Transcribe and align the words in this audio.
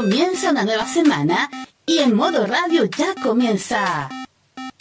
Comienza 0.00 0.48
una 0.50 0.64
nueva 0.64 0.86
semana 0.86 1.50
y 1.84 1.98
en 1.98 2.16
modo 2.16 2.46
radio 2.46 2.84
ya 2.86 3.14
comienza. 3.22 4.08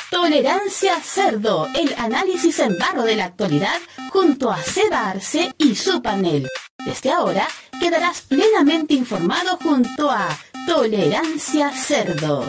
Tolerancia 0.09 0.97
Cerdo, 1.01 1.67
el 1.75 1.93
análisis 1.97 2.57
en 2.59 2.77
barro 2.77 3.03
de 3.03 3.17
la 3.17 3.25
actualidad 3.25 3.81
junto 4.13 4.49
a 4.49 4.63
Seba 4.63 5.09
Arce 5.09 5.53
y 5.57 5.75
su 5.75 6.01
panel. 6.01 6.47
Desde 6.85 7.11
ahora 7.11 7.45
quedarás 7.81 8.21
plenamente 8.21 8.93
informado 8.93 9.57
junto 9.61 10.09
a 10.09 10.29
Tolerancia 10.65 11.69
Cerdo. 11.71 12.45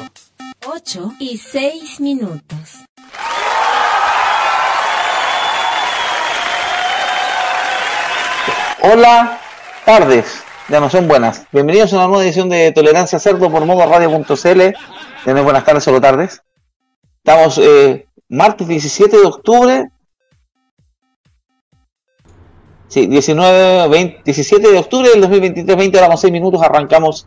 8 0.65 1.15
y 1.19 1.39
6 1.39 1.99
minutos. 1.99 2.85
Hola, 8.81 9.41
tardes, 9.85 10.45
no 10.79 10.89
son 10.89 11.09
buenas. 11.09 11.47
Bienvenidos 11.51 11.93
a 11.93 11.97
una 11.97 12.07
nueva 12.07 12.23
edición 12.23 12.49
de 12.49 12.71
Tolerancia 12.71 13.19
Cerdo 13.19 13.51
por 13.51 13.65
modo 13.67 13.85
radio.cl. 13.87 14.77
No 15.27 15.45
buenas 15.45 15.65
tardes, 15.65 15.83
solo 15.83 16.01
tardes. 16.01 16.43
Estamos 17.25 17.59
eh, 17.59 18.07
martes 18.29 18.69
17 18.69 19.17
de 19.17 19.25
octubre. 19.25 19.91
Sí, 22.87 23.07
19, 23.07 23.89
20, 23.89 24.23
17 24.25 24.71
de 24.71 24.79
octubre 24.79 25.11
del 25.11 25.23
2023, 25.23 25.77
20 25.77 25.99
horas 25.99 26.09
con 26.11 26.19
6 26.19 26.33
minutos. 26.33 26.63
Arrancamos 26.63 27.27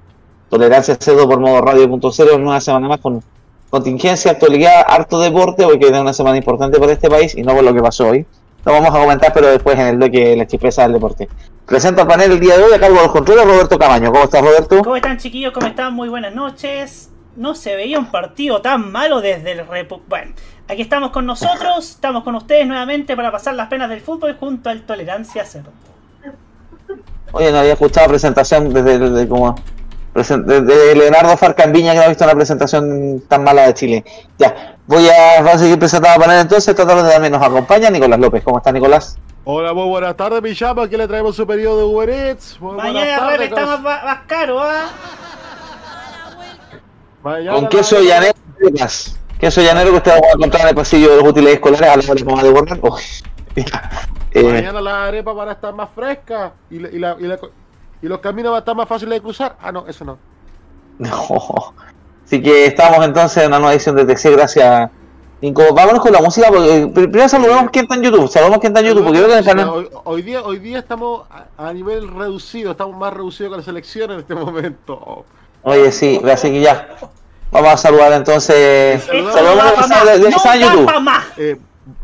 Tolerancia 0.50 0.96
Cerdo 0.96 1.28
por 1.28 1.40
modo 1.40 1.60
radio.cl. 1.60 2.36
Una 2.36 2.62
semana 2.62 2.88
más 2.88 3.02
con 3.02 3.22
contingencia, 3.70 4.32
actualidad, 4.32 4.86
harto 4.88 5.20
deporte, 5.20 5.66
porque 5.66 5.88
es 5.88 5.92
una 5.92 6.14
semana 6.14 6.38
importante 6.38 6.80
para 6.80 6.94
este 6.94 7.10
país 7.10 7.36
y 7.36 7.42
no 7.42 7.54
por 7.54 7.64
lo 7.64 7.74
que 7.74 7.82
pasó 7.82 8.08
hoy. 8.08 8.26
Lo 8.64 8.72
vamos 8.72 8.96
a 8.96 9.00
comentar, 9.00 9.34
pero 9.34 9.48
después 9.48 9.78
en 9.78 9.88
el 9.88 9.98
bloque 9.98 10.38
La 10.38 10.48
Chipresa 10.48 10.84
del 10.84 10.94
Deporte. 10.94 11.28
Presento 11.66 12.02
al 12.02 12.08
panel 12.08 12.34
el 12.34 12.40
día 12.42 12.58
de 12.58 12.64
hoy 12.64 12.74
a 12.74 12.80
cargo 12.80 13.00
del 13.00 13.10
control 13.10 13.46
Roberto 13.46 13.80
Camaño. 13.80 14.12
¿Cómo 14.12 14.26
estás, 14.26 14.42
Roberto? 14.42 14.82
¿Cómo 14.84 14.96
están, 14.98 15.18
chiquillos? 15.18 15.54
¿Cómo 15.54 15.68
están? 15.68 15.94
Muy 15.94 16.10
buenas 16.10 16.36
noches. 16.36 17.10
No 17.38 17.56
se 17.56 17.76
veía 17.76 17.98
un 17.98 18.12
partido 18.12 18.62
tan 18.62 18.92
malo 18.92 19.22
desde 19.22 19.54
el 19.54 19.66
Repu... 19.66 20.02
Bueno, 20.08 20.34
aquí 20.68 20.82
estamos 20.82 21.12
con 21.12 21.26
nosotros, 21.26 21.90
estamos 21.90 22.24
con 22.24 22.36
ustedes 22.36 22.68
nuevamente 22.68 23.16
para 23.16 23.32
pasar 23.32 23.56
las 23.56 23.70
penas 23.70 23.90
del 23.90 24.02
fútbol 24.02 24.36
junto 24.38 24.70
al 24.70 24.82
Tolerancia 24.82 25.46
Cero. 25.46 25.72
Oye, 27.32 27.52
no 27.52 27.60
había 27.60 27.74
escuchado 27.74 28.10
presentación 28.10 28.72
desde, 28.72 29.00
desde 29.00 29.28
como 29.28 29.56
de, 30.14 30.96
Leonardo 30.96 31.36
Farcambiña 31.38 31.94
que 31.94 31.98
no 31.98 32.04
ha 32.04 32.10
visto 32.10 32.24
una 32.26 32.36
presentación 32.36 33.24
tan 33.28 33.44
mala 33.44 33.68
de 33.68 33.74
Chile. 33.74 34.06
Ya, 34.38 34.73
voy 34.88 35.08
a, 35.08 35.42
voy 35.42 35.52
a 35.52 35.58
seguir 35.58 35.80
presentando 35.80 36.18
a 36.18 36.26
panel 36.26 36.42
entonces. 36.42 36.68
Esta 36.70 36.86
tarde 36.86 37.10
también 37.12 37.34
nos 37.34 37.42
acompaña 37.42 37.90
Nicolás 37.90 38.20
López. 38.20 38.44
¿Cómo 38.44 38.58
está 38.58 38.72
Nicolás? 38.72 39.18
Hola, 39.46 39.74
muy 39.74 39.88
buenas 39.88 40.16
tardes, 40.16 40.42
mi 40.42 40.56
chapa. 40.56 40.84
Aquí 40.84 40.96
le 40.96 41.08
traemos 41.08 41.36
su 41.36 41.46
periodo 41.46 41.78
de 41.80 41.84
Uber 41.84 42.10
Eats. 42.10 42.60
Mañana 42.62 43.36
está 43.36 43.66
más, 43.66 43.82
más, 43.82 44.20
caro, 44.28 44.60
¿ah? 44.62 44.90
Con 47.22 47.68
queso 47.68 48.02
llanero, 48.02 48.34
queso 49.40 49.62
llanero 49.62 49.92
que 49.92 49.98
usted 49.98 50.12
va 50.12 50.16
a 50.16 50.32
encontrar 50.36 50.64
en 50.64 50.70
el 50.70 50.76
pasillo 50.76 51.12
de 51.12 51.18
los 51.18 51.28
útiles 51.28 51.54
escolares 51.54 52.10
a 52.10 52.14
la 52.14 52.34
hora 52.34 52.44
de 52.44 52.50
borrar. 52.52 52.80
Eh, 54.36 54.42
Mañana 54.42 54.82
la 54.82 55.06
arepa 55.06 55.36
para 55.36 55.52
estar 55.52 55.76
más 55.76 55.90
fresca 55.94 56.54
y 56.72 56.80
la, 56.80 56.90
y 56.90 56.98
la, 56.98 57.16
y 57.20 57.24
la 57.26 57.38
¿Y 58.04 58.08
los 58.10 58.20
caminos 58.20 58.52
van 58.52 58.58
a 58.58 58.60
estar 58.60 58.76
más 58.76 58.88
fáciles 58.88 59.16
de 59.16 59.22
cruzar? 59.22 59.56
Ah, 59.62 59.72
no, 59.72 59.88
eso 59.88 60.04
no. 60.04 60.20
No. 61.00 61.74
Así 62.34 62.42
que 62.42 62.66
estamos 62.66 63.06
entonces 63.06 63.44
en 63.44 63.50
una 63.50 63.60
nueva 63.60 63.74
edición 63.74 63.96
de 63.96 64.06
TC, 64.06 64.32
gracias. 64.32 64.90
Nico, 65.40 65.72
vámonos 65.72 66.02
con 66.02 66.12
la 66.12 66.20
música, 66.20 66.48
porque 66.48 66.90
primero 66.92 67.30
saludamos 67.30 67.70
quién 67.70 67.86
está 67.86 67.94
en 67.94 68.02
YouTube, 68.02 68.28
saludamos 68.28 68.58
quién 68.58 68.72
está 68.72 68.80
en 68.80 68.88
YouTube, 68.88 69.04
porque 69.04 69.20
creo 69.20 69.28
que 69.28 69.34
en 69.34 69.40
el 69.40 69.46
canal... 69.46 69.90
Hoy, 70.04 70.24
día, 70.24 70.42
hoy 70.42 70.58
día 70.58 70.80
estamos 70.80 71.28
a, 71.58 71.74
nivel 71.74 72.08
reducido, 72.08 72.72
estamos 72.72 72.98
más 72.98 73.14
reducidos 73.14 73.52
que 73.52 73.58
la 73.58 73.64
selección 73.64 74.10
en 74.14 74.20
este 74.22 74.34
momento. 74.46 75.26
Oye, 75.62 75.92
sí, 75.92 76.20
así 76.28 76.50
que 76.50 76.62
ya. 76.62 76.88
Vamos 77.52 77.74
a 77.74 77.78
saludar 77.78 78.12
entonces. 78.14 79.04
Saludamos 79.04 79.92
a 79.92 80.06
de, 80.06 80.12
de, 80.14 80.26
de, 80.26 80.60
YouTube. 80.60 80.92
Eh, 81.38 81.58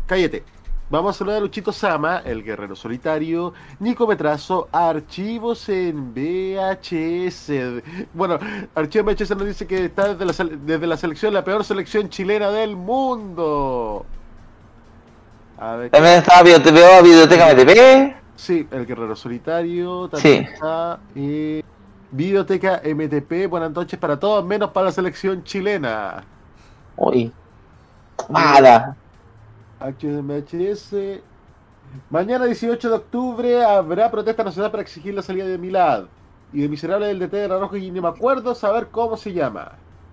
cállate. 0.06 0.44
Vamos 0.90 1.14
a 1.14 1.18
saludar 1.20 1.38
a 1.38 1.40
Luchito 1.40 1.72
Sama, 1.72 2.20
el 2.24 2.42
guerrero 2.42 2.74
solitario, 2.74 3.52
Nico 3.78 4.08
Metrazo, 4.08 4.68
archivos 4.72 5.68
en 5.68 6.12
VHS. 6.12 7.52
Bueno, 8.12 8.40
archivos 8.74 9.06
en 9.06 9.16
VHS 9.16 9.30
nos 9.36 9.46
dice 9.46 9.68
que 9.68 9.84
está 9.84 10.12
desde 10.12 10.44
la, 10.44 10.56
desde 10.56 10.86
la 10.88 10.96
selección, 10.96 11.32
la 11.32 11.44
peor 11.44 11.62
selección 11.62 12.08
chilena 12.08 12.50
del 12.50 12.74
mundo. 12.74 14.04
A 15.58 15.76
ver, 15.76 15.90
también 15.90 16.18
está 16.18 16.42
veo 16.42 16.58
Videoteca 17.04 17.54
MTP. 17.54 18.16
Sí, 18.34 18.66
el 18.72 18.84
guerrero 18.84 19.14
solitario. 19.14 20.08
También 20.08 20.46
sí. 20.46 20.52
está 20.52 20.98
eh, 21.14 21.62
Videoteca 22.10 22.82
MTP. 22.84 23.48
Buenas 23.48 23.70
noches 23.70 23.96
para 23.96 24.18
todos, 24.18 24.44
menos 24.44 24.70
para 24.72 24.86
la 24.86 24.92
selección 24.92 25.44
chilena. 25.44 26.24
Uy. 26.96 27.32
Mala. 28.28 28.96
HMHS. 29.80 30.94
Mañana 32.08 32.44
18 32.44 32.88
de 32.88 32.94
octubre 32.94 33.64
habrá 33.64 34.10
protesta 34.10 34.44
nacional 34.44 34.70
para 34.70 34.82
exigir 34.82 35.14
la 35.14 35.22
salida 35.22 35.46
de 35.46 35.58
Milad 35.58 36.04
y 36.52 36.60
de 36.60 36.68
Miserable 36.68 37.06
del 37.06 37.18
DT 37.18 37.32
de 37.32 37.48
la 37.48 37.58
Roja 37.58 37.78
y 37.78 37.90
ni 37.90 38.00
me 38.00 38.08
acuerdo 38.08 38.54
saber 38.54 38.88
cómo 38.88 39.16
se 39.16 39.32
llama. 39.32 39.72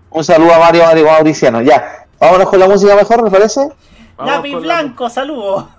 Un 0.10 0.24
saludo 0.24 0.54
a 0.54 0.60
Mario 0.60 0.84
Mauriciano. 1.06 1.62
Ya, 1.62 2.08
vámonos 2.20 2.50
con 2.50 2.60
la 2.60 2.68
música 2.68 2.96
mejor, 2.96 3.24
¿me 3.24 3.30
parece? 3.30 3.70
Lápiz 4.18 4.56
Blanco, 4.56 5.04
la... 5.04 5.10
saludo. 5.10 5.70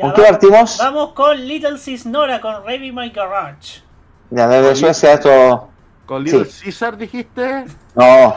¿Con 0.00 0.12
qué 0.12 0.22
partimos? 0.22 0.78
Vamos 0.78 1.12
con 1.12 1.36
Little 1.36 1.78
Cisnora 1.78 2.40
con 2.40 2.64
Raby 2.64 2.90
My 2.92 3.10
Garage. 3.10 3.82
Ya, 4.30 4.48
desde 4.48 4.74
Suecia 4.74 5.12
esto. 5.12 5.68
¿Con 6.06 6.22
Little 6.22 6.44
sí. 6.44 6.64
Caesar 6.64 6.96
dijiste? 6.96 7.64
No, 7.94 8.34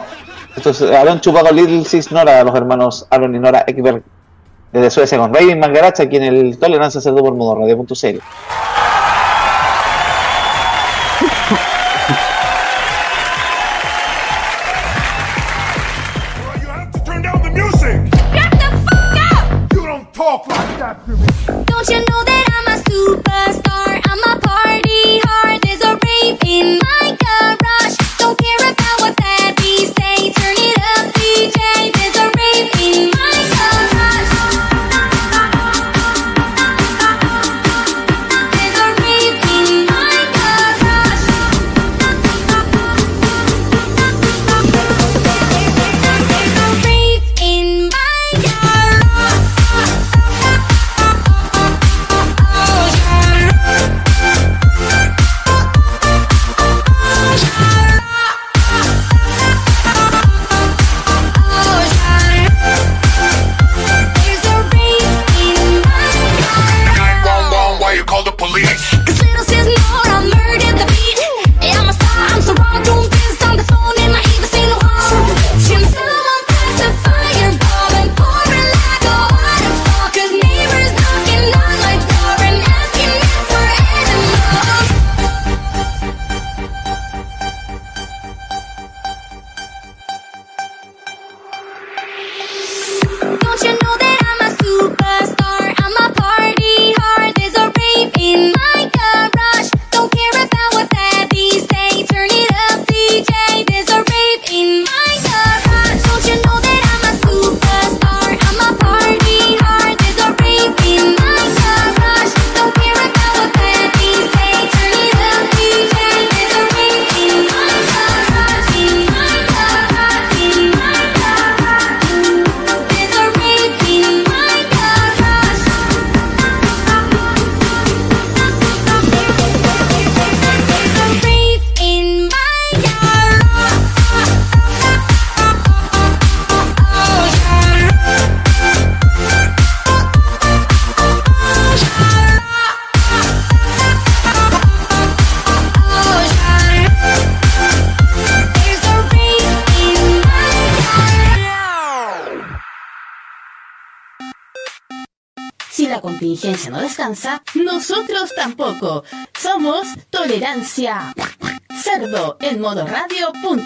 esto 0.56 0.70
es 0.70 0.82
Aaron 0.82 1.20
Chupa 1.20 1.42
con 1.42 1.54
Little 1.54 1.84
Sis 1.84 2.10
Nora, 2.10 2.42
los 2.44 2.54
hermanos 2.54 3.06
Aaron 3.10 3.34
y 3.34 3.38
Nora 3.38 3.64
Ekberg 3.66 4.02
desde 4.72 4.90
Suecia 4.90 5.18
con 5.18 5.32
Raven 5.32 5.58
Mangaracha 5.58 6.04
aquí 6.04 6.16
en 6.16 6.24
el 6.24 6.58
Tolerancia 6.58 7.00
Cerdo 7.00 7.22
por 7.22 7.34
modo 7.34 7.56
radio.cl. 7.56 8.20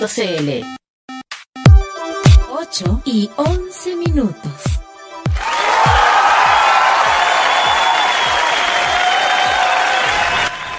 modoradio.cl. 0.03 0.65
8 2.51 3.03
y 3.05 3.31
11 3.37 3.97
minutos. 3.97 4.53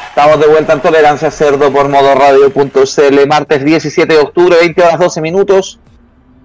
Estamos 0.09 0.39
de 0.39 0.47
vuelta 0.47 0.73
en 0.73 0.81
Tolerancia 0.81 1.31
Cerdo 1.31 1.71
por 1.73 1.89
modoradio.cl, 1.89 3.27
martes 3.27 3.65
17 3.65 4.13
de 4.13 4.19
octubre, 4.19 4.57
20 4.59 4.83
horas 4.83 4.99
12 4.99 5.21
minutos. 5.21 5.79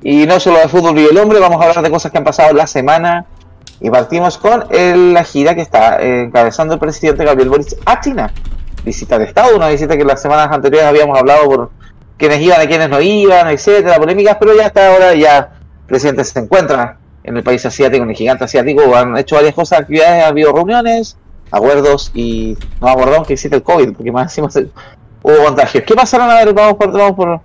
Y 0.03 0.27
no 0.27 0.41
solo 0.41 0.59
de 0.59 0.69
fútbol 0.69 0.99
y 0.99 1.05
el 1.07 1.19
hombre, 1.19 1.39
vamos 1.39 1.61
a 1.61 1.69
hablar 1.69 1.85
de 1.85 1.91
cosas 1.91 2.11
que 2.11 2.19
han 2.19 2.25
pasado 2.25 2.53
la 2.55 2.67
semana. 2.67 3.27
Y 3.81 3.91
partimos 3.91 4.39
con 4.39 4.65
el- 4.71 5.13
la 5.13 5.23
gira 5.23 5.55
que 5.55 5.61
está 5.61 6.01
eh, 6.01 6.23
encabezando 6.25 6.75
el 6.75 6.81
presidente 6.81 7.25
Gabriel 7.25 7.51
Boric 7.51 7.69
a 7.85 8.01
China. 8.01 8.33
Visita 8.85 9.19
de 9.19 9.27
Estado, 9.27 9.55
una 9.55 9.69
visita 9.69 9.97
que 9.97 10.05
las 10.05 10.23
semanas 10.23 10.49
anteriores 10.51 10.89
habíamos 10.89 11.19
hablado 11.19 11.45
por 11.45 11.71
quienes 12.19 12.41
iban, 12.41 12.63
y 12.63 12.67
quienes 12.67 12.89
no 12.91 13.01
iban, 13.01 13.49
etcétera, 13.49 13.97
polémicas, 13.97 14.37
pero 14.39 14.55
ya 14.57 14.67
hasta 14.67 14.93
ahora 14.93 15.15
ya 15.15 15.39
el 15.39 15.87
presidente 15.87 16.25
se 16.25 16.39
encuentra 16.41 16.99
en 17.25 17.37
el 17.37 17.43
país 17.43 17.65
asiático, 17.65 18.03
en 18.05 18.11
el 18.11 18.17
gigante 18.17 18.45
asiático, 18.45 18.95
han 18.95 19.17
hecho 19.17 19.37
varias 19.37 19.55
cosas, 19.55 19.81
actividades, 19.81 20.25
ha 20.25 20.29
habido 20.29 20.53
reuniones, 20.53 21.17
acuerdos 21.51 22.11
y 22.15 22.57
nos 22.81 22.91
acordamos 22.91 23.27
que 23.27 23.35
existe 23.35 23.57
el 23.57 23.63
COVID, 23.63 23.93
porque 23.95 24.11
más 24.13 24.25
encima 24.33 24.51
se- 24.51 24.69
hubo 25.23 25.45
contagios. 25.45 25.85
¿Qué 25.87 25.95
pasaron? 25.95 26.29
A 26.31 26.35
ver, 26.45 26.53
vamos 26.53 26.75
por, 26.77 26.91
vamos 26.93 27.13
por, 27.17 27.41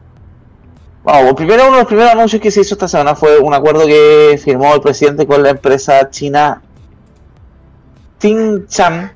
Vamos, 1.05 1.33
primero 1.33 1.63
uno 1.63 1.73
de 1.73 1.77
los 1.79 1.87
primeros 1.87 2.13
anuncios 2.13 2.41
que 2.41 2.49
se 2.49 2.61
hizo 2.61 2.75
esta 2.75 2.87
semana 2.87 3.13
fue 3.13 3.37
un 3.37 3.53
acuerdo 3.53 3.85
que 3.85 4.39
firmó 4.41 4.73
el 4.73 4.79
presidente 4.79 5.27
con 5.27 5.43
la 5.43 5.49
empresa 5.49 6.09
china 6.09 6.61
Tsingshan, 8.19 9.11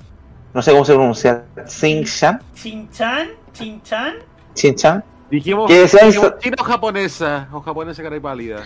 no 0.53 0.61
sé 0.61 0.71
cómo 0.71 0.83
se 0.85 0.93
pronuncia, 0.93 1.43
Tsingshan, 1.65 2.41
Chinchan, 2.55 3.29
Chinchan. 3.53 4.13
Tsingshan, 4.53 5.03
Dijimos, 5.29 5.67
Que 5.69 5.87
sea 5.87 6.05
dijimos 6.05 6.33
china 6.39 6.55
o 6.59 6.63
japonesa, 6.63 7.47
o 7.51 7.61
japonesa 7.61 8.01
cara 8.03 8.15
y 8.15 8.19
pálida. 8.19 8.63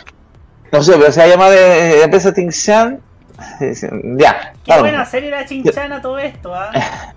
no 0.72 0.84
sé, 0.84 0.94
pero 0.98 1.12
se 1.12 1.28
llama 1.28 1.50
de, 1.50 1.58
de 1.58 2.04
empresa 2.04 2.31
Tsingshan, 2.34 3.00
ya, 4.18 4.52
Qué 4.54 4.60
claro. 4.66 4.81
buena 4.84 5.06
serie 5.06 5.31
la 5.31 5.46
Chinchan 5.46 5.92
a 5.94 6.02
todo 6.02 6.19
esto, 6.19 6.54
¿ah? 6.54 6.72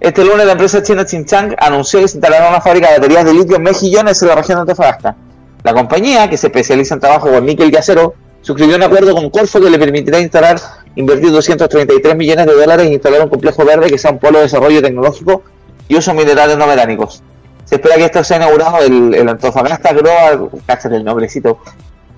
Este 0.00 0.24
lunes 0.24 0.44
la 0.44 0.52
empresa 0.52 0.82
china 0.82 1.04
Xinjiang 1.06 1.56
anunció 1.58 2.00
que 2.00 2.08
se 2.08 2.18
instalará 2.18 2.50
una 2.50 2.60
fábrica 2.60 2.88
de 2.90 2.98
baterías 2.98 3.24
de 3.24 3.32
litio 3.32 3.56
en 3.56 3.62
Mejillones 3.62 4.20
en 4.20 4.28
la 4.28 4.34
región 4.34 4.56
de 4.56 4.60
Antofagasta. 4.60 5.16
La 5.62 5.72
compañía, 5.72 6.28
que 6.28 6.36
se 6.36 6.48
especializa 6.48 6.94
en 6.94 7.00
trabajo 7.00 7.30
con 7.30 7.46
níquel 7.46 7.72
y 7.72 7.76
acero, 7.76 8.14
suscribió 8.42 8.76
un 8.76 8.82
acuerdo 8.82 9.14
con 9.14 9.30
Corfo 9.30 9.58
que 9.58 9.70
le 9.70 9.78
permitirá 9.78 10.20
instalar, 10.20 10.58
invertir 10.96 11.32
233 11.32 12.14
millones 12.14 12.44
de 12.46 12.52
dólares 12.52 12.86
e 12.86 12.92
instalar 12.92 13.22
un 13.22 13.30
complejo 13.30 13.64
verde 13.64 13.88
que 13.88 13.96
sea 13.96 14.10
un 14.10 14.18
polo 14.18 14.36
de 14.38 14.44
desarrollo 14.44 14.82
tecnológico 14.82 15.42
y 15.88 15.96
uso 15.96 16.10
de 16.12 16.18
minerales 16.18 16.58
no 16.58 16.66
metánicos. 16.66 17.22
Se 17.66 17.74
espera 17.74 17.96
que 17.96 18.06
esto 18.06 18.24
sea 18.24 18.38
inaugurado 18.38 18.78
el, 18.78 19.14
el 19.14 19.28
Antofagasta 19.28 19.92
Global, 19.92 20.48
cáchate 20.66 20.96
el 20.96 21.04
nombrecito, 21.04 21.58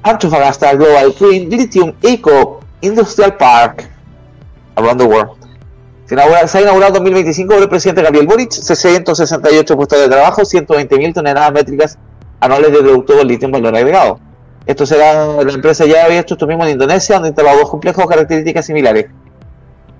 Antofagasta 0.02 0.74
Global 0.74 1.12
Clean 1.14 1.48
Lithium 1.48 1.94
Eco 2.02 2.60
Industrial 2.80 3.36
Park 3.36 3.88
around 4.76 5.00
the 5.00 5.06
world. 5.06 5.38
Se, 6.06 6.14
ha 6.14 6.60
inaugurado 6.62 6.88
en 6.88 7.04
2025 7.04 7.52
por 7.52 7.62
el 7.62 7.68
presidente 7.68 8.02
Gabriel 8.02 8.26
Boric, 8.26 8.50
668 8.50 9.76
puestos 9.76 10.00
de 10.00 10.08
trabajo, 10.08 10.42
120.000 10.42 11.12
toneladas 11.12 11.52
métricas 11.52 11.98
anuales 12.40 12.72
de 12.72 12.78
producto 12.78 13.18
con 13.18 13.26
litio 13.26 13.46
en 13.46 13.52
valor 13.52 13.76
agregado. 13.76 14.20
Esto 14.64 14.86
será, 14.86 15.42
la 15.42 15.52
empresa 15.52 15.84
ya 15.84 16.04
había 16.04 16.20
hecho 16.20 16.34
esto 16.34 16.46
mismo 16.46 16.64
en 16.64 16.70
Indonesia, 16.70 17.16
donde 17.16 17.28
instaló 17.28 17.56
dos 17.58 17.68
complejos 17.68 18.06
características 18.06 18.64
similares. 18.64 19.06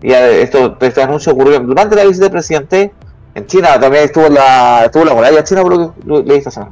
Y 0.00 0.12
eh, 0.12 0.43
esto, 0.43 0.79
este 0.81 1.03
anuncio 1.03 1.33
ocurrió 1.33 1.61
durante 1.61 1.97
la 1.97 2.05
visita 2.05 2.25
del 2.25 2.33
presidente 2.33 2.93
en 3.38 3.46
China, 3.46 3.81
también 3.81 4.05
estuvo 4.05 4.29
la, 4.29 4.85
estuvo 4.85 5.05
la 5.05 5.14
muralla 5.14 5.43
china, 5.44 5.62
por 5.62 5.76
lo 5.76 5.94
que 6.25 6.29
leí 6.29 6.38
esta. 6.38 6.69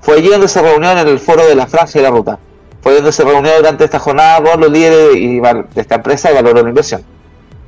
Fue 0.00 0.16
allí 0.16 0.28
donde 0.28 0.48
se 0.48 0.62
reunió 0.62 0.92
en 0.92 0.98
el 0.98 1.18
foro 1.18 1.46
de 1.46 1.54
la 1.54 1.66
franja 1.66 1.98
y 1.98 2.02
la 2.02 2.10
ruta. 2.10 2.38
Fue 2.80 2.94
donde 2.94 3.12
se 3.12 3.24
reunió 3.24 3.56
durante 3.56 3.84
esta 3.84 3.98
jornada 3.98 4.42
con 4.42 4.60
los 4.60 4.70
líderes 4.70 5.16
y 5.16 5.40
de 5.40 5.66
esta 5.74 5.96
empresa 5.96 6.30
y 6.30 6.34
valoró 6.34 6.62
la 6.62 6.68
inversión. 6.68 7.02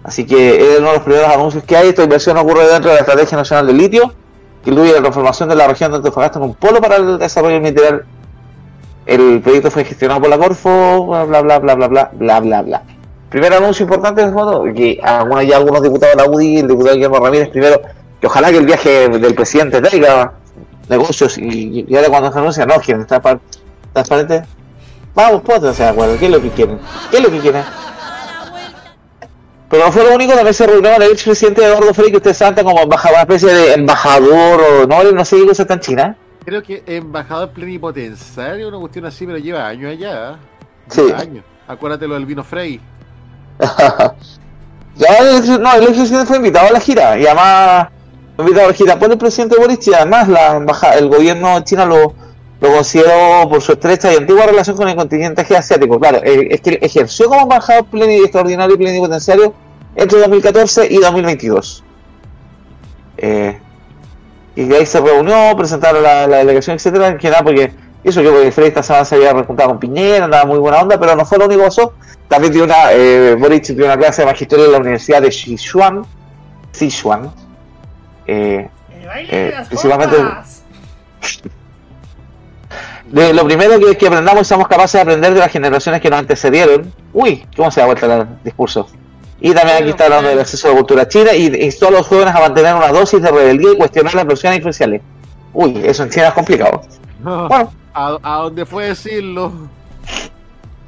Así 0.03 0.25
que 0.25 0.57
es 0.57 0.79
uno 0.79 0.89
de 0.89 0.95
los 0.95 1.03
primeros 1.03 1.29
anuncios 1.29 1.65
que 1.65 1.77
hay. 1.77 1.89
Esta 1.89 2.05
inversión 2.05 2.37
ocurre 2.39 2.67
dentro 2.67 2.91
de 2.91 2.97
la 2.97 3.01
Estrategia 3.01 3.37
Nacional 3.37 3.67
del 3.67 3.77
Litio, 3.77 4.15
que 4.65 4.71
incluye 4.71 4.93
la 4.93 5.01
transformación 5.01 5.49
de 5.49 5.57
la 5.57 5.67
región 5.67 5.91
de 5.91 5.99
Antofagasta 5.99 6.39
en 6.39 6.45
un 6.45 6.55
polo 6.55 6.81
para 6.81 6.97
el 6.97 7.19
desarrollo 7.19 7.61
mineral. 7.61 8.05
El 9.07 9.41
proyecto 9.41 9.71
fue 9.71 9.85
gestionado 9.85 10.21
por 10.21 10.31
la 10.31 10.39
Corfo, 10.39 11.07
bla 11.07 11.25
bla 11.25 11.43
bla 11.43 11.59
bla 11.59 11.75
bla 11.75 11.89
bla 11.89 12.11
bla 12.13 12.41
bla 12.41 12.63
bla. 12.63 12.83
Primer 13.29 13.53
anuncio 13.53 13.85
importante 13.85 14.27
de 14.27 14.33
foto, 14.33 14.65
que 14.75 14.99
algunos, 15.03 15.47
ya 15.47 15.57
algunos 15.57 15.83
diputados 15.83 16.17
de 16.17 16.23
la 16.23 16.31
UDI, 16.31 16.59
el 16.59 16.69
diputado 16.69 16.97
Guillermo 16.97 17.21
Ramírez, 17.21 17.49
primero, 17.51 17.81
que 18.21 18.27
ojalá 18.27 18.51
que 18.51 18.59
el 18.59 18.67
viaje 18.67 19.09
del 19.09 19.35
presidente 19.35 19.81
traiga 19.81 20.33
negocios 20.89 21.39
y, 21.39 21.85
y 21.89 21.97
ahora 21.97 22.09
cuando 22.09 22.33
se 22.33 22.39
anuncia, 22.39 22.67
no, 22.67 22.75
quieren 22.81 23.03
estar 23.03 23.23
par- 23.23 23.41
transparente. 23.93 24.43
Vamos, 25.15 25.43
pues, 25.45 25.61
de 25.79 25.85
acuerdo, 25.85 26.17
¿qué 26.19 26.27
es 26.27 26.31
lo 26.31 26.41
que 26.43 26.51
quieren? 26.51 26.79
¿Qué 27.11 27.17
es 27.19 27.23
lo 27.23 27.31
que 27.31 27.39
quieren? 27.41 27.63
Pero 29.69 29.85
no 29.87 29.93
fue 29.93 30.03
lo 30.05 30.15
único, 30.15 30.33
también 30.35 30.55
se 30.55 30.67
reunió 30.67 30.93
con 30.93 31.03
el 31.03 31.13
expresidente 31.13 31.65
Eduardo 31.65 31.95
Frei, 31.95 32.11
que 32.11 32.17
usted 32.17 32.35
sabe 32.35 32.63
como 32.65 32.81
embajador, 32.81 33.15
una 33.15 33.23
especie 33.23 33.53
de 33.55 33.73
embajador 33.75 34.61
o 34.61 34.87
no, 34.87 35.13
no 35.13 35.25
sé 35.25 35.37
qué 35.37 35.47
cosa 35.47 35.63
está 35.63 35.75
en 35.75 35.81
China. 35.81 36.17
Creo 36.45 36.63
que 36.63 36.83
embajador 36.87 37.51
plenipotenciario, 37.51 38.69
una 38.69 38.79
cuestión 38.79 39.05
así, 39.07 39.27
pero 39.27 39.39
lleva 39.39 39.69
años 39.69 39.93
allá. 39.93 40.39
Sí. 40.89 41.03
Lleva 41.03 41.21
años. 41.21 41.45
Acuérdate 41.69 42.09
lo 42.09 42.15
del 42.15 42.27
vino 42.27 42.43
Frey. 42.43 42.81
ya, 44.97 45.15
el, 45.21 45.37
ex- 45.37 45.59
no, 45.61 45.73
el 45.75 45.83
expresidente 45.85 46.27
fue 46.27 46.37
invitado 46.39 46.69
a 46.69 46.73
la 46.73 46.81
gira 46.81 47.17
y 47.19 47.27
además 47.27 47.89
invitado 48.41 48.67
a 48.67 48.69
la 48.71 48.75
gira 48.75 48.99
por 48.99 49.11
el 49.11 49.19
presidente 49.19 49.57
Boric 49.59 49.87
y 49.87 49.95
además 49.95 50.29
la 50.29 50.57
embajada, 50.57 50.95
el 50.95 51.09
gobierno 51.09 51.61
chino 51.61 51.87
lo, 51.87 52.15
lo 52.61 52.73
consideró 52.73 53.49
por 53.49 53.63
su 53.63 53.73
estrecha 53.73 54.13
y 54.13 54.17
antigua 54.17 54.47
relación 54.47 54.77
con 54.77 54.89
el 54.89 54.97
continente 54.97 55.43
asiático. 55.55 55.99
Claro, 55.99 56.21
eh, 56.23 56.49
es 56.51 56.61
que 56.61 56.79
ejerció 56.83 57.29
como 57.29 57.43
embajador 57.43 57.87
pleni, 57.87 58.17
extraordinario 58.17 58.75
y 58.75 58.79
plenipotenciario 58.79 59.55
entre 59.95 60.19
2014 60.19 60.89
y 60.91 60.99
2022. 60.99 61.85
Eh, 63.19 63.59
y 64.57 64.73
ahí 64.75 64.87
se 64.87 65.01
reunió, 65.01 65.57
presentaron 65.57 66.03
la, 66.03 66.27
delegación, 66.27 66.77
etcétera, 66.77 67.17
que 67.17 67.31
nada, 67.31 67.43
porque 67.43 67.73
eso 68.03 68.21
yo 68.23 68.33
porque 68.33 68.51
Frey 68.51 68.69
esta 68.69 68.83
se 68.83 69.15
había 69.15 69.33
juntado 69.45 69.71
con 69.71 69.79
Piñera, 69.79 70.25
andaba 70.25 70.45
muy 70.45 70.59
buena 70.59 70.81
onda, 70.81 70.99
pero 70.99 71.15
no 71.17 71.25
fue 71.25 71.39
lo 71.39 71.47
único 71.47 71.67
eso. 71.67 71.95
También 72.29 72.53
dio 72.53 72.65
una, 72.65 72.93
eh, 72.93 73.37
Boric 73.39 73.67
dio 73.69 73.85
una 73.85 73.97
clase 73.97 74.23
de 74.23 74.27
magisterio 74.27 74.67
en 74.67 74.73
la 74.73 74.79
Universidad 74.79 75.23
de 75.23 75.31
Sichuan, 75.31 76.03
Sichuan, 76.73 77.31
eh, 78.27 78.69
El 79.01 79.07
baile 79.07 79.29
Eh, 79.31 79.45
de 79.47 79.51
las 79.53 79.69
principalmente- 79.69 80.17
formas. 80.17 80.63
de 83.11 83.35
lo 83.35 83.45
primero 83.45 83.79
que, 83.81 83.97
que 83.97 84.07
aprendamos 84.07 84.43
y 84.43 84.45
somos 84.45 84.69
capaces 84.69 84.93
de 84.93 85.01
aprender 85.01 85.35
de 85.35 85.41
las 85.41 85.51
generaciones 85.51 86.01
que 86.01 86.11
nos 86.11 86.21
antecedieron. 86.21 86.93
Uy, 87.13 87.45
¿cómo 87.57 87.71
se 87.71 87.81
da 87.81 87.87
vuelta 87.87 88.07
el 88.17 88.27
discurso? 88.45 88.89
Y 89.41 89.53
también 89.55 89.79
aquí 89.79 89.91
está 89.91 90.05
hablando 90.05 90.29
del 90.29 90.39
acceso 90.39 90.69
a 90.69 90.71
la 90.71 90.77
cultura 90.77 91.09
china 91.09 91.33
y 91.35 91.47
instó 91.65 91.89
a 91.89 91.91
los 91.91 92.07
jóvenes 92.07 92.35
a 92.35 92.41
mantener 92.41 92.75
una 92.75 92.89
dosis 92.93 93.21
de 93.23 93.31
rebeldía 93.31 93.73
y 93.73 93.77
cuestionar 93.77 94.15
las 94.15 94.27
versiones 94.27 94.59
influenciales. 94.59 95.01
Uy, 95.53 95.81
eso 95.85 96.03
en 96.05 96.11
China 96.11 96.29
es 96.29 96.35
complicado. 96.35 96.83
Bueno, 97.23 97.71
¿A, 97.93 98.17
a 98.23 98.37
dónde 98.45 98.65
fue 98.65 98.87
decirlo? 98.87 99.53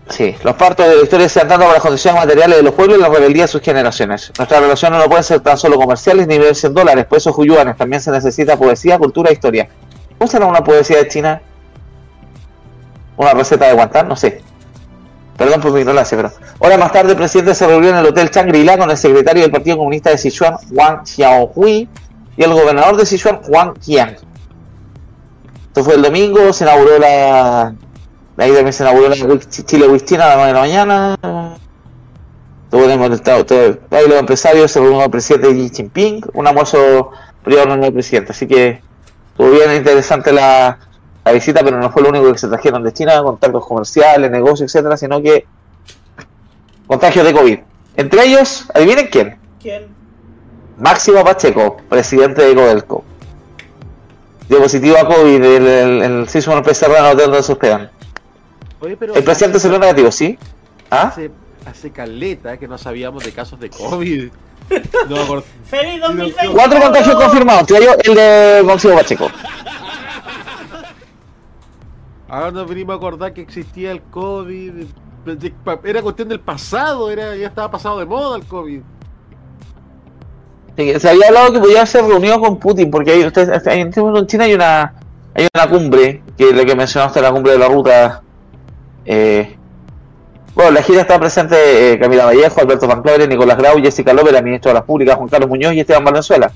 Sí, 0.09 0.35
los 0.43 0.55
partos 0.55 0.87
de 0.87 0.97
la 0.97 1.03
historia 1.03 1.29
se 1.29 1.41
han 1.41 1.49
dado 1.49 1.65
por 1.65 1.73
las 1.73 1.83
condiciones 1.83 2.21
materiales 2.21 2.57
de 2.59 2.63
los 2.63 2.75
pueblos 2.75 2.99
y 2.99 3.01
la 3.01 3.09
rebeldía 3.09 3.43
de 3.43 3.49
sus 3.49 3.61
generaciones. 3.61 4.33
Nuestras 4.37 4.61
relaciones 4.61 4.99
no 5.01 5.07
pueden 5.07 5.25
ser 5.25 5.41
tan 5.41 5.59
solo 5.59 5.77
comerciales 5.77 6.27
ni 6.27 6.39
verse 6.39 6.67
en 6.67 6.75
dólares, 6.75 7.07
por 7.07 7.19
eso 7.19 7.35
yuanes 7.43 7.77
también 7.77 8.01
se 8.01 8.11
necesita 8.11 8.57
poesía, 8.57 8.99
cultura 8.99 9.31
e 9.31 9.35
historia. 9.35 9.69
¿Cómo 10.19 10.31
será 10.31 10.47
una 10.47 10.63
poesía 10.63 10.99
de 10.99 11.09
China? 11.09 11.43
¿Una 13.17 13.33
receta 13.35 13.67
de 13.67 13.75
guantán? 13.75 14.09
No 14.09 14.17
sé. 14.17 14.43
Perdón 15.37 15.61
por 15.61 15.73
mi 15.73 15.81
ignorancia, 15.81 16.17
pero. 16.17 16.31
Horas 16.59 16.79
más 16.79 16.93
tarde, 16.93 17.13
el 17.13 17.17
presidente 17.17 17.55
se 17.55 17.67
reunió 17.67 17.91
en 17.91 17.97
el 17.97 18.07
Hotel 18.07 18.31
Shangri-La 18.31 18.79
con 18.79 18.91
el 18.91 18.97
secretario 18.97 19.43
del 19.43 19.51
Partido 19.51 19.79
Comunista 19.79 20.11
de 20.11 20.19
Sichuan, 20.19 20.55
Wang 20.71 21.05
Xiaohui, 21.05 21.89
y 22.37 22.43
el 22.43 22.53
gobernador 22.53 22.97
de 22.97 23.07
Sichuan, 23.07 23.41
Wang 23.49 23.79
Qian. 23.79 24.17
Esto 25.69 25.85
fue 25.85 25.95
el 25.95 26.03
domingo, 26.03 26.53
se 26.53 26.65
inauguró 26.65 26.99
la. 26.99 27.75
Ahí 28.43 28.51
también 28.51 28.73
se 28.73 28.83
inauguró 28.83 29.09
la 29.09 29.39
Chile 29.49 29.87
Wistina 29.87 30.25
a 30.25 30.29
las 30.29 30.37
9 30.37 30.49
de 30.49 30.55
la 30.55 30.61
mañana. 30.61 31.59
Todo 32.71 32.91
el 32.91 33.13
estado, 33.13 33.47
todo, 33.47 33.79
ahí 33.91 34.09
los 34.09 34.19
empresarios 34.19 34.73
se 34.73 34.81
reunió 34.81 35.05
el 35.05 35.11
presidente 35.11 35.53
Xi 35.53 35.71
Jinping, 35.73 36.25
un 36.35 36.49
almuerzo 36.49 37.13
privado 37.45 37.69
con 37.69 37.85
el 37.85 37.93
presidente. 37.93 38.33
Así 38.33 38.49
que 38.49 38.81
estuvo 39.31 39.49
bien 39.49 39.73
interesante 39.77 40.33
la, 40.33 40.77
la 41.25 41.33
visita, 41.33 41.61
pero 41.63 41.79
no 41.79 41.89
fue 41.93 42.03
lo 42.03 42.09
único 42.09 42.33
que 42.33 42.39
se 42.39 42.49
trajeron 42.49 42.83
de 42.83 42.93
China, 42.93 43.23
contactos 43.23 43.65
comerciales, 43.65 44.29
negocios, 44.29 44.75
etcétera, 44.75 44.97
sino 44.97 45.23
que 45.23 45.47
contagios 46.89 47.25
de 47.25 47.33
COVID. 47.33 47.59
Entre 47.97 48.25
ellos, 48.25 48.67
adivinen 48.75 49.07
quién. 49.07 49.39
¿Quién? 49.61 49.87
Máximo 50.79 51.23
Pacheco, 51.23 51.77
presidente 51.89 52.43
de 52.43 52.57
Codelco. 52.57 53.05
Dio 54.49 54.59
positivo 54.61 54.97
a 54.99 55.07
COVID 55.07 55.45
el, 55.45 55.67
el, 55.69 56.03
el 56.03 56.29
sismo 56.29 56.55
en 56.55 56.65
el 56.65 56.65
en 56.69 57.05
el 57.05 57.13
hotel 57.13 57.27
donde 57.27 57.43
se 57.45 57.53
hospedan. 57.53 58.02
Oye, 58.83 58.97
pero. 58.97 59.15
El 59.15 59.25
presidente 59.25 59.61
salió 59.61 59.79
negativo, 59.79 60.11
¿sí? 60.11 60.39
¿Ah? 60.91 61.13
Se, 61.15 61.31
hace 61.65 61.91
caleta 61.91 62.57
que 62.59 62.67
no 62.67 62.77
sabíamos 62.77 63.25
de 63.25 63.33
casos 63.33 63.59
de 63.59 63.71
COVID. 63.71 64.29
No, 65.09 65.17
por- 65.27 65.45
¡Feliz 65.65 66.01
2020! 66.01 66.55
Cuatro 66.55 66.81
contagios 66.81 67.15
confirmados, 67.17 67.67
el 68.05 68.15
de 68.15 68.63
Máximo 68.65 68.95
Pacheco. 68.95 69.29
Ahora 72.29 72.51
nos 72.53 72.69
venimos 72.69 72.95
a 72.95 72.97
acordar 72.97 73.35
que 73.35 73.43
existía 73.43 73.93
el 73.93 74.01
COVID. 74.03 74.87
Era 75.85 76.01
cuestión 76.01 76.29
del 76.29 76.41
pasado, 76.41 77.11
era, 77.11 77.37
ya 77.37 77.49
estaba 77.49 77.71
pasado 77.71 77.99
de 77.99 78.07
moda 78.07 78.37
el 78.39 78.47
COVID. 78.47 78.81
Sí, 80.79 81.01
se 81.01 81.11
había 81.11 81.29
hablado 81.29 81.53
que 81.53 81.59
podía 81.61 81.85
ser 81.85 82.05
reunido 82.07 82.41
con 82.41 82.59
Putin, 82.59 82.91
porque 82.91 83.11
hay, 83.11 83.27
ustedes, 83.27 83.67
en 83.67 83.89
este 83.89 84.01
momento 84.01 84.21
en 84.21 84.27
China 84.27 84.45
hay 84.45 84.55
una 84.55 84.95
hay 85.35 85.49
una 85.55 85.69
cumbre, 85.69 86.23
que 86.39 86.49
es 86.49 86.57
la 86.57 86.65
que 86.65 86.75
mencionaste, 86.75 87.21
la 87.21 87.31
cumbre 87.33 87.53
de 87.53 87.59
la 87.59 87.69
ruta. 87.69 88.23
Eh, 89.05 89.57
bueno, 90.55 90.69
en 90.69 90.75
la 90.75 90.83
gira 90.83 91.01
está 91.01 91.19
presente 91.19 91.93
eh, 91.93 91.99
Camila 91.99 92.27
Vallejo, 92.27 92.61
Alberto 92.61 92.87
Van 92.87 93.03
Nicolás 93.29 93.57
Grau, 93.57 93.81
Jessica 93.81 94.13
López, 94.13 94.33
la 94.33 94.43
ministra 94.43 94.71
de 94.71 94.75
las 94.75 94.85
Públicas, 94.85 95.17
Juan 95.17 95.29
Carlos 95.29 95.49
Muñoz 95.49 95.73
y 95.75 95.81
Esteban 95.81 96.05
Valenzuela. 96.05 96.51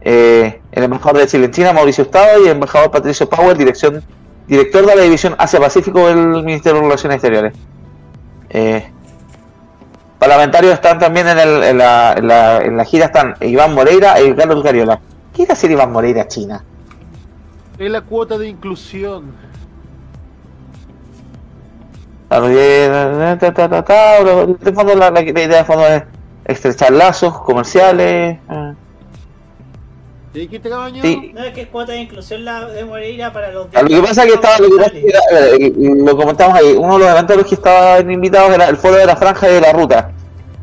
Eh, 0.00 0.60
el 0.72 0.82
embajador 0.84 1.18
de 1.20 1.26
Chile 1.26 1.46
en 1.46 1.50
China, 1.50 1.72
Mauricio 1.72 2.04
Estado, 2.04 2.40
y 2.40 2.44
el 2.46 2.52
embajador 2.52 2.90
Patricio 2.90 3.28
dirección, 3.58 4.02
director 4.46 4.86
de 4.86 4.94
la 4.96 5.02
división 5.02 5.34
Asia-Pacífico 5.36 6.06
del 6.06 6.44
Ministerio 6.44 6.76
de 6.76 6.82
Relaciones 6.82 7.16
Exteriores. 7.16 7.52
Eh, 8.50 8.88
parlamentarios 10.18 10.72
están 10.74 10.98
también 10.98 11.26
en, 11.28 11.38
el- 11.38 11.62
en 11.64 11.78
la, 11.78 12.14
en 12.16 12.28
la- 12.28 12.62
gira, 12.84 13.06
están 13.06 13.34
Iván 13.40 13.74
Moreira 13.74 14.20
y 14.22 14.32
Carlos 14.34 14.62
Cariola. 14.62 15.00
¿Qué 15.32 15.38
quiere 15.38 15.52
hacer 15.52 15.70
Iván 15.72 15.92
Moreira 15.92 16.26
China? 16.28 16.64
Es 17.78 17.90
la 17.90 18.00
cuota 18.02 18.38
de 18.38 18.48
inclusión. 18.48 19.32
Claro, 22.28 22.50
y, 22.52 23.38
ta, 23.38 23.52
ta, 23.54 23.68
ta, 23.68 23.82
ta, 23.84 24.04
pero 24.18 24.46
de 24.46 24.72
fondo 24.72 24.94
la, 24.94 25.10
la- 25.10 25.22
la 25.22 25.22
idea 25.22 25.46
de 25.58 25.64
fondo 25.64 25.86
es 25.86 26.02
estrechar 26.44 26.92
lazos 26.92 27.38
comerciales. 27.40 28.38
eh. 28.50 28.74
¿Y 30.34 30.46
qué 30.46 30.60
te 30.60 30.68
cabaño? 30.68 31.02
Sí. 31.02 31.32
No 31.34 31.42
es 31.42 31.52
que 31.54 31.62
es 31.62 31.68
cuota 31.68 31.92
de 31.92 32.00
inclusión 32.02 32.44
la 32.44 32.66
de 32.66 32.84
Moreira 32.84 33.32
para 33.32 33.50
los 33.50 33.66
Ah, 33.74 33.80
Lo 33.82 33.88
que 33.88 34.00
pasa 34.02 34.22
es 34.24 34.28
que 34.28 34.34
estaba, 34.34 34.58
lo, 34.58 34.68
que 34.68 34.76
pasa 34.76 34.86
es 34.88 34.92
que 34.92 35.08
era- 35.08 36.04
lo 36.04 36.16
comentamos 36.16 36.54
ahí, 36.58 36.74
uno 36.78 36.94
de 36.98 37.04
los 37.04 37.08
eventos 37.08 37.34
a 37.34 37.38
los 37.40 37.48
que 37.48 37.54
estaban 37.54 38.10
invitados 38.10 38.54
era 38.54 38.68
el 38.68 38.76
foro 38.76 38.96
de 38.96 39.06
la 39.06 39.16
franja 39.16 39.48
y 39.48 39.54
de 39.54 39.60
la 39.62 39.72
ruta, 39.72 40.10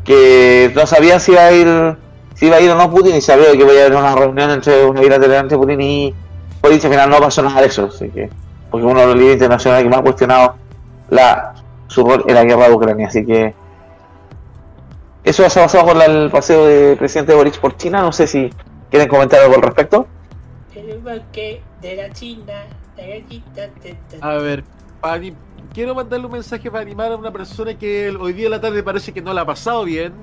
que 0.04 0.72
no 0.76 0.86
sabían 0.86 1.20
si 1.20 1.32
iba 1.32 1.46
a 1.46 1.52
ir, 1.52 1.98
si 2.36 2.46
iba 2.46 2.58
a 2.58 2.62
ir 2.62 2.70
o 2.72 2.76
no 2.76 2.92
Putin 2.92 3.16
y 3.16 3.20
de 3.20 3.22
que 3.22 3.58
iba 3.58 3.70
a 3.72 3.86
haber 3.86 3.96
una 3.96 4.16
reunión 4.16 4.52
entre 4.52 4.86
una 4.86 5.02
bilateral 5.02 5.38
entre 5.46 5.58
Putin 5.58 5.82
y 5.82 6.14
Putin 6.62 6.80
y 6.82 6.86
al 6.86 6.92
final 6.92 7.10
no 7.10 7.18
pasó 7.20 7.42
nada 7.42 7.60
de 7.60 7.68
eso, 7.68 7.90
así 7.94 8.10
que, 8.10 8.30
porque 8.70 8.86
uno 8.86 9.00
de 9.02 9.08
los 9.08 9.16
líderes 9.16 9.34
internacionales 9.34 9.84
que 9.84 9.90
más 9.90 10.00
ha 10.00 10.04
cuestionado 10.04 10.56
la, 11.10 11.56
su 11.88 12.04
rol 12.04 12.24
en 12.28 12.36
la 12.36 12.44
guerra 12.44 12.70
de 12.70 12.76
Ucrania, 12.76 13.08
así 13.08 13.26
que 13.26 13.56
eso 15.24 15.44
ha 15.44 15.50
pasado 15.50 15.86
con 15.86 16.02
el 16.02 16.30
paseo 16.30 16.68
del 16.68 16.98
presidente 16.98 17.34
Boric 17.34 17.60
por 17.60 17.76
China, 17.78 18.02
no 18.02 18.12
sé 18.12 18.28
si 18.28 18.52
quieren 18.92 19.08
comentar 19.08 19.42
algo 19.42 19.56
al 19.56 19.64
respecto. 19.64 20.08
El 20.76 21.00
banque 21.00 21.64
de 21.82 21.96
la 21.96 22.12
China, 22.12 22.54
la 22.96 23.04
A 24.22 24.38
ver, 24.38 24.64
quiero 25.74 25.96
mandarle 25.96 26.28
un 26.28 26.34
mensaje 26.34 26.70
para 26.70 26.84
animar 26.84 27.12
a 27.12 27.16
una 27.16 27.32
persona 27.32 27.76
que 27.78 28.16
hoy 28.20 28.34
día 28.34 28.46
en 28.46 28.52
la 28.52 28.62
tarde 28.62 28.84
parece 28.84 29.14
que 29.14 29.22
no 29.22 29.34
la 29.34 29.42
ha 29.42 29.46
pasado 29.46 29.84
bien. 29.84 30.14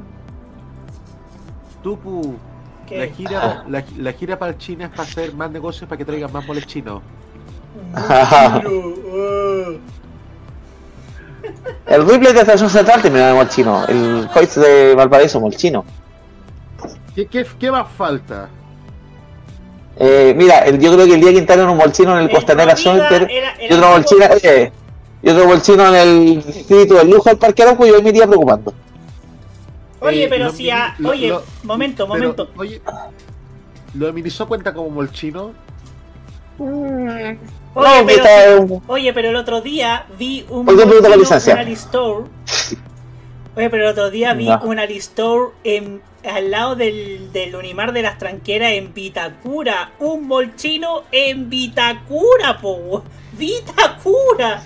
Tupu, 1.83 2.37
¿Qué? 2.87 2.99
la 2.99 3.07
gira, 3.09 3.65
la, 3.69 3.85
la 3.99 4.13
gira 4.13 4.39
para 4.39 4.57
China 4.57 4.85
es 4.85 4.91
para 4.91 5.03
hacer 5.03 5.35
más 5.35 5.51
negocios 5.51 5.89
para 5.89 5.99
que 5.99 6.05
traigan 6.05 6.33
más 6.33 6.47
moles 6.47 6.65
chinos. 6.67 7.03
El 11.87 12.07
Ripley 12.09 12.33
de 12.33 12.41
Estación 12.41 12.71
Central 12.71 13.03
terminó 13.03 13.27
de 13.27 13.35
molchino. 13.35 13.85
El 13.87 14.29
Hoist 14.35 14.57
de 14.57 14.95
Valparaíso, 14.95 15.41
molchino. 15.41 15.85
¿Qué, 17.15 17.27
qué, 17.27 17.47
qué 17.59 17.71
más 17.71 17.89
falta? 17.97 18.49
Eh, 19.99 20.33
mira, 20.37 20.61
el, 20.61 20.79
yo 20.79 20.95
creo 20.95 21.07
que 21.07 21.15
el 21.15 21.21
día 21.21 21.31
que 21.33 21.39
instalen 21.39 21.69
un 21.69 21.77
molchino 21.77 22.13
en 22.13 22.25
el 22.25 22.31
En 22.31 22.35
Costanera 22.35 22.75
Center 22.77 23.31
y 23.69 23.73
otro 23.75 23.91
molchino, 23.91 24.25
eh, 24.43 24.73
y 25.23 25.29
otro 25.29 25.47
molchino 25.47 25.89
en 25.89 25.95
el 25.95 26.43
distrito 26.45 26.95
del 26.95 27.11
lujo 27.11 27.29
al 27.29 27.37
Parque 27.37 27.63
Arauco, 27.63 27.85
yo 27.87 28.01
me 28.03 28.09
iría 28.09 28.27
preocupando. 28.27 28.73
Oye, 30.01 30.25
Eh, 30.25 30.29
pero 30.31 30.51
si 30.51 30.71
a... 30.71 30.95
lo- 30.99 31.11
Oye, 31.11 31.29
lo- 31.29 31.43
momento, 31.65 32.09
pero, 32.11 32.23
momento. 32.25 32.49
oye, 32.57 32.81
¿lo 33.95 34.07
de 34.07 34.13
Miniso 34.13 34.49
cuenta 34.49 34.73
como 34.73 34.89
molchino? 34.91 35.53
Oye, 37.75 37.89
No, 38.01 38.07
pero, 38.07 38.83
oye, 38.89 39.13
pero 39.13 39.29
el 39.31 39.37
otro 39.37 39.61
día 39.61 40.07
vi 40.19 40.45
un 40.51 40.69
Oye, 40.69 41.09
la 41.09 41.17
licencia. 41.17 41.55
Alistore. 41.55 42.27
Oye, 43.57 43.71
pero 43.71 43.85
el 43.85 43.91
otro 43.91 44.11
día 44.11 44.35
vi 44.35 44.47
No. 44.49 44.61
un 44.65 44.79
Alistore 44.79 45.53
en, 45.65 46.03
al 46.25 46.51
lado 46.51 46.77
del, 46.77 47.33
del 47.33 47.55
Unimar 47.57 47.93
de 47.93 48.03
las 48.03 48.19
Tranqueras 48.19 48.73
en 48.73 48.93
Vitacura. 48.93 49.93
Un 50.01 50.27
molchino 50.29 51.03
en 51.13 51.49
Vitacura, 51.51 52.59
po. 52.61 53.03
¡Vitacura! 53.33 54.63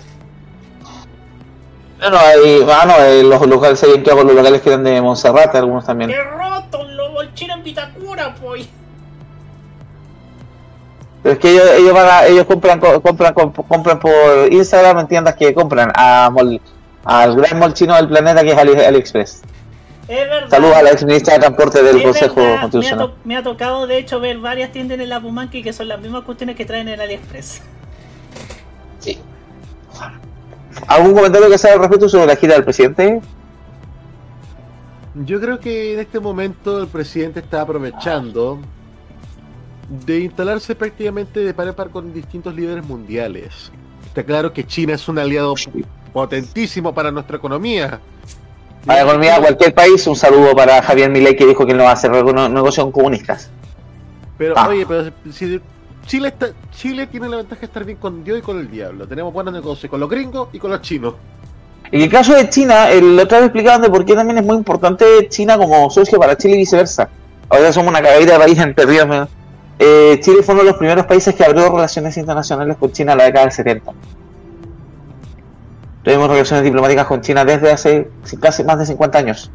Bueno, 1.99 2.17
hay, 2.17 2.65
ah, 2.69 2.85
no, 2.85 3.03
eh, 3.03 3.23
los 3.23 3.47
locales 3.47 3.81
ahí 3.83 3.91
en 3.95 4.03
Quiaco, 4.03 4.23
los 4.23 4.35
locales 4.35 4.61
que 4.61 4.69
eran 4.69 4.83
de 4.83 5.01
Montserrat, 5.01 5.55
algunos 5.55 5.83
también. 5.85 6.11
¡Qué 6.11 6.21
roto 6.21 6.83
los 6.83 7.11
molchinos 7.11 7.57
en 7.57 7.63
Vitacura, 7.63 8.35
po! 8.35 8.53
Pero 11.23 11.33
es 11.33 11.39
que 11.39 11.51
ellos, 11.51 11.65
ellos, 11.77 11.93
van 11.93 12.07
a- 12.09 12.25
ellos 12.25 12.45
compran, 12.45 12.79
co- 12.79 13.01
compran, 13.01 13.33
comp- 13.33 13.67
compran 13.67 13.99
por 13.99 14.11
Instagram 14.51 14.99
en 14.99 15.07
tiendas 15.07 15.35
que 15.35 15.53
compran 15.53 15.91
a 15.95 16.29
mol- 16.31 16.61
al 17.03 17.35
gran 17.35 17.59
molchino 17.59 17.95
del 17.95 18.07
planeta 18.07 18.43
que 18.43 18.51
es 18.51 18.57
Ali- 18.57 18.79
AliExpress. 18.79 19.41
Es 20.07 20.29
verdad. 20.29 20.49
Saludos 20.49 20.75
a 20.77 20.83
la 20.83 20.91
ex 20.91 21.03
ministra 21.03 21.33
de 21.33 21.39
Transporte 21.41 21.83
del 21.83 21.97
Es 21.97 22.03
Consejo 22.03 22.35
verdad, 22.35 22.49
me 22.49 22.55
ha, 22.57 22.61
Constitucional. 22.61 23.07
to- 23.09 23.15
me 23.25 23.35
ha 23.37 23.43
tocado 23.43 23.87
de 23.87 23.97
hecho 23.97 24.19
ver 24.21 24.37
varias 24.37 24.71
tiendas 24.71 24.99
en 24.99 25.09
la 25.09 25.19
Pumanque 25.19 25.61
que 25.63 25.73
son 25.73 25.87
las 25.89 25.99
mismas 25.99 26.23
cuestiones 26.23 26.55
que 26.55 26.65
traen 26.65 26.87
en 26.87 27.01
AliExpress. 27.01 27.61
Sí. 28.99 29.19
¿Algún 30.87 31.13
comentario 31.13 31.49
que 31.49 31.55
hacer 31.55 31.71
al 31.73 31.79
respecto 31.79 32.07
sobre 32.07 32.27
la 32.27 32.35
gira 32.35 32.53
del 32.53 32.63
presidente? 32.63 33.19
Yo 35.15 35.41
creo 35.41 35.59
que 35.59 35.93
en 35.95 35.99
este 35.99 36.19
momento 36.19 36.79
el 36.79 36.87
presidente 36.87 37.39
está 37.39 37.61
aprovechando 37.61 38.59
de 39.89 40.19
instalarse 40.19 40.75
prácticamente 40.75 41.39
de 41.39 41.53
par 41.53 41.67
a 41.67 41.73
par 41.73 41.89
con 41.89 42.13
distintos 42.13 42.53
líderes 42.55 42.83
mundiales. 42.85 43.71
Está 44.05 44.23
claro 44.23 44.51
que 44.51 44.65
China 44.65 44.93
es 44.93 45.07
un 45.07 45.19
aliado 45.19 45.53
potentísimo 46.13 46.93
para 46.93 47.11
nuestra 47.11 47.37
economía. 47.37 47.99
Para 48.85 48.99
la 48.99 49.05
economía 49.05 49.35
de 49.35 49.41
cualquier 49.41 49.73
país, 49.73 50.05
un 50.07 50.15
saludo 50.15 50.55
para 50.55 50.81
Javier 50.81 51.09
Milei 51.09 51.35
que 51.35 51.45
dijo 51.45 51.65
que 51.65 51.73
no 51.73 51.83
va 51.83 51.91
a 51.91 51.93
hacer 51.93 52.11
negocios 52.11 52.85
con 52.85 52.91
comunistas. 52.91 53.49
Pero 54.37 54.53
Ah. 54.57 54.67
oye, 54.69 54.85
pero 54.85 55.11
si 55.31 55.59
Chile 56.05 56.29
está, 56.29 56.49
Chile 56.71 57.07
tiene 57.07 57.27
la 57.27 57.37
ventaja 57.37 57.61
de 57.61 57.65
estar 57.67 57.83
bien 57.83 57.97
con 57.97 58.23
Dios 58.23 58.39
y 58.39 58.41
con 58.41 58.59
el 58.59 58.69
diablo. 58.69 59.07
Tenemos 59.07 59.33
buenos 59.33 59.53
negocios 59.53 59.89
con 59.89 59.99
los 59.99 60.09
gringos 60.09 60.49
y 60.53 60.59
con 60.59 60.71
los 60.71 60.81
chinos. 60.81 61.15
En 61.91 62.01
el 62.01 62.09
caso 62.09 62.33
de 62.33 62.49
China, 62.49 62.89
el 62.89 63.19
otra 63.19 63.39
vez 63.39 63.47
explicaban 63.47 63.81
de 63.81 63.89
por 63.89 64.03
qué 64.05 64.13
también 64.13 64.37
es 64.37 64.45
muy 64.45 64.57
importante 64.57 65.05
China 65.29 65.57
como 65.57 65.89
socio 65.89 66.19
para 66.19 66.37
Chile 66.37 66.55
y 66.55 66.59
viceversa. 66.59 67.09
Ahora 67.49 67.71
somos 67.71 67.89
una 67.89 68.01
cagadita 68.01 68.33
de 68.33 68.39
país 68.39 68.59
en 68.59 68.73
perdidos. 68.73 69.29
Eh, 69.79 70.19
Chile 70.21 70.41
fue 70.41 70.55
uno 70.55 70.63
de 70.63 70.69
los 70.71 70.77
primeros 70.77 71.05
países 71.05 71.35
que 71.35 71.43
abrió 71.43 71.69
relaciones 71.69 72.17
internacionales 72.17 72.77
con 72.77 72.91
China 72.91 73.11
en 73.11 73.17
la 73.19 73.23
década 73.25 73.45
del 73.45 73.53
70. 73.53 73.91
Tuvimos 76.03 76.29
relaciones 76.29 76.63
diplomáticas 76.63 77.05
con 77.05 77.21
China 77.21 77.45
desde 77.45 77.71
hace 77.71 78.09
casi 78.39 78.63
más 78.63 78.79
de 78.79 78.85
50 78.85 79.17
años. 79.17 79.51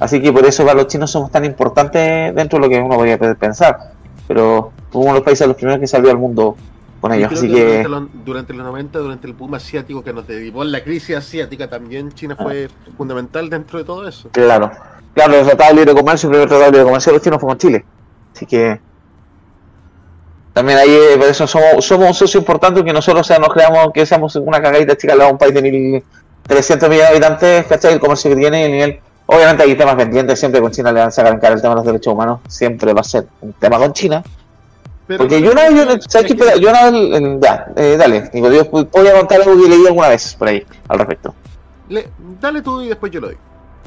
Así 0.00 0.20
que 0.22 0.32
por 0.32 0.44
eso 0.46 0.64
para 0.64 0.76
los 0.76 0.86
chinos 0.86 1.10
somos 1.10 1.30
tan 1.30 1.44
importantes 1.44 2.34
dentro 2.34 2.58
de 2.58 2.64
lo 2.64 2.70
que 2.70 2.78
uno 2.80 2.96
podría 2.96 3.18
pensar. 3.18 3.92
Pero 4.26 4.72
fuimos 4.90 5.06
uno 5.06 5.14
de 5.14 5.18
los 5.20 5.24
países 5.24 5.46
los 5.46 5.56
primeros 5.56 5.80
que 5.80 5.86
salió 5.86 6.10
al 6.10 6.18
mundo 6.18 6.56
con 7.00 7.12
ellos. 7.12 7.32
Así 7.32 7.48
que 7.48 7.54
que 7.54 7.64
durante, 7.64 7.88
los, 7.88 8.24
durante 8.24 8.52
los 8.54 8.66
90, 8.66 8.98
durante 8.98 9.26
el 9.26 9.32
boom 9.34 9.54
asiático 9.54 10.02
que 10.02 10.12
nos 10.12 10.26
derivó 10.26 10.62
en 10.62 10.72
la 10.72 10.82
crisis 10.82 11.16
asiática, 11.16 11.68
también 11.68 12.12
China 12.12 12.36
fue 12.36 12.68
fundamental 12.96 13.50
dentro 13.50 13.78
de 13.78 13.84
todo 13.84 14.08
eso. 14.08 14.28
Claro, 14.30 14.70
claro, 15.12 15.34
el 15.34 15.44
Tratado 15.44 15.70
de 15.70 15.76
Libre 15.80 15.94
Comercio, 15.94 16.28
el 16.28 16.32
primer 16.32 16.48
Tratado 16.48 16.70
de 16.70 16.78
Libre 16.78 16.86
Comercio 16.86 17.12
de 17.12 17.16
los 17.18 17.24
chinos 17.24 17.40
fue 17.40 17.48
con 17.48 17.58
Chile. 17.58 17.84
Así 18.34 18.46
que 18.46 18.80
también 20.52 20.78
ahí 20.78 20.90
eh, 20.90 21.16
por 21.18 21.28
eso 21.28 21.46
somos, 21.46 21.84
somos 21.84 22.08
un 22.08 22.14
socio 22.14 22.38
importante 22.40 22.84
que 22.84 22.92
nosotros 22.92 23.20
o 23.22 23.24
sea, 23.24 23.38
nos 23.38 23.48
creamos 23.52 23.90
que 23.92 24.04
seamos 24.06 24.36
una 24.36 24.60
cagadita 24.60 24.96
chica 24.96 25.12
al 25.14 25.18
lado 25.20 25.28
de 25.28 25.32
un 25.32 25.38
país 25.38 25.54
de 25.54 25.62
1.300 25.62 26.88
millones 26.88 26.98
de 26.98 27.06
habitantes, 27.06 27.66
¿cachai? 27.66 27.94
El 27.94 28.00
comercio 28.00 28.30
que 28.30 28.36
tiene 28.36 28.60
y 28.60 28.64
el 28.64 28.70
nivel. 28.72 29.00
Obviamente 29.26 29.62
hay 29.62 29.74
temas 29.76 29.94
pendientes, 29.94 30.38
siempre 30.38 30.60
con 30.60 30.70
China 30.72 30.92
le 30.92 30.98
van 31.00 31.08
a 31.08 31.10
sacar 31.10 31.32
en 31.32 31.40
cara 31.40 31.54
el 31.54 31.62
tema 31.62 31.74
de 31.74 31.76
los 31.76 31.86
derechos 31.86 32.12
humanos, 32.12 32.40
siempre 32.48 32.92
va 32.92 33.00
a 33.00 33.04
ser 33.04 33.26
un 33.40 33.52
tema 33.54 33.78
con 33.78 33.92
China. 33.92 34.22
Pero 35.06 35.18
Porque 35.18 35.40
yo 35.40 35.52
una 35.52 35.68
vez, 35.68 35.74
yo, 35.74 35.84
¿sabes 36.08 36.26
qué? 36.26 36.32
Espera, 36.34 36.56
yo 36.56 36.68
una 36.70 36.90
vez, 36.90 37.40
ya, 37.40 37.66
eh, 37.76 37.96
dale, 37.98 38.30
digo, 38.32 38.50
yo 38.50 38.64
voy 38.66 39.08
a 39.08 39.12
contar 39.18 39.40
algo 39.42 39.60
que 39.62 39.68
leí 39.68 39.86
alguna 39.86 40.08
vez 40.08 40.34
por 40.34 40.48
ahí 40.48 40.64
al 40.88 40.98
respecto. 40.98 41.34
Le- 41.88 42.08
dale 42.40 42.62
tú 42.62 42.82
y 42.82 42.88
después 42.88 43.10
yo 43.10 43.20
lo 43.20 43.28
doy. 43.28 43.36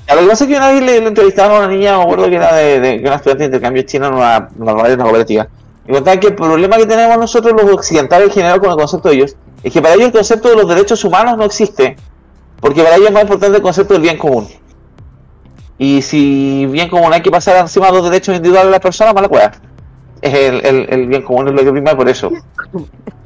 Ya, 0.08 0.16
lo 0.16 0.22
que 0.22 0.28
pasa 0.28 0.44
es 0.44 0.50
que 0.50 0.58
una 0.58 0.72
vez 0.72 0.82
le, 0.82 1.00
le 1.02 1.08
entrevistaban 1.08 1.56
a 1.56 1.60
una 1.60 1.68
niña, 1.68 1.98
me 1.98 2.04
acuerdo 2.04 2.30
que 2.30 2.36
era 2.36 2.54
de, 2.56 2.80
de, 2.80 3.00
una 3.00 3.16
estudiante 3.16 3.44
de 3.44 3.46
intercambio 3.46 3.84
chino 3.84 4.08
en 4.08 4.14
una, 4.14 4.50
en 4.56 4.62
una 4.62 4.74
radio, 4.74 4.88
en 4.94 4.94
una 4.96 5.04
cooperativa. 5.04 5.48
Y 5.88 5.92
contaban 5.92 6.20
que 6.20 6.28
el 6.28 6.36
problema 6.36 6.78
que 6.78 6.86
tenemos 6.86 7.18
nosotros 7.18 7.54
los 7.62 7.72
occidentales 7.72 8.30
en 8.30 8.34
general 8.34 8.60
con 8.60 8.72
el 8.72 8.78
concepto 8.78 9.10
de 9.10 9.16
ellos 9.16 9.36
es 9.64 9.74
que 9.74 9.82
para 9.82 9.94
ellos 9.96 10.08
el 10.08 10.14
concepto 10.14 10.50
de 10.50 10.56
los 10.56 10.68
derechos 10.68 11.04
humanos 11.04 11.38
no 11.38 11.44
existe. 11.44 11.96
Porque 12.60 12.82
para 12.82 12.96
ellos 12.96 13.08
es 13.08 13.14
más 13.14 13.24
importante 13.24 13.58
el 13.58 13.64
concepto 13.64 13.94
del 13.94 14.02
bien 14.02 14.18
común. 14.18 14.48
Y 15.78 16.02
si 16.02 16.66
bien 16.68 16.90
común 16.90 17.14
hay 17.14 17.22
que 17.22 17.32
pasar 17.32 17.58
encima 17.58 17.88
de 17.88 17.94
los 17.94 18.04
derechos 18.04 18.36
individuales 18.36 18.68
de 18.68 18.72
las 18.72 18.80
personas, 18.80 19.14
mala 19.14 19.28
cueva. 19.28 19.52
Es 20.22 20.34
el, 20.34 20.66
el, 20.66 20.88
el 20.90 21.08
bien 21.08 21.22
común 21.22 21.50
es 21.50 21.54
lo 21.54 21.64
que 21.64 21.72
prima 21.72 21.92
y 21.92 21.96
por 21.96 22.10
eso 22.10 22.32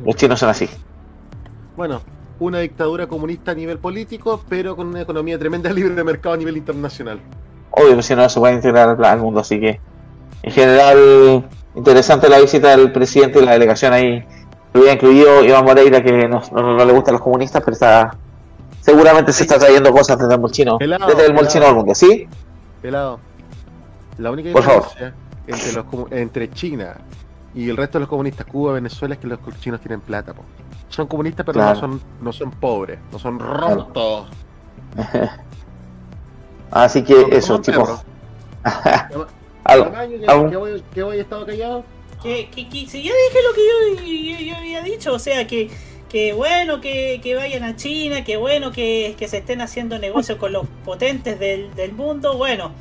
los 0.05 0.15
chinos 0.15 0.39
son 0.39 0.49
así. 0.49 0.67
Bueno, 1.77 2.01
una 2.39 2.59
dictadura 2.59 3.07
comunista 3.07 3.51
a 3.51 3.55
nivel 3.55 3.77
político, 3.77 4.41
pero 4.49 4.75
con 4.75 4.87
una 4.87 5.01
economía 5.01 5.37
tremenda 5.37 5.69
libre 5.73 5.93
de 5.93 6.03
mercado 6.03 6.35
a 6.35 6.37
nivel 6.37 6.57
internacional. 6.57 7.19
Obvio, 7.71 7.93
pues, 7.93 8.05
si 8.05 8.15
no 8.15 8.27
se 8.27 8.39
puede 8.39 8.55
integrar 8.55 9.01
al 9.01 9.19
mundo, 9.19 9.41
así 9.41 9.59
que 9.59 9.79
en 10.41 10.51
general 10.51 11.47
interesante 11.75 12.29
la 12.29 12.39
visita 12.39 12.75
del 12.75 12.91
presidente 12.91 13.39
y 13.39 13.45
la 13.45 13.53
delegación 13.53 13.93
ahí. 13.93 14.23
Lo 14.73 14.81
hubiera 14.81 14.93
incluido 14.95 15.43
Iván 15.43 15.65
Moreira, 15.65 16.03
que 16.03 16.11
no, 16.27 16.41
no, 16.51 16.77
no 16.77 16.85
le 16.85 16.93
gustan 16.93 17.13
los 17.13 17.21
comunistas, 17.21 17.61
pero 17.63 17.73
está 17.73 18.11
seguramente 18.81 19.33
se 19.33 19.43
está 19.43 19.59
trayendo 19.59 19.91
cosas 19.91 20.17
desde 20.17 20.33
el 20.33 20.39
molchino, 20.39 20.77
Helado, 20.79 21.07
desde 21.07 21.25
el 21.25 21.33
molchino 21.33 21.65
al 21.67 21.75
mundo, 21.75 21.93
¿sí? 21.93 22.27
Pelado. 22.81 23.19
La 24.17 24.31
única 24.31 24.51
Por 24.51 24.63
diferencia 24.63 25.13
entre, 25.47 25.73
los, 25.73 25.85
entre 26.11 26.51
China 26.51 26.95
y 27.53 27.69
el 27.69 27.77
resto 27.77 27.97
de 27.97 28.01
los 28.01 28.09
comunistas, 28.09 28.45
Cuba, 28.45 28.73
Venezuela, 28.73 29.15
es 29.15 29.19
que 29.19 29.27
los 29.27 29.39
chinos 29.59 29.79
tienen 29.81 30.01
plata. 30.01 30.33
po. 30.33 30.43
Son 30.89 31.07
comunistas, 31.07 31.45
pero 31.45 31.59
Claro. 31.59 31.73
no, 31.75 31.79
son, 31.79 32.01
no 32.21 32.33
son 32.33 32.51
pobres, 32.51 32.99
no 33.11 33.19
son 33.19 33.39
rotos. 33.39 34.27
Así 36.71 37.03
que 37.03 37.27
eso, 37.31 37.59
chicos. 37.59 38.01
Tamaño, 39.85 40.17
que, 40.49 40.55
voy, 40.57 40.83
que 40.93 41.03
voy 41.03 41.19
estado 41.19 41.45
callado. 41.45 41.83
Que, 42.23 42.49
que, 42.49 42.67
que- 42.67 42.85
si 42.88 43.01
ya 43.03 43.11
dije 43.13 43.39
lo 43.47 43.53
que 43.53 43.61
yo, 43.61 44.39
yo- 44.39 44.45
yo 44.45 44.55
había 44.57 44.81
dicho, 44.81 45.13
o 45.13 45.19
sea, 45.19 45.47
que, 45.47 45.69
que 46.09 46.33
bueno 46.33 46.81
que, 46.81 47.19
que 47.23 47.35
vayan 47.35 47.63
a 47.63 47.75
China, 47.75 48.23
que 48.23 48.35
bueno 48.38 48.71
que, 48.71 49.15
que 49.17 49.27
se 49.27 49.38
estén 49.38 49.61
haciendo 49.61 49.97
negocios 49.99 50.38
con 50.38 50.51
los 50.51 50.67
potentes 50.83 51.39
del, 51.39 51.73
del 51.75 51.93
mundo, 51.93 52.35
bueno, 52.38 52.71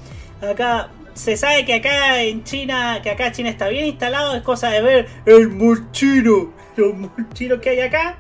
acá 0.43 0.89
se 1.15 1.37
sabe 1.37 1.65
que 1.65 1.75
acá 1.75 2.23
en 2.23 2.43
China, 2.45 3.01
que 3.03 3.11
acá 3.11 3.31
China 3.33 3.49
está 3.51 3.69
bien 3.69 3.85
instalado, 3.87 4.35
es 4.35 4.43
cosa 4.43 4.71
de 4.71 4.81
ver 4.83 5.07
el 5.27 5.49
mulchino, 5.51 6.53
los 6.77 6.95
mulchinos 6.95 7.61
que 7.61 7.71
hay 7.71 7.81
acá, 7.81 8.19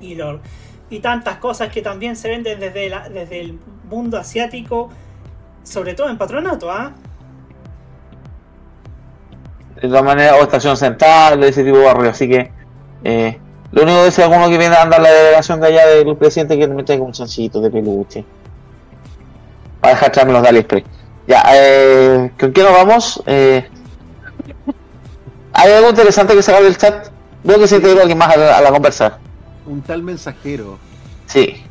y, 0.00 0.14
lo- 0.14 0.40
y 0.90 0.98
tantas 1.00 1.36
cosas 1.36 1.70
que 1.72 1.80
también 1.80 2.16
se 2.16 2.28
venden 2.28 2.60
desde, 2.60 2.90
la- 2.90 3.08
desde 3.08 3.40
el 3.40 3.58
mundo 3.88 4.18
asiático, 4.18 4.90
sobre 5.62 5.94
todo 5.94 6.10
en 6.10 6.18
patronato, 6.18 6.70
¿ah? 6.70 6.92
De 9.82 9.88
todas 9.88 10.04
maneras, 10.04 10.36
o 10.40 10.42
estación 10.42 10.76
central, 10.76 11.42
ese 11.42 11.64
tipo 11.64 11.78
de 11.78 11.84
barrio, 11.84 12.10
así 12.10 12.28
que 12.28 12.52
eh, 13.02 13.38
lo 13.72 13.82
único 13.82 14.02
que 14.02 14.08
es 14.08 14.18
alguno 14.20 14.48
que 14.48 14.58
viene 14.58 14.76
a 14.76 14.82
andar 14.82 15.00
la 15.00 15.10
delegación 15.10 15.60
de 15.60 15.66
allá 15.66 15.86
del 15.86 16.16
presidente 16.16 16.56
que 16.56 16.68
me 16.68 16.84
traiga 16.84 17.02
un 17.02 17.12
chancito 17.12 17.60
de 17.60 17.70
peluche. 17.70 18.24
Para 19.80 19.94
dejar 19.94 20.12
traerme 20.12 20.34
los 20.34 20.42
de 20.42 20.48
AliExpress. 20.48 20.84
Ya, 21.26 21.42
eh, 21.54 22.30
¿con 22.38 22.52
qué 22.52 22.62
nos 22.62 22.72
vamos? 22.72 23.22
Eh, 23.26 23.68
¿Hay 25.54 25.72
algo 25.72 25.90
interesante 25.90 26.34
que 26.34 26.42
sacar 26.42 26.62
del 26.62 26.76
chat? 26.76 27.08
Veo 27.42 27.58
que 27.58 27.66
se 27.66 27.76
integró 27.76 28.02
alguien 28.02 28.18
más 28.18 28.36
a 28.36 28.38
la, 28.38 28.58
a 28.58 28.60
la 28.60 28.70
conversa. 28.70 29.18
Un 29.66 29.82
tal 29.82 30.02
mensajero. 30.02 30.78
Sí. 31.26 31.64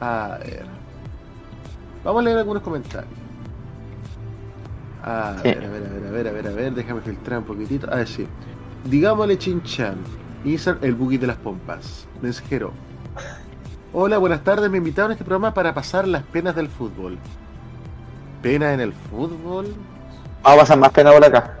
A 0.00 0.38
ver. 0.42 0.64
Vamos 2.02 2.20
a 2.20 2.24
leer 2.24 2.38
algunos 2.38 2.62
comentarios. 2.62 3.21
A 5.04 5.34
Sí. 5.42 5.48
ver, 5.48 5.64
a 5.64 5.68
ver, 5.68 5.82
a 5.86 5.90
ver, 5.90 6.06
a 6.06 6.10
ver, 6.10 6.28
a 6.28 6.30
ver, 6.32 6.46
a 6.46 6.50
ver, 6.50 6.72
déjame 6.74 7.00
filtrar 7.00 7.38
un 7.40 7.44
poquitito. 7.44 7.90
A 7.92 7.96
ver, 7.96 8.08
sí. 8.08 8.26
Digámosle 8.84 9.36
Chinchan. 9.38 9.96
Insert 10.44 10.82
el 10.84 10.94
boogie 10.94 11.18
de 11.18 11.26
las 11.28 11.36
pompas. 11.36 12.06
Mensajero. 12.20 12.72
Hola, 13.92 14.18
buenas 14.18 14.42
tardes. 14.42 14.70
Me 14.70 14.78
invitaron 14.78 15.10
a 15.10 15.14
este 15.14 15.24
programa 15.24 15.52
para 15.54 15.74
pasar 15.74 16.06
las 16.08 16.22
penas 16.24 16.54
del 16.56 16.68
fútbol. 16.68 17.18
¿Pena 18.42 18.72
en 18.72 18.80
el 18.80 18.92
fútbol? 18.92 19.66
Vamos 20.42 20.58
a 20.58 20.60
pasar 20.62 20.78
más 20.78 20.90
pena 20.90 21.12
por 21.12 21.24
acá. 21.24 21.58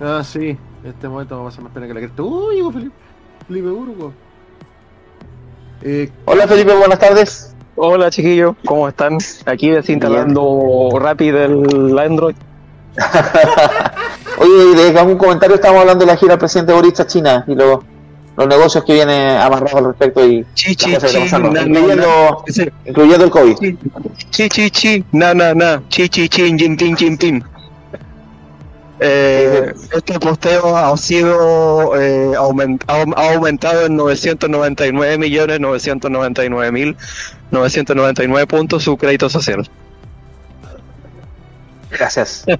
Ah, 0.00 0.22
sí. 0.24 0.56
En 0.82 0.90
este 0.90 1.08
momento 1.08 1.36
vamos 1.36 1.52
a 1.52 1.56
pasar 1.56 1.64
más 1.64 1.72
pena 1.72 1.86
que 1.86 1.94
la 1.94 2.00
cresta. 2.00 2.22
Uy, 2.22 2.56
Felipe, 2.72 2.94
Felipe 3.46 3.68
Burgo. 3.68 4.12
Eh, 5.82 6.10
Hola 6.26 6.46
Felipe, 6.46 6.74
buenas 6.74 6.98
tardes. 6.98 7.54
Hola 7.76 8.10
chiquillos, 8.10 8.54
¿cómo 8.66 8.86
están? 8.88 9.16
Aquí 9.46 9.70
desinstalando 9.70 10.90
rápido 11.00 11.38
el 11.42 11.98
Android. 11.98 12.36
Oye, 14.38 14.92
de 14.92 14.98
algún 14.98 15.16
comentario 15.18 15.56
estamos 15.56 15.80
hablando 15.80 16.04
de 16.04 16.12
la 16.12 16.16
gira 16.16 16.38
presidente 16.38 16.72
Boris 16.72 16.98
a 17.00 17.06
China 17.06 17.44
y 17.46 17.54
lo- 17.54 17.82
los 18.36 18.48
negocios 18.48 18.84
que 18.84 18.94
viene 18.94 19.36
amarrados 19.36 19.74
al 19.74 19.84
respecto 19.86 20.24
y 20.26 20.46
Chi, 20.54 20.74
chi, 20.74 20.92
na, 20.92 21.50
na, 21.50 21.62
incluyendo, 22.86 23.24
el 23.24 23.30
COVID. 23.30 23.56
Chi, 24.30 24.48
chi, 24.48 24.70
chi, 24.70 25.04
na, 25.12 25.34
na, 25.34 25.52
na, 25.54 25.82
chi, 25.88 26.08
chi, 26.08 26.28
chi, 26.28 26.56
jin, 26.56 26.76
tin, 26.76 26.96
jin, 26.96 27.18
tin. 27.18 27.44
Eh, 29.02 29.72
este 29.94 30.18
posteo 30.20 30.76
ha 30.76 30.94
sido 30.96 31.96
eh, 31.98 32.32
aument- 32.36 32.82
ha 32.86 33.02
ha 33.16 33.32
aumentado 33.34 33.86
en 33.86 33.96
999 33.96 35.16
millones 35.16 35.58
999 35.58 36.70
mil 36.70 36.96
999 37.50 38.46
puntos 38.46 38.84
su 38.84 38.96
crédito 38.98 39.30
social. 39.30 39.66
Gracias. 41.90 42.44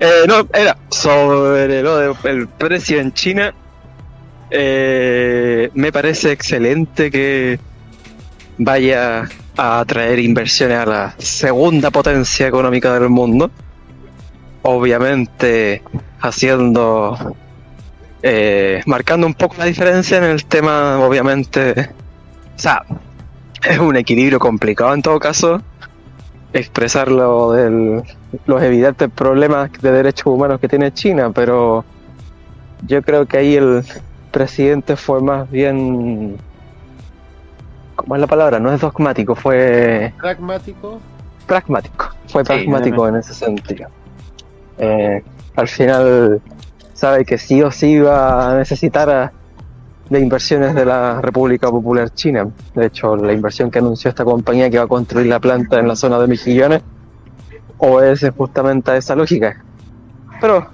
Eh, 0.00 0.24
no, 0.26 0.48
era 0.54 0.74
sobre 0.88 1.82
lo 1.82 1.98
del 1.98 2.48
precio 2.48 2.98
en 2.98 3.12
China. 3.12 3.54
Eh, 4.50 5.70
me 5.74 5.92
parece 5.92 6.32
excelente 6.32 7.10
que 7.10 7.60
vaya 8.56 9.28
a 9.58 9.80
atraer 9.80 10.18
inversiones 10.18 10.78
a 10.78 10.86
la 10.86 11.14
segunda 11.18 11.90
potencia 11.90 12.46
económica 12.48 12.94
del 12.94 13.10
mundo. 13.10 13.50
Obviamente 14.62 15.82
haciendo, 16.20 17.36
eh, 18.22 18.82
marcando 18.86 19.26
un 19.26 19.34
poco 19.34 19.56
la 19.58 19.66
diferencia 19.66 20.16
en 20.16 20.24
el 20.24 20.46
tema, 20.46 20.98
obviamente, 21.00 21.90
o 22.56 22.58
sea, 22.58 22.82
es 23.62 23.78
un 23.78 23.94
equilibrio 23.94 24.38
complicado 24.38 24.94
en 24.94 25.02
todo 25.02 25.18
caso 25.20 25.60
expresar 26.52 27.10
lo 27.10 27.52
del, 27.52 28.02
los 28.46 28.62
evidentes 28.62 29.08
problemas 29.10 29.70
de 29.80 29.90
derechos 29.92 30.26
humanos 30.26 30.60
que 30.60 30.68
tiene 30.68 30.92
China, 30.92 31.30
pero 31.34 31.84
yo 32.86 33.02
creo 33.02 33.26
que 33.26 33.38
ahí 33.38 33.56
el 33.56 33.82
presidente 34.30 34.96
fue 34.96 35.20
más 35.22 35.50
bien, 35.50 36.36
¿cómo 37.94 38.14
es 38.14 38.20
la 38.20 38.26
palabra? 38.26 38.58
No 38.58 38.72
es 38.72 38.80
dogmático, 38.80 39.34
fue 39.34 40.12
pragmático. 40.18 41.00
pragmático, 41.46 42.08
fue 42.28 42.42
Sí, 42.42 42.46
pragmático 42.46 43.08
en 43.08 43.16
ese 43.16 43.34
sentido. 43.34 43.88
Eh, 44.78 45.22
al 45.54 45.68
final 45.68 46.40
sabe 46.92 47.24
que 47.24 47.38
sí 47.38 47.62
o 47.62 47.70
sí 47.70 47.98
va 47.98 48.52
a 48.52 48.56
necesitar 48.58 49.08
a- 49.10 49.32
de 50.10 50.20
inversiones 50.20 50.74
de 50.74 50.84
la 50.84 51.20
República 51.20 51.68
Popular 51.68 52.10
China. 52.10 52.46
De 52.74 52.86
hecho, 52.86 53.16
la 53.16 53.32
inversión 53.32 53.70
que 53.72 53.80
anunció 53.80 54.08
esta 54.08 54.24
compañía 54.24 54.70
que 54.70 54.78
va 54.78 54.84
a 54.84 54.88
construir 54.88 55.26
la 55.26 55.40
planta 55.40 55.80
en 55.80 55.88
la 55.88 55.96
zona 55.96 56.18
de 56.20 56.28
Mejillones 56.28 56.82
obedece 57.78 58.30
justamente 58.30 58.90
a 58.90 58.96
esa 58.96 59.14
lógica. 59.14 59.62
Pero 60.40 60.66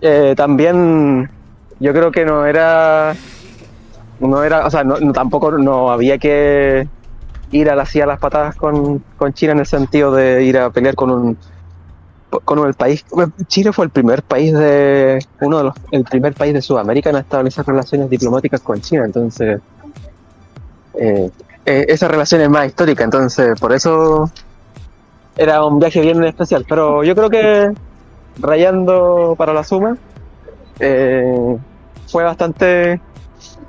eh, 0.00 0.34
también 0.36 1.30
yo 1.80 1.92
creo 1.92 2.10
que 2.10 2.24
no 2.24 2.46
era 2.46 3.14
no 4.20 4.42
era, 4.42 4.66
o 4.66 4.70
sea, 4.70 4.82
no, 4.82 4.96
tampoco 5.12 5.52
no 5.52 5.90
había 5.90 6.18
que 6.18 6.88
ir 7.52 7.70
a 7.70 7.76
la 7.76 7.86
silla 7.86 8.04
a 8.04 8.08
las 8.08 8.18
patadas 8.18 8.56
con, 8.56 9.02
con 9.16 9.32
China 9.32 9.52
en 9.52 9.60
el 9.60 9.66
sentido 9.66 10.12
de 10.14 10.42
ir 10.42 10.58
a 10.58 10.70
pelear 10.70 10.94
con 10.94 11.10
un 11.10 11.38
con 12.44 12.58
el 12.66 12.74
país 12.74 13.04
Chile 13.46 13.72
fue 13.72 13.84
el 13.84 13.90
primer 13.90 14.22
país 14.22 14.52
de 14.52 15.24
uno 15.40 15.58
de 15.58 15.64
los 15.64 15.74
el 15.92 16.04
primer 16.04 16.34
país 16.34 16.52
de 16.52 16.60
Sudamérica 16.60 17.08
en 17.10 17.16
establecer 17.16 17.64
relaciones 17.64 18.10
diplomáticas 18.10 18.60
con 18.60 18.80
China 18.80 19.04
entonces 19.04 19.60
eh, 20.94 21.30
eh, 21.64 21.86
esa 21.88 22.08
relación 22.08 22.40
es 22.40 22.50
más 22.50 22.66
histórica 22.66 23.04
entonces 23.04 23.58
por 23.60 23.72
eso 23.72 24.30
era 25.36 25.64
un 25.64 25.78
viaje 25.78 26.00
bien 26.00 26.22
especial 26.24 26.64
pero 26.68 27.04
yo 27.04 27.14
creo 27.14 27.30
que 27.30 27.72
rayando 28.38 29.34
para 29.36 29.52
la 29.52 29.64
suma 29.64 29.96
eh, 30.78 31.56
fue 32.06 32.24
bastante 32.24 33.00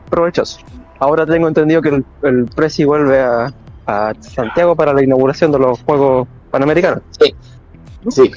provechoso 0.10 0.60
ahora 1.00 1.26
tengo 1.26 1.48
entendido 1.48 1.82
que 1.82 1.90
el, 1.90 2.06
el 2.24 2.46
Presi 2.46 2.86
vuelve 2.86 3.22
a, 3.22 3.52
a 3.86 4.14
Santiago 4.20 4.76
para 4.76 4.94
la 4.94 5.04
inauguración 5.04 5.52
de 5.52 5.60
los 5.60 5.82
Juegos 5.84 6.28
Panamericanos 6.52 7.02
Sí. 8.10 8.32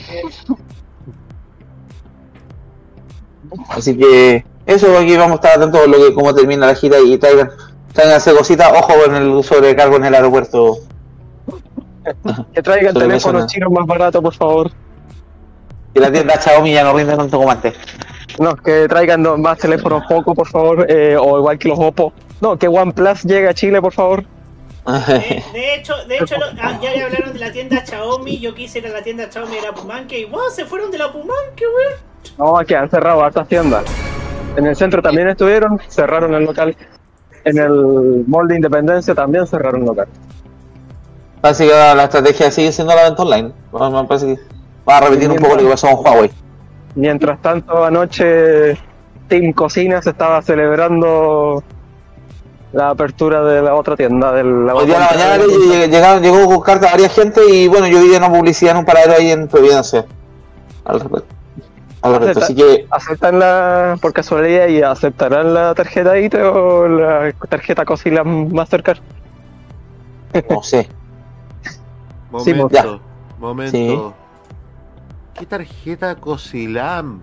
Así 3.68 3.96
que 3.96 4.44
eso 4.66 4.98
aquí 4.98 5.16
vamos 5.16 5.32
a 5.32 5.34
estar 5.36 5.58
atentos 5.58 5.80
a 5.80 5.86
lo 5.86 5.98
que 5.98 6.14
cómo 6.14 6.34
termina 6.34 6.66
la 6.66 6.74
gira 6.74 6.98
y 7.00 7.18
traigan, 7.18 7.50
traiganse 7.92 8.34
cositas, 8.34 8.72
ojo 8.72 8.92
con 9.04 9.14
el 9.14 9.44
sobrecargo 9.44 9.96
en 9.96 10.04
el 10.04 10.14
aeropuerto. 10.14 10.78
Que 12.54 12.62
traigan 12.62 12.94
teléfonos 12.94 13.46
chinos 13.46 13.70
más 13.72 13.86
baratos, 13.86 14.22
por 14.22 14.34
favor. 14.34 14.70
Y 15.94 15.98
la 16.00 16.10
tienda 16.12 16.40
Xiaomi 16.40 16.72
ya 16.72 16.84
no 16.84 16.92
rinde 16.96 17.16
tanto 17.16 17.36
como 17.38 17.50
antes. 17.50 17.74
No, 18.38 18.54
que 18.54 18.86
traigan 18.88 19.22
no, 19.22 19.36
más 19.36 19.58
teléfonos 19.58 20.04
Poco, 20.08 20.34
por 20.34 20.46
favor. 20.48 20.86
eh, 20.88 21.16
o 21.16 21.38
igual 21.38 21.58
que 21.58 21.68
los 21.68 21.78
Oppo. 21.78 22.12
No, 22.40 22.56
que 22.58 22.68
OnePlus 22.68 23.24
llegue 23.24 23.48
a 23.48 23.54
Chile, 23.54 23.80
por 23.82 23.92
favor. 23.92 24.24
De, 24.86 25.42
de 25.52 25.74
hecho, 25.74 25.94
de 26.08 26.16
hecho 26.18 26.36
lo- 26.38 26.46
ah, 26.62 26.78
ya 26.80 26.92
le 26.92 27.02
hablaron 27.02 27.32
de 27.32 27.38
la 27.38 27.52
tienda 27.52 27.84
Xiaomi. 27.84 28.38
Yo 28.38 28.54
quise 28.54 28.78
ir 28.78 28.86
a 28.86 28.90
la 28.90 29.02
tienda 29.02 29.30
Xiaomi 29.30 29.56
de 29.56 29.62
la 29.62 29.72
Pumanque 29.72 30.20
y 30.20 30.24
wow, 30.24 30.48
se 30.50 30.64
fueron 30.64 30.90
de 30.90 30.98
la 30.98 31.12
Pumanque, 31.12 31.64
weón. 31.66 32.00
No, 32.38 32.56
aquí 32.58 32.74
han 32.74 32.88
cerrado 32.88 33.22
hartas 33.22 33.46
tiendas. 33.48 33.84
En 34.56 34.66
el 34.66 34.74
centro 34.76 35.02
también 35.02 35.28
estuvieron, 35.28 35.80
cerraron 35.88 36.34
el 36.34 36.44
local. 36.44 36.76
En 37.44 37.58
el 37.58 38.24
mall 38.26 38.48
de 38.48 38.56
Independencia 38.56 39.14
también 39.14 39.46
cerraron 39.46 39.80
el 39.82 39.86
local. 39.86 40.08
Parece 41.40 41.66
que 41.66 41.72
la 41.72 42.04
estrategia 42.04 42.50
sigue 42.50 42.70
siendo 42.72 42.94
la 42.94 43.04
venta 43.04 43.22
online. 43.22 43.52
Bueno, 43.72 44.02
me 44.02 44.08
parece 44.08 44.26
que 44.34 44.40
va 44.88 44.98
a 44.98 45.00
repetir 45.00 45.30
un 45.30 45.36
poco 45.36 45.56
lo 45.56 45.62
que 45.62 45.68
pasó 45.70 45.88
con 45.96 46.06
Huawei. 46.06 46.30
Mientras 46.96 47.40
tanto, 47.40 47.84
anoche 47.84 48.76
Team 49.28 49.52
Cocina 49.52 50.02
se 50.02 50.10
estaba 50.10 50.42
celebrando 50.42 51.62
la 52.72 52.90
apertura 52.90 53.42
de 53.42 53.62
la 53.62 53.74
otra 53.74 53.96
tienda. 53.96 54.32
De 54.32 54.44
la 54.44 54.74
Hoy 54.74 54.86
día 54.86 54.96
a 54.96 55.00
la 55.00 55.06
mañana 55.10 55.44
lleg- 55.44 55.88
llegaron, 55.88 56.22
llegó 56.22 56.44
con 56.46 56.60
carta 56.60 56.88
a 56.88 56.90
varias 56.92 57.14
gente 57.14 57.40
y 57.48 57.68
bueno, 57.68 57.86
yo 57.86 58.00
vi 58.02 58.14
una 58.14 58.28
publicidad 58.30 58.72
en 58.72 58.78
un 58.78 58.84
paradero 58.84 59.14
ahí 59.14 59.30
en 59.30 59.48
Providencia. 59.48 60.04
Al 60.84 61.00
respecto. 61.00 61.34
Al 62.02 62.14
respecto. 62.16 62.44
Así 62.44 62.54
que 62.54 62.86
¿Aceptan 62.90 63.38
la, 63.38 63.96
por 64.00 64.12
casualidad 64.12 64.68
y 64.68 64.82
aceptarán 64.82 65.54
la 65.54 65.74
tarjeta 65.74 66.18
IT 66.18 66.34
o 66.34 66.86
la 66.88 67.32
tarjeta 67.48 67.84
Cocina 67.84 68.24
Mastercard? 68.24 68.98
no 70.50 70.62
sé. 70.62 70.88
Sí, 72.44 72.54
Momento, 72.54 72.68
ya. 72.70 73.38
momento. 73.38 73.72
Sí. 73.76 73.98
¿Qué 75.40 75.46
tarjeta 75.46 76.14
Cosilam? 76.16 77.20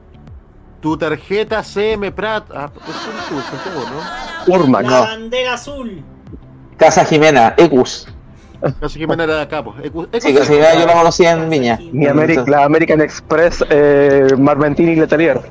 Tu 0.82 0.98
tarjeta 0.98 1.64
CM 1.64 2.12
Prat. 2.12 2.46
Ah, 2.54 2.70
pues 2.74 2.86
es 2.88 3.30
tú, 3.30 3.40
Santiago, 3.42 3.86
¿no? 4.48 4.54
Urmac. 4.54 4.84
La 4.84 4.90
no. 4.90 5.02
bandera 5.02 5.54
azul. 5.54 6.04
Casa 6.78 7.04
Jimena, 7.06 7.54
Ecus. 7.58 8.08
Que 8.94 9.06
me 9.08 9.14
era 9.14 9.36
de 9.36 9.42
acá, 9.42 9.64
pues. 9.64 9.76
Sí, 10.22 10.34
Casa 10.34 10.46
Jimena 10.52 10.74
yo 10.80 10.86
la 10.88 10.94
conocí 10.94 11.26
en 11.26 11.50
Viña. 11.50 11.80
Mi 11.92 12.06
Ameri- 12.06 12.46
la 12.48 12.64
American 12.66 13.02
Express 13.02 13.64
eh, 13.70 14.28
Marventini 14.38 14.96
Letelier. 14.96 15.42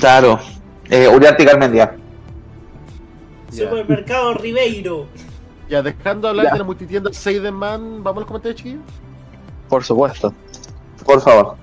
Claro. 0.00 0.38
Eh, 0.90 1.08
Uriarte 1.08 1.42
y 1.42 1.46
Carmendia. 1.46 1.96
Supermercado 3.50 4.34
Ribeiro. 4.34 5.06
Ya, 5.68 5.82
dejando 5.82 6.28
hablar 6.28 6.46
Ya. 6.46 6.52
de 6.52 6.58
la 6.58 6.64
multitienda 6.64 7.12
Seidenman, 7.12 8.02
¿vamos 8.02 8.18
a 8.18 8.20
los 8.20 8.26
comentarios, 8.26 8.56
chiquillos? 8.56 8.82
Por 9.68 9.84
supuesto. 9.84 10.32
Por 11.04 11.20
favor. 11.20 11.56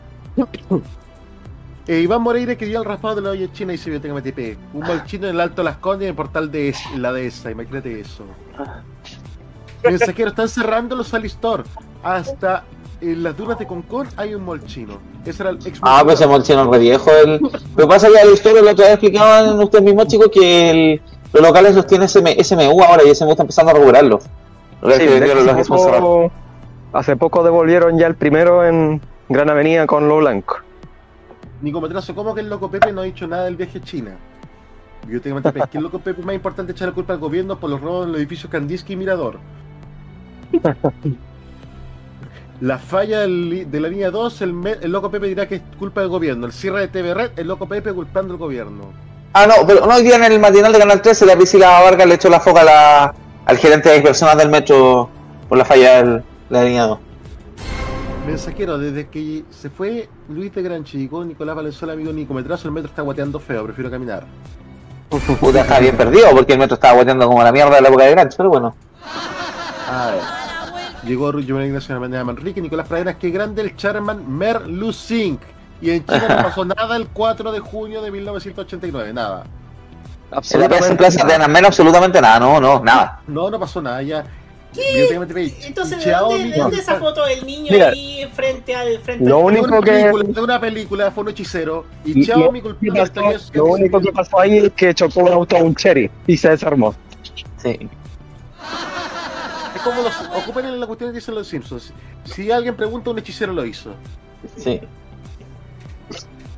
Eh, 1.87 1.99
Iván 2.01 2.21
Moreira 2.21 2.55
que 2.55 2.65
dio 2.65 2.79
el 2.79 2.85
raspado 2.85 3.15
de 3.15 3.21
la 3.21 3.29
olla 3.31 3.51
china 3.51 3.73
y 3.73 3.77
se 3.77 3.89
vio 3.89 3.99
MTP. 4.13 4.57
Un 4.73 4.81
mal 4.81 5.05
chino 5.05 5.27
en 5.27 5.35
el 5.35 5.41
Alto 5.41 5.61
Las 5.63 5.77
Condes 5.77 6.01
y 6.03 6.05
en 6.05 6.09
el 6.09 6.15
portal 6.15 6.51
de 6.51 6.69
es- 6.69 6.95
la 6.95 7.11
dehesa, 7.13 7.51
imagínate 7.51 7.99
eso. 7.99 8.23
Mensajero, 9.83 10.29
están 10.29 10.49
cerrando 10.49 10.95
los 10.95 11.13
Alistor. 11.13 11.63
Hasta 12.03 12.63
en 13.01 13.21
las 13.23 13.35
dunas 13.37 13.59
de 13.59 13.67
Concón 13.67 14.07
hay 14.17 14.33
un 14.33 14.43
mall 14.45 14.63
chino. 14.65 14.97
Ese 15.25 15.43
era 15.43 15.49
el 15.51 15.57
ex 15.65 15.79
Ah, 15.81 16.01
pues 16.03 16.15
ese 16.19 16.27
molchino 16.27 16.61
es 16.63 16.67
re 16.69 16.79
viejo. 16.79 17.11
El... 17.23 17.39
Lo 17.39 17.49
que 17.75 17.87
pasa 17.87 18.07
es 18.07 18.13
que 18.13 18.25
la 18.25 18.31
historia 18.33 18.61
la 18.63 18.71
otra 18.71 18.85
vez 18.85 18.93
explicaban 18.93 19.59
ustedes 19.59 19.83
mismos, 19.83 20.07
chicos, 20.07 20.29
que 20.31 20.69
el- 20.93 21.01
los 21.35 21.43
locales 21.49 21.75
los 21.75 21.85
tiene 21.85 22.05
SM 22.05 22.43
SMU 22.43 22.81
ahora 22.83 23.03
y 23.03 23.13
SMU 23.13 23.31
está 23.31 23.43
empezando 23.43 23.71
a 23.71 23.75
regularlos. 23.75 24.23
Lo 24.81 24.87
que 24.89 24.95
Sí, 24.95 25.07
que 25.07 25.19
que 25.19 25.31
hace, 25.51 25.65
poco, 25.65 26.31
hace 26.93 27.15
poco 27.15 27.43
devolvieron 27.43 27.97
ya 27.97 28.07
el 28.07 28.15
primero 28.15 28.65
en 28.65 29.01
Gran 29.29 29.49
Avenida 29.49 29.85
con 29.85 30.07
lo 30.07 30.17
blanco. 30.17 30.57
Nico 31.61 31.81
Matrazo, 31.81 32.15
¿cómo 32.15 32.33
que 32.33 32.41
el 32.41 32.49
loco 32.49 32.69
Pepe 32.71 32.91
no 32.91 33.01
ha 33.01 33.05
dicho 33.05 33.27
nada 33.27 33.45
del 33.45 33.55
viaje 33.55 33.79
a 33.79 33.81
China? 33.81 34.11
Yo 35.09 35.21
tengo 35.21 35.39
es 35.39 35.43
que 35.69 35.77
el 35.77 35.83
loco 35.83 35.99
Pepe 35.99 36.21
es 36.21 36.25
más 36.25 36.35
importante 36.35 36.71
echar 36.71 36.87
la 36.89 36.93
culpa 36.93 37.13
al 37.13 37.19
gobierno 37.19 37.59
por 37.59 37.69
los 37.69 37.79
robos 37.81 38.05
en 38.05 38.11
los 38.13 38.19
edificios 38.19 38.51
Kandinsky 38.51 38.93
y 38.93 38.95
Mirador. 38.95 39.37
La 42.61 42.77
falla 42.77 43.19
del- 43.21 43.69
de 43.69 43.79
la 43.81 43.89
línea 43.89 44.09
2, 44.11 44.41
el, 44.41 44.53
me- 44.53 44.77
el 44.81 44.91
loco 44.91 45.11
Pepe 45.11 45.27
dirá 45.27 45.45
que 45.47 45.55
es 45.55 45.61
culpa 45.77 45.99
del 46.01 46.09
gobierno. 46.09 46.45
El 46.45 46.53
cierre 46.53 46.79
de 46.79 46.87
TV 46.87 47.13
Red, 47.13 47.31
el 47.35 47.47
loco 47.47 47.67
Pepe 47.67 47.91
culpando 47.91 48.33
al 48.33 48.39
gobierno. 48.39 48.93
Ah, 49.37 49.45
no, 49.47 49.67
pero 49.67 49.85
no 49.85 49.93
hoy 49.95 50.01
día 50.03 50.15
en 50.15 50.23
el 50.23 50.39
matinal 50.39 50.71
de 50.71 50.79
Canal 50.79 51.01
13 51.01 51.25
la 51.25 51.35
Priscila 51.35 51.81
Vargas 51.81 52.07
le 52.07 52.15
echó 52.15 52.29
la 52.29 52.39
foca 52.39 52.61
a 52.61 52.63
la- 52.63 53.13
al 53.45 53.57
gerente 53.57 53.89
de 53.89 53.99
personas 54.01 54.37
del 54.37 54.49
metro 54.49 55.09
por 55.49 55.57
la 55.57 55.65
falla 55.65 56.01
de 56.01 56.23
la 56.49 56.63
línea 56.63 56.83
2. 56.83 56.99
Mensajero, 58.25 58.77
desde 58.77 59.09
que 59.09 59.43
se 59.49 59.69
fue 59.69 60.07
Luis 60.29 60.55
de 60.55 60.61
Gran 60.63 60.85
Chico, 60.85 61.25
Nicolás 61.25 61.53
Valenzuela, 61.53 61.93
amigo 61.93 62.13
Nico 62.13 62.33
Metrazo, 62.33 62.69
el 62.69 62.73
metro 62.73 62.89
está 62.89 63.01
guateando 63.01 63.37
feo, 63.41 63.65
prefiero 63.65 63.91
caminar. 63.91 64.25
Puta, 65.09 65.61
estaba 65.61 65.79
bien 65.81 65.97
perdido 65.97 66.29
porque 66.31 66.53
el 66.53 66.59
metro 66.59 66.75
estaba 66.75 66.93
guateando 66.95 67.27
como 67.27 67.43
la 67.43 67.51
mierda 67.51 67.75
de 67.75 67.81
la 67.81 67.89
época 67.89 68.05
de 68.05 68.11
Granch, 68.11 68.35
pero 68.37 68.49
bueno. 68.49 68.73
A 69.91 70.07
ver. 70.11 70.21
Llegó 71.03 71.31
Rubio 71.33 71.63
Ignacio 71.63 71.99
de 71.99 72.23
Manrique, 72.23 72.61
Nicolás 72.61 72.87
Praderas, 72.87 73.17
qué 73.19 73.29
grande 73.31 73.61
el 73.61 73.75
Charman 73.75 74.25
Mer 74.37 74.65
Lusink. 74.67 75.41
Y 75.81 75.91
en 75.91 76.05
China 76.05 76.25
no 76.29 76.35
pasó 76.43 76.65
nada 76.65 76.95
el 76.95 77.07
4 77.07 77.51
de 77.51 77.59
junio 77.59 78.01
de 78.01 78.11
1989, 78.11 79.13
nada. 79.13 79.43
En 79.43 79.49
la 80.31 80.41
plaza, 80.41 80.87
Absolutamente. 80.91 81.17
de 81.17 81.23
nada. 81.23 81.35
Anamel 81.35 81.65
absolutamente 81.65 82.21
nada, 82.21 82.39
no, 82.39 82.59
no, 82.59 82.83
nada. 82.83 83.21
No, 83.27 83.49
no 83.49 83.59
pasó 83.59 83.81
nada, 83.81 84.01
ya. 84.01 84.25
Ve, 84.75 85.53
Entonces, 85.63 86.03
¿de 86.03 86.11
dónde, 86.11 86.49
de 86.49 86.57
dónde 86.57 86.77
esa 86.79 86.95
foto 86.95 87.23
del 87.25 87.45
niño 87.45 87.71
Mira, 87.71 87.89
ahí 87.91 88.29
frente 88.33 88.75
al 88.75 88.99
frente 88.99 89.23
lo 89.23 89.37
al- 89.47 89.53
de 89.53 89.59
único 89.61 89.81
que- 89.81 89.91
película, 89.91 90.23
de 90.27 90.41
una 90.41 90.59
película 90.59 91.11
fue 91.11 91.23
un 91.23 91.29
hechicero 91.29 91.85
y, 92.03 92.25
Y 92.27 92.29
al 92.31 92.51
pasó- 92.51 93.03
estallido 93.03 93.39
lo 93.53 93.65
único 93.67 94.01
que 94.01 94.11
pasó 94.11 94.37
ahí 94.39 94.57
es 94.57 94.71
que 94.73 94.93
chocó 94.93 95.21
un 95.21 95.29
auto 95.31 95.55
a 95.55 95.59
un 95.63 95.73
cherry 95.75 96.11
y 96.27 96.35
se 96.35 96.49
desarmó. 96.49 96.93
Sí. 97.55 97.87
Es 99.75 99.81
como 99.81 100.01
los 100.01 100.13
ocupen 100.43 100.65
en 100.65 100.79
la 100.79 100.87
cuestión 100.87 101.11
que 101.11 101.15
dicen 101.19 101.35
los 101.35 101.47
Simpsons. 101.47 101.93
Si 102.25 102.51
alguien 102.51 102.75
pregunta, 102.75 103.11
un 103.11 103.19
hechicero 103.19 103.53
lo 103.53 103.65
hizo. 103.65 103.91
Sí. 104.57 104.81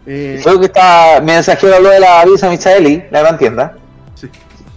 Eh, 0.10 0.40
Creo 0.42 0.60
que 0.60 0.68
está. 0.68 1.22
Mensajero 1.22 1.76
habló 1.76 1.90
de 1.90 2.00
la 2.00 2.24
Visa 2.26 2.50
Michaeli, 2.50 3.04
la 3.12 3.20
gran 3.20 3.38
tienda. 3.38 3.78
sí. 4.16 4.30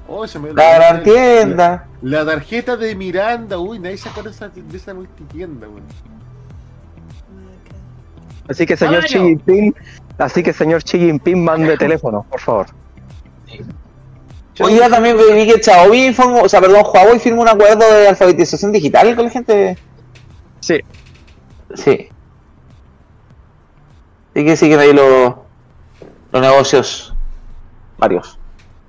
Oh, 0.09 0.27
se 0.27 0.41
me 0.41 0.53
La 0.53 0.75
gran 0.75 1.03
tienda. 1.05 1.87
La 2.03 2.27
tarjeta 2.27 2.77
de 2.77 2.97
Miranda, 2.97 3.59
uy, 3.59 3.79
nadie 3.79 3.97
se 3.97 4.09
acuerda 4.09 4.31
de 4.31 4.37
esa, 4.37 4.49
de 4.49 4.77
esa 4.77 4.93
multitienda, 4.93 5.69
weón. 5.69 5.85
Así 8.49 8.67
que 8.67 8.77
señor. 8.77 9.05
Xi 9.05 9.19
Jinping, 9.19 9.75
así 10.19 10.43
que 10.43 10.53
señor 10.53 10.83
Xi 10.83 10.99
Jinping 10.99 11.45
mande 11.45 11.77
teléfono, 11.77 12.27
por 12.29 12.41
favor. 12.41 12.67
Hoy 14.59 14.75
día 14.75 14.91
también 14.91 15.17
vi 15.17 15.47
que 15.47 15.63
Xiaomi 15.63 16.07
informó, 16.07 16.43
o 16.43 16.49
sea, 16.49 16.61
perdón, 16.61 16.83
Huawei 16.93 17.19
firmó 17.21 17.43
un 17.43 17.49
acuerdo 17.49 17.89
de 17.95 18.09
alfabetización 18.09 18.73
digital 18.73 19.15
con 19.15 19.27
la 19.27 19.31
gente. 19.31 19.79
Sí. 20.59 20.81
Sí. 21.75 22.09
Sí 24.35 24.45
que 24.45 24.57
siguen 24.57 24.81
ahí 24.81 24.93
los, 24.93 25.35
los 26.33 26.43
negocios 26.43 27.15
varios. 27.99 28.39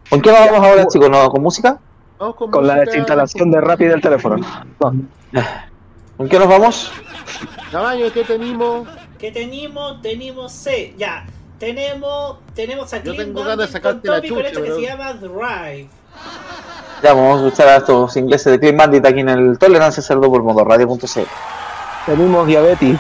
¿Con 0.10 0.22
qué 0.22 0.32
nos 0.32 0.52
vamos 0.52 0.68
ahora, 0.68 0.88
chicos? 0.88 1.10
¿No? 1.10 1.30
¿Con 1.30 1.42
música? 1.42 1.80
Vamos 2.20 2.36
con, 2.36 2.52
Con 2.52 2.68
la 2.68 2.76
desinstalación 2.76 3.50
de 3.52 3.62
Rappi 3.62 3.86
del 3.86 4.02
teléfono. 4.02 4.38
No. 4.80 4.94
¿Con 6.18 6.30
qué 6.30 6.38
nos 6.38 6.48
vamos? 6.48 6.92
Caballo, 7.72 8.12
¿qué 8.14 8.24
tenemos? 8.24 8.88
que 9.22 9.32
tenemos, 9.32 10.02
tenemos 10.02 10.52
C, 10.52 10.96
ya. 10.98 11.28
Tenemos, 11.60 12.38
tenemos 12.56 12.92
a 12.92 12.98
Yo 12.98 13.14
Clean 13.14 13.28
tengo 13.28 13.44
ganas 13.44 13.58
de 13.60 13.66
con 13.66 13.72
sacarte 13.72 14.08
la 14.08 14.20
chucha, 14.20 14.48
esto 14.48 14.64
que 14.64 14.72
se 14.72 14.82
llama 14.82 15.14
Drive. 15.14 15.90
Ya, 17.04 17.14
vamos 17.14 17.40
a 17.40 17.46
escuchar 17.46 17.68
a 17.68 17.76
estos 17.78 18.18
ingleses 18.18 18.52
de 18.52 18.60
Clean 18.60 18.76
Bandit 18.76 19.06
aquí 19.06 19.20
en 19.20 19.30
el 19.30 19.60
Tolerancia 19.60 20.02
Cerdo 20.02 20.28
por 20.32 20.42
Modo 20.42 20.64
Radio.c. 20.64 21.28
Tenemos 22.08 22.48
diabetes. 22.48 22.98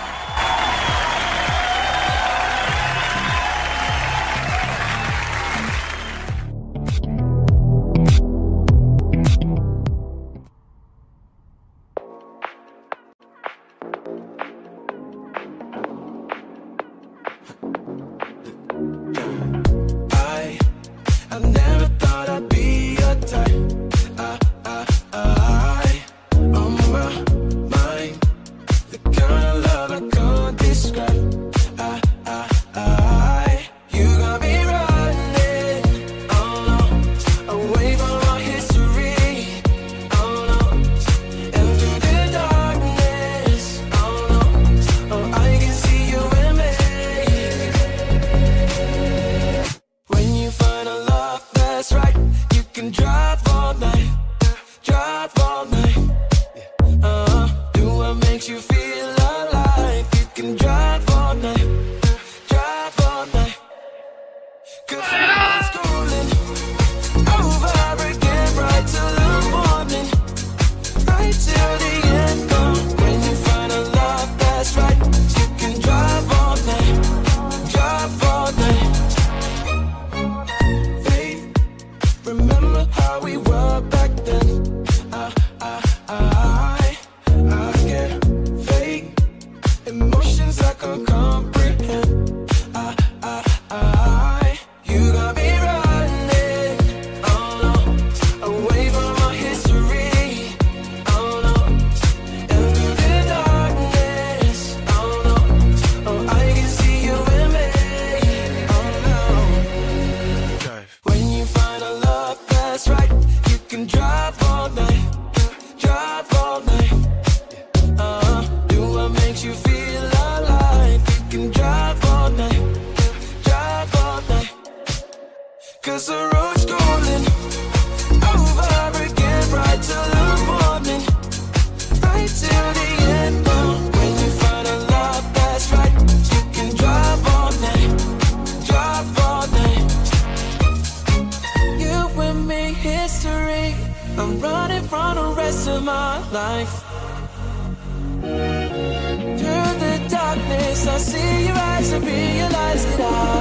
I 150.88 150.98
see 150.98 151.46
your 151.46 151.56
eyes 151.56 151.92
and 151.92 152.04
realize 152.04 152.86
that 152.86 153.02
I, 153.02 153.41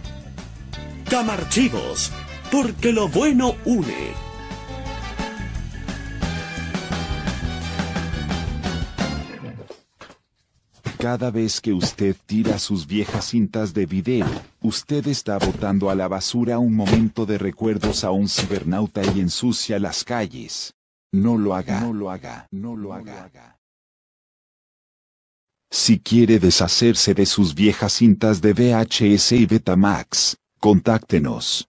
Camarchivos, 1.11 2.09
porque 2.49 2.93
lo 2.93 3.09
bueno 3.09 3.57
une. 3.65 4.13
Cada 10.97 11.29
vez 11.29 11.59
que 11.59 11.73
usted 11.73 12.15
tira 12.25 12.57
sus 12.59 12.87
viejas 12.87 13.25
cintas 13.25 13.73
de 13.73 13.85
video, 13.85 14.25
usted 14.61 15.05
está 15.07 15.37
botando 15.37 15.89
a 15.89 15.95
la 15.95 16.07
basura 16.07 16.59
un 16.59 16.73
momento 16.73 17.25
de 17.25 17.37
recuerdos 17.37 18.05
a 18.05 18.11
un 18.11 18.29
cibernauta 18.29 19.01
y 19.13 19.19
ensucia 19.19 19.79
las 19.79 20.05
calles. 20.05 20.75
No 21.11 21.37
lo 21.37 21.55
haga, 21.55 21.81
no 21.81 21.91
lo 21.91 22.09
haga, 22.09 22.47
no 22.51 22.77
lo 22.77 22.93
haga. 22.93 23.59
Si 25.69 25.99
quiere 25.99 26.39
deshacerse 26.39 27.13
de 27.13 27.25
sus 27.25 27.53
viejas 27.53 27.91
cintas 27.91 28.39
de 28.39 28.53
VHS 28.53 29.33
y 29.33 29.45
Betamax, 29.45 30.37
contáctenos. 30.61 31.67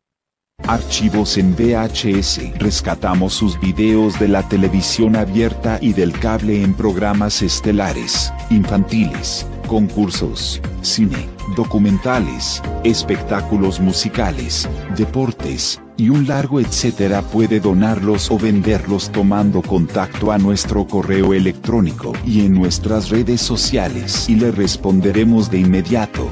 Archivos 0.69 1.39
en 1.39 1.57
VHS. 1.57 2.59
Rescatamos 2.59 3.33
sus 3.33 3.59
videos 3.59 4.21
de 4.21 4.29
la 4.29 4.47
televisión 4.49 5.17
abierta 5.17 5.79
y 5.81 5.95
del 5.95 6.13
cable 6.13 6.63
en 6.63 6.75
programas 6.75 7.41
estelares, 7.43 8.33
infantiles, 8.51 9.47
concursos, 9.67 10.61
cine, 10.83 11.27
documentales, 11.57 12.63
espectáculos 12.85 13.81
musicales, 13.81 14.69
deportes, 14.97 15.81
y 15.97 16.11
un 16.11 16.27
largo 16.27 16.61
etcétera 16.61 17.23
puede 17.23 17.61
donarlos 17.61 18.31
o 18.31 18.39
venderlos 18.39 19.11
tomando 19.11 19.63
contacto 19.63 20.33
a 20.33 20.39
nuestro 20.39 20.87
correo 20.87 21.33
electrónico 21.33 22.13
y 22.27 22.45
en 22.45 22.55
nuestras 22.55 23.09
redes 23.09 23.41
sociales 23.41 24.29
y 24.29 24.37
le 24.37 24.53
responderemos 24.53 25.51
de 25.51 25.61
inmediato. 25.61 26.29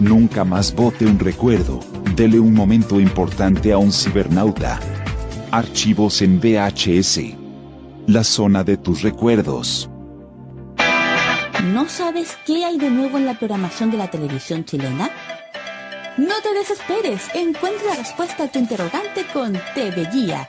Nunca 0.00 0.44
más 0.44 0.74
bote 0.74 1.06
un 1.06 1.20
recuerdo, 1.20 1.78
dele 2.16 2.40
un 2.40 2.52
momento 2.52 2.98
importante 2.98 3.72
a 3.72 3.78
un 3.78 3.92
cibernauta. 3.92 4.80
Archivos 5.52 6.20
en 6.20 6.40
VHS. 6.40 7.20
La 8.08 8.24
zona 8.24 8.64
de 8.64 8.76
tus 8.76 9.02
recuerdos. 9.02 9.88
¿No 11.72 11.88
sabes 11.88 12.36
qué 12.44 12.64
hay 12.64 12.76
de 12.76 12.90
nuevo 12.90 13.18
en 13.18 13.26
la 13.26 13.38
programación 13.38 13.92
de 13.92 13.98
la 13.98 14.10
televisión 14.10 14.64
chilena? 14.64 15.10
No 16.16 16.34
te 16.42 16.52
desesperes, 16.54 17.28
encuentra 17.32 17.90
la 17.90 17.96
respuesta 17.96 18.44
a 18.44 18.48
tu 18.48 18.58
interrogante 18.58 19.24
con 19.32 19.52
TV 19.74 20.08
Guía, 20.12 20.48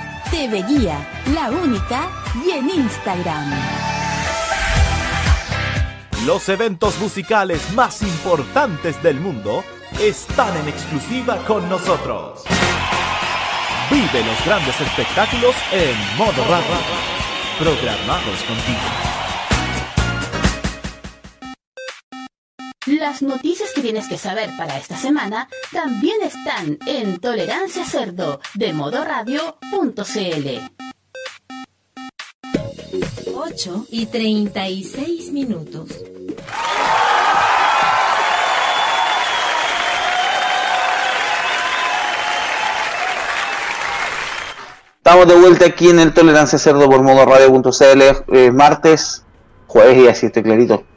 TV 0.31 0.63
Guía, 0.63 0.97
la 1.35 1.51
única, 1.51 2.09
y 2.45 2.51
en 2.51 2.69
Instagram. 2.69 3.51
Los 6.25 6.47
eventos 6.47 6.97
musicales 6.99 7.61
más 7.73 8.01
importantes 8.01 9.03
del 9.03 9.19
mundo 9.19 9.61
están 9.99 10.55
en 10.55 10.69
exclusiva 10.69 11.35
con 11.45 11.67
nosotros. 11.67 12.43
Vive 13.89 14.23
los 14.25 14.45
grandes 14.45 14.79
espectáculos 14.79 15.53
en 15.73 16.17
modo 16.17 16.45
radio, 16.49 16.77
programados 17.59 18.41
contigo. 18.43 19.20
Las 23.01 23.23
noticias 23.23 23.71
que 23.73 23.81
tienes 23.81 24.07
que 24.07 24.19
saber 24.19 24.51
para 24.59 24.77
esta 24.77 24.95
semana 24.95 25.49
también 25.71 26.21
están 26.21 26.77
en 26.85 27.19
Tolerancia 27.19 27.83
Cerdo 27.83 28.39
de 28.53 28.73
modoradio.cl. 28.73 30.01
8 33.33 33.85
y 33.89 34.05
36 34.05 35.31
minutos. 35.31 35.89
Estamos 44.97 45.27
de 45.27 45.39
vuelta 45.39 45.65
aquí 45.65 45.89
en 45.89 46.01
el 46.01 46.13
Tolerancia 46.13 46.59
Cerdo 46.59 46.87
por 46.87 47.01
modo 47.01 47.25
radio.cl, 47.25 48.01
eh, 48.31 48.51
martes, 48.51 49.25
jueves 49.65 49.97
y 49.97 50.07
así 50.07 50.27
estoy 50.27 50.43
clarito. 50.43 50.90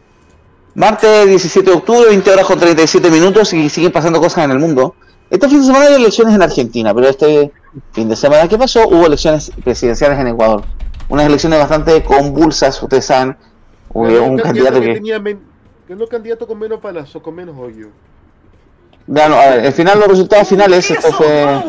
Martes 0.75 1.27
17 1.29 1.71
de 1.71 1.77
octubre, 1.77 2.09
20 2.09 2.31
horas 2.33 2.47
con 2.47 2.59
37 2.59 3.11
minutos 3.11 3.53
y 3.53 3.69
siguen 3.69 3.93
pasando 3.93 4.21
cosas 4.21 4.45
en 4.45 4.51
el 4.51 4.59
mundo. 4.59 4.95
Este 5.31 5.49
fin 5.49 5.61
de 5.61 5.67
semana 5.67 5.87
hay 5.87 5.95
elecciones 5.95 6.35
en 6.35 6.43
Argentina, 6.43 6.93
pero 6.95 7.09
este 7.09 7.53
fin 7.93 8.09
de 8.09 8.17
semana 8.17 8.49
que 8.49 8.59
pasó 8.59 8.87
hubo 8.89 9.07
elecciones 9.07 9.53
presidenciales 9.63 10.19
en 10.19 10.29
Ecuador. 10.29 10.63
Unas 11.09 11.27
elecciones 11.27 11.59
bastante 11.61 12.03
convulsas, 12.03 12.83
ustedes 12.83 13.05
saben. 13.07 13.37
Hubo 13.91 14.05
Ganó 14.07 14.25
un 14.25 14.39
candidato 14.39 14.81
que... 14.81 14.95
tenía 14.95 15.19
men- 15.21 15.41
ganó 15.89 16.07
candidato 16.07 16.47
con 16.47 16.59
menos 16.59 16.81
palazos, 16.81 17.23
con 17.23 17.35
menos 17.35 17.55
hoyo. 17.59 17.89
Bueno, 19.07 19.37
a 19.37 19.51
ver, 19.51 19.67
al 19.67 19.73
final 19.73 19.99
los 20.01 20.09
resultados 20.09 20.49
finales, 20.49 20.91
esto 20.91 21.13
fue 21.13 21.63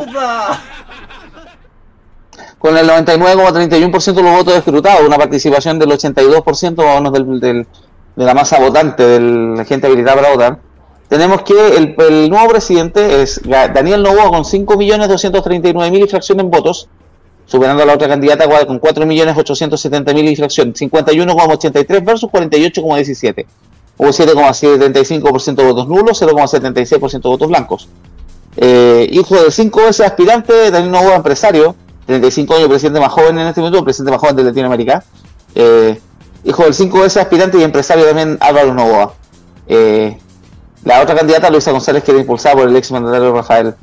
con 2.58 2.76
el 2.78 2.88
99,31% 2.90 4.14
de 4.14 4.24
los 4.24 4.32
votos 4.38 4.56
escrutados, 4.56 5.02
una 5.06 5.18
participación 5.18 5.78
del 5.78 5.90
82% 5.92 6.76
más 6.78 6.86
o 6.98 7.02
menos 7.02 7.14
del, 7.14 7.40
del- 7.40 7.68
de 8.16 8.26
la 8.26 8.34
masa 8.34 8.60
votante, 8.60 9.04
de 9.04 9.20
la 9.58 9.66
gente 9.66 9.88
habilitada 9.88 10.16
para 10.18 10.32
votar. 10.32 10.60
Tenemos 11.08 11.44
que 11.44 11.78
el, 11.78 11.96
el 11.98 12.30
nuevo 12.30 12.50
presidente 12.50 13.22
es 13.22 13.42
Daniel 13.44 14.02
Novoa 14.02 14.30
con 14.30 14.44
5.239.000 14.44 16.04
y 16.04 16.08
fracción 16.10 16.40
en 16.40 16.50
votos. 16.50 16.88
superando 17.46 17.84
a 17.84 17.86
la 17.86 17.94
otra 17.94 18.08
candidata 18.08 18.48
con 18.66 18.82
4.870.000 18.82 20.32
y 20.32 20.36
fracción, 20.36 20.74
51,83 20.74 22.04
versus 22.04 22.30
48,17. 22.32 23.46
Hubo 23.98 24.10
7,75% 24.10 25.56
de 25.56 25.64
votos 25.64 25.88
nulos, 25.88 26.22
0,76% 26.22 27.12
de 27.12 27.30
votos 27.30 27.48
blancos. 27.48 27.88
Eh, 28.58 29.08
hijo 29.12 29.36
de 29.36 29.52
cinco 29.52 29.82
veces 29.82 30.06
aspirante, 30.06 30.72
Daniel 30.72 30.92
Novoa, 30.92 31.16
empresario, 31.16 31.76
35 32.06 32.56
años, 32.56 32.68
presidente 32.70 33.00
más 33.00 33.12
joven 33.12 33.38
en 33.38 33.48
este 33.48 33.62
momento, 33.62 33.84
presidente 33.84 34.12
más 34.12 34.22
joven 34.22 34.36
de 34.36 34.44
Latinoamérica. 34.44 35.04
Eh, 35.54 36.00
hijo 36.46 36.64
del 36.64 36.74
cinco 36.74 37.00
veces 37.00 37.18
aspirante 37.18 37.58
y 37.58 37.64
empresario 37.64 38.06
también 38.06 38.38
Álvaro 38.40 38.74
Novoa. 38.74 39.14
Eh, 39.68 40.18
la 40.84 41.02
otra 41.02 41.16
candidata, 41.16 41.50
Luisa 41.50 41.72
González, 41.72 42.04
que 42.04 42.12
era 42.12 42.22
impulsada 42.22 42.56
por 42.56 42.70
el 42.70 42.76
ex 42.76 42.92
mandatario 42.92 43.34
Rafael 43.34 43.74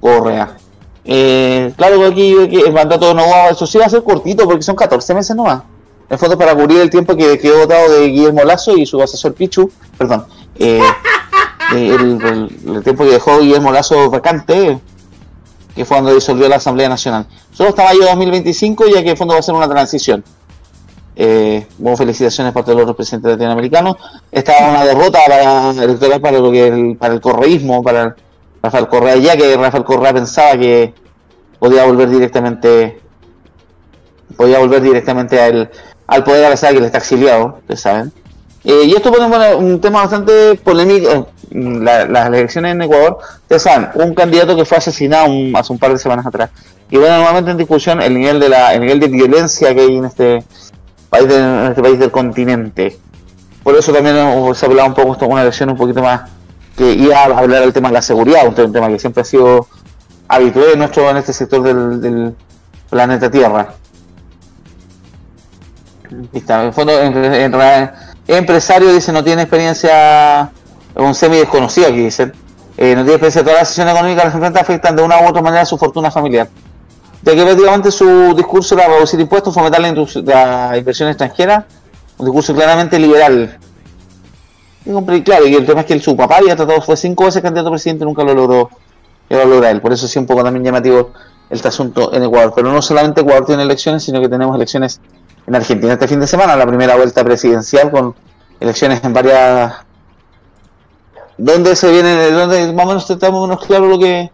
Correa. 0.00 0.56
Eh, 1.04 1.72
claro 1.76 2.14
que 2.14 2.32
el 2.66 2.72
mandato 2.72 3.08
de 3.08 3.14
Novoa, 3.14 3.50
eso 3.50 3.66
sí 3.66 3.78
va 3.78 3.86
a 3.86 3.88
ser 3.88 4.02
cortito 4.02 4.44
porque 4.44 4.62
son 4.62 4.74
14 4.74 5.14
meses 5.14 5.36
nomás. 5.36 5.62
En 6.10 6.18
fondo 6.18 6.36
para 6.36 6.54
cubrir 6.54 6.80
el 6.80 6.90
tiempo 6.90 7.16
que 7.16 7.38
quedó 7.38 7.60
votado 7.60 7.92
de 7.92 8.08
Guillermo 8.08 8.42
Lazo 8.44 8.76
y 8.76 8.84
su 8.84 9.00
asesor 9.00 9.32
Pichu, 9.34 9.70
perdón, 9.96 10.26
eh, 10.56 10.80
el, 11.72 12.82
tiempo 12.82 13.04
que 13.04 13.10
dejó 13.10 13.38
Guillermo 13.38 13.72
Lazo 13.72 14.10
vacante, 14.10 14.78
que 15.74 15.84
fue 15.84 15.96
cuando 15.96 16.14
disolvió 16.14 16.48
la 16.48 16.56
Asamblea 16.56 16.88
Nacional. 16.88 17.26
Solo 17.52 17.70
hasta 17.70 17.84
mayo 17.84 18.00
de 18.00 18.06
2025, 18.06 18.86
ya 18.88 19.02
que 19.02 19.10
en 19.10 19.16
fondo 19.16 19.34
va 19.34 19.40
a 19.40 19.42
ser 19.42 19.54
una 19.54 19.68
transición. 19.68 20.22
Eh, 21.16 21.66
bueno, 21.78 21.96
felicitaciones 21.96 22.52
para 22.52 22.64
todos 22.64 22.76
los 22.76 22.82
otros 22.84 22.96
presidentes 22.96 23.30
latinoamericanos. 23.32 23.96
Esta 24.32 24.52
es 24.52 24.68
una 24.68 24.84
derrota 24.84 25.18
para, 25.26 25.70
electoral 25.70 26.20
para 26.20 26.38
lo 26.38 26.50
que 26.50 26.66
el, 26.68 26.96
para 26.96 27.14
el 27.14 27.20
correísmo, 27.20 27.82
para 27.82 28.16
Rafael 28.62 28.88
Correa, 28.88 29.16
ya 29.16 29.36
que 29.36 29.56
Rafael 29.56 29.84
Correa 29.84 30.12
pensaba 30.12 30.56
que 30.58 30.92
podía 31.58 31.84
volver 31.84 32.10
directamente 32.10 33.00
podía 34.36 34.58
volver 34.58 34.82
directamente 34.82 35.40
al, 35.40 35.70
poder 36.24 36.46
a 36.46 36.50
pesar 36.50 36.70
de 36.70 36.74
que 36.74 36.78
él 36.80 36.84
está 36.86 36.98
exiliado, 36.98 37.58
ustedes 37.60 37.80
saben. 37.80 38.12
Eh, 38.64 38.82
y 38.86 38.92
esto 38.94 39.12
pone 39.12 39.54
un 39.54 39.80
tema 39.80 40.00
bastante 40.00 40.54
polémico. 40.56 41.08
eh, 41.10 41.24
la- 41.52 42.06
las 42.06 42.26
elecciones 42.26 42.72
en 42.72 42.82
Ecuador, 42.82 43.18
ustedes 43.42 43.62
saben, 43.62 43.90
un 43.94 44.12
candidato 44.14 44.56
que 44.56 44.64
fue 44.64 44.78
asesinado 44.78 45.26
hace 45.54 45.72
un 45.72 45.78
par 45.78 45.92
de 45.92 45.98
semanas 45.98 46.26
atrás. 46.26 46.50
Y 46.90 46.96
bueno, 46.96 47.16
nuevamente 47.18 47.52
en 47.52 47.56
discusión 47.58 48.02
el 48.02 48.14
nivel 48.14 48.40
de 48.40 48.48
la, 48.48 48.74
el 48.74 48.80
nivel 48.80 48.98
de 48.98 49.06
violencia 49.08 49.72
que 49.74 49.80
hay 49.82 49.96
en 49.98 50.04
este 50.06 50.42
país, 51.16 51.28
de- 51.28 51.36
en 51.38 51.66
este 51.70 51.82
país 51.82 51.98
del 51.98 52.10
continente. 52.10 52.98
Por 53.62 53.74
eso 53.76 53.92
también 53.92 54.16
hemos- 54.16 54.58
se 54.58 54.66
ha 54.66 54.68
hablado 54.68 54.88
un 54.88 54.94
poco 54.94 55.12
esto, 55.12 55.26
una 55.26 55.42
elección 55.42 55.70
un 55.70 55.76
poquito 55.76 56.02
más 56.02 56.22
que 56.76 56.92
iba 56.92 57.16
a 57.18 57.24
hablar 57.24 57.60
del 57.62 57.72
tema 57.72 57.88
de 57.88 57.94
la 57.94 58.02
seguridad, 58.02 58.46
un, 58.46 58.54
te- 58.54 58.64
un 58.64 58.72
tema 58.72 58.88
que 58.88 58.98
siempre 58.98 59.22
ha 59.22 59.24
sido 59.24 59.66
habitual 60.28 60.66
en 60.72 60.78
nuestro 60.80 61.08
en 61.10 61.16
este 61.18 61.32
sector 61.32 61.62
del, 61.62 62.00
del 62.00 62.34
planeta 62.90 63.30
Tierra. 63.30 63.74
Está, 66.32 66.60
en 66.60 66.66
el 66.68 66.72
fondo, 66.72 66.92
empresario 68.26 68.92
dice 68.92 69.12
no 69.12 69.24
tiene 69.24 69.42
experiencia, 69.42 70.50
un 70.94 71.14
semi 71.14 71.36
desconocido 71.38 71.88
aquí 71.88 71.98
dicen, 72.04 72.32
eh, 72.76 72.94
no 72.94 73.02
tiene 73.02 73.12
experiencia 73.12 73.42
todas 73.42 73.58
las 73.58 73.68
decisiones 73.68 73.94
económicas 73.94 74.24
que 74.24 74.30
se 74.30 74.36
enfrenta 74.36 74.60
afectan 74.60 74.96
de 74.96 75.02
una 75.02 75.20
u 75.20 75.26
otra 75.28 75.42
manera 75.42 75.64
su 75.64 75.76
fortuna 75.78 76.10
familiar. 76.10 76.48
Ya 77.24 77.34
que 77.34 77.42
prácticamente 77.42 77.90
su 77.90 78.34
discurso 78.34 78.74
era 78.74 78.86
reducir 78.86 79.18
impuestos, 79.18 79.54
fomentar 79.54 79.80
la, 79.80 80.76
inversión 80.76 81.08
extranjera, 81.08 81.66
un 82.18 82.26
discurso 82.26 82.54
claramente 82.54 82.98
liberal. 82.98 83.58
Y 84.84 85.22
claro, 85.22 85.46
y 85.46 85.54
el 85.54 85.64
tema 85.64 85.80
es 85.80 85.86
que 85.86 85.94
el- 85.94 86.02
su 86.02 86.14
papá 86.14 86.36
había 86.36 86.54
tratado, 86.54 86.82
fue 86.82 86.96
cinco 86.96 87.24
veces 87.24 87.40
candidato 87.40 87.68
a 87.68 87.72
presidente, 87.72 88.04
nunca 88.04 88.22
lo 88.22 88.34
logró, 88.34 88.68
y 89.30 89.34
lo 89.34 89.46
logra 89.46 89.70
él. 89.70 89.80
Por 89.80 89.94
eso 89.94 90.06
sí 90.06 90.18
un 90.18 90.26
poco 90.26 90.44
también 90.44 90.64
llamativo 90.64 91.12
este 91.48 91.68
asunto 91.68 92.12
en 92.12 92.24
Ecuador. 92.24 92.52
Pero 92.54 92.70
no 92.70 92.82
solamente 92.82 93.22
Ecuador 93.22 93.46
tiene 93.46 93.62
elecciones, 93.62 94.02
sino 94.02 94.20
que 94.20 94.28
tenemos 94.28 94.54
elecciones 94.54 95.00
en 95.46 95.54
Argentina 95.54 95.94
este 95.94 96.08
fin 96.08 96.20
de 96.20 96.26
semana, 96.26 96.56
la 96.56 96.66
primera 96.66 96.94
vuelta 96.96 97.24
presidencial 97.24 97.90
con 97.90 98.14
elecciones 98.60 99.02
en 99.02 99.12
varias 99.14 99.72
¿Dónde 101.36 101.74
se 101.74 101.90
viene, 101.90 102.30
dónde 102.30 102.72
más 102.72 102.84
o 102.84 102.88
menos 102.88 103.10
o 103.10 103.46
menos 103.46 103.66
claro 103.66 103.86
lo 103.86 103.98
que 103.98 104.30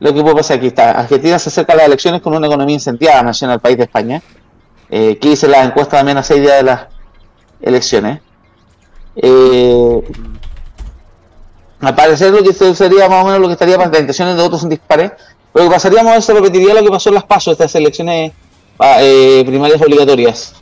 lo 0.00 0.12
que 0.14 0.22
puede 0.22 0.34
pasar 0.36 0.56
aquí 0.58 0.68
está? 0.68 0.90
Argentina 0.92 1.38
se 1.38 1.48
acerca 1.50 1.74
a 1.74 1.76
las 1.76 1.86
elecciones 1.86 2.20
con 2.22 2.34
una 2.34 2.46
economía 2.46 2.74
incendiada, 2.74 3.22
nació 3.22 3.50
el 3.52 3.60
país 3.60 3.76
de 3.76 3.84
España. 3.84 4.22
Eh, 4.90 5.18
hice 5.22 5.46
las 5.46 5.64
encuestas 5.66 5.98
también 6.00 6.18
a 6.18 6.22
seis 6.22 6.40
días 6.40 6.56
de 6.56 6.62
las 6.64 6.80
elecciones. 7.62 8.20
Eh, 9.16 10.02
al 11.80 11.94
parecer 11.94 12.32
lo 12.32 12.42
que 12.42 12.52
se- 12.52 12.74
sería 12.74 13.08
más 13.08 13.22
o 13.22 13.26
menos 13.26 13.40
lo 13.40 13.46
que 13.46 13.52
estaría 13.54 13.76
para 13.76 13.88
las 13.90 14.00
intenciones 14.00 14.36
de 14.36 14.42
votos 14.42 14.60
son 14.60 14.70
dispares. 14.70 15.12
Lo 15.54 15.64
que 15.64 15.70
pasaríamos 15.70 16.16
es 16.16 16.24
se 16.24 16.32
repetiría 16.34 16.74
lo 16.74 16.82
que 16.82 16.90
pasó 16.90 17.08
en 17.10 17.14
las 17.16 17.24
pasos, 17.24 17.52
estas 17.52 17.74
elecciones 17.74 18.32
ah, 18.78 18.98
eh, 19.00 19.42
primarias 19.46 19.80
obligatorias. 19.80 20.54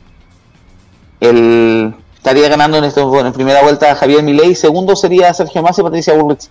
El, 1.19 1.93
estaría 2.15 2.47
ganando 2.49 2.77
en, 2.77 2.85
esto, 2.85 3.11
primera 3.33 3.61
vuelta 3.61 3.93
Javier 3.95 4.23
Milei, 4.23 4.55
segundo 4.55 4.95
sería 4.95 5.33
Sergio 5.33 5.61
Massa 5.61 5.81
y 5.81 5.83
Patricia 5.83 6.13
Bullrich 6.13 6.49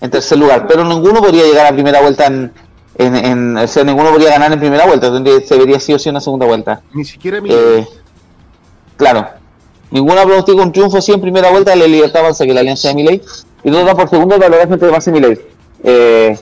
en 0.00 0.10
tercer 0.10 0.38
lugar, 0.38 0.66
pero 0.66 0.84
ninguno 0.84 1.20
podría 1.20 1.44
llegar 1.44 1.66
a 1.66 1.72
primera 1.72 2.00
vuelta 2.00 2.26
en, 2.26 2.52
en, 2.98 3.16
en- 3.16 3.56
o 3.56 3.66
sea, 3.66 3.84
ninguno 3.84 4.10
podría 4.10 4.30
ganar 4.30 4.52
en 4.52 4.58
primera 4.60 4.86
vuelta, 4.86 5.08
donde 5.10 5.40
se 5.46 5.56
vería 5.56 5.80
sí 5.80 5.92
o 5.94 5.98
sí 5.98 6.08
una 6.08 6.20
segunda 6.20 6.46
vuelta. 6.46 6.80
Ni 6.92 7.04
siquiera 7.04 7.40
mi. 7.40 7.50
Eh, 7.52 7.86
claro, 8.96 9.26
ninguna 9.90 10.22
pronostica 10.24 10.62
un 10.62 10.72
triunfo 10.72 10.98
así 10.98 11.12
en 11.12 11.20
primera 11.20 11.50
vuelta 11.50 11.70
de 11.72 11.76
la 11.78 11.86
Libertad 11.86 12.22
Avanza 12.22 12.44
que 12.44 12.52
la 12.54 12.60
alianza 12.60 12.88
de 12.88 12.94
Milei 12.94 13.22
y 13.64 13.70
no 13.70 13.84
da 13.84 13.94
por 13.94 14.08
segundo 14.08 14.36
la 14.38 14.48
verdad 14.48 14.72
entre 14.72 14.90
Massa 14.90 15.10
y 15.10 15.12
Milei. 15.12 15.40
Eh, 15.82 16.38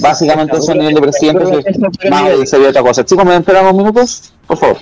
básicamente 0.00 0.56
eso 0.56 0.72
a 0.72 0.74
nivel 0.74 0.94
de 0.94 1.00
presidente 1.00 1.44
más 2.10 2.48
sería 2.48 2.68
otra 2.68 2.82
cosa. 2.82 3.04
Chicos, 3.04 3.24
¿me 3.24 3.36
esperan 3.36 3.64
unos 3.64 3.76
minutos? 3.76 4.32
Por 4.46 4.56
favor. 4.56 4.76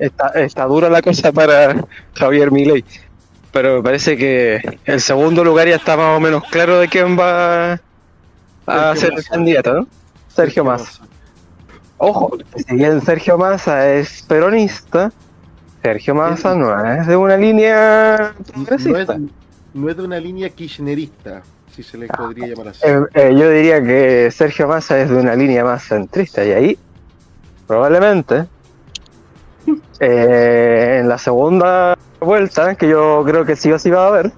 Está, 0.00 0.28
está 0.36 0.64
dura 0.64 0.88
la 0.90 1.02
cosa 1.02 1.32
para 1.32 1.84
Javier 2.14 2.50
Milei. 2.50 2.84
Pero 3.52 3.76
me 3.76 3.82
parece 3.82 4.16
que 4.16 4.78
el 4.84 5.00
segundo 5.00 5.42
lugar 5.42 5.68
ya 5.68 5.76
está 5.76 5.96
más 5.96 6.16
o 6.16 6.20
menos 6.20 6.44
claro 6.44 6.78
de 6.78 6.88
quién 6.88 7.18
va 7.18 7.80
a 8.66 8.94
Sergio 8.94 8.96
ser 8.96 9.12
el 9.14 9.24
candidato, 9.24 9.72
¿no? 9.74 9.86
Sergio 10.28 10.64
Massa. 10.64 11.02
Ojo, 11.96 12.38
si 12.54 12.76
bien 12.76 13.00
Sergio 13.00 13.38
Massa 13.38 13.90
es 13.92 14.22
peronista, 14.22 15.10
Sergio 15.82 16.14
Massa 16.14 16.54
no 16.54 16.92
es 16.92 17.06
de 17.06 17.16
una 17.16 17.36
línea 17.36 18.34
No 18.54 18.62
es, 18.62 18.66
progresista. 18.84 19.18
no 19.74 19.88
es 19.88 19.96
de 19.96 20.02
una 20.02 20.20
línea 20.20 20.48
kirchnerista, 20.50 21.42
si 21.74 21.82
se 21.82 21.98
le 21.98 22.06
podría 22.06 22.48
llamar 22.48 22.68
así. 22.68 22.80
Eh, 22.84 23.00
eh, 23.14 23.34
yo 23.36 23.50
diría 23.50 23.82
que 23.82 24.30
Sergio 24.30 24.68
Massa 24.68 25.00
es 25.00 25.10
de 25.10 25.16
una 25.16 25.34
línea 25.34 25.64
más 25.64 25.84
centrista 25.84 26.44
y 26.44 26.50
ahí 26.52 26.78
probablemente 27.66 28.46
eh, 30.00 30.98
en 31.00 31.08
la 31.08 31.18
segunda 31.18 31.96
vuelta, 32.20 32.74
que 32.74 32.88
yo 32.88 33.22
creo 33.24 33.44
que 33.44 33.56
sí 33.56 33.70
o 33.72 33.78
sí 33.78 33.90
va 33.90 34.04
a 34.04 34.08
haber, 34.08 34.32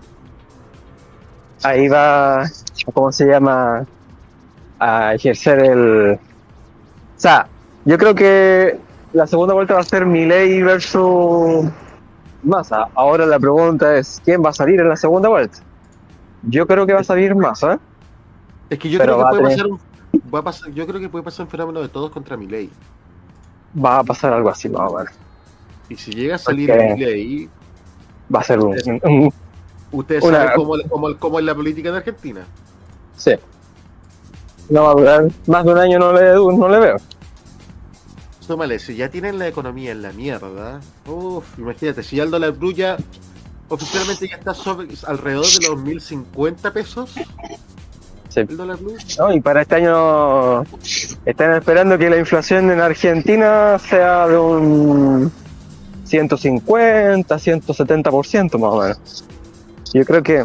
ahí 1.63 1.89
va, 1.89 2.45
¿cómo 2.93 3.13
se 3.13 3.27
llama? 3.27 3.85
A 4.79 5.15
ejercer 5.15 5.59
el... 5.61 6.13
O 6.15 7.21
sea, 7.21 7.47
yo 7.85 7.99
creo 7.99 8.15
que 8.15 8.79
la 9.13 9.27
segunda 9.27 9.55
vuelta 9.55 9.75
va 9.75 9.81
a 9.81 9.85
ser 9.85 10.07
Milei 10.07 10.63
versus 10.63 11.67
Massa. 12.43 12.87
Ahora 12.95 13.27
la 13.27 13.39
pregunta 13.39 13.97
es, 13.97 14.23
¿quién 14.25 14.43
va 14.43 14.51
a 14.51 14.55
salir 14.55 14.81
en 14.81 14.89
la 14.89 14.97
segunda 14.97 15.29
vuelta? 15.29 15.59
Yo 16.43 16.67
creo 16.67 16.87
que 16.87 16.95
va 16.95 17.01
a 17.01 17.05
salir 17.05 17.35
Massa. 17.35 17.79
Es 18.71 18.79
que 18.79 18.89
yo 18.89 18.99
Pero 18.99 19.17
creo 19.17 19.27
que 19.27 19.31
puede 19.31 19.43
tener- 19.43 19.57
pasar 19.59 19.71
un. 19.73 19.81
Va 20.35 20.39
a 20.39 20.43
pasar, 20.43 20.71
yo 20.71 20.87
creo 20.87 21.01
que 21.01 21.09
puede 21.09 21.25
pasar 21.25 21.45
un 21.45 21.51
fenómeno 21.51 21.81
de 21.83 21.89
todos 21.89 22.11
contra 22.11 22.37
Milei. 22.37 22.71
Va 23.77 23.99
a 23.99 24.05
pasar 24.05 24.33
algo 24.33 24.49
así, 24.51 24.69
más 24.69 24.91
o 24.91 24.97
menos. 24.99 25.13
Y 25.89 25.97
si 25.97 26.13
llega 26.13 26.37
a 26.37 26.39
salir 26.39 26.69
Porque- 26.71 26.95
Milei, 26.95 27.49
Va 28.35 28.41
a 28.41 28.45
ser 28.45 28.61
un... 28.61 28.77
un- 29.03 29.33
ustedes 29.93 30.23
Una- 30.23 30.39
saben 30.39 30.53
cómo, 30.57 30.75
cómo, 30.89 31.17
cómo 31.19 31.39
es 31.39 31.45
la 31.45 31.55
política 31.55 31.91
de 31.91 31.97
Argentina. 31.99 32.45
sí. 33.17 33.33
No 34.69 34.85
va 34.85 34.91
a 34.93 34.95
durar 34.95 35.29
más 35.49 35.65
de 35.65 35.73
un 35.73 35.79
año, 35.79 35.99
no 35.99 36.13
le, 36.13 36.33
no 36.33 36.69
le 36.69 36.79
veo. 36.79 36.97
Si 38.79 38.95
ya 38.97 39.09
tienen 39.09 39.39
la 39.39 39.49
economía 39.49 39.91
en 39.93 40.03
la 40.03 40.13
mierda, 40.13 40.81
uff, 41.07 41.59
imagínate, 41.59 42.03
si 42.05 42.17
ya 42.17 42.23
el 42.25 42.31
dólar 42.31 42.53
blue 42.53 42.73
ya 42.73 42.97
oficialmente 43.69 44.29
ya 44.29 44.37
está 44.37 44.55
sobre, 44.55 44.89
alrededor 45.07 45.45
de 45.47 45.69
los 45.69 45.81
1050 45.81 46.73
pesos, 46.73 47.15
Sí. 48.31 48.41
el 48.41 48.57
dólar 48.57 48.79
blue. 48.79 48.97
No, 49.19 49.33
y 49.33 49.41
para 49.41 49.63
este 49.63 49.75
año 49.75 50.63
están 51.25 51.53
esperando 51.55 51.99
que 51.99 52.09
la 52.09 52.17
inflación 52.17 52.71
en 52.71 52.81
Argentina 52.81 53.79
sea 53.79 54.27
de 54.29 54.39
un 54.39 55.33
150, 56.05 57.37
170% 57.37 58.59
más 58.59 58.73
o 58.73 58.81
menos. 58.81 59.25
Yo 59.93 60.05
creo 60.05 60.23
que 60.23 60.45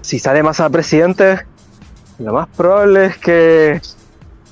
si 0.00 0.18
sale 0.18 0.42
más 0.42 0.60
a 0.60 0.68
presidente, 0.70 1.46
lo 2.18 2.32
más 2.32 2.48
probable 2.48 3.06
es 3.06 3.18
que 3.18 3.80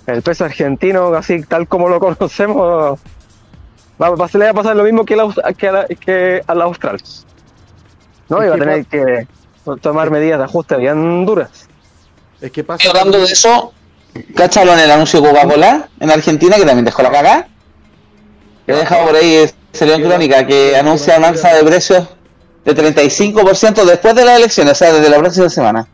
el 0.06 0.22
peso 0.22 0.44
argentino, 0.44 1.14
así 1.14 1.42
tal 1.42 1.66
como 1.66 1.88
lo 1.88 1.98
conocemos, 2.00 2.98
va, 4.00 4.28
se 4.28 4.38
le 4.38 4.44
va 4.44 4.50
a 4.52 4.54
pasar 4.54 4.76
lo 4.76 4.84
mismo 4.84 5.04
que, 5.04 5.16
que, 5.56 5.68
a 5.68 5.72
la, 5.72 5.86
que 5.86 6.42
al 6.46 6.62
austral. 6.62 7.00
¿No? 8.28 8.44
Y 8.44 8.48
va 8.48 8.56
a 8.56 8.58
tener 8.58 8.86
que 8.86 9.26
tomar 9.80 10.10
medidas 10.10 10.38
de 10.38 10.44
ajuste 10.44 10.76
bien 10.76 11.24
duras. 11.26 11.65
Es 12.46 12.52
que 12.52 12.62
pasa. 12.64 12.88
Hablando 12.88 13.18
de 13.18 13.24
eso, 13.24 13.72
¿Cachalo 14.34 14.72
en 14.72 14.78
el 14.80 14.90
anuncio 14.90 15.20
de 15.20 15.28
Coca-Cola 15.28 15.88
en 16.00 16.10
Argentina, 16.10 16.56
que 16.56 16.64
también 16.64 16.84
dejó 16.84 17.02
la 17.02 17.10
cagada? 17.10 17.48
Que 18.64 18.72
he 18.72 18.76
dejado 18.76 19.06
por 19.06 19.16
ahí, 19.16 19.44
salió 19.72 19.94
en 19.94 20.02
crónica, 20.02 20.46
que 20.46 20.76
anuncia 20.76 21.18
una 21.18 21.28
alza 21.28 21.54
de 21.54 21.64
precios 21.64 22.06
de 22.64 22.74
35% 22.74 23.84
después 23.84 24.14
de 24.14 24.24
las 24.24 24.38
elecciones, 24.38 24.72
o 24.72 24.76
sea, 24.76 24.92
desde 24.92 25.10
la 25.10 25.18
próxima 25.18 25.48
semana. 25.48 25.86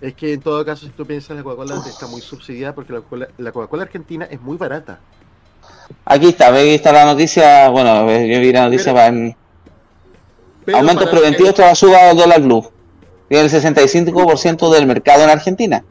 Es 0.00 0.14
que 0.14 0.34
en 0.34 0.40
todo 0.40 0.64
caso, 0.64 0.86
si 0.86 0.92
tú 0.92 1.06
piensas, 1.06 1.36
la 1.36 1.42
Coca-Cola 1.42 1.82
está 1.86 2.06
muy 2.06 2.20
subsidiada 2.20 2.74
porque 2.74 2.92
la 2.92 3.00
Coca-Cola 3.00 3.28
la 3.38 3.52
Coca-Cola 3.52 3.82
argentina 3.82 4.26
es 4.30 4.40
muy 4.40 4.56
barata. 4.56 5.00
Aquí 6.04 6.28
está, 6.28 6.50
ve, 6.50 6.60
aquí 6.60 6.74
está 6.74 6.92
la 6.92 7.04
noticia, 7.04 7.68
bueno, 7.70 8.06
yo 8.06 8.40
vi 8.40 8.52
la 8.52 8.66
noticia 8.66 8.92
Pero- 8.92 8.94
para 8.94 9.08
en 9.08 10.74
aumentos 10.74 11.08
preventivos 11.10 11.54
tras 11.54 11.68
la 11.70 11.74
suba 11.74 12.04
del 12.04 12.16
dólar 12.16 12.40
blue. 12.40 12.73
Tiene 13.34 13.48
el 13.48 13.52
65% 13.52 14.72
del 14.72 14.86
mercado 14.86 15.24
en 15.24 15.30
Argentina. 15.30 15.82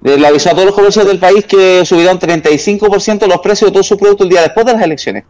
Le 0.00 0.26
avisó 0.26 0.48
a 0.48 0.52
todos 0.52 0.64
los 0.64 0.74
comercios 0.74 1.06
del 1.06 1.18
país 1.18 1.44
que 1.44 1.84
subirán 1.84 2.18
35% 2.18 3.26
los 3.26 3.40
precios 3.40 3.70
de 3.70 3.74
todos 3.74 3.86
sus 3.86 3.98
productos 3.98 4.24
el 4.24 4.30
día 4.30 4.40
después 4.40 4.64
de 4.64 4.72
las 4.72 4.80
elecciones. 4.80 5.24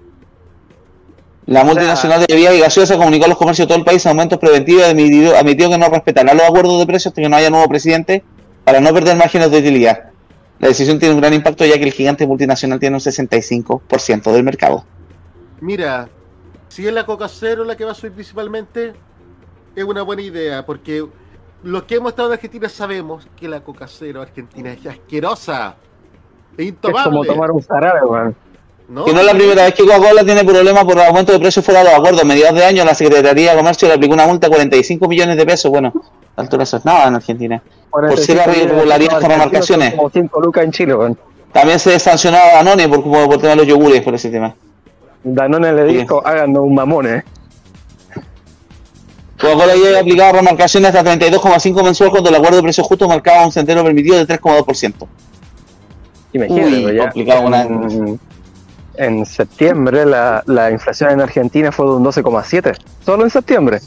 La 1.46 1.64
multinacional 1.64 2.20
de 2.20 2.32
bebidas 2.32 2.54
y 2.54 2.60
gaseosas 2.60 2.96
comunicó 2.96 3.24
a 3.24 3.28
los 3.28 3.36
comercios 3.36 3.66
de 3.66 3.70
todo 3.70 3.78
el 3.78 3.84
país 3.84 4.06
aumentos 4.06 4.38
preventivos 4.38 4.82
y 4.82 4.84
admitió, 4.84 5.36
admitió 5.36 5.68
que 5.68 5.78
no 5.78 5.88
respetará 5.88 6.32
los 6.32 6.44
acuerdos 6.44 6.78
de 6.78 6.86
precios 6.86 7.10
hasta 7.10 7.20
que 7.20 7.28
no 7.28 7.34
haya 7.34 7.50
nuevo 7.50 7.68
presidente 7.68 8.22
para 8.62 8.80
no 8.80 8.94
perder 8.94 9.16
márgenes 9.16 9.50
de 9.50 9.58
utilidad. 9.58 10.10
La 10.60 10.68
decisión 10.68 11.00
tiene 11.00 11.16
un 11.16 11.20
gran 11.20 11.34
impacto 11.34 11.66
ya 11.66 11.76
que 11.76 11.86
el 11.86 11.92
gigante 11.92 12.24
multinacional 12.24 12.78
tiene 12.78 12.94
un 12.94 13.00
65% 13.00 14.30
del 14.30 14.44
mercado. 14.44 14.84
Mira, 15.60 16.08
si 16.68 16.86
es 16.86 16.92
la 16.92 17.04
Coca 17.04 17.26
Cero 17.26 17.64
la 17.64 17.76
que 17.76 17.84
va 17.84 17.90
a 17.90 17.94
subir 17.96 18.12
principalmente, 18.12 18.94
es 19.76 19.84
una 19.84 20.02
buena 20.02 20.22
idea, 20.22 20.64
porque 20.66 21.04
los 21.62 21.82
que 21.84 21.96
hemos 21.96 22.10
estado 22.12 22.28
en 22.28 22.34
Argentina 22.34 22.68
sabemos 22.68 23.28
que 23.38 23.48
la 23.48 23.60
Coca 23.60 23.86
Cero 23.86 24.22
argentina 24.22 24.72
es 24.72 24.84
asquerosa. 24.86 25.76
Es 26.56 26.66
Es 26.66 26.74
como 26.80 26.88
intomable. 26.90 27.28
tomar 27.28 27.50
un 27.50 27.62
zarabe, 27.62 28.04
weón. 28.04 28.36
¿no? 28.88 29.04
Que 29.04 29.12
no 29.12 29.20
es 29.20 29.26
la 29.26 29.34
primera 29.34 29.64
vez 29.64 29.74
que 29.74 29.84
Coca-Cola 29.84 30.24
tiene 30.24 30.44
problemas 30.44 30.84
por 30.84 30.98
aumento 31.00 31.32
de 31.32 31.38
precios 31.38 31.64
fuera 31.64 31.80
de 31.80 31.86
los 31.86 31.94
acuerdos. 31.94 32.24
Mediados 32.24 32.58
de 32.58 32.64
año 32.64 32.84
la 32.84 32.94
Secretaría 32.94 33.52
de 33.52 33.56
Comercio 33.56 33.86
le 33.86 33.94
aplicó 33.94 34.14
una 34.14 34.26
multa 34.26 34.48
de 34.48 34.52
45 34.54 35.06
millones 35.08 35.36
de 35.36 35.46
pesos. 35.46 35.70
Bueno, 35.70 35.92
altura 36.36 36.64
eso 36.64 36.78
es 36.78 36.84
nada 36.84 37.06
en 37.06 37.14
Argentina. 37.14 37.62
Por 37.90 38.18
si 38.18 38.32
era 38.32 38.44
irregularidad 38.56 39.20
con 39.20 39.30
remarcaciones. 39.30 39.94
Como 39.94 40.10
5 40.10 40.40
lucas 40.40 40.64
en 40.64 40.72
Chile, 40.72 40.94
weón. 40.94 41.18
También 41.52 41.78
se 41.78 41.98
sancionó 41.98 42.38
a 42.38 42.56
Danone 42.56 42.88
por, 42.88 43.02
por, 43.02 43.26
por 43.26 43.34
el 43.34 43.40
de 43.42 43.56
los 43.56 43.66
yogures, 43.66 44.02
por 44.02 44.14
ese 44.14 44.30
tema. 44.30 44.54
Danone 45.22 45.72
le 45.72 45.84
dijo, 45.84 46.26
háganos 46.26 46.62
un 46.62 46.74
mamón, 46.74 47.06
eh. 47.06 47.24
Coca-Cola 49.40 49.74
ya 49.74 49.86
había 49.88 50.00
aplicado 50.00 50.32
remarcaciones 50.34 50.94
hasta 50.94 51.16
32,5 51.16 51.82
mensual 51.82 52.10
cuando 52.10 52.28
el 52.28 52.36
acuerdo 52.36 52.56
de 52.58 52.62
precios 52.62 52.86
justos 52.86 53.08
marcaba 53.08 53.46
un 53.46 53.52
centeno 53.52 53.82
permitido 53.82 54.18
de 54.18 54.26
3,2%. 54.38 55.06
Imagínate, 56.32 56.86
Uy, 56.86 57.24
ya 57.24 57.38
en, 57.38 58.20
en 58.96 59.26
septiembre 59.26 60.04
la, 60.04 60.42
la 60.46 60.70
inflación 60.70 61.10
en 61.10 61.20
Argentina 61.22 61.72
fue 61.72 61.86
de 61.86 61.92
un 61.92 62.04
12,7. 62.04 62.76
Solo 63.04 63.24
en 63.24 63.30
septiembre. 63.30 63.80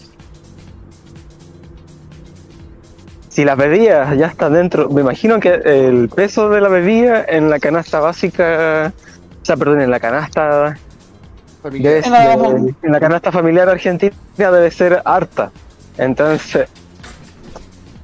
Si 3.29 3.45
las 3.45 3.57
bebidas 3.57 4.15
ya 4.17 4.27
están 4.27 4.53
dentro, 4.53 4.89
me 4.89 5.01
imagino 5.01 5.39
que 5.39 5.53
el 5.53 6.09
peso 6.09 6.49
de 6.49 6.61
la 6.61 6.69
bebida 6.69 7.25
en 7.27 7.49
la 7.49 7.59
canasta 7.59 7.99
básica, 7.99 8.93
o 9.41 9.45
sea, 9.45 9.57
perdón, 9.57 9.81
en 9.81 9.89
la 9.89 9.99
canasta 9.99 10.77
debe 11.63 11.99
En 12.05 12.11
la- 12.11 12.33
en 12.83 12.91
la 12.91 12.99
canasta 12.99 13.31
familiar 13.31 13.69
argentina 13.69 14.13
debe 14.37 14.69
ser 14.71 15.01
harta. 15.05 15.51
Entonces, 15.97 16.67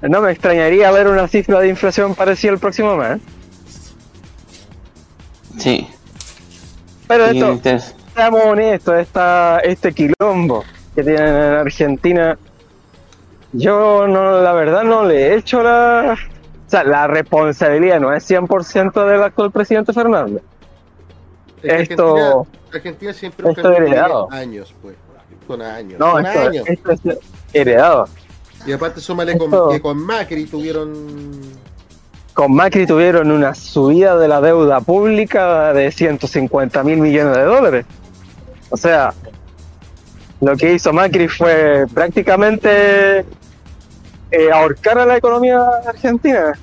no 0.02 0.22
me 0.22 0.32
extrañaría 0.32 0.92
ver 0.92 1.08
una 1.08 1.28
cifra 1.28 1.60
de 1.60 1.68
inflación 1.70 2.16
parecida 2.16 2.52
el 2.52 2.60
próximo 2.60 2.96
mes. 2.96 3.20
Sí. 5.58 5.88
Pero 7.08 7.26
esto, 7.26 7.60
seamos 8.16 8.42
honestos, 8.46 8.96
esta, 9.00 9.60
este 9.60 9.92
quilombo 9.94 10.64
que 10.96 11.04
tienen 11.04 11.28
en 11.28 11.54
Argentina, 11.54 12.38
yo 13.52 14.08
no, 14.08 14.42
la 14.42 14.54
verdad 14.54 14.84
no 14.84 15.06
le 15.06 15.28
he 15.30 15.36
hecho 15.36 15.64
la... 15.64 16.16
O 16.68 16.70
sea, 16.70 16.84
la 16.84 17.08
responsabilidad 17.08 18.00
no 18.00 18.14
es 18.14 18.30
100% 18.30 19.04
del 19.10 19.24
actual 19.24 19.50
presidente 19.52 19.92
Fernández. 19.92 20.44
Esto- 21.64 22.16
Argentina, 22.18 22.46
Argentina 22.74 23.14
siempre 23.14 23.50
esto 23.50 23.72
heredado. 23.72 24.28
años, 24.32 24.74
pues. 24.82 24.96
Con 25.48 25.62
años. 25.64 26.00
No, 26.00 26.12
con 26.14 26.26
esto, 26.26 26.40
años. 26.48 26.68
esto 26.68 26.92
es 26.92 27.00
heredado. 27.54 28.08
Y 28.68 28.72
aparte 28.72 29.00
súmale 29.02 29.38
con, 29.38 29.46
esto- 29.48 29.70
que 29.70 29.82
con 29.82 29.98
Macri 29.98 30.46
tuvieron... 30.46 31.42
Con 32.34 32.54
Macri 32.54 32.86
tuvieron 32.86 33.32
una 33.32 33.54
subida 33.56 34.16
de 34.18 34.28
la 34.28 34.40
deuda 34.42 34.80
pública 34.82 35.74
de 35.74 35.92
150 35.92 36.84
mil 36.84 37.00
millones 37.00 37.36
de 37.36 37.44
dólares. 37.44 37.86
O 38.70 38.78
sea, 38.78 39.14
lo 40.40 40.56
que 40.56 40.74
hizo 40.76 40.94
Macri 40.94 41.28
fue 41.28 41.86
prácticamente 41.94 43.26
eh, 44.32 44.52
ahorcar 44.54 45.00
a 45.00 45.06
la 45.06 45.18
economía 45.18 45.60
argentina. 45.88 46.54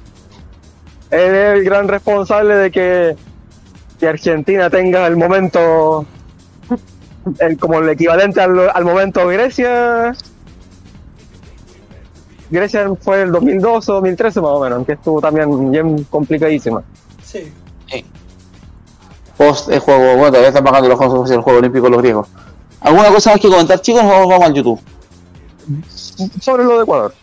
Él 1.10 1.34
es 1.34 1.58
el 1.58 1.64
gran 1.64 1.88
responsable 1.88 2.54
de 2.54 2.70
que, 2.70 3.16
que 3.98 4.08
Argentina 4.08 4.70
tenga 4.70 5.06
el 5.06 5.16
momento, 5.16 6.04
el, 7.38 7.58
como 7.58 7.78
el 7.78 7.88
equivalente 7.88 8.40
al, 8.40 8.70
al 8.70 8.84
momento 8.84 9.26
Grecia. 9.26 10.14
Grecia 12.50 12.88
fue 13.00 13.22
el 13.22 13.32
2012 13.32 13.90
o 13.90 13.94
2013 13.96 14.40
más 14.40 14.50
o 14.50 14.60
menos, 14.60 14.86
que 14.86 14.92
estuvo 14.92 15.20
también 15.20 15.70
bien 15.70 16.04
complicadísima. 16.04 16.82
Sí. 17.24 17.52
Post 19.36 19.70
el 19.70 19.80
juego, 19.80 20.16
bueno, 20.16 20.28
todavía 20.28 20.48
están 20.48 20.64
bajando 20.64 20.88
los 20.88 20.98
juegos 20.98 21.28
del 21.28 21.40
juego 21.42 21.58
olímpico 21.58 21.88
los 21.88 22.00
griegos. 22.00 22.28
¿Alguna 22.80 23.08
cosa 23.08 23.32
más 23.32 23.40
que 23.40 23.48
comentar, 23.48 23.80
chicos? 23.80 24.02
Nos 24.02 24.12
vamos 24.12 24.40
al 24.40 24.54
YouTube. 24.54 24.80
Sobre 26.40 26.64
lo 26.64 26.76
de 26.76 26.82
Ecuador. 26.84 27.14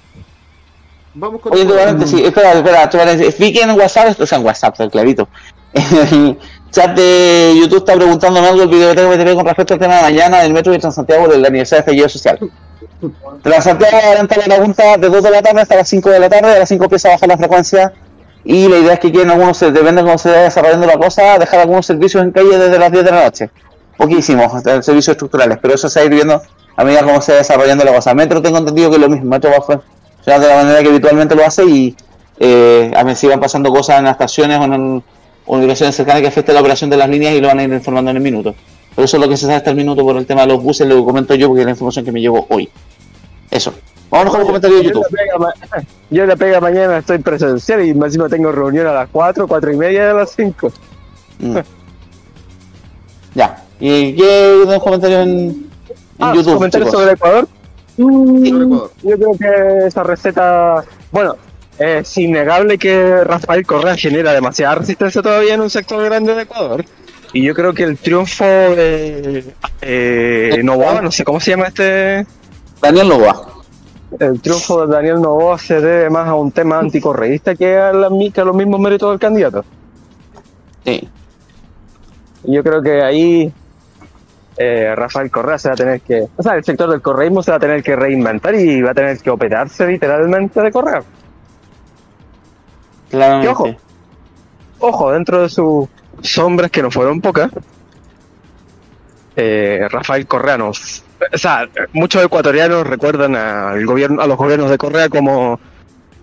Vamos 1.16 1.42
con... 1.42 1.54
Oye, 1.54 1.62
entre 1.62 1.78
paréntesis, 1.78 2.22
espera, 2.22 2.54
espera, 2.54 2.90
que 2.90 3.62
en 3.62 3.72
WhatsApp, 3.72 4.20
o 4.20 4.26
sea, 4.26 4.38
en 4.38 4.46
WhatsApp, 4.46 4.74
está 4.74 4.90
clarito. 4.90 5.28
En 5.74 5.98
el 5.98 6.38
chat 6.74 6.96
de 6.96 7.54
YouTube 7.56 7.78
está 7.78 7.94
preguntándome 7.94 8.48
algo 8.48 8.64
el 8.64 8.68
video 8.68 8.90
que 8.90 8.96
tengo 8.96 9.12
que 9.12 9.18
tener 9.18 9.36
con 9.36 9.46
respecto 9.46 9.76
al 9.76 9.80
tema 9.80 9.98
de 9.98 10.02
mañana 10.02 10.42
del 10.42 10.52
metro 10.52 10.74
de 10.74 10.80
Transantiago 10.80 11.28
del 11.28 11.46
aniversario 11.46 11.78
de 11.78 11.92
estallido 11.92 12.10
social. 12.10 12.40
Transantiago 13.44 13.98
adelanta 13.98 14.36
la 14.38 14.56
pregunta 14.56 14.98
de 14.98 15.10
2 15.10 15.24
de 15.24 15.30
la 15.30 15.42
tarde 15.42 15.62
hasta 15.62 15.76
las 15.76 15.88
5 15.88 16.10
de 16.10 16.20
la 16.20 16.30
tarde, 16.30 16.52
a 16.52 16.60
las 16.60 16.70
5 16.70 16.84
empieza 16.84 17.10
a 17.10 17.12
bajar 17.12 17.30
la 17.30 17.38
frecuencia 17.38 17.94
y 18.44 18.68
la 18.68 18.78
idea 18.80 18.94
es 18.94 19.00
que 19.00 19.12
quieren 19.12 19.30
algunos, 19.30 19.60
depende 19.60 20.02
de 20.02 20.04
cómo 20.04 20.18
se 20.18 20.30
vaya 20.30 20.42
desarrollando 20.42 20.88
la 20.88 20.98
cosa, 20.98 21.38
dejar 21.38 21.60
algunos 21.60 21.86
servicios 21.86 22.24
en 22.24 22.32
calle 22.32 22.58
desde 22.58 22.80
las 22.80 22.92
10 22.92 23.06
de 23.06 23.12
la 23.12 23.24
noche. 23.24 23.50
Poquísimos, 23.96 24.52
hasta 24.52 24.82
servicios 24.82 25.14
estructurales, 25.14 25.60
pero 25.62 25.76
eso 25.76 25.88
se 25.88 26.00
va 26.00 26.08
a 26.08 26.10
viendo 26.10 26.42
a 26.76 26.84
medida 26.84 27.04
cómo 27.04 27.22
se 27.22 27.34
va 27.34 27.38
desarrollando 27.38 27.84
la 27.86 27.94
cosa. 27.94 28.16
Metro 28.16 28.42
tengo 28.42 28.58
entendido 28.58 28.90
que 28.90 28.96
es 28.96 29.02
lo 29.02 29.10
mismo, 29.10 29.30
Metro 29.30 29.52
va 29.52 29.58
a 29.58 29.62
funcionar 29.62 30.42
de 30.42 30.48
la 30.48 30.56
manera 30.56 30.82
que 30.82 30.90
habitualmente 30.90 31.36
lo 31.36 31.46
hace 31.46 31.66
y 31.66 31.96
eh, 32.40 32.92
a 32.96 33.04
ver 33.04 33.16
si 33.16 33.28
van 33.28 33.40
pasando 33.40 33.70
cosas 33.70 34.00
en 34.00 34.06
las 34.06 34.14
estaciones 34.14 34.60
o 34.60 34.64
en 34.64 35.04
o 35.46 35.58
ubicaciones 35.58 35.96
cercanas 35.96 36.22
que 36.22 36.28
afecten 36.28 36.56
la 36.56 36.62
operación 36.62 36.90
de 36.90 36.98
las 36.98 37.10
líneas 37.10 37.34
y 37.34 37.42
lo 37.42 37.48
van 37.48 37.60
a 37.60 37.64
ir 37.64 37.74
informando 37.74 38.12
en 38.12 38.18
el 38.18 38.24
minuto. 38.24 38.56
Pero 38.96 39.06
eso 39.06 39.18
es 39.18 39.24
lo 39.24 39.30
que 39.30 39.38
se 39.38 39.44
sabe 39.46 39.56
hasta 39.56 39.72
el 39.72 39.76
minuto 39.76 40.04
por 40.04 40.16
el 40.18 40.26
tema 40.26 40.42
de 40.42 40.48
los 40.48 40.62
buses, 40.64 40.88
lo 40.88 41.04
comento 41.04 41.34
yo 41.36 41.48
porque 41.48 41.62
es 41.62 41.66
la 41.66 41.72
información 41.72 42.06
que 42.06 42.12
me 42.12 42.22
llegó 42.22 42.46
hoy. 42.50 42.70
Eso. 43.50 43.74
Vámonos 44.10 44.32
con 44.32 44.40
los 44.42 44.48
comentarios 44.48 44.80
de 44.82 44.86
Yo 44.88 44.94
YouTube. 44.94 45.08
pega 45.10 45.84
Yo 46.12 46.26
la 46.28 46.36
pega 46.36 46.60
mañana, 46.62 46.98
estoy 47.00 47.18
presencial 47.18 47.84
y 47.84 47.90
encima 47.90 48.30
tengo 48.30 48.52
reunión 48.52 48.86
a 48.86 48.94
las 48.94 49.10
4, 49.12 49.48
4 49.48 49.74
y 49.74 49.78
media 49.78 50.08
de 50.10 50.14
las 50.14 50.32
5. 50.36 50.72
Mm. 51.40 51.58
Ya. 53.36 53.64
¿Y 53.80 54.14
qué 54.16 54.64
los 54.66 54.84
comentarios 54.84 55.24
en, 55.26 55.30
en 55.40 55.70
Ah, 56.20 56.34
YouTube? 56.36 56.54
comentarios 56.56 56.92
sobre 56.92 57.14
Ecuador. 57.14 57.48
Sobre 57.98 58.48
Ecuador. 58.50 58.92
Yo 59.02 59.18
creo 59.18 59.32
que 59.40 59.88
esa 59.88 60.04
receta, 60.04 60.84
bueno, 61.12 61.36
es 61.80 62.18
innegable 62.18 62.78
que 62.78 63.24
Rafael 63.24 63.66
Correa 63.66 63.96
genera 63.96 64.34
demasiada 64.34 64.76
resistencia 64.76 65.22
todavía 65.22 65.56
en 65.56 65.62
un 65.62 65.70
sector 65.70 66.04
grande 66.04 66.36
de 66.36 66.44
Ecuador. 66.44 66.86
Y 67.34 67.44
yo 67.44 67.56
creo 67.56 67.74
que 67.74 67.84
el 67.84 67.98
triunfo 67.98 68.46
de 68.46 69.44
eh, 69.82 70.62
Novoa, 70.64 71.02
no 71.02 71.12
sé 71.12 71.24
cómo 71.24 71.40
se 71.40 71.52
llama 71.52 71.68
este, 71.68 72.26
Daniel 72.80 73.10
Novoa. 73.10 73.64
el 74.20 74.40
triunfo 74.40 74.86
de 74.86 74.94
Daniel 74.94 75.20
Novoa 75.20 75.58
se 75.58 75.82
debe 75.82 76.12
más 76.12 76.28
a 76.28 76.36
un 76.36 76.52
tema 76.52 76.78
anticorreísta 76.78 77.56
que 77.56 77.76
a, 77.76 77.92
la, 77.92 78.10
que 78.32 78.42
a 78.42 78.46
los 78.46 78.56
mismos 78.56 78.80
méritos 78.80 79.10
del 79.10 79.20
candidato. 79.20 79.66
Sí. 80.86 81.10
Y 82.44 82.54
yo 82.54 82.64
creo 82.64 82.84
que 82.84 83.02
ahí 83.02 83.52
eh, 84.58 84.94
Rafael 84.96 85.32
Correa 85.32 85.58
se 85.58 85.70
va 85.70 85.74
a 85.74 85.78
tener 85.78 86.02
que, 86.02 86.28
o 86.36 86.44
sea, 86.44 86.54
el 86.54 86.64
sector 86.64 86.90
del 86.90 87.02
correísmo 87.02 87.42
se 87.42 87.50
va 87.50 87.58
a 87.58 87.60
tener 87.60 87.82
que 87.82 87.96
reinventar 87.96 88.54
y 88.54 88.82
va 88.84 88.92
a 88.92 88.94
tener 88.94 89.18
que 89.18 89.32
operarse 89.32 89.88
literalmente 89.88 90.62
de 90.62 90.72
Correa. 90.72 91.02
Y 93.14 93.48
ojo, 93.48 93.76
ojo, 94.80 95.12
dentro 95.12 95.44
de 95.44 95.50
sus 95.50 95.88
sombras 96.22 96.72
que 96.72 96.82
no 96.82 96.90
fueron 96.90 97.22
pocas, 97.22 97.52
eh, 99.36 99.88
Rafael 99.90 100.26
Correa 100.26 100.58
nos, 100.58 101.04
o 101.32 101.38
sea, 101.38 101.70
muchos 101.92 102.24
ecuatorianos 102.24 102.88
recuerdan 102.88 103.36
al 103.36 103.86
gobierno, 103.86 104.22
a 104.22 104.28
los 104.28 104.38
gobiernos 104.38 104.70
de 104.72 104.80
Correa 104.80 105.10
como 105.10 105.60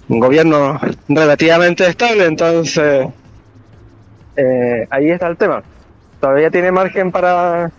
un 0.09 0.19
gobierno 0.19 0.81
relativamente 1.09 1.87
estable, 1.87 2.27
entonces 2.27 3.07
eh, 4.35 4.87
ahí 4.91 5.11
está 5.11 5.29
el 5.29 5.37
tema. 5.37 5.63
Todavía 6.21 6.51
tiene 6.51 6.73
margen 6.73 7.13
para, 7.13 7.71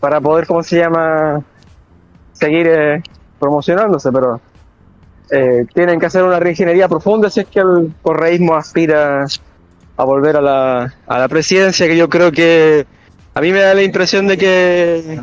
para 0.00 0.20
poder, 0.20 0.46
¿cómo 0.46 0.62
se 0.62 0.78
llama?, 0.78 1.42
seguir 2.34 2.66
eh, 2.66 3.02
promocionándose, 3.38 4.12
pero 4.12 4.40
eh, 5.32 5.64
tienen 5.72 5.98
que 5.98 6.06
hacer 6.06 6.22
una 6.22 6.38
reingeniería 6.38 6.88
profunda 6.88 7.30
si 7.30 7.40
es 7.40 7.46
que 7.46 7.60
el 7.60 7.94
correísmo 8.02 8.54
aspira 8.54 9.24
a 9.96 10.04
volver 10.04 10.36
a 10.36 10.42
la, 10.42 10.94
a 11.06 11.18
la 11.18 11.28
presidencia, 11.28 11.86
que 11.86 11.96
yo 11.96 12.08
creo 12.10 12.30
que 12.30 12.86
a 13.34 13.40
mí 13.40 13.50
me 13.50 13.60
da 13.60 13.72
la 13.72 13.82
impresión 13.82 14.26
de 14.26 14.36
que 14.36 15.20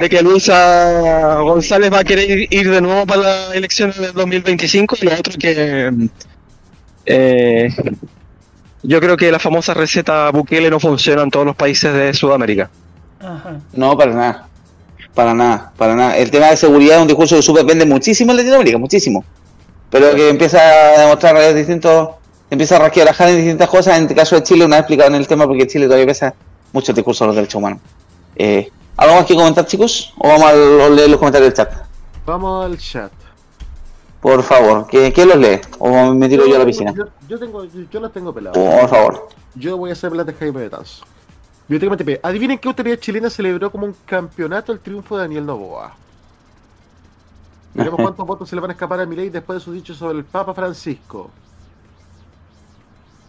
de 0.00 0.08
que 0.08 0.22
Luisa 0.22 1.40
González 1.40 1.92
va 1.92 1.98
a 1.98 2.04
querer 2.04 2.46
ir, 2.50 2.70
de 2.70 2.80
nuevo 2.80 3.04
para 3.04 3.22
las 3.22 3.54
elecciones 3.54 3.98
del 3.98 4.12
2025 4.12 4.96
y 5.02 5.04
lo 5.04 5.14
otro 5.14 5.34
que 5.38 6.08
eh, 7.04 7.68
yo 8.82 9.00
creo 9.00 9.16
que 9.16 9.32
la 9.32 9.38
famosa 9.38 9.74
receta 9.74 10.30
Bukele 10.30 10.70
no 10.70 10.80
funciona 10.80 11.22
en 11.22 11.30
todos 11.30 11.44
los 11.44 11.56
países 11.56 11.92
de 11.92 12.14
Sudamérica. 12.14 12.70
Ajá. 13.20 13.58
No, 13.72 13.98
para 13.98 14.14
nada. 14.14 14.48
Para 15.16 15.32
nada, 15.32 15.72
para 15.78 15.96
nada. 15.96 16.14
El 16.18 16.30
tema 16.30 16.48
de 16.48 16.58
seguridad 16.58 16.96
es 16.96 17.00
un 17.00 17.08
discurso 17.08 17.36
que 17.36 17.42
super 17.42 17.64
vende 17.64 17.86
muchísimo 17.86 18.32
en 18.32 18.36
Latinoamérica, 18.36 18.76
muchísimo. 18.76 19.24
Pero 19.88 20.14
que 20.14 20.28
empieza 20.28 20.58
a 20.58 21.00
demostrar 21.00 21.54
distintos, 21.54 22.10
empieza 22.50 22.76
a 22.76 22.80
rasquear 22.80 23.14
en 23.30 23.36
distintas 23.36 23.66
cosas. 23.66 23.96
En 23.96 24.10
el 24.10 24.14
caso 24.14 24.36
de 24.36 24.42
Chile, 24.42 24.66
una 24.66 24.76
vez 24.76 24.80
explicado 24.80 25.08
en 25.08 25.14
el 25.14 25.26
tema, 25.26 25.46
porque 25.46 25.66
Chile 25.66 25.86
todavía 25.86 26.04
pesa 26.04 26.34
mucho 26.70 26.92
el 26.92 26.96
discurso 26.96 27.24
de 27.24 27.28
los 27.28 27.36
derechos 27.36 27.54
humanos. 27.54 27.78
Eh, 28.36 28.70
¿Algo 28.98 29.14
más 29.14 29.24
que 29.24 29.34
comentar, 29.34 29.64
chicos? 29.64 30.12
¿O 30.18 30.28
vamos 30.28 30.50
a 30.50 30.54
leer 30.90 31.08
los 31.08 31.18
comentarios 31.18 31.48
del 31.48 31.66
chat? 31.66 31.72
Vamos 32.26 32.66
al 32.66 32.76
chat. 32.76 33.12
Por 34.20 34.42
favor, 34.42 34.86
¿quién, 34.86 35.12
quién 35.12 35.28
los 35.28 35.38
lee? 35.38 35.60
¿O 35.78 36.12
me 36.12 36.28
tiro 36.28 36.46
yo 36.46 36.56
a 36.56 36.58
la 36.58 36.66
piscina? 36.66 36.92
Yo, 36.94 37.04
yo 37.26 37.38
tengo, 37.38 37.64
yo, 37.64 38.00
los 38.00 38.12
tengo 38.12 38.34
pelados. 38.34 38.58
Por 38.58 38.88
favor. 38.90 39.28
Yo 39.54 39.78
voy 39.78 39.88
a 39.88 39.92
hacer 39.94 40.10
plata 40.10 40.34
Jaime 40.38 40.60
Betanzo. 40.60 41.06
Biblioteca 41.68 41.94
MTP. 41.94 42.24
Adivinen 42.24 42.58
qué 42.58 42.68
autoridad 42.68 42.98
chilena 42.98 43.28
celebró 43.28 43.72
como 43.72 43.86
un 43.86 43.96
campeonato 44.04 44.72
el 44.72 44.78
triunfo 44.78 45.16
de 45.16 45.22
Daniel 45.22 45.46
Novoa. 45.46 45.96
Veremos 47.74 48.00
cuántos 48.02 48.26
votos 48.26 48.48
se 48.48 48.54
le 48.54 48.60
van 48.60 48.70
a 48.70 48.74
escapar 48.74 49.00
a 49.00 49.06
Milei 49.06 49.30
después 49.30 49.58
de 49.58 49.64
sus 49.64 49.74
dichos 49.74 49.96
sobre 49.96 50.18
el 50.18 50.24
Papa 50.24 50.54
Francisco. 50.54 51.30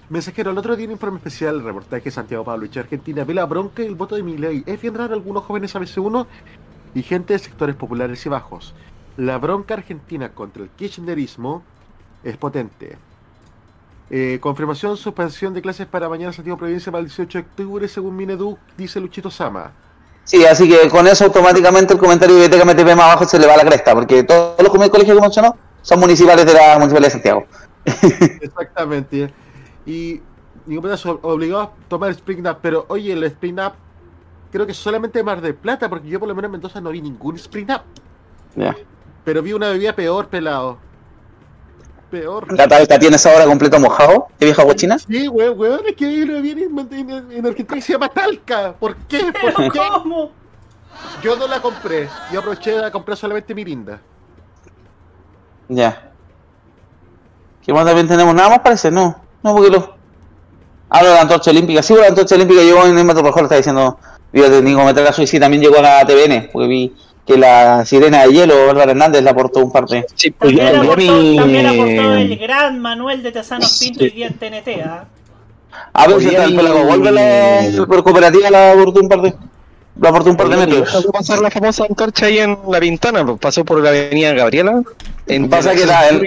Mensajero, 0.09 0.51
el 0.51 0.57
otro 0.57 0.75
día 0.75 0.85
un 0.85 0.93
informe 0.93 1.17
especial, 1.17 1.63
reportaje 1.63 2.05
de 2.05 2.11
Santiago 2.11 2.45
Pablo 2.45 2.67
y 2.71 2.79
Argentina, 2.79 3.25
ve 3.25 3.33
la 3.33 3.45
bronca 3.45 3.81
y 3.81 3.87
el 3.87 3.95
voto 3.95 4.15
de 4.15 4.23
Milei. 4.23 4.63
Es 4.65 4.79
bien 4.79 4.93
raro 4.93 5.15
algunos 5.15 5.43
jóvenes 5.43 5.75
ABC1 5.75 6.25
y 6.93 7.03
gente 7.03 7.33
de 7.33 7.39
sectores 7.39 7.75
populares 7.75 8.25
y 8.25 8.29
bajos. 8.29 8.73
La 9.17 9.37
bronca 9.39 9.73
argentina 9.73 10.29
contra 10.29 10.63
el 10.63 10.69
kirchnerismo 10.69 11.63
es 12.23 12.37
potente. 12.37 12.97
Eh, 14.09 14.37
confirmación, 14.39 14.95
suspensión 14.95 15.53
de 15.53 15.61
clases 15.61 15.85
para 15.85 16.07
mañana 16.07 16.31
Santiago 16.31 16.57
Provincia 16.57 16.91
para 16.91 17.01
el 17.01 17.07
18 17.07 17.37
de 17.37 17.43
octubre, 17.43 17.87
según 17.87 18.15
Mineduc, 18.15 18.57
dice 18.77 19.01
Luchito 19.01 19.29
Sama. 19.29 19.73
Sí, 20.23 20.45
así 20.45 20.69
que 20.69 20.89
con 20.89 21.07
eso 21.07 21.25
automáticamente 21.25 21.93
el 21.93 21.99
comentario 21.99 22.35
de 22.35 22.47
Biblioteca 22.47 22.73
MTP 22.73 22.95
más 22.95 23.05
abajo 23.05 23.25
se 23.25 23.39
le 23.39 23.47
va 23.47 23.53
a 23.53 23.57
la 23.57 23.65
cresta, 23.65 23.93
porque 23.93 24.23
todos 24.23 24.61
los 24.61 24.69
colegios 24.69 25.15
que 25.15 25.21
mencionó 25.21 25.57
son 25.81 25.99
municipales 25.99 26.45
de 26.45 26.53
la 26.53 26.75
Municipalidad 26.75 27.07
de 27.07 27.11
Santiago. 27.11 27.45
Exactamente. 28.41 29.33
Y 29.85 30.21
pedazo, 30.81 31.19
obligado 31.21 31.61
a 31.61 31.71
tomar 31.87 32.11
Spring 32.11 32.45
Up, 32.45 32.57
pero 32.61 32.85
oye, 32.89 33.13
el 33.13 33.23
Spring 33.23 33.59
Up 33.59 33.73
creo 34.51 34.65
que 34.65 34.73
solamente 34.73 35.23
Mar 35.23 35.41
de 35.41 35.53
Plata, 35.53 35.89
porque 35.89 36.07
yo 36.07 36.19
por 36.19 36.27
lo 36.27 36.35
menos 36.35 36.49
en 36.49 36.53
Mendoza 36.53 36.81
no 36.81 36.89
vi 36.91 37.01
ningún 37.01 37.35
Spring 37.35 37.67
Up. 37.71 37.81
Ya. 38.55 38.75
Pero 39.23 39.41
vi 39.41 39.53
una 39.53 39.69
bebida 39.69 39.93
peor, 39.93 40.27
pelado. 40.27 40.77
Peor. 42.09 42.57
¿La 42.57 42.67
tabla 42.67 42.99
tienes 42.99 43.25
ahora 43.25 43.45
completo 43.45 43.79
mojado? 43.79 44.27
¿Qué 44.39 44.45
vieja 44.45 44.63
cochina? 44.63 44.97
Sí, 44.97 45.27
weón, 45.27 45.59
weón, 45.59 45.81
es 45.87 45.95
que 45.95 46.05
bebida 46.25 46.61
en, 46.61 47.09
en- 47.09 47.31
en 47.31 47.45
Argentina 47.45 47.75
que 47.75 47.81
se 47.81 47.93
llama 47.93 48.07
Talca. 48.09 48.73
¿Por 48.79 48.95
qué? 49.07 49.19
¿Por 49.55 49.71
qué? 49.71 49.79
¿Cómo? 49.79 50.31
Yo 51.21 51.35
no 51.35 51.47
la 51.47 51.61
compré. 51.61 52.07
Yo 52.31 52.39
aproveché 52.39 52.83
a 52.83 52.91
comprar 52.91 53.17
solamente 53.17 53.53
Mirinda. 53.53 53.99
Ya. 55.67 56.11
¿Qué 57.63 57.73
más 57.73 57.85
también 57.85 58.07
tenemos? 58.07 58.33
Nada 58.33 58.49
más 58.49 58.59
parece, 58.59 58.89
no. 58.89 59.19
No, 59.43 59.53
porque 59.53 59.69
lo. 59.69 59.95
Hablo 60.89 61.09
de 61.09 61.15
la 61.15 61.21
antorcha 61.21 61.51
olímpica. 61.51 61.83
Sí, 61.83 61.93
la 61.93 62.07
antorcha 62.07 62.35
olímpica 62.35 62.61
llegó 62.61 62.85
en 62.85 62.97
el 62.97 63.03
Metro 63.05 63.21
Rojo, 63.21 63.39
lo 63.39 63.45
está 63.45 63.57
diciendo. 63.57 63.99
Viva 64.31 64.47
técnico 64.47 64.83
Metal 64.83 65.13
Suicida 65.13 65.41
también 65.41 65.61
llegó 65.63 65.77
a 65.79 65.81
la 65.81 66.05
TVN, 66.05 66.49
porque 66.51 66.67
vi 66.67 66.95
que 67.27 67.37
la 67.37 67.85
sirena 67.85 68.23
de 68.25 68.31
hielo, 68.33 68.69
Álvaro 68.69 68.91
Hernández, 68.91 69.21
la 69.21 69.31
aportó 69.31 69.59
un 69.59 69.71
par 69.71 69.85
de. 69.85 70.05
Sí, 70.15 70.31
pues 70.31 70.55
También 70.55 70.73
yo 70.75 70.81
aportó, 70.83 70.97
mi- 71.21 71.35
también 71.37 71.65
aportó 71.67 72.13
el 72.15 72.37
gran 72.37 72.79
Manuel 72.79 73.21
de 73.21 73.31
Tesanos 73.33 73.77
Pinto 73.79 74.05
y 74.05 74.09
día 74.11 74.27
en 74.27 74.33
TNT, 74.35 74.81
¿ah? 74.85 75.05
A 75.93 76.07
ver 76.07 76.21
si 76.21 76.27
está 76.29 76.45
el 76.45 76.55
pelago. 76.55 76.83
Vuelve 76.85 77.11
la 77.11 77.85
cooperativa, 78.03 78.49
la 78.49 78.71
aportó 78.71 79.01
un 79.01 79.09
par 79.09 79.21
de. 79.21 79.33
La 79.99 80.09
aportó 80.09 80.29
un 80.29 80.37
par 80.37 80.47
de 80.49 80.57
metros. 80.57 81.07
pasar 81.11 81.39
la 81.39 81.49
famosa 81.51 81.83
antorcha 81.89 82.27
ahí 82.27 82.37
en 82.39 82.57
La 82.69 82.79
Pintana, 82.79 83.25
pasó 83.37 83.65
por 83.65 83.81
la 83.81 83.89
avenida 83.89 84.31
Gabriela, 84.33 84.81
en 85.27 85.49
Pasa 85.49 85.73
que 85.75 85.85
la- 85.85 86.07
el- 86.09 86.23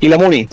y 0.00 0.08
la, 0.08 0.16
y 0.30 0.48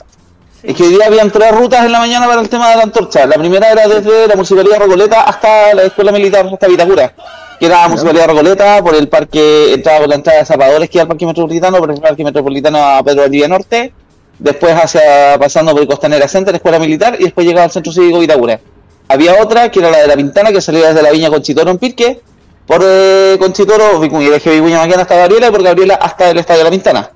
Es 0.64 0.76
que 0.76 0.84
hoy 0.84 0.90
día 0.90 1.08
habían 1.08 1.32
tres 1.32 1.52
rutas 1.56 1.84
en 1.84 1.92
la 1.92 1.98
mañana 1.98 2.28
para 2.28 2.40
el 2.40 2.48
tema 2.48 2.70
de 2.70 2.76
la 2.76 2.84
antorcha. 2.84 3.26
La 3.26 3.36
primera 3.36 3.72
era 3.72 3.88
desde 3.88 4.28
la 4.28 4.36
Municipalidad 4.36 4.78
de 4.78 4.80
Recoleta 4.86 5.22
hasta 5.22 5.74
la 5.74 5.84
Escuela 5.84 6.12
Militar, 6.12 6.48
hasta 6.54 6.68
Vitacura. 6.68 7.16
Que 7.60 7.66
era 7.66 7.82
la 7.82 7.88
Municipalidad 7.88 8.28
de 8.28 8.34
Recoleta, 8.34 8.84
por 8.84 8.94
el 8.94 9.08
parque, 9.08 9.74
entraba 9.74 10.02
por 10.02 10.10
la 10.10 10.16
entrada 10.16 10.40
de 10.40 10.46
Zapadores, 10.46 10.88
que 10.88 11.00
era 11.00 11.04
el 11.04 11.08
parque 11.08 11.26
metropolitano, 11.26 11.80
por 11.80 11.92
el 11.92 12.00
parque 12.00 12.24
metropolitano 12.24 12.78
a 12.78 13.02
Pedro 13.04 13.22
Valdivia 13.22 13.48
Norte, 13.48 13.92
después 14.38 14.74
hacia, 14.74 15.40
pasando 15.40 15.72
por 15.72 15.82
el 15.82 15.88
Costanera 15.88 16.28
Center, 16.28 16.54
Escuela 16.54 16.78
Militar, 16.78 17.16
y 17.18 17.24
después 17.24 17.48
llegaba 17.48 17.64
al 17.64 17.72
Centro 17.72 17.92
Cívico 17.92 18.20
Vitacura. 18.20 18.60
Había 19.08 19.42
otra, 19.42 19.72
que 19.72 19.80
era 19.80 19.90
la 19.90 19.98
de 19.98 20.08
la 20.08 20.16
Pintana, 20.16 20.52
que 20.52 20.62
salía 20.62 20.90
desde 20.90 21.02
la 21.02 21.10
Viña 21.10 21.32
Conchitoro 21.32 21.72
en 21.72 21.80
Pirque, 21.80 22.22
por 22.68 22.82
eh, 22.84 23.36
Conchitoro, 23.40 24.00
Vicuña, 24.00 24.28
y 24.28 24.30
desde 24.30 24.52
Vicuña 24.52 24.78
Maquena 24.78 25.02
hasta 25.02 25.16
Gabriela, 25.16 25.48
y 25.48 25.52
por 25.52 25.64
Gabriela 25.64 25.96
hasta 25.96 26.30
el 26.30 26.38
Estadio 26.38 26.60
de 26.60 26.64
la 26.66 26.70
Pintana. 26.70 27.12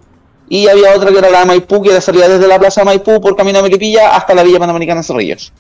Y 0.48 0.68
había 0.68 0.96
otra 0.96 1.12
que 1.12 1.18
era 1.18 1.30
la 1.30 1.46
Maipú, 1.46 1.82
que 1.82 1.90
era 1.90 2.02
salida 2.02 2.28
desde 2.28 2.48
la 2.48 2.60
Plaza 2.60 2.84
Maipú 2.84 3.20
por 3.20 3.36
camino 3.36 3.60
a 3.60 3.62
Melipilla 3.64 4.16
hasta 4.16 4.36
la 4.36 4.44
Villa 4.44 4.60
Panamericana 4.60 5.02
Cerrillos. 5.02 5.52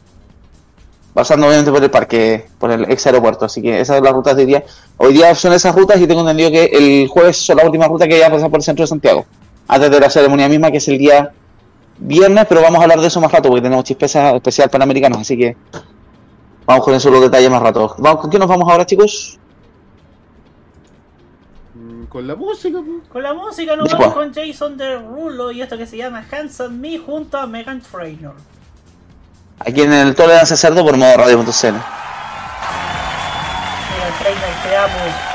Pasando 1.13 1.47
obviamente 1.47 1.71
por 1.71 1.81
el 1.81 1.89
parque, 1.89 2.45
por 2.59 2.71
el 2.71 2.83
ex 2.91 3.05
aeropuerto. 3.07 3.45
Así 3.45 3.61
que 3.61 3.79
esas 3.79 3.97
son 3.97 4.05
las 4.05 4.13
rutas 4.13 4.35
de 4.35 4.45
día. 4.45 4.63
Hoy 4.97 5.13
día 5.13 5.33
son 5.33 5.53
esas 5.53 5.73
rutas 5.73 5.99
y 5.99 6.07
tengo 6.07 6.21
entendido 6.21 6.51
que 6.51 6.65
el 6.65 7.07
jueves 7.07 7.37
son 7.37 7.57
las 7.57 7.65
últimas 7.65 7.87
rutas 7.87 8.07
que 8.07 8.19
ya 8.19 8.29
pasan 8.29 8.51
por 8.51 8.59
el 8.59 8.63
centro 8.63 8.83
de 8.83 8.87
Santiago. 8.87 9.25
Antes 9.67 9.89
de 9.89 9.99
la 9.99 10.09
ceremonia 10.09 10.47
misma, 10.49 10.69
que 10.69 10.77
es 10.77 10.87
el 10.87 10.97
día 10.97 11.31
viernes, 11.97 12.45
pero 12.47 12.61
vamos 12.61 12.79
a 12.79 12.83
hablar 12.83 12.99
de 12.99 13.07
eso 13.07 13.21
más 13.21 13.31
rato 13.31 13.49
porque 13.49 13.61
tenemos 13.61 13.85
chispeza 13.85 14.31
especial 14.35 14.69
panamericanos. 14.69 15.19
Así 15.19 15.37
que 15.37 15.55
vamos 16.65 16.83
con 16.83 16.93
eso 16.93 17.09
los 17.09 17.21
detalles 17.21 17.49
más 17.49 17.61
rato. 17.61 17.95
¿Vamos, 17.97 18.21
¿Con 18.21 18.29
qué 18.29 18.37
nos 18.37 18.47
vamos 18.47 18.69
ahora, 18.69 18.85
chicos? 18.85 19.39
Con 22.15 22.27
la 22.27 22.35
música. 22.35 22.79
Con 23.11 23.23
la 23.23 23.33
música 23.33 23.75
nos 23.75 23.91
vamos 23.91 24.13
con 24.13 24.33
Jason 24.33 24.77
Derulo 24.77 25.51
y 25.51 25.61
esto 25.61 25.77
que 25.77 25.85
se 25.85 25.97
llama 25.97 26.23
Hands 26.31 26.61
on 26.61 26.79
Me 26.79 26.97
junto 26.97 27.37
a 27.37 27.45
Megan 27.45 27.81
Trainor. 27.81 28.35
Aquí 29.59 29.81
en 29.81 29.91
el 29.91 30.15
Tolerancia 30.15 30.55
Cerdo 30.55 30.85
por 30.85 30.95
modo 30.95 31.17
radio.cl. 31.17 31.43
Megan 31.43 31.81
Trainor, 34.17 34.49
te 34.63 34.77
amo. 34.77 35.34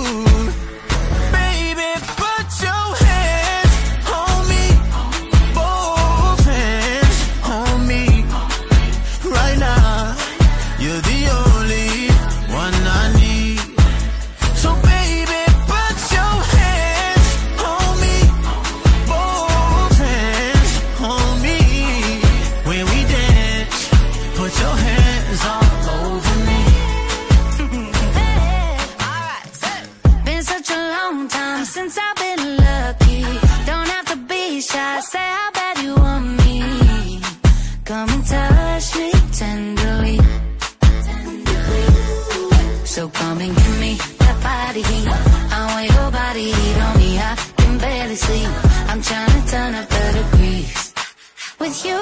trying 48.11 48.17
sleep. 48.17 48.49
I'm 48.89 49.01
trying 49.01 49.41
to 49.41 49.51
turn 49.51 49.73
a 49.73 49.85
better 49.87 50.37
grease 50.37 50.93
with 51.59 51.85
you. 51.85 52.00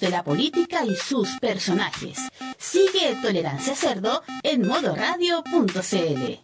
De 0.00 0.10
la 0.10 0.22
política 0.22 0.84
y 0.84 0.94
sus 0.96 1.28
personajes. 1.40 2.18
Sigue 2.58 3.16
Tolerancia 3.22 3.74
Cerdo 3.74 4.22
en 4.42 4.66
modoradio.cl. 4.66 6.40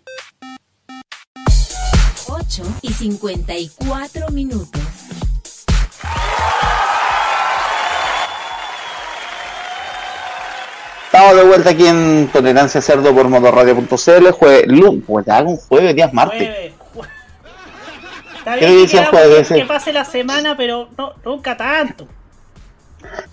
8 2.29 2.63
y 2.83 2.93
54 2.93 4.29
minutos. 4.31 4.81
Estamos 11.07 11.37
de 11.37 11.45
vuelta 11.45 11.71
aquí 11.71 11.87
en 11.87 12.29
Tolerancia 12.33 12.81
Cerdo 12.81 13.13
por 13.15 13.29
modoradio.cl. 13.29 14.31
Jueves, 14.31 14.67
lunes, 14.69 15.03
pues 15.07 15.27
ya 15.27 15.43
un 15.43 15.57
jueves, 15.57 15.95
día 15.97 16.07
es 16.07 16.13
martes. 16.13 16.39
Jueves, 16.39 16.73
jue- 16.95 17.09
Está 18.39 18.55
¿Qué 18.55 18.61
bien 18.67 18.71
que, 18.71 18.77
dice 18.83 18.97
el 18.99 19.05
queramos 19.05 19.21
jueves? 19.29 19.49
que- 19.49 19.55
que 19.55 19.65
pase 19.65 19.93
la 19.93 20.05
semana, 20.05 20.57
pero 20.57 20.89
no, 20.97 21.15
nunca 21.25 21.57
tanto. 21.57 22.07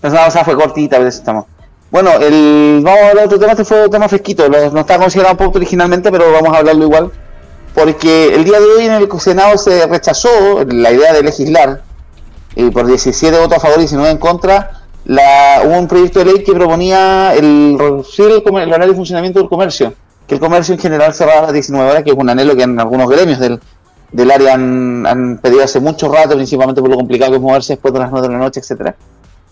La 0.02 0.10
semana 0.10 0.26
pasada 0.26 0.44
fue 0.44 0.56
cortita, 0.56 0.96
pero 0.96 1.08
eso 1.08 1.18
estamos. 1.18 1.46
Bueno, 1.90 2.10
el, 2.20 2.80
vamos 2.84 3.00
a 3.00 3.08
hablar 3.08 3.28
de 3.28 3.34
otro 3.34 3.38
tema, 3.38 3.52
este 3.52 3.64
fue 3.64 3.84
un 3.84 3.90
tema 3.90 4.08
fresquito, 4.08 4.46
no 4.48 4.80
estaba 4.80 5.00
considerado 5.00 5.36
poco 5.36 5.56
originalmente, 5.56 6.10
pero 6.12 6.30
vamos 6.32 6.54
a 6.54 6.58
hablarlo 6.58 6.84
igual. 6.84 7.10
Porque 7.74 8.34
el 8.34 8.44
día 8.44 8.60
de 8.60 8.66
hoy 8.66 8.84
en 8.86 8.92
el 8.92 9.08
Senado 9.20 9.56
se 9.56 9.86
rechazó 9.86 10.28
la 10.66 10.92
idea 10.92 11.14
de 11.14 11.22
legislar, 11.22 11.82
y 12.54 12.70
por 12.70 12.86
17 12.86 13.38
votos 13.38 13.56
a 13.56 13.60
favor 13.60 13.78
y 13.78 13.80
19 13.80 14.10
en 14.10 14.18
contra, 14.18 14.82
la, 15.06 15.62
hubo 15.64 15.78
un 15.78 15.88
proyecto 15.88 16.18
de 16.18 16.26
ley 16.26 16.44
que 16.44 16.52
proponía 16.52 17.34
el 17.34 17.76
reducir 17.78 18.26
el, 18.26 18.42
el 18.44 18.68
horario 18.68 18.88
de 18.88 18.94
funcionamiento 18.94 19.38
del 19.38 19.48
comercio, 19.48 19.94
que 20.26 20.34
el 20.34 20.40
comercio 20.40 20.74
en 20.74 20.80
general 20.80 21.14
cerrara 21.14 21.38
a 21.38 21.42
las 21.44 21.52
19 21.52 21.90
horas, 21.90 22.02
que 22.02 22.10
es 22.10 22.16
un 22.16 22.28
anhelo 22.28 22.54
que 22.54 22.64
en 22.64 22.78
algunos 22.78 23.08
gremios 23.08 23.38
del, 23.38 23.60
del 24.12 24.30
área 24.30 24.54
han, 24.54 25.06
han 25.06 25.38
pedido 25.38 25.64
hace 25.64 25.80
mucho 25.80 26.12
rato, 26.12 26.34
principalmente 26.34 26.82
por 26.82 26.90
lo 26.90 26.96
complicado 26.96 27.30
que 27.30 27.36
es 27.36 27.42
moverse 27.42 27.74
después 27.74 27.94
de 27.94 28.00
las 28.00 28.10
9 28.10 28.26
de 28.26 28.32
la 28.34 28.38
noche, 28.40 28.60
etcétera 28.60 28.94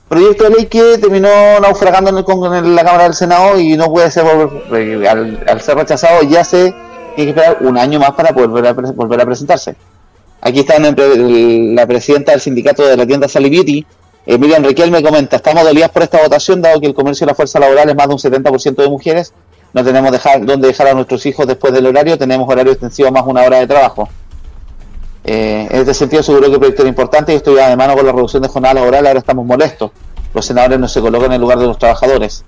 proyecto 0.08 0.44
de 0.44 0.50
ley 0.50 0.66
que 0.66 0.98
terminó 0.98 1.28
naufragando 1.60 2.10
en, 2.10 2.16
el 2.16 2.64
en 2.64 2.74
la 2.74 2.84
Cámara 2.84 3.04
del 3.04 3.14
Senado 3.14 3.58
y 3.58 3.76
no 3.76 3.90
puede 3.90 4.10
ser 4.10 4.24
eh, 4.72 5.08
al, 5.08 5.44
al 5.48 5.60
ser 5.60 5.76
rechazado 5.76 6.22
ya 6.22 6.44
se 6.44 6.74
tiene 7.16 7.32
que 7.32 7.40
esperar 7.40 7.58
un 7.62 7.76
año 7.78 7.98
más 7.98 8.12
para 8.12 8.32
volver 8.32 8.66
a, 8.66 8.72
volver 8.72 9.20
a 9.20 9.24
presentarse. 9.24 9.74
Aquí 10.40 10.60
está 10.60 10.78
la 10.78 11.86
presidenta 11.86 12.32
del 12.32 12.40
sindicato 12.40 12.86
de 12.86 12.96
la 12.96 13.06
tienda 13.06 13.26
Sally 13.26 13.50
Beauty, 13.50 13.86
Miriam 14.26 14.62
Requiel, 14.62 14.90
me 14.90 15.02
comenta, 15.02 15.36
estamos 15.36 15.64
dolidas 15.64 15.90
por 15.90 16.02
esta 16.02 16.20
votación, 16.22 16.60
dado 16.60 16.80
que 16.80 16.86
el 16.86 16.94
comercio 16.94 17.24
y 17.24 17.28
la 17.28 17.34
fuerza 17.34 17.58
laboral 17.58 17.88
es 17.88 17.96
más 17.96 18.06
de 18.06 18.14
un 18.14 18.20
70% 18.20 18.76
de 18.76 18.88
mujeres, 18.88 19.32
no 19.72 19.82
tenemos 19.82 20.12
dejar, 20.12 20.44
dónde 20.44 20.68
dejar 20.68 20.88
a 20.88 20.94
nuestros 20.94 21.24
hijos 21.26 21.46
después 21.46 21.72
del 21.72 21.86
horario, 21.86 22.18
tenemos 22.18 22.48
horario 22.48 22.72
extensivo 22.72 23.10
más 23.10 23.24
una 23.26 23.42
hora 23.42 23.58
de 23.58 23.66
trabajo. 23.66 24.08
Eh, 25.28 25.66
en 25.68 25.80
este 25.80 25.92
sentido, 25.92 26.22
seguro 26.22 26.46
que 26.46 26.52
el 26.52 26.58
proyecto 26.60 26.82
era 26.82 26.88
importante 26.88 27.32
y 27.32 27.36
estoy 27.36 27.56
de 27.56 27.76
mano 27.76 27.96
con 27.96 28.06
la 28.06 28.12
reducción 28.12 28.44
de 28.44 28.48
jornada 28.48 28.74
laboral. 28.74 29.08
Ahora 29.08 29.18
estamos 29.18 29.44
molestos. 29.44 29.90
Los 30.32 30.46
senadores 30.46 30.78
no 30.78 30.86
se 30.86 31.00
colocan 31.00 31.26
en 31.26 31.32
el 31.32 31.40
lugar 31.40 31.58
de 31.58 31.66
los 31.66 31.78
trabajadores. 31.78 32.44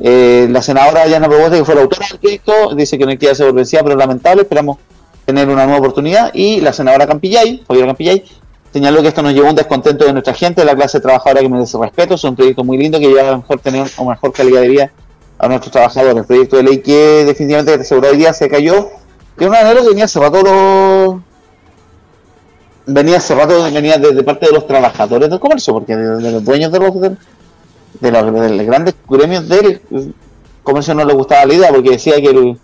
Eh, 0.00 0.46
la 0.50 0.62
senadora 0.62 1.06
Yana 1.06 1.28
Proboste, 1.28 1.58
que 1.58 1.64
fue 1.66 1.74
la 1.74 1.82
autora 1.82 2.06
del 2.08 2.18
proyecto, 2.18 2.74
dice 2.74 2.96
que 2.96 3.04
no 3.04 3.10
hay 3.10 3.18
que 3.18 3.26
darse 3.26 3.44
por 3.44 3.52
vencida, 3.52 3.82
pero 3.82 3.94
lamentable. 3.94 4.42
Esperamos 4.42 4.78
tener 5.26 5.46
una 5.50 5.64
nueva 5.66 5.80
oportunidad. 5.80 6.30
Y 6.32 6.62
la 6.62 6.72
senadora 6.72 7.06
Campillay, 7.06 7.62
Fabiola 7.66 7.88
Campillay, 7.88 8.24
señaló 8.72 9.02
que 9.02 9.08
esto 9.08 9.20
nos 9.20 9.34
llevó 9.34 9.48
a 9.48 9.50
un 9.50 9.56
descontento 9.56 10.06
de 10.06 10.12
nuestra 10.14 10.32
gente, 10.32 10.62
de 10.62 10.66
la 10.66 10.74
clase 10.74 11.00
trabajadora 11.00 11.42
que 11.42 11.48
merece 11.50 11.76
respeto. 11.76 12.14
Es 12.14 12.24
un 12.24 12.36
proyecto 12.36 12.64
muy 12.64 12.78
lindo 12.78 12.98
que 12.98 13.06
lleva 13.06 13.32
a 13.32 13.36
mejor 13.36 13.60
tener 13.60 13.86
una 13.98 14.12
mejor 14.12 14.32
calidad 14.32 14.62
de 14.62 14.68
vida 14.68 14.92
a 15.38 15.46
nuestros 15.46 15.72
trabajadores. 15.72 16.16
El 16.16 16.24
proyecto 16.24 16.56
de 16.56 16.62
ley 16.62 16.78
que 16.78 17.24
definitivamente 17.26 17.84
se 17.84 17.94
hoy 17.94 18.16
día 18.16 18.32
se 18.32 18.48
cayó, 18.48 18.88
que 19.36 19.44
es 19.44 19.50
un 19.50 19.56
anhelo 19.56 19.82
que 19.82 19.88
venía 19.88 20.06
hace 20.06 20.18
rato 20.18 20.40
los 20.42 21.33
venía 22.86 23.16
hace 23.16 23.34
rato 23.34 23.62
venía 23.72 23.98
de, 23.98 24.12
de 24.12 24.22
parte 24.22 24.46
de 24.46 24.52
los 24.52 24.66
trabajadores 24.66 25.30
del 25.30 25.40
comercio, 25.40 25.72
porque 25.74 25.96
de, 25.96 26.32
los 26.32 26.44
dueños 26.44 26.70
de 26.72 26.78
los, 26.80 27.00
de, 27.00 27.10
los, 28.10 28.32
de 28.32 28.50
los 28.50 28.66
grandes 28.66 28.94
gremios 29.08 29.48
del 29.48 29.80
comercio 30.62 30.94
no 30.94 31.04
les 31.04 31.16
gustaba 31.16 31.44
la 31.44 31.54
idea, 31.54 31.68
porque 31.70 31.90
decía 31.90 32.14
que 32.16 32.56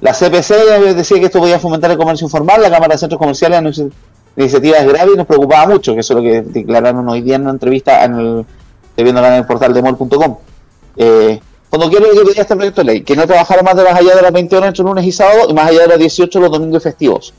la 0.00 0.12
CPC 0.12 0.94
decía 0.94 1.18
que 1.18 1.26
esto 1.26 1.38
podía 1.38 1.58
fomentar 1.58 1.90
el 1.90 1.96
comercio 1.96 2.26
informal, 2.26 2.60
la 2.60 2.70
Cámara 2.70 2.94
de 2.94 2.98
Centros 2.98 3.18
Comerciales 3.18 3.58
anunció 3.58 3.90
iniciativas 4.36 4.84
graves 4.84 5.14
y 5.14 5.16
nos 5.16 5.26
preocupaba 5.26 5.66
mucho, 5.66 5.94
que 5.94 6.00
eso 6.00 6.18
es 6.18 6.24
lo 6.24 6.30
que 6.30 6.42
declararon 6.42 7.08
hoy 7.08 7.20
día 7.20 7.36
en 7.36 7.42
una 7.42 7.52
entrevista 7.52 8.04
en 8.04 8.14
el, 8.18 8.46
viéndola 8.96 9.28
en 9.28 9.34
el 9.34 9.46
portal 9.46 9.72
de 9.72 9.82
mol.com. 9.82 10.36
Eh, 10.96 11.40
cuando 11.70 11.88
quiero 11.88 12.10
que 12.10 12.20
pedía 12.20 12.42
este 12.42 12.54
proyecto 12.54 12.82
de 12.82 12.84
ley, 12.84 13.02
que 13.02 13.16
no 13.16 13.26
trabajara 13.26 13.62
más 13.62 13.76
de 13.76 13.84
más 13.84 13.94
allá 13.94 14.14
de 14.14 14.22
las 14.22 14.32
20 14.32 14.56
horas 14.56 14.68
entre 14.68 14.84
lunes 14.84 15.04
y 15.04 15.12
sábado 15.12 15.46
y 15.48 15.54
más 15.54 15.68
allá 15.68 15.82
de 15.82 15.88
las 15.88 15.98
18 15.98 16.40
los 16.40 16.50
domingos 16.50 16.82
festivos. 16.82 17.34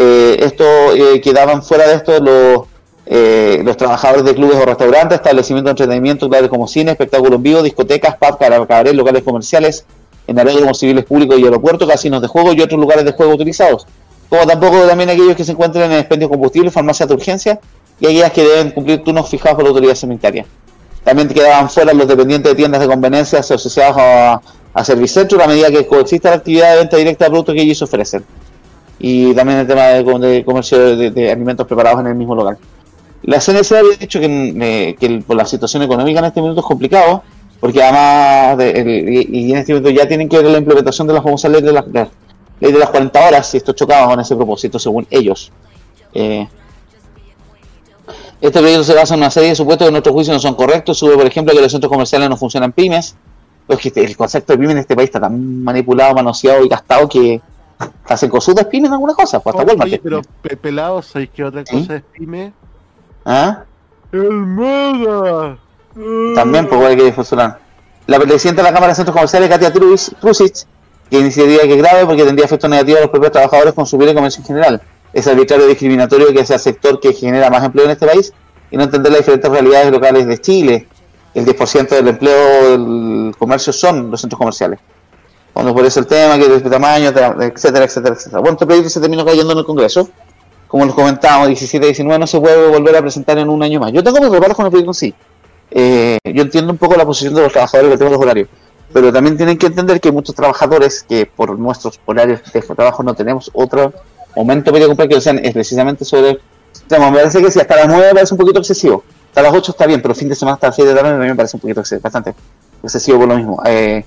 Eh, 0.00 0.36
esto 0.44 0.64
eh, 0.94 1.20
quedaban 1.20 1.60
fuera 1.60 1.88
de 1.88 1.94
esto 1.94 2.20
los, 2.20 2.66
eh, 3.04 3.60
los 3.64 3.76
trabajadores 3.76 4.24
de 4.24 4.32
clubes 4.32 4.56
o 4.56 4.64
restaurantes, 4.64 5.16
establecimientos 5.16 5.70
de 5.70 5.82
entretenimiento, 5.82 6.30
tales 6.30 6.48
como 6.48 6.68
cine, 6.68 6.92
espectáculos 6.92 7.34
en 7.34 7.42
vivo, 7.42 7.62
discotecas, 7.62 8.14
pub, 8.16 8.38
cara- 8.38 8.64
cabaret, 8.64 8.94
locales 8.94 9.24
comerciales, 9.24 9.84
en 10.28 10.38
aeródromos 10.38 10.78
civiles 10.78 11.04
públicos 11.04 11.36
y 11.38 11.44
aeropuertos, 11.44 11.88
casinos 11.88 12.22
de 12.22 12.28
juego 12.28 12.52
y 12.52 12.60
otros 12.60 12.78
lugares 12.78 13.04
de 13.04 13.12
juego 13.12 13.32
utilizados. 13.32 13.88
Como 14.28 14.46
tampoco 14.46 14.78
también 14.86 15.10
aquellos 15.10 15.34
que 15.34 15.42
se 15.42 15.50
encuentren 15.52 15.90
en 15.90 15.98
expendio 15.98 16.28
de 16.28 16.32
combustible, 16.34 16.70
farmacias 16.70 17.08
de 17.08 17.14
urgencia 17.14 17.58
y 17.98 18.06
aquellas 18.06 18.30
que 18.30 18.42
deben 18.44 18.70
cumplir 18.70 19.02
turnos 19.02 19.28
fijados 19.28 19.56
por 19.56 19.64
la 19.64 19.70
autoridad 19.70 19.96
sanitaria. 19.96 20.46
También 21.02 21.26
quedaban 21.28 21.68
fuera 21.68 21.92
los 21.92 22.06
dependientes 22.06 22.52
de 22.52 22.56
tiendas 22.56 22.80
de 22.80 22.86
conveniencia 22.86 23.40
asociados 23.40 23.96
a, 23.98 24.40
a 24.74 24.84
Servicentro, 24.84 25.42
a 25.42 25.48
medida 25.48 25.70
que 25.70 25.86
coexista 25.86 26.28
la 26.30 26.36
actividad 26.36 26.72
de 26.72 26.78
venta 26.78 26.96
directa 26.98 27.24
de 27.24 27.30
productos 27.30 27.54
que 27.54 27.62
ellos 27.62 27.82
ofrecen. 27.82 28.22
Y 28.98 29.32
también 29.34 29.60
el 29.60 29.66
tema 29.66 29.82
de, 29.84 30.02
de 30.02 30.44
comercio 30.44 30.96
de, 30.96 31.10
de 31.10 31.30
alimentos 31.32 31.66
preparados 31.66 32.00
en 32.00 32.08
el 32.08 32.14
mismo 32.14 32.34
local. 32.34 32.58
La 33.22 33.40
CNC 33.40 33.72
había 33.72 33.96
dicho 33.98 34.20
que, 34.20 34.26
eh, 34.60 34.96
que 34.98 35.22
por 35.26 35.36
la 35.36 35.44
situación 35.44 35.82
económica 35.82 36.18
en 36.20 36.24
este 36.26 36.40
momento 36.40 36.60
es 36.60 36.66
complicado, 36.66 37.22
porque 37.60 37.82
además, 37.82 38.56
de- 38.58 38.70
el- 38.70 39.34
y, 39.34 39.52
en 39.52 39.58
este 39.58 39.72
momento 39.72 39.90
ya 39.90 40.06
tienen 40.08 40.28
que 40.28 40.36
ver 40.38 40.46
la 40.46 40.58
implementación 40.58 41.06
de 41.06 41.14
la 41.14 41.22
famosa 41.22 41.48
ley 41.48 41.60
de 41.62 41.72
las, 41.72 41.92
de, 41.92 42.06
ley 42.60 42.72
de 42.72 42.78
las 42.78 42.90
40 42.90 43.26
horas, 43.26 43.54
y 43.54 43.56
esto 43.58 43.72
chocaba 43.72 44.06
con 44.08 44.20
ese 44.20 44.34
propósito, 44.36 44.78
según 44.78 45.06
ellos. 45.10 45.50
Eh, 46.14 46.46
este 48.40 48.60
proyecto 48.60 48.84
se 48.84 48.94
basa 48.94 49.14
en 49.14 49.20
una 49.20 49.30
serie 49.30 49.48
de 49.50 49.56
supuestos 49.56 49.84
que 49.84 49.88
en 49.88 49.94
nuestro 49.94 50.12
juicio 50.12 50.32
no 50.32 50.38
son 50.38 50.54
correctos. 50.54 50.96
Sube, 50.98 51.16
por 51.16 51.26
ejemplo, 51.26 51.52
que 51.54 51.60
los 51.60 51.72
centros 51.72 51.90
comerciales 51.90 52.28
no 52.30 52.36
funcionan 52.36 52.72
pymes. 52.72 53.16
Pues 53.66 53.80
que 53.80 54.00
el 54.02 54.16
concepto 54.16 54.52
de 54.52 54.58
pyme 54.60 54.72
en 54.72 54.78
este 54.78 54.94
país 54.94 55.08
está 55.08 55.20
tan 55.20 55.62
manipulado, 55.62 56.14
manoseado 56.14 56.64
y 56.64 56.68
gastado 56.68 57.08
que 57.08 57.40
hacen 58.06 58.30
cosudas 58.30 58.64
pymes 58.66 58.88
en 58.88 58.94
algunas 58.94 59.16
cosas, 59.16 59.42
pues 59.42 59.54
hasta 59.54 59.66
Walmart. 59.66 60.00
Pero 60.02 60.22
pelados, 60.60 61.06
¿sabéis 61.06 61.30
qué 61.34 61.44
otra 61.44 61.64
cosa 61.64 61.96
es 61.96 62.02
pyme? 62.12 62.52
¿Ah? 63.24 63.64
El 64.12 64.30
MODA. 64.30 65.58
También, 66.34 66.66
pues, 66.66 66.80
igual 66.80 66.96
que 66.96 67.12
funcionar. 67.12 67.58
La 68.06 68.18
presidenta 68.18 68.62
de 68.62 68.68
la 68.68 68.72
Cámara 68.74 68.92
de 68.92 68.96
Centros 68.96 69.14
Comerciales, 69.14 69.48
Katia 69.50 69.72
Trus- 69.72 70.14
Trusic, 70.20 70.54
que 71.10 71.18
iniciativa 71.18 71.62
que 71.64 71.76
grave 71.76 72.06
porque 72.06 72.24
tendría 72.24 72.46
efectos 72.46 72.70
negativos 72.70 72.98
a 72.98 73.02
los 73.02 73.10
propios 73.10 73.32
trabajadores, 73.32 73.74
consumidores 73.74 74.12
y 74.12 74.16
comercio 74.16 74.40
en 74.40 74.46
general. 74.46 74.82
Es 75.12 75.26
arbitrario 75.26 75.66
y 75.66 75.70
discriminatorio 75.70 76.32
que 76.32 76.44
sea 76.46 76.56
el 76.56 76.62
sector 76.62 77.00
que 77.00 77.12
genera 77.12 77.50
más 77.50 77.64
empleo 77.64 77.84
en 77.86 77.90
este 77.92 78.06
país 78.06 78.32
y 78.70 78.76
no 78.76 78.84
entender 78.84 79.12
las 79.12 79.20
diferentes 79.20 79.50
realidades 79.50 79.90
locales 79.90 80.26
de 80.26 80.38
Chile. 80.38 80.88
El 81.34 81.44
10% 81.46 81.88
del 81.88 82.08
empleo 82.08 82.70
del 82.70 83.34
comercio 83.38 83.72
son 83.72 84.10
los 84.10 84.20
centros 84.20 84.38
comerciales. 84.38 84.78
Cuando 85.58 85.84
eso 85.84 85.98
el 85.98 86.06
tema, 86.06 86.38
que 86.38 86.48
de 86.48 86.60
tamaño, 86.70 87.08
etcétera, 87.08 87.84
etcétera, 87.84 88.14
etcétera. 88.14 88.38
Bueno, 88.38 88.52
este 88.52 88.64
proyecto 88.64 88.90
se 88.90 89.00
terminó 89.00 89.24
cayendo 89.24 89.52
en 89.54 89.58
el 89.58 89.64
Congreso. 89.64 90.08
Como 90.68 90.84
les 90.84 90.94
comentábamos, 90.94 91.48
17 91.48 91.84
y 91.84 91.88
19 91.88 92.16
no 92.16 92.28
se 92.28 92.38
puede 92.38 92.68
volver 92.68 92.94
a 92.94 93.00
presentar 93.00 93.36
en 93.38 93.48
un 93.48 93.60
año 93.60 93.80
más. 93.80 93.90
Yo 93.90 94.04
tengo 94.04 94.20
mis 94.20 94.30
reparos 94.30 94.56
con 94.56 94.66
el 94.66 94.70
proyecto 94.70 94.90
en 94.92 94.94
sí. 94.94 95.12
Eh, 95.72 96.16
yo 96.32 96.42
entiendo 96.42 96.70
un 96.70 96.78
poco 96.78 96.94
la 96.94 97.04
posición 97.04 97.34
de 97.34 97.42
los 97.42 97.50
trabajadores 97.50 97.90
del 97.90 97.98
tema 97.98 98.08
los 98.12 98.20
horarios, 98.22 98.48
pero 98.92 99.12
también 99.12 99.36
tienen 99.36 99.58
que 99.58 99.66
entender 99.66 100.00
que 100.00 100.12
muchos 100.12 100.32
trabajadores 100.32 101.02
que 101.02 101.26
por 101.26 101.58
nuestros 101.58 101.98
horarios 102.06 102.40
de 102.52 102.60
trabajo 102.62 103.02
no 103.02 103.14
tenemos 103.14 103.50
otro 103.52 103.92
momento 104.36 104.70
para 104.70 104.86
comprar 104.86 105.08
que 105.08 105.16
no 105.16 105.20
sean 105.20 105.44
es 105.44 105.52
precisamente 105.52 106.04
sobre. 106.04 106.38
Me 106.88 106.98
parece 106.98 107.42
que 107.42 107.50
si 107.50 107.58
hasta 107.58 107.74
las 107.74 107.88
9 107.88 108.06
me 108.10 108.14
parece 108.14 108.32
un 108.34 108.38
poquito 108.38 108.60
excesivo. 108.60 109.02
Hasta 109.30 109.42
las 109.42 109.52
8 109.52 109.72
está 109.72 109.86
bien, 109.86 110.00
pero 110.02 110.14
fin 110.14 110.28
de 110.28 110.36
semana 110.36 110.54
hasta 110.54 110.68
las 110.68 110.76
7 110.76 110.88
de 110.88 110.94
la 110.94 111.02
tarde 111.02 111.18
me 111.18 111.34
parece 111.34 111.56
un 111.56 111.60
poquito 111.62 111.80
exces- 111.80 112.00
bastante 112.00 112.32
excesivo 112.80 113.18
por 113.18 113.26
lo 113.28 113.36
mismo. 113.36 113.60
Eh, 113.66 114.04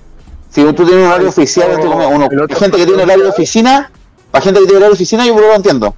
si 0.52 0.62
tú 0.64 0.84
tienes 0.84 0.94
un 0.94 1.04
horario 1.10 1.28
oficial, 1.28 1.70
uno, 1.82 2.28
hay 2.48 2.56
gente 2.56 2.76
que 2.76 2.86
tiene 2.86 3.02
horario 3.02 3.24
de 3.24 3.30
oficina, 3.30 3.90
para 4.30 4.44
gente 4.44 4.60
que 4.60 4.66
tiene 4.66 4.76
horario 4.78 4.90
de 4.90 4.94
oficina 4.96 5.26
yo 5.26 5.32
por 5.34 5.42
lo 5.42 5.54
entiendo. 5.54 5.94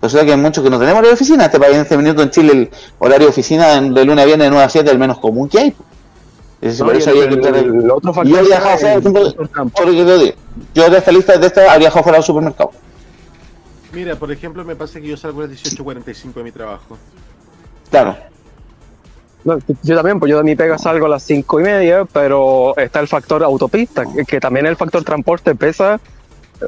Resulta 0.00 0.24
que 0.26 0.32
hay 0.32 0.38
muchos 0.38 0.62
que 0.62 0.70
no 0.70 0.78
tenemos 0.78 0.98
horario 0.98 1.10
de 1.10 1.14
oficina. 1.14 1.46
Este 1.46 1.58
país 1.58 1.74
en 1.74 1.80
este 1.82 1.96
minuto 1.96 2.22
en 2.22 2.30
Chile 2.30 2.52
el 2.52 2.70
horario 2.98 3.26
de 3.26 3.30
oficina 3.30 3.80
de 3.80 4.04
lunes 4.04 4.22
a 4.22 4.26
viernes 4.26 4.46
de 4.46 4.50
9 4.50 4.64
a 4.64 4.68
7 4.68 4.86
es 4.86 4.92
el 4.92 4.98
menos 4.98 5.18
común 5.18 5.48
que 5.48 5.58
hay. 5.58 5.74
Es- 6.60 6.78
No, 6.80 6.86
por 6.86 6.94
y 6.94 6.98
eso 6.98 7.10
el- 7.10 7.16
había 7.16 7.28
que 7.28 7.34
entrar 7.34 7.56
el- 7.56 7.74
el 7.82 7.90
otro 7.90 8.10
y 8.10 8.14
factor 8.14 8.26
yo 8.32 8.38
he 8.38 8.42
viajado 8.46 8.78
fuera, 8.78 8.94
el 8.94 9.02
por 9.02 9.12
ejemplo, 9.12 9.70
solo 9.76 9.92
que 9.92 10.04
te 10.04 10.18
digo, 10.18 10.34
yo 10.74 10.90
de 10.90 10.98
esta 10.98 11.12
lista 11.12 11.36
de 11.38 11.46
esta 11.46 11.60
había 11.62 11.78
viajado 11.78 12.02
fuera 12.02 12.16
del 12.18 12.24
supermercado. 12.24 12.70
Mira, 13.92 14.16
por 14.16 14.30
ejemplo, 14.30 14.64
me 14.64 14.76
pasa 14.76 15.00
que 15.00 15.08
yo 15.08 15.16
salgo 15.16 15.40
a 15.40 15.46
las 15.46 15.50
18.45 15.52 16.40
de 16.40 16.44
mi 16.44 16.52
trabajo. 16.52 16.98
Claro. 17.90 18.16
No, 19.46 19.58
yo 19.84 19.94
también, 19.94 20.18
pues 20.18 20.28
yo 20.28 20.38
de 20.38 20.42
mi 20.42 20.56
pega 20.56 20.76
salgo 20.76 21.06
a 21.06 21.08
las 21.08 21.22
cinco 21.22 21.60
y 21.60 21.62
media, 21.62 22.04
pero 22.04 22.76
está 22.76 22.98
el 22.98 23.06
factor 23.06 23.44
autopista, 23.44 24.02
que, 24.26 24.40
también 24.40 24.66
el 24.66 24.74
factor 24.74 25.04
transporte 25.04 25.54
pesa 25.54 26.00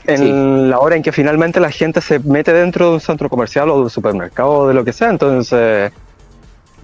en 0.07 0.71
la 0.71 0.79
hora 0.79 0.95
en 0.95 1.03
que 1.03 1.11
finalmente 1.11 1.59
la 1.59 1.73
gente 1.73 2.01
se 2.01 2.21
mete 2.21 2.53
dentro 2.53 2.87
de 2.87 2.93
un 2.93 3.01
centro 3.01 3.29
comercial 3.29 3.69
o 3.71 3.79
de 3.79 3.83
un 3.83 3.91
supermercado 3.91 4.51
o 4.51 4.69
de 4.69 4.75
lo 4.75 4.85
que 4.85 4.93
sea. 4.93 5.11
Entonces, 5.11 5.91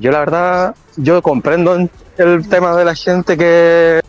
yo 0.00 0.10
la 0.10 0.18
verdad, 0.18 0.74
yo 0.96 1.22
comprendo 1.22 1.76
el 2.16 2.48
tema 2.48 2.74
de 2.74 2.84
la 2.84 2.96
gente 2.96 3.36
que, 3.36 4.00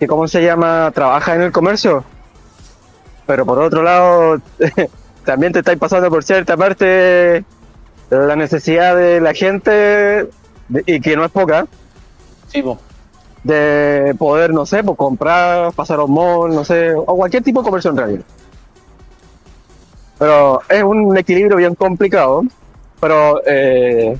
que 0.00 0.06
¿cómo 0.08 0.26
se 0.26 0.42
llama?, 0.42 0.90
trabaja 0.92 1.36
en 1.36 1.42
el 1.42 1.52
comercio. 1.52 2.02
Pero 3.24 3.46
por 3.46 3.60
otro 3.60 3.84
lado, 3.84 4.40
también 5.24 5.52
te 5.52 5.60
estáis 5.60 5.78
pasando 5.78 6.10
por 6.10 6.24
cierta 6.24 6.56
parte 6.56 7.44
la 8.10 8.34
necesidad 8.34 8.96
de 8.96 9.20
la 9.20 9.34
gente, 9.34 10.28
de- 10.70 10.82
y 10.86 11.00
que 11.00 11.16
no 11.16 11.24
es 11.24 11.30
poca, 11.30 11.66
de 13.44 14.14
poder, 14.18 14.52
no 14.52 14.66
sé, 14.66 14.82
pues 14.82 14.96
comprar, 14.96 15.72
pasar 15.72 16.00
a 16.00 16.04
un 16.04 16.12
mall, 16.12 16.54
no 16.54 16.64
sé, 16.64 16.94
o 16.94 17.16
cualquier 17.16 17.42
tipo 17.42 17.60
de 17.60 17.64
comercio 17.64 17.90
en 17.90 17.96
realidad. 17.96 18.22
Pero 20.18 20.60
es 20.68 20.82
un 20.82 21.16
equilibrio 21.16 21.56
bien 21.56 21.74
complicado, 21.74 22.42
pero 23.00 23.40
eh, 23.46 24.16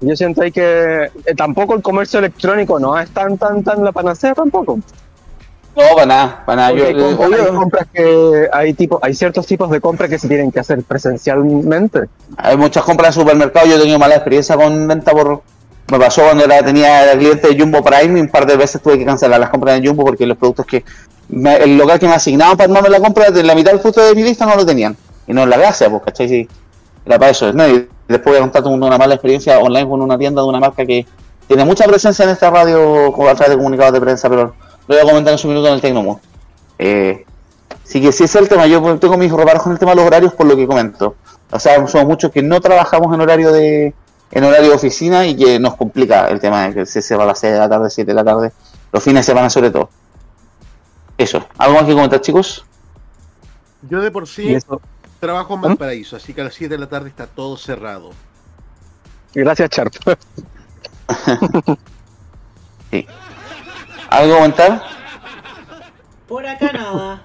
yo 0.00 0.16
siento 0.16 0.42
ahí 0.42 0.50
que 0.50 1.04
eh, 1.04 1.34
tampoco 1.36 1.74
el 1.74 1.82
comercio 1.82 2.18
electrónico 2.18 2.78
no 2.78 2.98
es 2.98 3.10
tan, 3.10 3.36
tan, 3.36 3.62
tan 3.62 3.84
la 3.84 3.92
panacea 3.92 4.34
tampoco. 4.34 4.78
No, 5.76 5.82
para 5.94 6.06
nada, 6.06 6.42
para 6.46 6.56
nada. 6.56 6.72
Yo, 6.72 6.86
hay, 6.86 6.94
compras, 7.54 7.86
que 7.92 8.48
hay 8.50 8.72
tipo, 8.72 8.98
hay 9.02 9.12
ciertos 9.12 9.46
tipos 9.46 9.70
de 9.70 9.78
compras 9.78 10.08
que 10.08 10.18
se 10.18 10.26
tienen 10.26 10.50
que 10.50 10.60
hacer 10.60 10.82
presencialmente. 10.82 12.08
Hay 12.38 12.56
muchas 12.56 12.82
compras 12.82 13.14
en 13.14 13.20
supermercados, 13.20 13.68
yo 13.68 13.76
he 13.76 13.80
tenido 13.80 13.98
mala 13.98 14.14
experiencia 14.14 14.56
con 14.56 14.88
venta 14.88 15.12
por... 15.12 15.42
Me 15.88 15.98
pasó 15.98 16.22
cuando 16.22 16.44
era, 16.44 16.64
tenía 16.64 17.12
cliente 17.12 17.48
de 17.48 17.58
Jumbo 17.60 17.82
Prime 17.82 18.18
y 18.18 18.22
un 18.22 18.28
par 18.28 18.44
de 18.46 18.56
veces 18.56 18.82
tuve 18.82 18.98
que 18.98 19.04
cancelar 19.04 19.38
las 19.38 19.50
compras 19.50 19.80
de 19.80 19.86
Jumbo 19.86 20.04
porque 20.04 20.26
los 20.26 20.36
productos 20.36 20.66
que... 20.66 20.84
me- 21.28 21.56
el 21.56 21.76
local 21.78 21.98
que 21.98 22.06
me 22.08 22.14
asignaban 22.14 22.56
para 22.56 22.66
armarme 22.66 22.88
la 22.90 23.00
compra, 23.00 23.30
de 23.30 23.42
la 23.42 23.54
mitad 23.54 23.70
del 23.72 23.80
justo 23.80 24.02
de 24.04 24.14
mi 24.14 24.22
lista 24.22 24.46
no 24.46 24.56
lo 24.56 24.66
tenían. 24.66 24.96
Y 25.28 25.32
no 25.32 25.42
es 25.42 25.48
la 25.48 25.56
gracia, 25.56 25.88
pues, 25.88 26.02
¿cachai? 26.04 26.48
Era 27.04 27.18
para 27.18 27.30
eso. 27.30 27.52
¿no? 27.52 27.68
Y 27.68 27.88
después 28.08 28.32
voy 28.32 28.36
a 28.36 28.40
contar 28.40 28.64
una, 28.64 28.98
mala 28.98 29.14
experiencia 29.14 29.58
online 29.58 29.88
con 29.88 30.02
una 30.02 30.18
tienda 30.18 30.42
de 30.42 30.48
una 30.48 30.58
marca 30.58 30.84
que 30.84 31.06
tiene 31.46 31.64
mucha 31.64 31.84
presencia 31.86 32.24
en 32.24 32.30
esta 32.30 32.50
radio 32.50 33.06
a 33.28 33.34
través 33.34 33.50
de 33.50 33.56
comunicados 33.56 33.92
de 33.92 34.00
prensa, 34.00 34.28
pero 34.28 34.54
lo 34.88 34.94
voy 34.94 34.98
a 34.98 35.02
comentar 35.02 35.32
en 35.32 35.38
su 35.38 35.46
minuto 35.46 35.68
en 35.68 35.74
el 35.74 35.80
Tecnomo. 35.80 36.20
Eh, 36.78 37.24
sí 37.84 38.00
que 38.00 38.10
sí 38.10 38.24
es 38.24 38.34
el 38.34 38.48
tema, 38.48 38.66
yo 38.66 38.98
tengo 38.98 39.16
mis 39.16 39.30
reparos 39.32 39.62
con 39.62 39.72
el 39.72 39.78
tema 39.78 39.92
de 39.92 39.96
los 39.96 40.06
horarios 40.06 40.32
por 40.34 40.46
lo 40.46 40.56
que 40.56 40.66
comento. 40.66 41.14
O 41.50 41.60
sea, 41.60 41.74
somos 41.86 42.06
muchos 42.08 42.32
que 42.32 42.42
no 42.42 42.60
trabajamos 42.60 43.14
en 43.14 43.20
horario 43.20 43.52
de 43.52 43.94
en 44.30 44.44
horario 44.44 44.70
de 44.70 44.74
oficina 44.74 45.26
y 45.26 45.36
que 45.36 45.58
nos 45.58 45.76
complica 45.76 46.28
el 46.28 46.40
tema 46.40 46.68
de 46.68 46.74
que 46.74 46.86
se 46.86 47.02
se 47.02 47.16
va 47.16 47.24
a 47.24 47.26
las 47.26 47.38
6 47.38 47.52
de 47.52 47.58
la 47.58 47.68
tarde, 47.68 47.90
7 47.90 48.10
de 48.10 48.14
la 48.14 48.24
tarde, 48.24 48.52
los 48.92 49.02
fines 49.02 49.26
de 49.26 49.32
semana 49.32 49.50
sobre 49.50 49.70
todo. 49.70 49.88
Eso. 51.18 51.46
¿Algo 51.56 51.74
más 51.76 51.84
que 51.84 51.94
comentar, 51.94 52.20
chicos? 52.20 52.64
Yo 53.88 54.00
de 54.00 54.10
por 54.10 54.26
sí 54.26 54.56
trabajo 55.20 55.54
en 55.54 55.62
Valparaíso, 55.62 56.16
así 56.16 56.34
que 56.34 56.42
a 56.42 56.44
las 56.44 56.54
7 56.54 56.74
de 56.74 56.78
la 56.78 56.88
tarde 56.88 57.08
está 57.08 57.26
todo 57.26 57.56
cerrado. 57.56 58.10
Gracias, 59.34 59.70
Charp. 59.70 59.94
Sí. 62.90 63.04
¿Algo 64.10 64.28
que 64.28 64.38
comentar? 64.38 64.82
Por 66.28 66.46
acá 66.46 66.72
nada. 66.72 67.22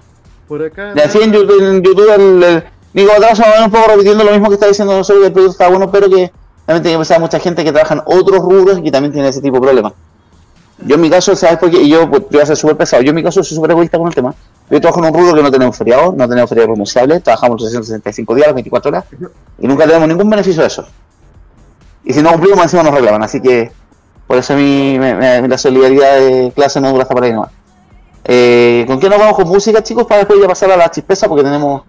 Por 0.48 0.64
acá. 0.64 0.92
Ya, 0.96 1.08
sí, 1.08 1.18
en 1.22 1.32
YouTube, 1.32 1.62
en 1.62 1.82
YouTube 1.82 2.12
el, 2.12 2.42
el 2.42 2.64
Nico 2.92 3.12
Atraso 3.12 3.44
un 3.64 3.70
poco 3.70 3.88
repitiendo 3.88 4.24
lo 4.24 4.32
mismo 4.32 4.48
que 4.48 4.54
está 4.54 4.66
diciendo 4.66 4.96
nosotros, 4.96 5.22
que 5.22 5.26
el 5.28 5.32
proyecto 5.32 5.52
está 5.52 5.68
bueno, 5.68 5.90
pero 5.90 6.10
que 6.10 6.32
también 6.66 6.82
tiene 6.82 6.94
que 6.94 6.98
pensar 6.98 7.20
mucha 7.20 7.38
gente 7.38 7.64
que 7.64 7.72
trabaja 7.72 7.94
en 7.94 8.02
otros 8.04 8.40
rubros 8.40 8.78
y 8.78 8.82
que 8.82 8.90
también 8.90 9.12
tiene 9.12 9.28
ese 9.28 9.40
tipo 9.40 9.56
de 9.56 9.62
problemas. 9.62 9.92
Yo 10.84 10.96
en 10.96 11.00
mi 11.00 11.10
caso, 11.10 11.36
¿sabes 11.36 11.58
por 11.58 11.70
qué? 11.70 11.80
Y 11.82 11.88
yo 11.90 12.08
pues, 12.10 12.22
voy 12.30 12.40
a 12.40 12.46
ser 12.46 12.56
súper 12.56 12.76
pesado. 12.76 13.02
Yo 13.02 13.10
en 13.10 13.14
mi 13.16 13.22
caso 13.22 13.42
soy 13.44 13.54
súper 13.56 13.70
egoísta 13.72 13.98
con 13.98 14.08
el 14.08 14.14
tema. 14.14 14.34
Yo 14.70 14.80
trabajo 14.80 15.00
en 15.00 15.14
un 15.14 15.20
rubro 15.20 15.34
que 15.36 15.42
no 15.42 15.50
tenemos 15.50 15.76
feriado, 15.76 16.12
no 16.16 16.28
tenemos 16.28 16.48
feriado 16.48 16.72
renunciable, 16.72 17.20
trabajamos 17.20 17.60
los 17.60 17.70
365 17.70 18.34
días, 18.34 18.46
las 18.48 18.54
24 18.54 18.88
horas, 18.88 19.04
y 19.58 19.66
nunca 19.66 19.86
tenemos 19.86 20.08
ningún 20.08 20.28
beneficio 20.30 20.62
de 20.62 20.68
eso. 20.68 20.86
Y 22.04 22.12
si 22.12 22.22
no 22.22 22.32
cumplimos, 22.32 22.62
encima 22.64 22.82
nos 22.82 22.94
reclaman. 22.94 23.22
Así 23.22 23.40
que 23.40 23.70
por 24.26 24.38
eso 24.38 24.54
mi, 24.54 24.98
me- 24.98 25.14
me- 25.14 25.46
la 25.48 25.58
solidaridad 25.58 26.16
de 26.18 26.52
clase 26.54 26.80
no 26.80 26.90
dura 26.90 27.02
hasta 27.02 27.14
para 27.14 27.26
ahí 27.26 27.32
nomás. 27.32 27.50
Eh, 28.24 28.84
¿Con 28.86 28.98
qué 28.98 29.08
nos 29.08 29.18
vamos 29.18 29.36
con 29.36 29.48
música, 29.48 29.82
chicos? 29.82 30.06
Para 30.06 30.18
después 30.20 30.40
ya 30.40 30.48
pasar 30.48 30.70
a 30.72 30.76
la 30.76 30.90
chispeza, 30.90 31.28
porque 31.28 31.44
tenemos 31.44 31.82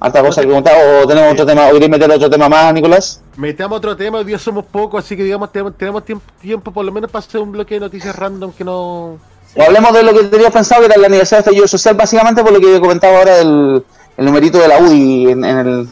harta 0.00 0.22
cosa 0.22 0.42
que 0.42 0.48
contar. 0.48 0.74
O 1.02 1.06
tenemos 1.06 1.32
otro 1.32 1.46
tema, 1.46 1.68
o 1.68 1.72
queréis 1.72 1.90
meter 1.90 2.10
otro 2.10 2.30
tema 2.30 2.48
más, 2.48 2.72
Nicolás. 2.74 3.20
Metamos 3.36 3.78
otro 3.78 3.96
tema, 3.96 4.18
hoy 4.18 4.24
día 4.24 4.38
somos 4.38 4.64
pocos, 4.64 5.04
así 5.04 5.16
que 5.16 5.24
digamos 5.24 5.50
tenemos, 5.52 5.76
tenemos 5.76 6.04
tiempo, 6.04 6.24
tiempo 6.40 6.70
por 6.72 6.84
lo 6.84 6.92
menos 6.92 7.10
para 7.10 7.24
hacer 7.24 7.40
un 7.40 7.52
bloque 7.52 7.74
de 7.74 7.80
noticias 7.80 8.14
random 8.16 8.52
que 8.52 8.64
no... 8.64 9.18
O 9.56 9.62
hablemos 9.66 9.92
de 9.92 10.02
lo 10.02 10.12
que 10.12 10.24
tenías 10.24 10.52
pensado, 10.52 10.80
que 10.82 10.86
era 10.86 10.94
el 10.96 11.04
aniversario 11.04 11.38
de 11.42 11.48
estallido 11.48 11.68
social, 11.68 11.94
básicamente 11.94 12.42
por 12.42 12.52
lo 12.52 12.60
que 12.60 12.78
comentaba 12.80 13.18
ahora 13.18 13.36
del 13.36 13.84
el 14.16 14.24
numerito 14.24 14.58
de 14.58 14.66
la 14.68 14.78
UDI 14.80 15.30
en, 15.30 15.44
en 15.44 15.58
el- 15.58 15.88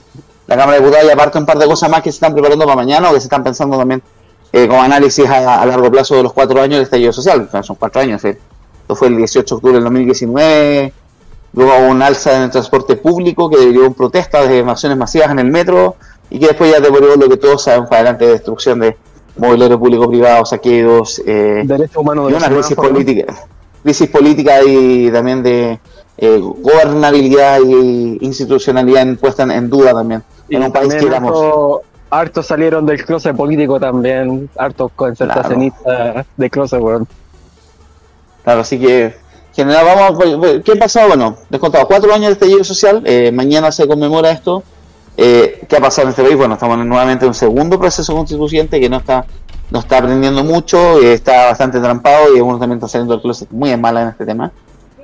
la 0.49 0.57
Cámara 0.57 0.73
de 0.79 0.79
Diputados 0.85 1.09
y 1.09 1.13
aparte 1.13 1.39
un 1.39 1.47
par 1.47 1.59
de 1.59 1.67
cosas 1.67 1.89
más 1.91 2.03
que 2.03 2.11
se 2.13 2.17
están 2.17 2.33
preparando 2.33 2.65
para 2.65 2.77
mañana 2.77 3.11
o 3.11 3.15
que 3.15 3.21
se 3.21 3.27
están 3.27 3.43
pensando 3.43 3.77
también 3.79 4.01
eh, 4.53 4.69
como 4.69 4.81
análisis 4.83 5.27
a, 5.29 5.61
a 5.61 5.67
largo 5.67 5.91
plazo 5.91 6.15
de 6.17 6.23
los 6.23 6.33
cuatro 6.33 6.61
años 6.61 6.75
del 6.77 6.83
estallido 6.83 7.13
social. 7.13 7.49
Son 7.63 7.75
cuatro 7.77 8.01
años. 8.01 8.25
eh. 8.25 8.39
Esto 8.83 8.95
fue 8.95 9.09
el 9.09 9.17
18 9.17 9.43
de 9.45 9.57
octubre 9.57 9.75
del 9.75 9.83
2019. 9.85 10.93
Luego 11.53 11.73
hubo 11.79 11.89
un 11.91 12.03
alza 12.03 12.37
en 12.37 12.43
el 12.43 12.51
transporte 12.51 12.97
público 12.97 13.49
que 13.49 13.59
derivó 13.59 13.87
en 13.87 13.95
protestas 13.95 14.49
de 14.49 14.59
evasión 14.59 14.97
masivas 14.99 15.31
en 15.31 15.39
el 15.39 15.51
metro 15.51 15.97
y 16.29 16.39
que 16.39 16.49
después 16.49 16.71
ya 16.71 16.81
derivó 16.81 17.17
lo 17.17 17.29
que 17.29 17.37
todos 17.37 17.63
sabemos 17.63 17.89
para 17.89 18.01
adelante, 18.03 18.27
destrucción 18.27 18.81
de 18.81 18.97
mobiliario 19.37 19.79
público-privado, 19.79 20.45
saqueos, 20.45 21.23
eh, 21.27 21.63
Derechos 21.65 21.97
humanos 21.97 22.29
y 22.29 22.33
de 22.33 22.39
una 22.39 22.49
los 22.49 22.67
crisis 22.67 22.77
política, 22.77 23.35
crisis 23.83 24.09
política 24.11 24.63
y 24.65 25.11
también 25.11 25.43
de 25.43 25.79
eh, 26.19 26.41
gobernabilidad 26.41 27.61
y 27.67 28.19
institucionalidad 28.21 29.17
puesta 29.19 29.43
en, 29.43 29.69
duda 29.71 29.93
también. 29.93 30.23
En 30.49 30.63
un 30.63 30.73
país 30.73 30.89
que 30.95 31.01
También 31.01 31.13
éramos 31.13 31.37
harto- 31.37 31.83
hartos 32.11 32.47
salieron 32.47 32.87
del 32.87 33.05
closet 33.05 33.37
político 33.37 33.79
también, 33.79 34.49
hartos 34.57 34.91
concertacionistas 34.97 36.25
de 36.37 36.51
closet, 36.51 36.81
weón. 36.81 37.07
Claro, 38.45 38.61
así 38.61 38.79
que, 38.79 39.15
en 39.63 39.69
general, 39.71 40.15
pues, 40.17 40.63
¿qué 40.65 40.73
ha 40.73 40.77
pasado? 40.77 41.09
Bueno, 41.09 41.37
les 41.49 41.61
contaba, 41.61 41.87
cuatro 41.87 42.13
años 42.13 42.27
de 42.27 42.33
estallido 42.33 42.65
social, 42.65 43.03
eh, 43.07 43.31
mañana 43.33 43.73
se 43.73 43.87
conmemora 43.87 44.31
esto. 44.31 44.63
Eh, 45.17 45.63
¿Qué 45.69 45.77
ha 45.77 45.81
pasado 45.81 46.09
en 46.09 46.11
este 46.11 46.23
país? 46.23 46.37
Bueno, 46.37 46.55
estamos 46.55 46.79
en- 46.79 46.89
nuevamente 46.89 47.25
en 47.25 47.29
un 47.31 47.35
segundo 47.35 47.79
proceso 47.79 48.15
constituyente 48.15 48.79
que 48.81 48.89
no 48.89 48.99
está 48.99 49.25
no 49.69 49.81
está 49.81 49.99
aprendiendo 49.99 50.45
mucho, 50.45 51.01
eh, 51.01 51.13
está 51.15 51.47
bastante 51.47 51.81
trampado 51.81 52.37
y 52.37 52.41
uno 52.41 52.57
también 52.59 52.77
está 52.79 52.87
saliendo 52.87 53.15
del 53.15 53.23
closet 53.23 53.51
muy 53.51 53.71
en 53.71 53.81
mala 53.81 54.03
en 54.03 54.09
este 54.09 54.25
tema. 54.25 54.53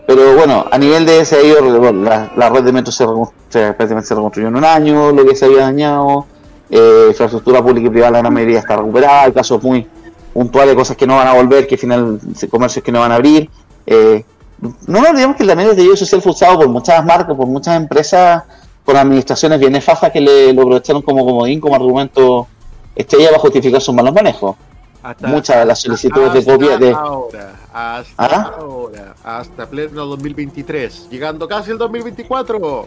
Pero 0.07 0.37
bueno, 0.37 0.67
a 0.71 0.79
nivel 0.79 1.05
de 1.05 1.21
ese, 1.21 1.37
bueno, 1.61 2.05
la, 2.37 2.49
red 2.49 2.63
de 2.63 2.71
metro 2.73 2.93
se, 2.93 3.05
se 3.49 3.73
reconstruyó 3.73 4.49
en 4.49 4.55
un 4.57 4.65
año, 4.65 5.11
lo 5.11 5.25
que 5.25 5.35
se 5.35 5.47
había 5.47 5.63
dañado, 5.63 6.27
eh, 6.71 7.07
infraestructura 7.09 7.61
pública 7.61 7.89
y 7.89 7.91
privada, 7.91 8.13
la 8.13 8.19
gran 8.19 8.33
mayoría 8.35 8.61
está 8.61 8.77
recuperada, 8.77 9.23
hay 9.23 9.33
casos 9.33 9.61
muy 9.63 9.85
puntuales, 10.33 10.77
cosas 10.77 10.97
que 10.97 11.07
no 11.09 11.17
van 11.17 11.27
a 11.27 11.35
volver, 11.35 11.67
que 11.67 11.75
al 11.75 11.81
final, 11.81 12.21
comercios 12.49 12.85
que 12.85 12.93
no 12.93 13.01
van 13.01 13.11
a 13.11 13.17
abrir. 13.17 13.51
eh, 13.87 14.25
no 14.63 15.01
nos 15.01 15.11
olvidemos 15.11 15.37
que 15.37 15.43
el 15.43 15.49
también 15.49 15.69
el 15.69 15.73
estallido 15.73 15.97
social 15.97 16.23
fue 16.23 16.33
usado 16.33 16.59
por 16.59 16.69
muchas 16.69 17.05
marcas, 17.05 17.37
por 17.37 17.47
muchas 17.47 17.77
empresas, 17.77 18.45
por 18.85 18.97
administraciones 18.97 19.59
bien 19.59 19.73
nefastas 19.73 20.11
que 20.13 20.21
le, 20.21 20.53
lo 20.53 20.63
aprovecharon 20.63 21.03
como 21.03 21.25
comodín, 21.25 21.61
como 21.61 21.75
argumento 21.75 22.47
estrella 22.95 23.29
para 23.31 23.41
justificar 23.41 23.81
sus 23.81 23.95
malos 23.95 24.15
manejos. 24.15 24.57
Hasta- 25.03 25.27
Muchas 25.27 25.57
de 25.59 25.65
las 25.67 25.81
solicitudes 25.81 26.33
de 26.33 26.45
copia 26.45 26.79
de... 26.79 26.93
ahora, 26.93 27.55
hasta 27.73 28.15
¿Ah? 28.19 28.55
ahora, 28.61 29.15
hasta 29.25 29.67
pleno 29.67 30.07
2023, 30.07 31.09
llegando 31.11 31.49
casi 31.49 31.73
el 31.73 31.79
2024. 31.79 32.87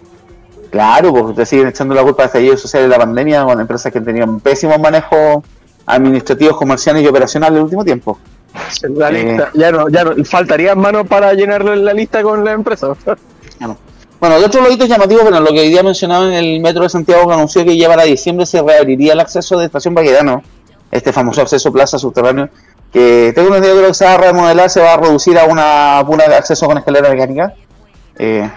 Claro, 0.72 1.14
porque 1.14 1.34
te 1.34 1.46
siguen 1.46 1.68
echando 1.68 1.94
la 1.94 2.04
culpa 2.04 2.24
de 2.24 2.28
estallido 2.28 2.58
social 2.58 2.84
de 2.84 2.90
la 2.90 2.98
pandemia 3.00 3.44
con 3.44 3.60
empresas 3.60 3.92
que 3.92 4.00
tenían 4.00 4.40
pésimos 4.40 4.80
manejos 4.80 5.44
administrativos, 5.86 6.56
comerciales 6.58 7.04
y 7.04 7.08
operacionales 7.08 7.52
en 7.54 7.58
el 7.58 7.64
último 7.64 7.84
tiempo. 7.84 8.18
La 8.96 9.10
Eh. 9.10 9.24
lista, 9.24 9.52
ya 9.54 9.72
no, 9.72 9.90
ya 9.90 10.04
no, 10.04 10.26
faltarían 10.26 10.80
manos 10.80 11.08
para 11.08 11.34
llenar 11.34 11.64
la 11.64 11.94
lista 11.94 12.24
con 12.24 12.44
la 12.44 12.54
empresa. 12.54 12.88
Bueno, 14.20 14.40
de 14.40 14.46
otros 14.46 14.64
logitos 14.64 14.88
llamativos, 14.88 15.24
bueno, 15.24 15.40
lo 15.40 15.52
que 15.52 15.60
hoy 15.60 15.70
día 15.70 15.84
mencionaba 15.84 16.26
en 16.28 16.34
el 16.34 16.60
Metro 16.62 16.84
de 16.84 16.90
Santiago, 16.90 17.28
que 17.28 17.34
anunció 17.34 17.64
que 17.66 17.78
ya 17.78 17.90
para 17.90 18.04
diciembre 18.04 18.46
se 18.46 18.62
reabriría 18.62 19.14
el 19.14 19.20
acceso 19.20 19.58
de 19.60 19.66
Estación 19.66 19.94
Baquedano, 19.94 20.42
este 20.90 21.12
famoso 21.12 21.42
acceso 21.42 21.72
plaza 21.72 22.00
subterráneo, 22.00 22.50
que 22.92 23.34
tengo 23.36 23.50
que 23.50 23.60
lo 23.60 23.88
que 23.88 23.94
se 23.94 24.06
va 24.06 24.14
a 24.14 24.18
remodelar 24.18 24.70
se 24.70 24.82
va 24.82 24.94
a 24.94 24.98
reducir 24.98 25.38
a 25.38 25.44
una 25.46 26.02
pura 26.08 26.28
de 26.30 26.36
acceso 26.36 26.66
con 26.66 26.78
escalera 26.78 27.10
mecánica, 27.10 27.54
eh, 28.18 28.50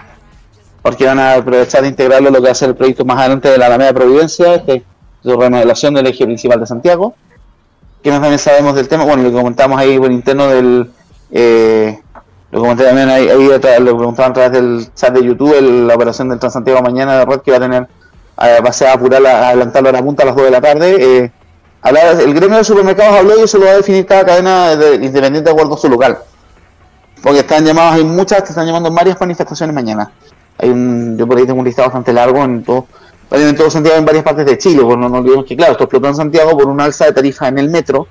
porque 0.81 1.05
van 1.05 1.19
a 1.19 1.33
aprovechar 1.33 1.81
de 1.81 1.89
integrarlo 1.89 2.29
lo 2.29 2.37
que 2.37 2.45
va 2.45 2.51
a 2.51 2.55
ser 2.55 2.69
el 2.69 2.75
proyecto 2.75 3.03
más 3.03 3.19
adelante 3.19 3.49
de 3.49 3.57
la 3.57 3.65
Alameda 3.65 3.93
Providencia, 3.93 4.55
este, 4.55 4.83
de 5.23 5.35
remodelación 5.35 5.93
del 5.93 6.07
eje 6.07 6.23
principal 6.25 6.61
de 6.61 6.65
Santiago. 6.67 7.13
Que 8.03 8.09
más 8.11 8.19
también 8.21 8.39
sabemos 8.39 8.75
del 8.75 8.87
tema? 8.87 9.03
Bueno, 9.05 9.23
lo 9.23 9.29
que 9.29 9.35
comentamos 9.35 9.79
ahí 9.79 9.97
por 9.99 10.11
interno 10.11 10.47
del... 10.47 10.91
Eh, 11.31 11.99
lo 12.51 12.61
comenté 12.61 12.83
también 12.83 13.09
ahí, 13.09 13.29
ahí 13.29 13.47
lo 13.79 13.95
preguntaban 13.97 14.31
a 14.31 14.33
través 14.33 14.51
del 14.51 14.87
chat 14.95 15.13
de 15.13 15.23
YouTube, 15.23 15.61
la 15.85 15.93
operación 15.93 16.29
del 16.29 16.39
Transantiago 16.39 16.81
mañana 16.81 17.19
de 17.19 17.25
red 17.25 17.41
que 17.41 17.51
va 17.51 17.57
a 17.57 17.59
tener, 17.59 17.83
eh, 17.83 18.57
va 18.65 18.69
a 18.69 18.73
ser 18.73 18.87
apurar, 18.87 19.23
a 19.27 19.49
adelantarlo 19.49 19.89
a 19.89 19.91
la 19.91 20.01
punta 20.01 20.23
a 20.23 20.25
las 20.25 20.35
2 20.35 20.45
de 20.45 20.51
la 20.51 20.61
tarde. 20.61 20.95
Eh, 20.97 21.31
el 22.25 22.33
gremio 22.33 22.57
de 22.57 22.63
supermercados 22.63 23.19
habló 23.19 23.39
y 23.39 23.43
eso 23.43 23.57
lo 23.59 23.65
va 23.65 23.71
a 23.71 23.75
definir 23.75 24.05
cada 24.07 24.25
cadena 24.25 24.75
de- 24.75 24.95
independiente 24.95 25.41
de 25.43 25.51
acuerdo 25.51 25.75
a 25.75 25.77
su 25.77 25.87
local. 25.89 26.17
Porque 27.21 27.39
están 27.39 27.63
llamados, 27.65 27.93
hay 27.93 28.03
muchas 28.03 28.41
que 28.41 28.49
están 28.49 28.65
llamando 28.65 28.89
varias 28.91 29.19
manifestaciones 29.19 29.73
mañana. 29.75 30.11
Hay 30.57 30.69
un, 30.69 31.17
yo 31.17 31.27
por 31.27 31.37
ahí 31.37 31.45
tengo 31.45 31.59
un 31.59 31.65
listado 31.65 31.87
bastante 31.89 32.11
largo 32.13 32.43
en 32.43 32.63
todo, 32.63 32.87
en 33.31 33.55
todo 33.55 33.69
Santiago, 33.69 33.97
en 33.97 34.05
varias 34.05 34.23
partes 34.23 34.45
de 34.45 34.57
Chile, 34.57 34.81
pues 34.83 34.97
no 34.97 35.07
nos 35.09 35.19
olvidemos 35.19 35.45
que 35.45 35.55
claro, 35.55 35.73
esto 35.73 35.83
explotó 35.85 36.07
en 36.07 36.15
Santiago 36.15 36.57
por 36.57 36.67
una 36.67 36.85
alza 36.85 37.05
de 37.05 37.13
tarifa 37.13 37.47
en 37.47 37.57
el 37.59 37.69
metro, 37.69 38.07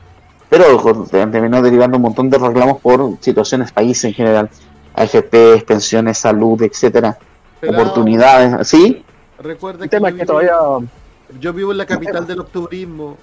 pero 0.48 1.04
terminó 1.10 1.60
derivando 1.60 1.96
un 1.96 2.02
montón 2.04 2.30
de 2.30 2.38
reclamos 2.38 2.78
por 2.80 3.14
situaciones 3.20 3.72
país 3.72 4.02
en 4.04 4.14
general, 4.14 4.48
AFP, 4.94 5.64
pensiones, 5.66 6.18
salud, 6.18 6.60
etcétera, 6.62 7.18
oportunidades, 7.66 8.66
¿sí? 8.68 9.04
Recuerda 9.40 9.84
El 9.84 9.90
tema 9.90 10.08
yo 10.10 10.14
es 10.16 10.20
que 10.20 10.24
vivo- 10.24 10.32
todavía 10.40 10.88
Yo 11.40 11.52
vivo 11.52 11.72
en 11.72 11.78
la 11.78 11.86
capital 11.86 12.26
del 12.26 12.40
octubrismo. 12.40 13.16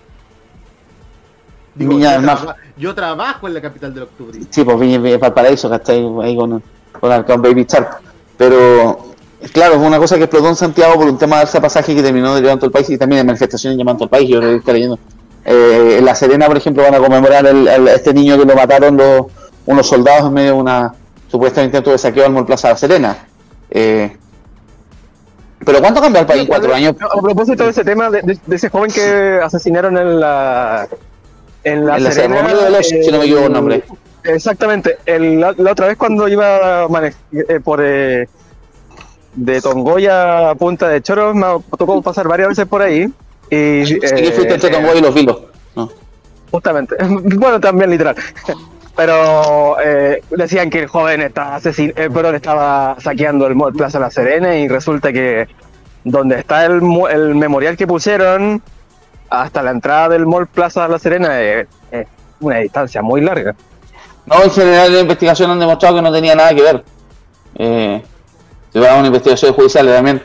Viña 1.75 2.11
yo, 2.11 2.11
del 2.17 2.21
Mar. 2.25 2.37
traba- 2.37 2.55
yo 2.77 2.95
trabajo 2.95 3.47
en 3.47 3.53
la 3.53 3.61
capital 3.61 3.93
del 3.93 4.03
octubrismo. 4.03 4.47
Sí, 4.49 4.63
pues 4.63 4.79
Viña 4.79 4.97
Viña 4.99 5.17
Valparaíso, 5.17 5.69
que 5.69 5.75
está 5.75 5.91
ahí, 5.91 6.07
ahí 6.23 6.35
con, 6.37 6.63
con, 6.99 7.23
con 7.23 7.41
Baby 7.41 7.65
Shark. 7.67 8.01
Pero, 8.37 9.14
claro, 9.53 9.75
fue 9.75 9.87
una 9.87 9.97
cosa 9.99 10.17
que 10.17 10.23
explotó 10.23 10.49
en 10.49 10.55
Santiago 10.55 10.95
por 10.95 11.05
un 11.07 11.17
tema 11.17 11.37
de 11.37 11.41
alza 11.43 11.57
de 11.57 11.61
pasaje 11.61 11.95
que 11.95 12.01
terminó 12.03 12.39
todo 12.41 12.65
el 12.65 12.71
país 12.71 12.89
y 12.89 12.97
también 12.97 13.21
de 13.21 13.23
manifestaciones 13.25 13.77
llamando 13.77 14.03
al 14.05 14.09
país. 14.09 14.29
Yo 14.29 14.39
que 14.39 14.55
está 14.55 14.73
leyendo. 14.73 14.99
Eh, 15.45 15.97
en 15.99 16.05
La 16.05 16.15
Serena, 16.15 16.47
por 16.47 16.57
ejemplo, 16.57 16.83
van 16.83 16.95
a 16.95 16.99
conmemorar 16.99 17.45
el, 17.45 17.67
el- 17.67 17.87
este 17.89 18.13
niño 18.13 18.37
que 18.37 18.45
lo 18.45 18.55
mataron 18.55 18.97
los, 18.97 19.25
unos 19.65 19.87
soldados 19.87 20.27
en 20.27 20.33
medio 20.33 20.53
de 20.53 20.57
una 20.59 20.93
supuesta 21.29 21.63
intento 21.63 21.91
de 21.91 21.97
saqueo 21.97 22.25
al 22.25 22.45
Plaza 22.45 22.69
La 22.69 22.77
Serena. 22.77 23.17
Eh, 23.69 24.15
pero 25.63 25.79
¿cuánto 25.79 26.01
cambió 26.01 26.21
el 26.21 26.27
país 26.27 26.41
en 26.41 26.47
cuatro 26.47 26.73
años? 26.73 26.95
A 27.01 27.21
propósito 27.21 27.63
de 27.63 27.69
ese 27.69 27.83
tema, 27.83 28.09
de, 28.09 28.21
de- 28.21 28.39
de 28.45 28.55
ese 28.55 28.69
joven 28.69 28.91
que 28.91 29.39
asesinaron 29.43 29.97
en 29.97 30.19
la. 30.19 30.87
En 31.63 31.85
la, 31.85 31.97
En 31.97 32.03
la 32.03 32.11
Serena, 32.11 32.35
Serena 32.47 32.63
de 32.63 32.69
los, 32.71 32.87
si 32.87 33.11
no 33.11 33.17
me 33.17 33.25
equivoco 33.25 33.47
el 33.47 33.53
nombre. 33.53 33.83
Exactamente. 34.23 34.97
El- 35.05 35.39
la, 35.39 35.53
la 35.57 35.71
otra 35.71 35.87
vez 35.87 35.97
cuando 35.97 36.27
iba 36.27 36.87
mane- 36.89 37.13
eh, 37.31 37.59
por 37.63 37.79
eh, 37.83 38.27
de 39.35 39.61
Tongoya 39.61 40.49
a 40.49 40.55
Punta 40.55 40.87
de 40.89 41.01
Choro, 41.01 41.33
me 41.33 41.45
tocó 41.77 42.01
pasar 42.01 42.27
varias 42.27 42.49
veces 42.49 42.65
por 42.65 42.81
ahí. 42.81 43.11
Y, 43.49 43.85
Sí, 43.85 43.99
eh, 44.01 44.31
fuiste 44.31 44.53
entre 44.53 44.69
Tongoy 44.69 44.97
y 44.97 45.01
los 45.01 45.13
Vilos. 45.13 45.37
No. 45.75 45.89
Justamente. 46.51 46.95
Bueno, 47.37 47.59
también 47.59 47.91
literal. 47.91 48.15
Pero 48.95 49.77
eh, 49.81 50.23
decían 50.31 50.69
que 50.69 50.83
el 50.83 50.87
joven 50.87 51.21
estaba 51.21 51.57
asesin 51.57 51.93
eh, 51.97 52.09
perdón, 52.09 52.35
estaba 52.35 52.95
saqueando 52.99 53.45
el 53.45 53.53
mall 53.53 53.73
Plaza 53.73 53.99
La 53.99 54.09
Serena 54.09 54.55
y 54.55 54.69
resulta 54.69 55.11
que 55.11 55.47
donde 56.05 56.39
está 56.39 56.65
el, 56.65 56.81
el 57.11 57.35
memorial 57.35 57.75
que 57.75 57.87
pusieron 57.87 58.61
hasta 59.29 59.61
la 59.63 59.71
entrada 59.71 60.09
del 60.09 60.25
mall 60.25 60.47
Plaza 60.47 60.87
La 60.87 60.97
Serena 60.97 61.41
es, 61.41 61.67
es 61.91 62.07
una 62.39 62.59
distancia 62.59 63.01
muy 63.01 63.19
larga. 63.19 63.53
No, 64.25 64.43
en 64.43 64.51
general 64.51 64.93
la 64.93 64.99
investigación 65.01 65.51
han 65.51 65.59
demostrado 65.59 65.95
que 65.95 66.01
no 66.01 66.11
tenía 66.11 66.35
nada 66.35 66.53
que 66.53 66.61
ver. 66.61 66.83
Eh, 67.55 68.03
se 68.75 68.81
va 68.81 68.91
a 68.91 68.97
una 68.97 69.07
investigación 69.07 69.53
judicial 69.53 69.87
también. 69.87 70.21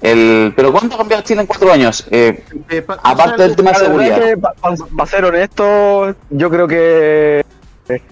El, 0.00 0.52
pero 0.56 0.72
¿cuánto 0.72 0.96
ha 0.96 0.98
cambiado 0.98 1.22
Chile 1.22 1.42
en 1.42 1.46
cuatro 1.46 1.72
años? 1.72 2.04
Eh, 2.10 2.42
Eh, 2.68 2.82
pa- 2.82 2.98
aparte 3.00 3.42
del 3.42 3.54
tema 3.54 3.70
de 3.70 3.76
seguridad. 3.78 4.18
que, 4.20 4.36
pa- 4.36 4.54
para 4.96 5.08
ser 5.08 5.24
honesto, 5.24 6.12
yo 6.30 6.50
creo 6.50 6.66
que 6.66 7.44
eh, 7.88 8.02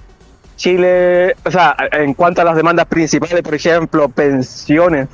Chile, 0.54 1.34
o 1.44 1.50
sea, 1.50 1.74
en 1.90 2.14
cuanto 2.14 2.40
a 2.42 2.44
las 2.44 2.54
demandas 2.54 2.86
principales, 2.86 3.42
por 3.42 3.56
ejemplo, 3.56 4.08
pensiones, 4.08 5.08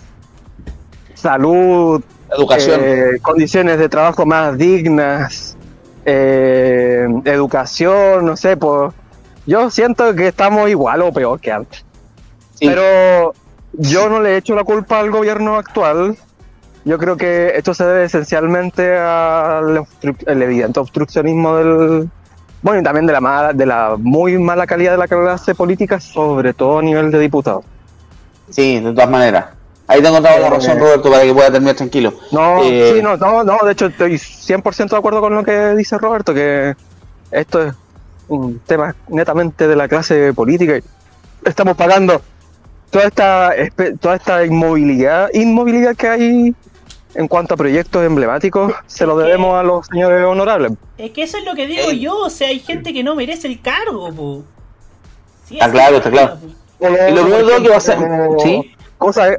salud, 1.15 2.03
Educación. 2.37 2.81
eh, 2.85 3.19
condiciones 3.23 3.79
de 3.79 3.89
trabajo 3.89 4.27
más 4.27 4.59
dignas, 4.59 5.57
educación, 7.25 8.27
no 8.27 8.37
sé, 8.37 8.59
pues 8.59 8.93
yo 9.47 9.71
siento 9.71 10.15
que 10.15 10.29
estamos 10.29 10.69
igual 10.69 11.01
o 11.01 11.11
peor 11.13 11.41
que 11.41 11.53
antes. 11.53 11.85
Sí. 12.55 12.69
Pero 12.69 13.33
yo 13.79 14.09
no 14.09 14.21
le 14.21 14.37
echo 14.37 14.55
la 14.55 14.65
culpa 14.65 15.01
al 15.01 15.11
gobierno 15.11 15.57
actual. 15.57 16.17
Yo 16.85 16.99
creo 16.99 17.17
que 17.17 17.53
esto 17.57 17.75
se 17.75 17.85
debe 17.85 18.05
esencialmente 18.05 18.97
al 18.97 19.85
el 20.27 20.43
evidente 20.43 20.79
obstruccionismo 20.79 21.57
del 21.57 22.09
bueno 22.63 22.81
y 22.81 22.85
también 22.85 23.07
de 23.07 23.13
la 23.13 23.21
mala, 23.21 23.53
de 23.53 23.67
la 23.67 23.97
muy 23.99 24.39
mala 24.39 24.67
calidad 24.67 24.93
de 24.93 24.99
la 24.99 25.09
clase 25.09 25.55
política, 25.55 26.01
sobre 26.01 26.55
todo 26.55 26.79
a 26.79 26.83
nivel 26.83 27.11
de 27.11 27.19
diputados. 27.19 27.65
Sí, 28.51 28.81
de 28.81 28.93
todas 28.93 29.11
maneras. 29.11 29.47
Ahí 29.89 30.01
te 30.01 30.07
he 30.07 30.11
encontrado 30.11 30.41
la 30.41 30.47
Eh, 30.47 30.51
razón, 30.51 30.79
Roberto, 30.79 31.11
para 31.11 31.23
que 31.23 31.33
pueda 31.33 31.51
terminar 31.51 31.77
tranquilo. 31.77 32.13
No, 32.33 32.63
Eh, 32.63 32.95
sí, 32.97 33.03
no, 33.03 33.17
no, 33.17 33.45
no, 33.45 33.59
de 33.65 33.73
hecho 33.73 33.87
estoy 33.87 34.15
100% 34.15 34.91
de 34.91 34.97
acuerdo 34.97 35.21
con 35.21 35.35
lo 35.35 35.45
que 35.45 35.75
dice 35.75 35.99
Roberto, 35.99 36.35
que 36.35 36.75
esto 37.31 37.63
es 37.63 37.75
un 38.29 38.61
tema 38.61 38.95
netamente 39.09 39.69
de 39.69 39.77
la 39.77 39.87
clase 39.89 40.33
política. 40.33 40.79
Estamos 41.45 41.77
pagando 41.77 42.21
toda 42.91 43.05
esta 43.05 43.53
toda 44.01 44.17
esta 44.17 44.45
inmovilidad, 44.45 45.31
inmovilidad 45.33 45.97
que 45.97 46.09
hay 46.09 46.55
en 47.15 47.29
cuanto 47.29 47.55
a 47.55 47.57
proyectos 47.57 48.05
emblemáticos, 48.05 48.75
se 48.87 49.07
lo 49.07 49.17
debemos 49.17 49.59
a 49.59 49.63
los 49.63 49.87
señores 49.87 50.25
honorables. 50.25 50.73
Es 50.99 51.11
que 51.13 51.23
eso 51.23 51.39
es 51.39 51.45
lo 51.45 51.55
que 51.55 51.67
digo 51.67 51.91
yo, 51.93 52.17
o 52.19 52.31
sea, 52.31 52.49
hay 52.49 52.59
gente 52.61 52.93
que 52.93 53.03
no 53.03 53.15
merece 53.15 53.49
el 53.49 53.61
cargo, 53.61 54.13
po. 54.13 54.43
Sí, 55.47 55.55
Está 55.55 55.71
claro, 55.71 55.97
es, 55.97 55.99
está 55.99 56.11
claro. 56.11 56.39
po. 56.39 56.47
Y 56.79 57.13
lo 57.13 57.27
todo 57.27 57.63
que 57.63 57.69
va 57.71 57.77
a 57.77 57.81
ser. 57.81 57.99
Sí, 58.43 58.73
Cosas, 58.99 59.37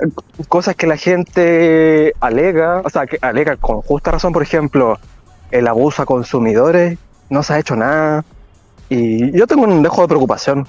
cosas 0.50 0.76
que 0.76 0.86
la 0.86 0.98
gente 0.98 2.14
alega, 2.20 2.82
o 2.86 2.90
sea, 2.92 3.08
que 3.08 3.18
alega 3.22 3.58
con 3.58 3.82
justa 3.82 4.12
razón, 4.12 4.32
por 4.32 4.44
ejemplo, 4.44 5.00
el 5.50 5.68
abuso 5.68 6.04
a 6.04 6.06
consumidores, 6.06 7.00
no 7.30 7.42
se 7.42 7.54
ha 7.54 7.60
hecho 7.60 7.76
nada. 7.76 8.24
Y 8.90 9.36
yo 9.36 9.48
tengo 9.48 9.64
un 9.64 9.82
dejo 9.82 10.04
de 10.04 10.08
preocupación 10.10 10.68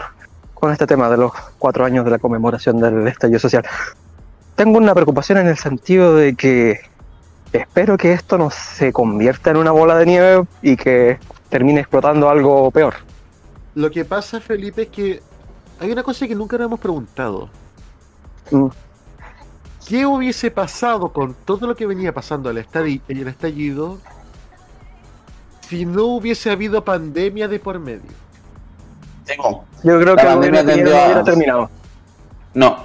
con 0.59 0.73
este 0.73 0.87
tema 0.87 1.09
de 1.09 1.17
los 1.17 1.33
cuatro 1.59 1.85
años 1.85 2.05
de 2.05 2.11
la 2.11 2.19
conmemoración 2.19 2.81
del 2.81 3.07
estallido 3.07 3.39
social. 3.39 3.65
Tengo 4.55 4.79
una 4.79 4.95
preocupación 4.95 5.39
en 5.39 5.47
el 5.47 5.57
sentido 5.57 6.15
de 6.15 6.35
que 6.35 6.81
espero 7.53 7.97
que 7.97 8.13
esto 8.13 8.39
no 8.39 8.51
se 8.51 8.93
convierta 8.93 9.51
en 9.51 9.57
una 9.57 9.71
bola 9.71 9.97
de 9.97 10.07
nieve 10.07 10.45
y 10.63 10.77
que 10.77 11.19
termine 11.49 11.81
explotando 11.81 12.29
algo 12.29 12.71
peor. 12.71 12.95
Lo 13.75 13.91
que 13.91 14.05
pasa, 14.05 14.41
Felipe, 14.41 14.83
es 14.83 14.89
que 14.89 15.23
hay 15.81 15.93
una 15.93 16.03
cosa 16.03 16.27
que 16.27 16.35
nunca 16.35 16.59
nos 16.59 16.67
hemos 16.67 16.81
preguntado. 16.81 17.49
Mm. 18.51 18.67
¿Qué 19.87 20.05
hubiese 20.05 20.51
pasado 20.51 21.13
con 21.13 21.35
todo 21.35 21.67
lo 21.67 21.75
que 21.75 21.87
venía 21.87 22.13
pasando 22.13 22.51
al 22.51 22.59
el 22.59 23.29
estallido 23.29 23.99
si 25.61 25.87
no 25.87 26.05
hubiese 26.05 26.51
habido 26.51 26.85
pandemia 26.85 27.49
de 27.49 27.59
por 27.59 27.79
medio? 27.79 28.28
Tengo. 29.29 29.65
Yo 29.85 30.01
creo 30.01 30.15
La 30.17 30.23
que 30.23 30.27
pandemia 30.29 30.63
hubiera- 30.63 30.75
tendió 30.77 30.99
a- 31.01 31.05
hubiera 31.07 31.25
terminado. 31.25 31.71
No. 32.55 32.77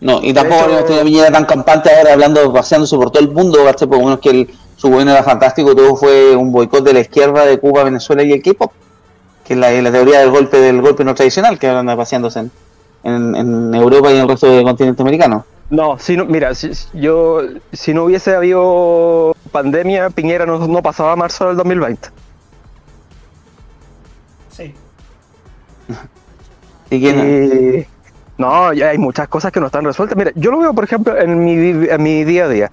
No, 0.00 0.20
y 0.22 0.32
tampoco 0.34 0.60
hecho- 0.62 0.70
hemos 0.70 0.84
tenido 0.84 1.00
a 1.00 1.04
Piñera 1.04 1.32
tan 1.32 1.44
campante 1.46 1.90
ahora 1.96 2.12
hablando, 2.12 2.52
paseándose 2.52 2.94
por 2.96 3.10
todo 3.10 3.22
el 3.24 3.30
mundo, 3.32 3.64
¿cachai? 3.64 3.88
Por 3.88 3.98
lo 3.98 4.04
menos 4.04 4.20
que 4.20 4.30
el- 4.30 4.50
su 4.76 4.88
gobierno 4.90 5.12
era 5.12 5.22
fantástico, 5.22 5.74
todo 5.74 5.96
fue 5.96 6.36
un 6.36 6.52
boicot 6.52 6.84
de 6.84 6.92
la 6.92 7.00
izquierda 7.00 7.46
de 7.46 7.58
Cuba, 7.58 7.84
Venezuela 7.84 8.22
y 8.22 8.32
el 8.32 8.42
K-pop, 8.42 8.70
que 9.44 9.54
es 9.54 9.58
la, 9.58 9.70
la 9.72 9.90
teoría 9.90 10.20
del 10.20 10.30
golpe 10.30 10.58
del 10.60 10.80
golpe 10.82 11.04
no 11.04 11.14
tradicional 11.14 11.58
que 11.58 11.68
anda 11.68 11.96
paseándose 11.96 12.40
en, 12.40 12.50
en, 13.04 13.34
en 13.34 13.74
Europa 13.74 14.10
y 14.10 14.16
en 14.16 14.22
el 14.22 14.28
resto 14.28 14.46
del 14.50 14.64
continente 14.64 15.00
americano. 15.02 15.46
No, 15.70 15.98
si 15.98 16.16
no, 16.18 16.26
mira, 16.26 16.54
si, 16.54 16.74
si- 16.74 16.86
yo, 16.92 17.40
si 17.72 17.94
no 17.94 18.04
hubiese 18.04 18.34
habido 18.34 19.34
pandemia, 19.52 20.10
Piñera 20.10 20.44
no, 20.44 20.58
no 20.66 20.82
pasaba 20.82 21.12
a 21.12 21.16
marzo 21.16 21.46
del 21.48 21.56
2020. 21.56 22.10
Sí. 24.50 24.74
Y- 26.96 27.86
no, 28.36 28.72
ya 28.72 28.88
hay 28.88 28.98
muchas 28.98 29.28
cosas 29.28 29.52
que 29.52 29.60
no 29.60 29.66
están 29.66 29.84
resueltas. 29.84 30.16
Mira, 30.16 30.32
yo 30.34 30.50
lo 30.50 30.58
veo, 30.58 30.74
por 30.74 30.82
ejemplo, 30.84 31.16
en 31.16 31.44
mi, 31.44 31.52
en 31.88 32.02
mi 32.02 32.24
día 32.24 32.46
a 32.46 32.48
día. 32.48 32.70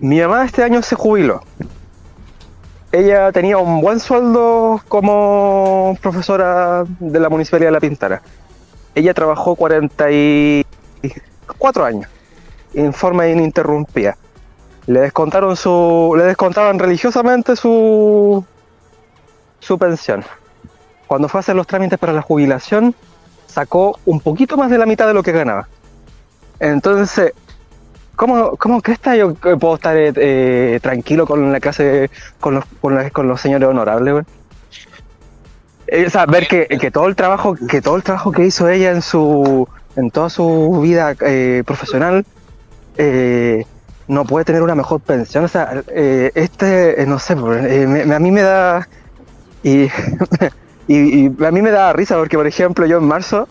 Mi 0.00 0.20
mamá 0.20 0.44
este 0.44 0.64
año 0.64 0.82
se 0.82 0.96
jubiló. 0.96 1.42
Ella 2.90 3.30
tenía 3.32 3.58
un 3.58 3.80
buen 3.80 4.00
sueldo 4.00 4.80
como 4.88 5.96
profesora 6.00 6.84
de 7.00 7.20
la 7.20 7.28
Municipalidad 7.28 7.68
de 7.68 7.72
La 7.72 7.80
Pintana. 7.80 8.22
Ella 8.94 9.12
trabajó 9.14 9.56
44 9.56 11.84
años 11.84 12.08
en 12.74 12.92
forma 12.92 13.26
ininterrumpida. 13.28 14.16
Le 14.86 15.00
descontaron 15.00 15.56
su, 15.56 16.14
le 16.16 16.24
descontaban 16.24 16.78
religiosamente 16.78 17.56
su, 17.56 18.44
su 19.60 19.78
pensión. 19.78 20.24
Cuando 21.06 21.28
fue 21.28 21.38
a 21.38 21.40
hacer 21.40 21.56
los 21.56 21.66
trámites 21.66 21.98
para 21.98 22.12
la 22.12 22.22
jubilación, 22.22 22.94
sacó 23.54 23.98
un 24.04 24.20
poquito 24.20 24.56
más 24.56 24.68
de 24.70 24.78
la 24.78 24.86
mitad 24.86 25.06
de 25.06 25.14
lo 25.14 25.22
que 25.22 25.32
ganaba. 25.32 25.68
Entonces, 26.58 27.32
¿cómo, 28.16 28.56
cómo 28.56 28.82
crees 28.82 28.98
que 28.98 29.16
yo 29.18 29.34
puedo 29.34 29.74
estar 29.76 29.96
eh, 29.96 30.12
eh, 30.16 30.80
tranquilo 30.82 31.26
con 31.26 31.52
la 31.52 31.60
clase, 31.60 32.10
con 32.40 32.54
los, 32.56 32.64
con, 32.80 32.94
la- 32.96 33.10
con 33.10 33.28
los 33.28 33.40
señores 33.40 33.68
honorables, 33.68 34.12
güey? 34.12 34.24
Eh, 35.86 36.06
o 36.06 36.10
sea, 36.10 36.26
ver 36.26 36.48
que, 36.48 36.66
que 36.66 36.90
todo 36.90 37.06
el 37.06 37.14
trabajo, 37.14 37.54
que 37.54 37.80
todo 37.80 37.96
el 37.96 38.02
trabajo 38.02 38.32
que 38.32 38.44
hizo 38.46 38.68
ella 38.68 38.90
en 38.90 39.02
su, 39.02 39.68
en 39.96 40.10
toda 40.10 40.30
su 40.30 40.80
vida 40.82 41.14
eh, 41.20 41.62
profesional, 41.66 42.24
eh, 42.96 43.64
no 44.08 44.24
puede 44.24 44.44
tener 44.44 44.62
una 44.62 44.74
mejor 44.74 45.00
pensión. 45.00 45.44
O 45.44 45.48
sea, 45.48 45.82
eh, 45.88 46.32
este, 46.34 47.04
no 47.06 47.18
sé, 47.18 47.34
eh, 47.34 47.86
me- 47.86 48.04
me- 48.06 48.14
a 48.14 48.18
mí 48.18 48.30
me 48.30 48.42
da 48.42 48.88
y, 49.62 49.88
y, 50.86 51.26
y 51.26 51.44
a 51.44 51.50
mí 51.50 51.62
me 51.62 51.70
da 51.70 51.92
risa 51.92 52.16
porque, 52.16 52.36
por 52.36 52.46
ejemplo, 52.46 52.86
yo 52.86 52.98
en 52.98 53.04
marzo, 53.04 53.48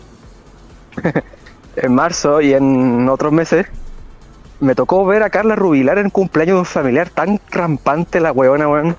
en 1.76 1.94
marzo 1.94 2.40
y 2.40 2.52
en 2.54 3.08
otros 3.08 3.32
meses, 3.32 3.66
me 4.60 4.74
tocó 4.74 5.04
ver 5.04 5.22
a 5.22 5.30
Carla 5.30 5.56
Rubilar 5.56 5.98
en 5.98 6.10
cumpleaños 6.10 6.54
de 6.54 6.58
un 6.60 6.64
familiar 6.66 7.10
tan 7.10 7.40
rampante 7.50 8.20
la 8.20 8.32
weona, 8.32 8.68
weón. 8.68 8.96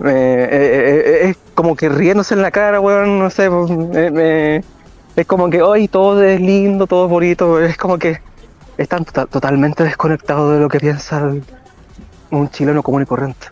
Eh, 0.00 0.06
eh, 0.06 0.48
eh, 0.50 1.02
eh, 1.06 1.28
es 1.30 1.36
como 1.54 1.76
que 1.76 1.88
riéndose 1.88 2.34
en 2.34 2.42
la 2.42 2.50
cara, 2.50 2.80
weón, 2.80 3.18
no 3.18 3.30
sé, 3.30 3.48
es 5.16 5.26
como 5.26 5.48
que 5.50 5.62
hoy 5.62 5.86
todo 5.86 6.22
es 6.24 6.40
lindo, 6.40 6.86
todo 6.86 7.04
es 7.04 7.10
bonito, 7.10 7.60
es 7.60 7.76
como 7.76 7.98
que 7.98 8.20
están 8.76 9.04
tota- 9.04 9.26
totalmente 9.26 9.84
desconectados 9.84 10.52
de 10.54 10.60
lo 10.60 10.68
que 10.68 10.80
piensa 10.80 11.18
el- 11.18 11.44
un 12.30 12.50
chileno 12.50 12.82
común 12.82 13.02
y 13.02 13.06
corriente. 13.06 13.46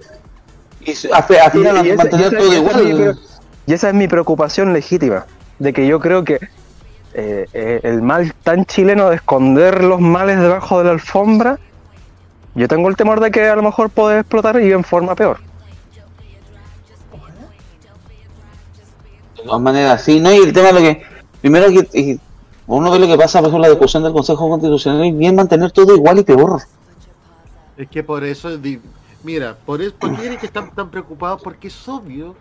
y 0.84 0.94
su- 0.96 1.06
afi- 1.10 1.38
aspiran 1.38 1.76
a 1.76 1.82
Y- 1.82 1.86
y 1.86 1.90
esa- 1.90 1.96
mantener 2.02 2.36
todo 2.36 2.52
igual. 2.52 3.18
Y 3.66 3.72
esa 3.72 3.88
es 3.88 3.94
mi 3.94 4.08
preocupación 4.08 4.72
legítima, 4.72 5.26
de 5.58 5.72
que 5.72 5.86
yo 5.86 6.00
creo 6.00 6.24
que 6.24 6.40
eh, 7.14 7.46
eh, 7.52 7.80
el 7.82 8.02
mal 8.02 8.32
tan 8.42 8.64
chileno 8.64 9.10
de 9.10 9.16
esconder 9.16 9.84
los 9.84 10.00
males 10.00 10.40
debajo 10.40 10.78
de 10.78 10.84
la 10.84 10.90
alfombra, 10.92 11.58
yo 12.54 12.68
tengo 12.68 12.88
el 12.88 12.96
temor 12.96 13.20
de 13.20 13.30
que 13.30 13.48
a 13.48 13.56
lo 13.56 13.62
mejor 13.62 13.90
puede 13.90 14.20
explotar 14.20 14.60
y 14.60 14.72
en 14.72 14.84
forma 14.84 15.14
peor. 15.14 15.38
De 19.36 19.42
todas 19.44 19.60
maneras, 19.60 20.02
sí, 20.02 20.20
¿no? 20.20 20.32
Y 20.32 20.36
el 20.36 20.52
tema 20.52 20.68
de 20.68 20.72
lo 20.72 20.80
que. 20.80 21.02
Primero 21.40 21.66
que. 21.68 21.98
y 21.98 22.20
uno 22.66 22.90
ve 22.90 22.98
lo 22.98 23.06
que 23.06 23.16
pasa, 23.16 23.40
por 23.40 23.48
ejemplo, 23.48 23.68
la 23.68 23.70
discusión 23.70 24.02
del 24.02 24.12
Consejo 24.12 24.48
Constitucional 24.48 25.04
y 25.04 25.12
bien 25.12 25.34
mantener 25.34 25.72
todo 25.72 25.94
igual 25.94 26.18
y 26.18 26.22
peor. 26.22 26.62
Es 27.76 27.88
que 27.88 28.02
por 28.02 28.22
eso, 28.22 28.50
mira, 29.24 29.56
por 29.66 29.82
eso, 29.82 29.94
¿por 29.98 30.10
qué 30.12 30.22
creen 30.22 30.38
que 30.38 30.46
están 30.46 30.70
tan 30.70 30.90
preocupados? 30.90 31.42
Porque 31.42 31.68
es 31.68 31.88
obvio 31.88 32.36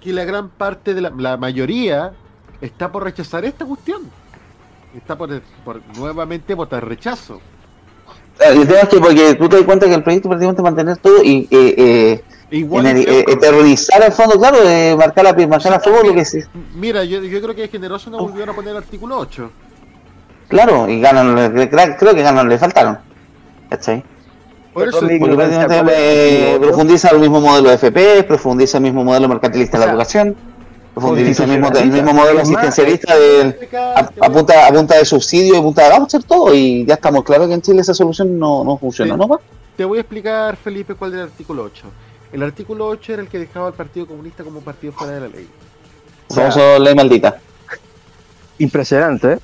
que 0.00 0.12
la 0.12 0.24
gran 0.24 0.48
parte 0.48 0.94
de 0.94 1.00
la, 1.02 1.10
la 1.16 1.36
mayoría 1.36 2.12
está 2.60 2.90
por 2.90 3.04
rechazar 3.04 3.44
esta 3.44 3.64
cuestión. 3.64 4.02
Está 4.96 5.16
por, 5.16 5.40
por 5.64 5.80
nuevamente 5.96 6.54
votar 6.54 6.86
rechazo. 6.86 7.40
El 8.40 8.66
tema 8.66 8.80
es 8.80 8.88
que 8.88 8.98
porque 8.98 9.34
tú 9.34 9.48
te 9.48 9.56
das 9.56 9.64
cuenta 9.66 9.86
que 9.86 9.94
el 9.94 10.02
proyecto 10.02 10.28
prácticamente 10.28 10.62
mantener 10.62 10.96
todo 10.96 11.22
y 11.22 11.46
eh, 11.50 11.74
eh, 11.76 12.24
Igual 12.50 12.86
en 12.86 12.96
el- 12.96 13.08
eh, 13.08 13.24
terrorizar 13.38 14.02
al 14.02 14.12
fondo, 14.12 14.38
claro, 14.38 14.58
eh, 14.64 14.96
marcar 14.98 15.24
la 15.24 15.46
marcar 15.46 15.74
a 15.74 15.80
fuego 15.80 16.02
lo 16.02 16.14
que 16.14 16.24
sí. 16.24 16.40
Mira, 16.74 17.04
yo, 17.04 17.20
yo 17.22 17.40
creo 17.42 17.54
que 17.54 17.64
es 17.64 17.70
generoso 17.70 18.10
no 18.10 18.18
volvieron 18.18 18.48
a 18.50 18.52
poner 18.54 18.70
el 18.70 18.78
artículo 18.78 19.18
8. 19.18 19.50
Claro, 20.48 20.88
y 20.88 21.00
ganan, 21.00 21.52
creo 21.96 22.14
que 22.14 22.22
ganan, 22.22 22.48
le 22.48 22.58
faltaron. 22.58 22.98
¿Cachai? 23.68 24.02
Por 24.72 24.88
eso, 24.88 25.00
eh, 25.08 26.58
profundiza 26.60 27.08
el 27.10 27.18
mismo 27.18 27.40
modelo 27.40 27.68
de 27.70 27.74
FP, 27.74 28.22
profundiza 28.24 28.78
el 28.78 28.84
mismo 28.84 29.02
modelo 29.04 29.28
mercantilista 29.28 29.78
de 29.78 29.86
la 29.86 29.90
educación, 29.92 30.36
profundiza 30.94 31.44
el 31.44 31.50
mismo, 31.50 31.68
el 31.76 31.90
mismo 31.90 32.12
modelo 32.12 32.40
asistencialista 32.40 33.16
del, 33.16 33.56
a, 33.74 34.10
a 34.20 34.30
punta, 34.30 34.66
a 34.66 34.72
punta 34.72 34.96
de 34.96 35.04
subsidio 35.04 35.54
y 35.54 35.58
a 35.58 35.62
punta 35.62 35.88
de 35.88 35.98
voucher, 35.98 36.22
todo, 36.22 36.54
y 36.54 36.84
ya 36.86 36.94
estamos 36.94 37.24
claros 37.24 37.48
que 37.48 37.54
en 37.54 37.62
Chile 37.62 37.80
esa 37.80 37.94
solución 37.94 38.38
no, 38.38 38.62
no 38.64 38.76
funciona, 38.78 39.14
Sí. 39.14 39.18
¿no? 39.20 39.26
pa? 39.28 39.40
Te 39.76 39.84
voy 39.84 39.98
a 39.98 40.00
explicar, 40.02 40.56
Felipe, 40.56 40.94
cuál 40.94 41.12
era 41.14 41.22
el 41.22 41.28
artículo 41.30 41.64
8. 41.64 41.84
El 42.32 42.42
artículo 42.44 42.86
8 42.86 43.12
era 43.14 43.22
el 43.22 43.28
que 43.28 43.38
dejaba 43.40 43.66
al 43.68 43.72
Partido 43.74 44.06
Comunista 44.06 44.44
como 44.44 44.60
partido 44.60 44.92
fuera 44.92 45.14
de 45.14 45.20
la 45.20 45.28
ley. 45.28 45.48
Famoso 46.28 46.78
ley 46.78 46.94
maldita. 46.94 47.38
Impresionante, 48.58 49.32
¿eh? 49.32 49.38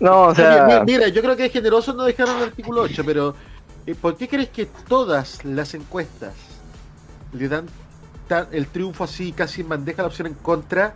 No, 0.00 0.22
o 0.28 0.34
sea, 0.34 0.82
mi- 0.84 0.92
Mira, 0.92 1.08
yo 1.08 1.20
creo 1.22 1.36
que 1.36 1.44
es 1.46 1.52
generoso 1.52 1.92
no 1.92 2.04
dejar 2.04 2.28
el 2.28 2.42
artículo 2.44 2.82
8, 2.82 3.02
pero 3.04 3.34
¿por 3.94 4.16
qué 4.16 4.28
crees 4.28 4.48
que 4.50 4.66
todas 4.66 5.44
las 5.44 5.74
encuestas 5.74 6.32
le 7.32 7.48
dan 7.48 7.66
el 8.52 8.66
triunfo 8.66 9.04
así 9.04 9.32
casi 9.32 9.62
en 9.62 9.68
bandeja 9.68 10.02
la 10.02 10.08
opción 10.08 10.26
en 10.28 10.34
contra? 10.34 10.94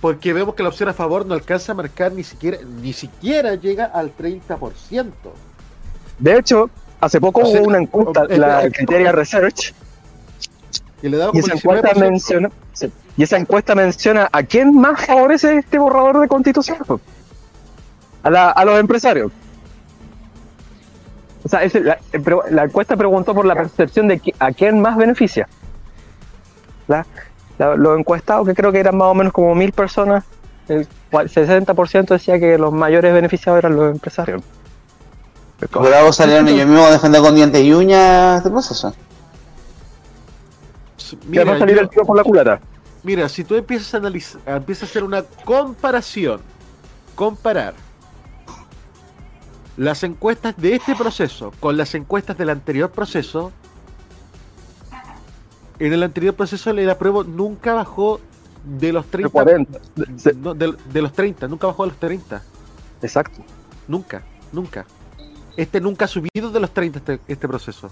Porque 0.00 0.32
vemos 0.32 0.54
que 0.56 0.62
la 0.64 0.68
opción 0.70 0.88
a 0.88 0.92
favor 0.92 1.24
no 1.26 1.34
alcanza 1.34 1.72
a 1.72 1.74
marcar 1.76 2.12
ni 2.12 2.24
siquiera, 2.24 2.58
ni 2.80 2.92
siquiera 2.92 3.54
llega 3.54 3.84
al 3.84 4.12
30%. 4.16 5.12
de 6.18 6.36
hecho, 6.38 6.68
hace 7.00 7.20
poco 7.20 7.42
O 7.42 7.46
sea, 7.46 7.60
hubo 7.60 7.68
una 7.68 7.78
encuesta, 7.78 8.26
eh, 8.28 8.36
la 8.38 8.64
eh, 8.64 8.72
Criteria 8.72 9.12
Research, 9.12 9.72
Y 11.02 11.08
le 11.08 11.16
esa 11.18 11.52
el 11.52 11.58
encuesta 11.58 11.90
19%. 11.94 12.00
menciona, 12.00 12.50
sí, 12.72 12.92
y 13.16 13.22
esa 13.22 13.36
encuesta 13.36 13.74
menciona 13.76 14.28
a 14.32 14.42
quién 14.42 14.74
más 14.74 15.06
favorece 15.06 15.58
este 15.58 15.78
borrador 15.78 16.20
de 16.20 16.28
constitución. 16.28 16.78
po. 16.86 17.00
A, 18.24 18.30
la- 18.30 18.50
a 18.50 18.64
los 18.64 18.78
empresarios. 18.80 19.30
O 21.44 21.48
sea, 21.48 21.62
es 21.64 21.74
la, 21.74 21.98
eh, 22.12 22.22
la 22.50 22.64
encuesta 22.64 22.96
preguntó 22.96 23.34
por 23.34 23.44
la 23.44 23.54
percepción 23.54 24.08
de 24.08 24.20
a 24.38 24.52
quién 24.52 24.80
más 24.80 24.96
beneficia. 24.96 25.48
La- 26.88 27.06
la- 27.58 27.74
los 27.76 27.98
encuestados, 27.98 28.46
que 28.46 28.54
creo 28.54 28.70
que 28.72 28.78
eran 28.80 28.96
más 28.96 29.08
o 29.08 29.14
menos 29.14 29.32
como 29.32 29.54
mil 29.54 29.72
personas, 29.72 30.24
el 30.68 30.86
cua- 31.10 31.28
60% 31.28 32.14
decía 32.14 32.38
que 32.38 32.56
los 32.58 32.72
mayores 32.72 33.12
beneficiados 33.12 33.58
eran 33.58 33.76
los 33.76 33.90
empresarios. 33.92 34.42
Bravo 35.70 36.12
salieron 36.12 36.48
ellos 36.48 36.66
mismos 36.66 36.86
a 36.86 36.90
defender 36.92 37.20
con 37.20 37.34
dientes 37.34 37.62
y 37.62 37.72
uñas 37.72 38.38
este 38.38 38.50
proceso. 38.50 38.94
Mira, 41.26 41.44
va 41.44 41.54
a 41.54 41.58
salir 41.58 41.76
yo- 41.76 41.82
el 41.82 41.88
tiro 41.88 42.04
por 42.04 42.16
la 42.16 42.24
culata. 42.24 42.60
Mira, 43.02 43.28
si 43.28 43.44
tú 43.44 43.54
empiezas 43.56 43.92
a 43.94 43.96
analizar, 43.98 44.40
empiezas 44.46 44.84
a 44.84 44.86
hacer 44.86 45.04
una 45.04 45.22
comparación, 45.44 46.40
comparar 47.14 47.74
las 49.76 50.02
encuestas 50.02 50.56
de 50.56 50.74
este 50.74 50.94
proceso 50.94 51.52
con 51.60 51.76
las 51.76 51.94
encuestas 51.94 52.36
del 52.36 52.50
anterior 52.50 52.90
proceso, 52.90 53.52
en 55.78 55.92
el 55.92 56.02
anterior 56.02 56.34
proceso 56.34 56.70
el 56.70 56.88
apruebo 56.90 57.24
nunca 57.24 57.74
bajó 57.74 58.20
de 58.64 58.92
los 58.92 59.06
30, 59.06 59.30
40. 59.30 59.78
no, 60.36 60.54
de, 60.54 60.74
de 60.92 61.02
los 61.02 61.12
30, 61.12 61.48
nunca 61.48 61.66
bajó 61.66 61.84
de 61.84 61.88
los 61.90 61.98
30, 61.98 62.42
Exacto. 63.02 63.42
nunca, 63.88 64.22
nunca. 64.52 64.84
Este 65.56 65.80
nunca 65.80 66.04
ha 66.04 66.08
subido 66.08 66.50
de 66.50 66.60
los 66.60 66.72
30 66.72 66.98
este, 66.98 67.20
este 67.26 67.48
proceso. 67.48 67.90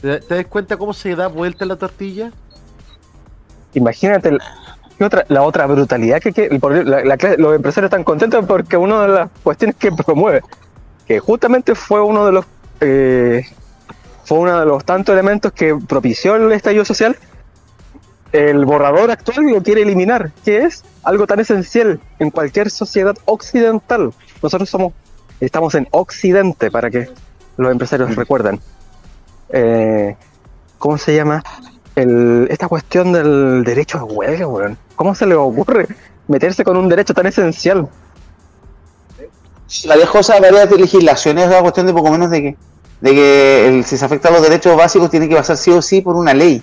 ¿Te, 0.00 0.20
te 0.20 0.34
das 0.34 0.46
cuenta 0.46 0.76
cómo 0.76 0.92
se 0.92 1.14
da 1.14 1.28
vuelta 1.28 1.64
la 1.64 1.76
tortilla? 1.76 2.32
Imagínate 3.74 4.28
el- 4.30 4.38
¿qué 4.38 4.44
otra, 5.06 5.24
la 5.28 5.42
otra 5.42 5.66
brutalidad 5.66 6.20
que, 6.20 6.32
que- 6.32 6.48
por- 6.58 6.72
la- 6.86 7.04
la 7.04 7.16
clase- 7.16 7.36
los 7.38 7.54
empresarios 7.54 7.88
están 7.88 8.04
contentos 8.04 8.44
porque 8.46 8.76
una 8.76 9.02
de 9.02 9.08
las 9.08 9.30
cuestiones 9.42 9.76
que 9.76 9.90
promueve, 9.92 10.42
que 11.06 11.18
justamente 11.18 11.74
fue 11.74 12.00
uno 12.00 12.26
de 12.26 12.32
los 12.32 12.44
eh, 12.80 13.44
fue 14.24 14.38
uno 14.38 14.58
de 14.60 14.66
los 14.66 14.84
tantos 14.84 15.12
elementos 15.12 15.52
que 15.52 15.76
propició 15.88 16.36
el 16.36 16.50
estallido 16.52 16.84
social, 16.84 17.16
el 18.32 18.64
borrador 18.64 19.10
actual 19.10 19.46
lo 19.46 19.62
quiere 19.62 19.82
eliminar, 19.82 20.32
que 20.44 20.58
es 20.64 20.84
algo 21.02 21.26
tan 21.26 21.40
esencial 21.40 22.00
en 22.18 22.30
cualquier 22.30 22.70
sociedad 22.70 23.14
occidental. 23.26 24.12
Nosotros 24.42 24.70
somos, 24.70 24.94
estamos 25.40 25.74
en 25.74 25.86
Occidente, 25.90 26.70
para 26.70 26.90
que 26.90 27.08
los 27.58 27.70
empresarios 27.70 28.16
recuerden. 28.16 28.58
Eh, 29.50 30.16
¿Cómo 30.78 30.96
se 30.98 31.14
llama? 31.14 31.42
El, 31.94 32.46
esta 32.50 32.68
cuestión 32.68 33.12
del 33.12 33.64
derecho 33.64 33.98
a 33.98 34.04
huelga, 34.04 34.46
weón. 34.46 34.78
¿Cómo 35.02 35.16
se 35.16 35.26
le 35.26 35.34
ocurre 35.34 35.88
meterse 36.28 36.62
con 36.62 36.76
un 36.76 36.88
derecho 36.88 37.12
tan 37.12 37.26
esencial? 37.26 37.88
Varias 39.88 40.08
cosas, 40.08 40.40
varias 40.40 40.70
legislaciones, 40.70 41.42
es 41.42 41.50
una 41.50 41.60
cuestión 41.60 41.88
de 41.88 41.92
poco 41.92 42.08
menos 42.12 42.30
de 42.30 42.40
que, 42.40 42.56
de 43.00 43.10
que 43.10 43.82
si 43.84 43.96
se 43.96 44.04
afectan 44.04 44.32
los 44.32 44.42
derechos 44.42 44.76
básicos 44.76 45.10
tiene 45.10 45.28
que 45.28 45.34
pasar 45.34 45.56
sí 45.56 45.72
o 45.72 45.82
sí 45.82 46.02
por 46.02 46.14
una 46.14 46.32
ley. 46.32 46.62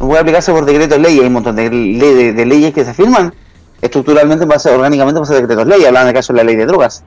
No 0.00 0.06
puede 0.06 0.20
aplicarse 0.20 0.50
por 0.50 0.64
decretos 0.64 0.98
ley, 0.98 1.20
hay 1.20 1.26
un 1.26 1.32
montón 1.34 1.54
de, 1.54 1.68
de, 1.68 2.46
leyes 2.46 2.72
que 2.72 2.86
se 2.86 2.94
firman 2.94 3.34
estructuralmente, 3.82 4.44
en 4.44 4.48
base, 4.48 4.70
orgánicamente, 4.70 5.20
a 5.20 5.34
decretos 5.34 5.66
ley, 5.66 5.84
hablan 5.84 6.06
del 6.06 6.14
caso 6.14 6.32
de 6.32 6.38
la 6.38 6.44
ley 6.44 6.56
de 6.56 6.64
drogas. 6.64 7.04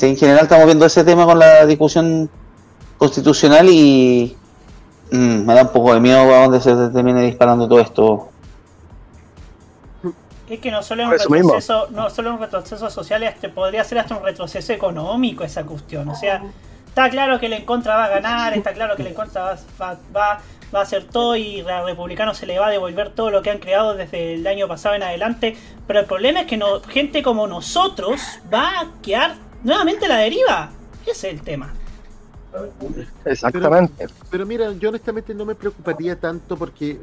En 0.00 0.16
general 0.16 0.44
estamos 0.44 0.66
viendo 0.66 0.86
ese 0.86 1.02
tema 1.02 1.24
con 1.24 1.40
la 1.40 1.66
discusión 1.66 2.30
constitucional 2.98 3.68
y 3.68 4.36
mm, 5.10 5.44
me 5.44 5.54
da 5.54 5.62
un 5.62 5.72
poco 5.72 5.92
de 5.92 5.98
miedo 5.98 6.20
a 6.20 6.42
dónde 6.42 6.60
se 6.60 6.72
termine 6.90 7.22
disparando 7.22 7.66
todo 7.66 7.80
esto. 7.80 8.28
Es 10.48 10.60
que 10.60 10.70
no 10.70 10.82
solo 10.82 11.02
es 11.12 11.26
un 11.26 11.32
mismo. 11.32 11.50
retroceso, 11.50 11.88
no 11.90 12.10
solo 12.10 12.34
un 12.34 12.40
retroceso 12.40 12.88
social, 12.90 13.22
este 13.22 13.48
podría 13.48 13.84
ser 13.84 13.98
hasta 13.98 14.16
un 14.16 14.24
retroceso 14.24 14.72
económico 14.72 15.44
esa 15.44 15.64
cuestión. 15.64 16.08
O 16.08 16.14
sea, 16.14 16.42
está 16.86 17.10
claro 17.10 17.38
que 17.38 17.46
el 17.46 17.52
en 17.52 17.64
contra 17.64 17.96
va 17.96 18.04
a 18.06 18.08
ganar, 18.08 18.54
está 18.54 18.72
claro 18.72 18.96
que 18.96 19.02
el 19.02 19.08
en 19.08 19.14
contra 19.14 19.42
va, 19.42 19.58
va, 19.80 19.98
va, 20.16 20.40
va 20.74 20.78
a 20.80 20.82
hacer 20.82 21.04
todo 21.04 21.36
y 21.36 21.60
a 21.60 21.82
republicano 21.82 22.34
se 22.34 22.46
le 22.46 22.58
va 22.58 22.68
a 22.68 22.70
devolver 22.70 23.10
todo 23.10 23.30
lo 23.30 23.42
que 23.42 23.50
han 23.50 23.58
creado 23.58 23.94
desde 23.94 24.34
el 24.34 24.46
año 24.46 24.68
pasado 24.68 24.94
en 24.94 25.02
adelante. 25.02 25.56
Pero 25.86 26.00
el 26.00 26.06
problema 26.06 26.40
es 26.40 26.46
que 26.46 26.56
no, 26.56 26.80
gente 26.80 27.22
como 27.22 27.46
nosotros 27.46 28.20
va 28.52 28.80
a 28.80 28.86
quedar 29.02 29.34
nuevamente 29.62 30.06
a 30.06 30.08
la 30.08 30.16
deriva. 30.16 30.70
Ese 31.02 31.28
es 31.28 31.34
el 31.34 31.42
tema. 31.42 31.72
Exactamente. 33.24 34.06
Pero 34.30 34.46
mira, 34.46 34.72
yo 34.72 34.88
honestamente 34.88 35.34
no 35.34 35.44
me 35.44 35.54
preocuparía 35.54 36.16
tanto 36.16 36.56
porque, 36.56 36.98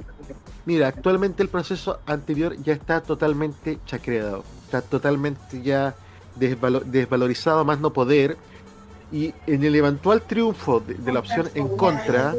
mira, 0.66 0.88
actualmente 0.88 1.43
el 1.43 1.50
proceso 1.50 2.00
anterior 2.06 2.56
ya 2.64 2.74
está 2.74 3.02
totalmente 3.02 3.80
chacreado, 3.86 4.43
está 4.66 4.82
totalmente 4.82 5.62
ya 5.62 5.96
desvalo- 6.39 6.84
desvalorizado, 6.84 7.64
más 7.66 7.80
no 7.80 7.91
poder. 7.91 8.38
Y 9.12 9.34
en 9.46 9.64
el 9.64 9.76
eventual 9.76 10.22
triunfo 10.22 10.80
de, 10.80 10.95
de 10.95 11.14
la 11.14 11.19
opción 11.19 11.48
en 11.53 11.68
contra, 11.78 12.36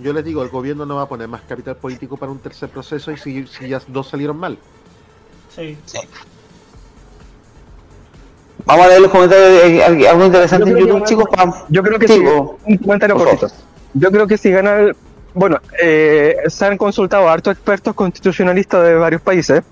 yo 0.00 0.12
les 0.12 0.24
digo, 0.24 0.42
el 0.42 0.48
gobierno 0.48 0.84
no 0.84 0.96
va 0.96 1.02
a 1.02 1.08
poner 1.08 1.28
más 1.28 1.42
capital 1.42 1.76
político 1.76 2.16
para 2.16 2.32
un 2.32 2.38
tercer 2.40 2.68
proceso 2.68 3.12
y 3.12 3.16
si, 3.16 3.46
si 3.46 3.68
ya 3.68 3.80
dos 3.86 4.08
salieron 4.08 4.36
mal. 4.36 4.58
Sí. 5.86 5.98
Vamos 8.64 8.86
a 8.86 8.88
leer 8.88 9.00
los 9.00 9.10
comentarios, 9.10 9.48
de- 9.62 9.84
algo 9.84 10.08
algo 10.08 10.24
interesante 10.26 10.70
en 10.70 10.76
YouTube, 10.76 11.04
chicos. 11.04 11.24
Yo 11.68 11.82
creo 11.82 11.98
que 11.98 12.08
Sí, 12.08 12.22
o- 12.26 12.58
Un 12.66 12.76
comentario 12.78 13.16
cortito. 13.16 13.48
Yo 13.94 14.10
creo 14.10 14.26
que 14.26 14.38
si 14.38 14.50
gana 14.50 14.76
el. 14.80 14.96
Bueno, 15.34 15.58
eh, 15.82 16.36
se 16.48 16.64
han 16.66 16.76
consultado 16.76 17.28
a 17.28 17.32
hartos 17.32 17.52
expertos 17.54 17.94
constitucionalistas 17.94 18.82
de 18.84 18.94
varios 18.94 19.20
países 19.22 19.62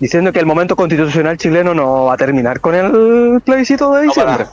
diciendo 0.00 0.32
que 0.32 0.40
el 0.40 0.46
momento 0.46 0.74
constitucional 0.74 1.36
chileno 1.36 1.74
no 1.74 2.06
va 2.06 2.14
a 2.14 2.16
terminar 2.16 2.60
con 2.60 2.74
el 2.74 3.40
plebiscito 3.42 3.92
de 3.92 4.00
No, 4.06 4.08
diciembre. 4.08 4.46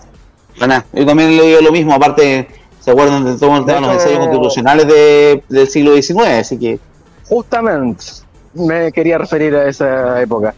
Para 0.60 0.68
nada. 0.68 0.86
Yo 0.94 1.06
también 1.06 1.36
le 1.36 1.44
digo 1.48 1.62
lo 1.62 1.72
mismo, 1.72 1.94
aparte, 1.96 2.48
se 2.80 2.92
acuerdan 2.92 3.26
de 3.26 3.38
todo 3.38 3.58
el 3.58 3.66
tema 3.66 3.80
de 3.80 3.88
los 3.88 3.94
ensayos 3.96 4.20
constitucionales 4.20 4.88
de- 4.88 5.44
del 5.50 5.68
siglo 5.68 5.94
XIX, 5.96 6.40
así 6.40 6.58
que 6.60 6.80
Justamente 7.28 8.04
me 8.54 8.92
quería 8.92 9.18
referir 9.18 9.56
a 9.56 9.68
esa 9.68 10.22
época. 10.22 10.54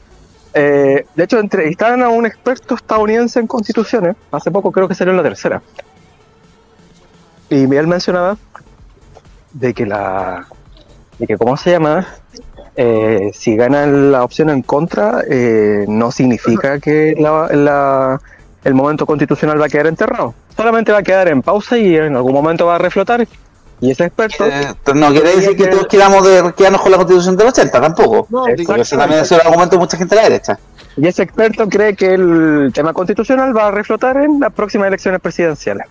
Eh, 0.54 1.06
de 1.16 1.24
hecho, 1.24 1.40
entrevistaron 1.40 2.04
a 2.04 2.10
un 2.10 2.26
experto 2.26 2.76
estadounidense 2.76 3.40
en 3.40 3.48
constituciones. 3.48 4.16
Hace 4.32 4.52
poco 4.52 4.72
creo 4.72 4.88
que 4.88 4.96
salió 4.96 5.12
en 5.12 5.18
la 5.18 5.24
tercera. 5.24 5.62
Y 7.50 7.64
él 7.76 7.88
mencionaba 7.88 8.38
de 9.54 9.74
que 9.74 9.86
la. 9.86 10.46
de 11.20 11.28
que, 11.28 11.38
¿cómo 11.38 11.58
se 11.58 11.72
llama? 11.72 12.08
Eh, 12.76 13.32
si 13.34 13.56
gana 13.58 13.86
la 13.86 14.24
opción 14.24 14.50
en 14.50 14.62
contra, 14.62 15.24
eh, 15.30 15.86
no 15.88 16.12
significa 16.12 16.80
que 16.80 17.16
la- 17.20 17.48
la- 17.54 18.22
el 18.64 18.74
momento 18.74 19.06
constitucional 19.06 19.60
va 19.60 19.66
a 19.66 19.70
quedar 19.70 19.88
enterrado. 19.88 20.34
Solamente 20.56 20.92
va 20.92 21.00
a 21.00 21.04
quedar 21.04 21.28
en 21.28 21.42
pausa 21.42 21.78
y 21.78 21.96
en 21.98 22.16
algún 22.16 22.34
momento 22.34 22.66
va 22.68 22.76
a 22.76 22.78
reflotar. 22.78 23.28
Y 23.82 23.90
ese 23.92 24.06
experto. 24.06 24.46
eh, 24.46 24.76
no 24.94 25.10
quiere 25.10 25.36
decir 25.36 25.58
que 25.58 25.68
todos 25.68 25.88
queramos 25.88 26.24
de, 26.24 26.54
quedarnos 26.56 26.82
con 26.82 26.92
la 26.92 26.98
constitución 26.98 27.36
del 27.36 27.48
80, 27.48 27.82
tampoco. 27.82 28.28
No, 28.30 28.46
Porque 28.66 28.82
ese 28.82 28.96
también 28.96 29.22
es 29.22 29.32
el 29.32 29.42
argumento 29.42 29.76
de 29.76 29.80
mucha 29.80 29.98
gente 29.98 30.16
de 30.16 30.22
la 30.22 30.30
derecha. 30.30 30.60
Y 30.96 31.08
ese 31.08 31.24
experto 31.24 31.68
cree 31.68 31.96
que 31.96 32.14
el 32.14 32.72
tema 32.74 32.94
constitucional 32.94 33.58
va 33.58 33.68
a 33.68 33.72
reflotar 33.72 34.18
en 34.18 34.40
las 34.40 34.54
próximas 34.54 34.88
elecciones 34.88 35.20
presidenciales. 35.20 35.88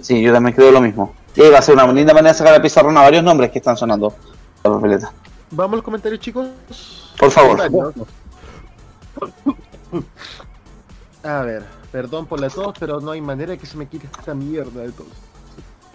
Sí, 0.00 0.22
yo 0.22 0.32
también 0.32 0.54
creo 0.54 0.72
lo 0.72 0.80
mismo. 0.80 1.14
Y 1.36 1.42
va 1.50 1.58
a 1.58 1.62
ser 1.62 1.74
una 1.74 1.86
linda 1.92 2.14
manera 2.14 2.32
de 2.32 2.38
sacar 2.38 2.54
al 2.54 2.62
pizarrón 2.62 2.96
a 2.96 3.02
varios 3.02 3.22
nombres 3.22 3.50
que 3.50 3.58
están 3.58 3.76
sonando 3.76 4.14
la 4.64 4.70
papeleta. 4.70 5.12
Vamos 5.50 5.74
a 5.74 5.76
los 5.76 5.84
comentarios, 5.84 6.20
chicos. 6.20 6.48
Por 7.18 7.30
favor. 7.30 7.60
A 11.22 11.42
ver, 11.42 11.64
perdón 11.92 12.26
por 12.26 12.40
la 12.40 12.48
tos, 12.48 12.74
pero 12.78 13.00
no 13.00 13.10
hay 13.10 13.20
manera 13.20 13.52
de 13.52 13.58
que 13.58 13.66
se 13.66 13.76
me 13.76 13.86
quite 13.86 14.06
esta 14.06 14.34
mierda 14.34 14.82
de 14.82 14.92
tos. 14.92 15.06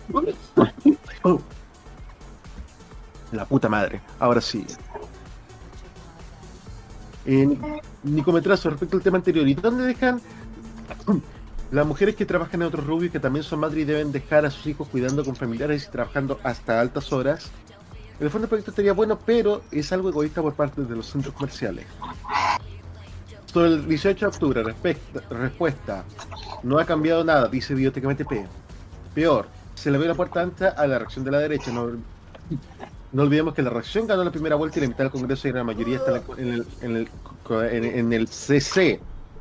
La 3.31 3.45
puta 3.45 3.69
madre. 3.69 4.01
Ahora 4.19 4.41
sí. 4.41 4.65
Eh, 7.25 7.57
Nicometrazo, 8.03 8.69
respecto 8.69 8.97
al 8.97 9.03
tema 9.03 9.17
anterior, 9.17 9.47
¿y 9.47 9.53
dónde 9.53 9.85
dejan 9.85 10.21
las 11.71 11.87
mujeres 11.87 12.15
que 12.15 12.25
trabajan 12.25 12.61
en 12.61 12.67
otros 12.67 12.85
rubios 12.85 13.11
que 13.11 13.19
también 13.19 13.43
son 13.43 13.61
madres 13.61 13.81
y 13.81 13.85
deben 13.85 14.11
dejar 14.11 14.45
a 14.45 14.51
sus 14.51 14.67
hijos 14.67 14.87
cuidando 14.89 15.23
con 15.23 15.35
familiares 15.35 15.87
y 15.87 15.91
trabajando 15.91 16.39
hasta 16.43 16.79
altas 16.79 17.11
horas? 17.11 17.49
El 18.19 18.29
fondo 18.29 18.45
el 18.45 18.49
proyecto 18.49 18.71
estaría 18.71 18.93
bueno, 18.93 19.17
pero 19.25 19.63
es 19.71 19.91
algo 19.91 20.09
egoísta 20.09 20.41
por 20.41 20.53
parte 20.53 20.83
de 20.83 20.95
los 20.95 21.07
centros 21.07 21.33
comerciales. 21.33 21.85
Sobre 23.45 23.67
el 23.67 23.87
18 23.87 24.19
de 24.19 24.27
octubre, 24.27 24.63
respuesta. 25.29 26.03
No 26.61 26.77
ha 26.77 26.85
cambiado 26.85 27.23
nada, 27.23 27.47
dice 27.47 27.73
Biblioteca 27.73 28.07
MTP. 28.07 28.47
Peor, 29.13 29.47
se 29.75 29.91
le 29.91 29.97
ve 29.97 30.07
la 30.07 30.15
puerta 30.15 30.41
ancha 30.41 30.69
a 30.69 30.87
la 30.87 30.99
reacción 30.99 31.25
de 31.25 31.31
la 31.31 31.39
derecha. 31.39 31.71
No, 31.71 33.21
olvidemos 33.21 33.53
que 33.53 33.61
la 33.61 33.69
reacción 33.69 34.07
ganó 34.07 34.23
la 34.23 34.31
primera 34.31 34.55
vuelta 34.55 34.79
y 34.79 34.81
la 34.81 34.87
mitad 34.87 35.03
del 35.03 35.11
Congreso 35.11 35.47
y 35.47 35.53
la 35.53 35.63
mayoría 35.63 35.97
está 35.97 36.21
en 36.37 36.53
el, 36.53 37.09
en 37.51 38.13
el, 38.13 38.27
CC. 38.27 38.99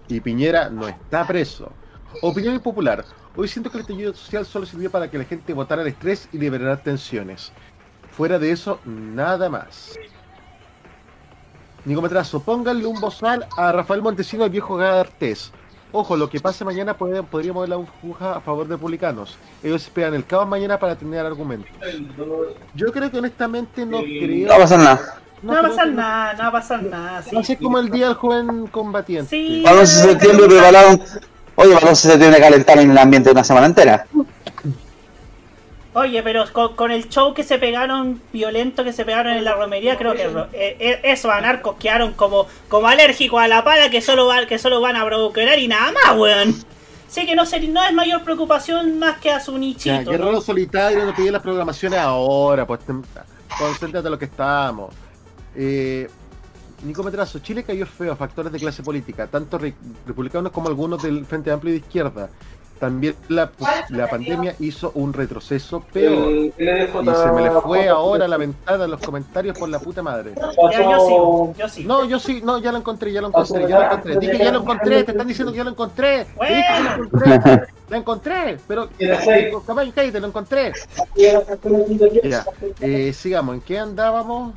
Y 0.09 0.21
Piñera 0.21 0.69
no 0.69 0.89
está 0.89 1.27
preso. 1.27 1.73
Opinión 2.21 2.55
impopular. 2.55 3.05
Hoy 3.35 3.49
siento 3.49 3.71
que 3.71 3.79
el 3.79 3.83
estallido 3.83 4.15
social 4.15 4.45
solo 4.45 4.67
sirvió 4.67 4.91
para 4.91 5.11
que 5.11 5.17
la 5.17 5.25
gente 5.25 5.55
votara 5.55 5.83
el 5.83 5.89
estrés 5.89 6.29
y 6.33 6.39
liberara 6.39 6.77
tensiones. 6.77 7.51
Fuera 8.11 8.39
de 8.39 8.51
eso, 8.51 8.79
nada 8.85 9.49
más. 9.49 9.99
Nicometrazo, 11.87 12.41
pónganle 12.41 12.87
un 12.87 13.01
bozal 13.01 13.47
a 13.57 13.73
Rafael 13.73 14.03
Montesino, 14.03 14.45
el 14.45 14.51
viejo 14.51 14.77
Gartés. 14.77 15.51
Ojo, 15.93 16.17
lo 16.17 16.31
que 16.31 16.41
pase 16.41 16.65
mañana 16.65 16.97
puede, 16.97 17.23
podría 17.23 17.53
mover 17.53 17.69
la 17.69 17.75
aguja 17.77 18.37
a 18.37 18.41
favor 18.41 18.67
de 18.67 18.75
republicanos. 18.77 19.37
Ellos 19.63 19.83
esperan 19.83 20.15
el 20.15 20.25
caos 20.25 20.49
mañana 20.49 20.79
para 20.79 20.97
tener 20.97 21.25
argumentos. 21.25 21.71
Yo 22.75 22.91
creo 22.91 23.11
que 23.11 23.19
honestamente 23.19 23.85
no 23.85 24.01
creo. 24.01 24.49
No 24.49 24.51
va 24.51 24.57
a 24.57 24.61
pasar 24.61 24.79
nada. 24.79 25.23
No 25.43 25.53
va 25.53 25.59
a 25.59 25.63
pasar 25.63 25.89
nada, 25.89 26.33
no 26.35 26.39
va 26.39 26.49
a 26.49 26.53
pasar 26.53 26.83
nada. 26.83 27.19
a 27.19 27.43
ser 27.43 27.59
como 27.59 27.79
el 27.79 27.91
día 27.91 28.07
del 28.07 28.15
joven 28.15 28.69
combatiente. 28.69 29.29
Sí. 29.29 29.61
Para 29.63 29.75
el 29.75 29.81
11 29.81 29.95
de 29.95 30.13
septiembre 30.13 30.47
prepararon. 30.47 31.03
Oye, 31.57 31.75
para 31.75 31.83
el 31.83 31.89
11 31.89 32.09
de 32.09 32.13
septiembre 32.13 32.41
calentaron 32.41 32.91
el 32.91 32.99
ambiente 32.99 33.31
una 33.31 33.45
semana 33.45 33.67
entera. 33.67 34.07
Oye, 35.95 36.23
pero 36.23 36.45
con, 36.53 36.75
con 36.75 36.91
el 36.91 37.09
show 37.11 37.35
que 37.35 37.43
se 37.45 37.59
pegaron, 37.59 38.21
violento 38.33 38.83
que 38.83 38.95
se 38.95 39.05
pegaron 39.05 39.35
en 39.35 39.45
la 39.45 39.55
romería, 39.55 39.99
creo 39.99 40.15
que 40.15 40.27
ro- 40.27 40.47
eh, 40.55 40.77
eh, 40.81 41.01
esos 41.05 41.31
anarcos 41.31 41.77
quedaron 41.79 42.13
como, 42.15 42.47
como 42.69 42.89
alérgicos 42.89 43.43
a 43.43 43.47
la 43.49 43.63
pala 43.63 43.91
que 43.91 44.01
solo, 44.01 44.27
va- 44.27 44.47
que 44.47 44.59
solo 44.59 44.81
van 44.81 44.97
a 44.97 45.05
provocar 45.05 45.59
y 45.59 45.69
nada 45.69 45.93
más, 45.93 46.17
weón. 46.17 46.55
Sé 47.09 47.27
que 47.27 47.35
no, 47.37 47.45
se- 47.45 47.61
no 47.69 47.85
es 47.85 47.93
mayor 47.93 48.23
preocupación 48.23 48.99
más 48.99 49.19
que 49.19 49.31
a 49.31 49.39
su 49.39 49.53
Ya, 49.53 49.59
nichito. 49.59 50.11
Guerrero 50.13 50.33
¿no? 50.33 50.41
Solitario, 50.41 51.05
no 51.05 51.15
pide 51.15 51.31
las 51.31 51.43
programaciones 51.43 51.99
ahora, 51.99 52.67
pues 52.67 52.81
concéntrate 53.59 54.07
en 54.09 54.13
lo 54.13 54.19
que 54.19 54.25
estamos. 54.25 54.95
Eh, 55.55 56.09
Nico 56.85 57.03
Metrazo, 57.03 57.39
Chile 57.41 57.65
cayó 57.65 57.85
feo 57.85 58.13
a 58.13 58.17
factores 58.17 58.51
de 58.51 58.59
clase 58.59 58.83
política, 58.83 59.27
tanto 59.27 59.59
re- 59.59 59.75
republicanos 60.07 60.51
como 60.53 60.69
algunos 60.69 61.03
del 61.03 61.27
Frente 61.27 61.51
Amplio 61.51 61.75
y 61.75 61.79
de 61.81 61.85
izquierda. 61.87 62.31
También 62.83 63.15
la, 63.29 63.49
la 63.91 64.09
pandemia 64.09 64.57
hizo 64.59 64.91
un 64.97 65.13
retroceso 65.13 65.85
peor. 65.93 66.33
Y 66.33 66.53
se 66.59 67.33
me 67.33 67.43
le 67.43 67.51
fue 67.61 67.89
ahora 67.89 68.27
la 68.27 68.37
ventana 68.37 68.87
en 68.87 68.91
los 68.91 69.01
comentarios 69.01 69.57
por 69.57 69.69
la 69.69 69.79
puta 69.79 70.03
madre. 70.03 70.33
Ya, 70.35 70.83
yo 70.83 71.07
sigo, 71.07 71.55
yo 71.57 71.69
sigo. 71.69 71.89
No, 71.89 72.05
yo 72.05 72.19
sí, 72.19 72.43
no, 72.43 72.59
ya 72.59 72.73
lo 72.73 72.79
encontré, 72.79 73.13
ya 73.13 73.21
lo 73.21 73.29
encontré, 73.29 73.69
ya 73.69 73.79
lo 73.79 73.85
encontré. 73.85 74.19
Dije, 74.19 74.39
ya 74.39 74.51
lo 74.51 74.63
encontré, 74.63 75.05
te 75.05 75.13
están 75.13 75.29
diciendo 75.29 75.53
que 75.53 75.59
ya 75.59 75.63
lo 75.63 75.71
encontré. 75.71 76.25
Te 76.25 76.45
dije 76.45 76.63
que 76.67 76.85
ya 76.85 76.97
lo 76.97 77.05
encontré. 77.05 77.63
La 77.89 77.97
encontré, 77.99 78.59
pero. 78.67 78.89
Caballo, 79.65 79.93
cállate, 79.95 80.19
lo 80.19 80.27
encontré. 80.27 80.73
Ya, 82.25 82.45
eh, 82.81 83.13
sigamos, 83.13 83.55
¿en 83.55 83.61
qué 83.61 83.79
andábamos? 83.79 84.55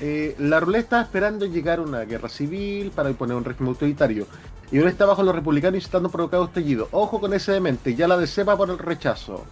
Eh, 0.00 0.34
la 0.40 0.58
ruleta 0.58 0.80
está 0.80 1.02
esperando 1.02 1.46
llegar 1.46 1.78
a 1.78 1.82
una 1.82 2.00
guerra 2.00 2.28
civil 2.28 2.90
para 2.90 3.10
imponer 3.10 3.36
un 3.36 3.44
régimen 3.44 3.68
autoritario. 3.68 4.26
Y 4.72 4.78
ahora 4.78 4.90
está 4.90 5.06
bajo 5.06 5.22
los 5.22 5.34
republicanos 5.34 5.76
intentando 5.76 6.08
provocar 6.10 6.40
un 6.40 6.46
estallido. 6.46 6.88
Ojo 6.92 7.20
con 7.20 7.32
ese 7.34 7.52
demente, 7.52 7.94
ya 7.94 8.08
la 8.08 8.16
DC 8.16 8.44
va 8.44 8.56
por 8.56 8.70
el 8.70 8.78
rechazo. 8.78 9.44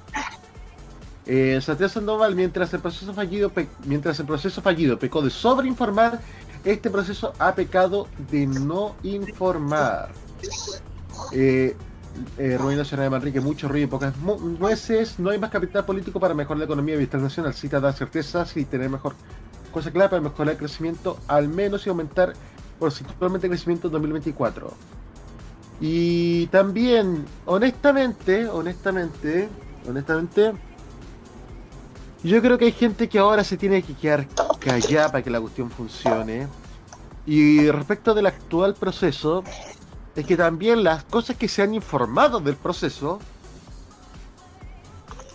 Eh, 1.26 1.58
Santiago 1.62 1.92
Sandoval, 1.92 2.34
mientras 2.34 2.72
el 2.74 2.80
proceso 2.80 3.14
fallido, 3.14 3.50
mientras 3.86 4.18
el 4.20 4.26
proceso 4.26 4.60
fallido 4.60 4.98
pecó 4.98 5.22
de 5.22 5.30
sobreinformar, 5.30 6.20
este 6.64 6.90
proceso 6.90 7.32
ha 7.38 7.54
pecado 7.54 8.08
de 8.30 8.46
no 8.46 8.96
informar. 9.02 10.10
Eh, 11.32 11.76
eh, 12.38 12.58
Nacional 12.58 13.06
de 13.06 13.10
Manrique, 13.10 13.40
mucho 13.40 13.68
ruido 13.68 13.86
y 13.86 13.90
pocas 13.90 14.14
nueces. 14.18 15.18
No 15.18 15.30
hay 15.30 15.38
más 15.38 15.50
capital 15.50 15.84
político 15.84 16.20
para 16.20 16.34
mejorar 16.34 16.58
la 16.58 16.64
economía 16.64 16.94
y 16.94 16.98
bienestar 16.98 17.20
nacional. 17.20 17.54
Cita 17.54 17.80
dar 17.80 17.92
certezas 17.94 18.56
y 18.56 18.64
tener 18.64 18.90
mejor 18.90 19.14
cosa 19.72 19.90
clara 19.90 20.10
para 20.10 20.22
mejorar 20.22 20.52
el 20.52 20.58
crecimiento, 20.58 21.18
al 21.26 21.48
menos 21.48 21.86
y 21.86 21.90
aumentar 21.90 22.34
porcentualmente 22.78 23.46
el 23.46 23.52
crecimiento 23.52 23.88
en 23.88 23.92
2024. 23.92 24.72
Y 25.80 26.46
también, 26.48 27.24
honestamente, 27.46 28.48
honestamente, 28.48 29.48
honestamente, 29.88 30.52
yo 32.22 32.40
creo 32.40 32.56
que 32.56 32.66
hay 32.66 32.72
gente 32.72 33.08
que 33.08 33.18
ahora 33.18 33.44
se 33.44 33.56
tiene 33.56 33.82
que 33.82 33.94
quedar 33.94 34.26
callada 34.58 35.12
para 35.12 35.22
que 35.22 35.30
la 35.30 35.40
cuestión 35.40 35.70
funcione. 35.70 36.48
Y 37.26 37.70
respecto 37.70 38.14
del 38.14 38.26
actual 38.26 38.74
proceso, 38.74 39.42
es 40.14 40.26
que 40.26 40.36
también 40.36 40.84
las 40.84 41.04
cosas 41.04 41.36
que 41.36 41.48
se 41.48 41.62
han 41.62 41.74
informado 41.74 42.40
del 42.40 42.56
proceso 42.56 43.18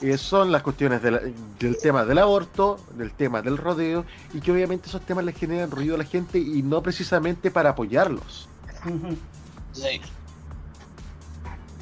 eh, 0.01 0.17
son 0.17 0.51
las 0.51 0.63
cuestiones 0.63 1.01
del 1.01 1.77
tema 1.81 2.05
del 2.05 2.19
aborto, 2.19 2.79
del 2.95 3.11
tema 3.11 3.41
del 3.41 3.57
rodeo, 3.57 4.05
y 4.33 4.39
que 4.39 4.51
obviamente 4.51 4.87
esos 4.87 5.01
temas 5.01 5.25
le 5.25 5.33
generan 5.33 5.69
ruido 5.69 5.95
a 5.95 5.97
la 5.97 6.05
gente 6.05 6.39
y 6.39 6.63
no 6.63 6.81
precisamente 6.81 7.51
para 7.51 7.71
apoyarlos. 7.71 8.47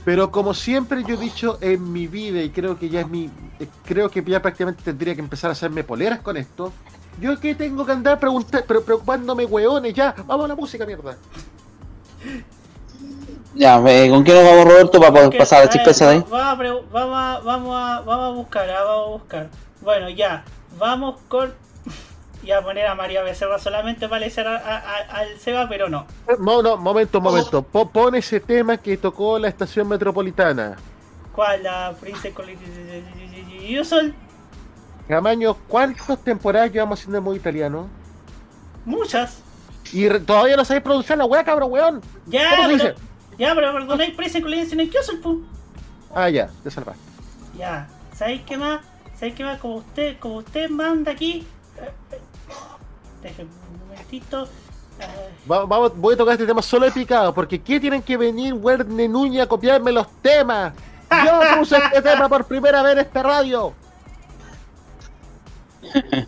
Pero 0.08 0.32
como 0.32 0.54
siempre 0.54 1.04
yo 1.04 1.16
he 1.16 1.18
dicho 1.18 1.58
en 1.60 1.92
mi 1.92 2.08
vida, 2.08 2.42
y 2.42 2.50
creo 2.50 2.80
que 2.80 2.88
ya 2.88 3.02
es 3.02 3.10
mi. 3.10 3.30
eh, 3.60 3.68
Creo 3.84 4.10
que 4.10 4.24
ya 4.24 4.42
prácticamente 4.42 4.82
tendría 4.82 5.14
que 5.14 5.20
empezar 5.20 5.50
a 5.50 5.52
hacerme 5.52 5.84
poleras 5.84 6.20
con 6.22 6.38
esto. 6.38 6.72
Yo 7.20 7.38
que 7.38 7.56
tengo 7.56 7.86
que 7.86 7.92
andar 7.92 8.18
preguntar, 8.18 8.64
pero 8.66 8.82
preocupándome, 8.86 9.44
weones, 9.44 9.94
ya. 9.94 10.16
Vamos 10.26 10.46
a 10.46 10.48
la 10.48 10.56
música, 10.56 10.86
mierda. 10.86 11.18
Ya, 13.54 13.84
eh, 13.86 14.10
¿con 14.10 14.24
quién 14.24 14.38
nos 14.38 14.46
vamos, 14.50 14.64
Roberto, 14.64 14.98
para 14.98 15.12
poder 15.12 15.38
pasar 15.38 15.60
a 15.60 15.66
la 15.66 15.70
chispeza 15.72 16.06
de 16.08 16.12
ahí? 16.16 16.24
Vamos 16.30 16.54
a, 16.54 16.58
pre- 16.58 16.84
vamos, 16.90 17.18
a, 17.18 17.40
vamos, 17.44 17.76
a, 17.76 18.00
vamos 18.00 18.26
a 18.26 18.30
buscar, 18.30 18.70
ah, 18.70 18.84
vamos 18.86 19.08
a 19.08 19.10
buscar. 19.12 19.50
Bueno, 19.82 20.10
ya, 20.10 20.46
vamos 20.80 21.16
con. 21.28 21.54
Y 22.48 22.52
a 22.54 22.62
poner 22.62 22.88
a 22.88 22.96
María 22.96 23.24
Becerra 23.24 23.60
solamente 23.60 24.08
para 24.08 24.26
a- 24.78 25.18
al 25.20 25.38
Seba, 25.38 25.68
pero 25.68 25.90
no. 25.90 26.08
No, 26.40 26.62
no, 26.62 26.78
momento, 26.78 27.20
momento. 27.20 27.62
Po- 27.62 27.90
pon 27.90 28.16
ese 28.16 28.40
tema 28.40 28.78
que 28.78 28.96
tocó 28.96 29.38
la 29.38 29.50
estación 29.50 29.86
metropolitana. 29.90 30.78
¿Cuál? 31.34 31.64
La 31.64 31.94
Princess 32.00 32.34
Usual. 33.82 34.16
Camaño, 35.10 35.56
¿cuántas 35.68 36.24
temporadas 36.24 36.72
llevamos 36.72 37.00
haciendo 37.02 37.22
muy 37.22 37.36
italiano? 37.36 37.90
Muchas. 38.86 39.42
Y 39.92 40.08
todavía 40.20 40.56
no 40.56 40.64
sabéis 40.64 40.86
producir 40.86 41.18
la 41.18 41.26
weá, 41.26 41.44
cabrón, 41.44 41.70
weón. 41.70 42.02
Ya, 42.28 42.50
¿Cómo 42.52 42.70
se 42.70 42.78
pero, 42.78 42.90
dice? 42.94 43.02
ya, 43.38 43.56
pero 43.56 43.74
perdonáis 43.74 44.16
Princess 44.16 44.72
en 44.72 44.80
el 44.80 44.90
Usual, 44.90 45.20
pu. 45.20 45.46
Ah, 46.16 46.30
ya, 46.30 46.50
te 46.64 46.72
salvaste. 46.72 47.02
Ya, 47.58 47.90
¿sabéis 48.16 48.44
qué 48.44 48.58
más? 48.58 48.80
¿Sabéis 49.16 49.36
qué 49.36 49.44
más? 49.44 49.60
Como 49.60 49.76
usted, 49.76 50.18
como 50.20 50.36
usted 50.38 50.70
manda 50.70 51.12
aquí. 51.12 51.46
Déjenme 53.22 53.50
un 53.72 53.90
momentito. 53.90 54.48
Va- 55.50 55.66
vamos, 55.66 55.92
voy 55.96 56.14
a 56.16 56.18
tocar 56.18 56.34
este 56.34 56.46
tema 56.48 56.62
solo 56.62 56.86
de 56.86 56.92
picado, 56.92 57.34
porque 57.34 57.62
¿qué 57.62 57.80
tienen 57.80 58.02
que 58.02 58.18
venir 58.18 58.54
Werner 58.54 59.10
Núñez 59.10 59.44
a 59.44 59.48
copiarme 59.48 59.92
los 59.92 60.08
temas? 60.22 60.74
Yo 61.10 61.40
puse 61.60 61.78
este 61.78 62.02
tema 62.02 62.28
por 62.28 62.46
primera 62.46 62.82
vez 62.82 62.94
en 62.94 63.00
esta 63.00 63.24
radio. 63.24 63.74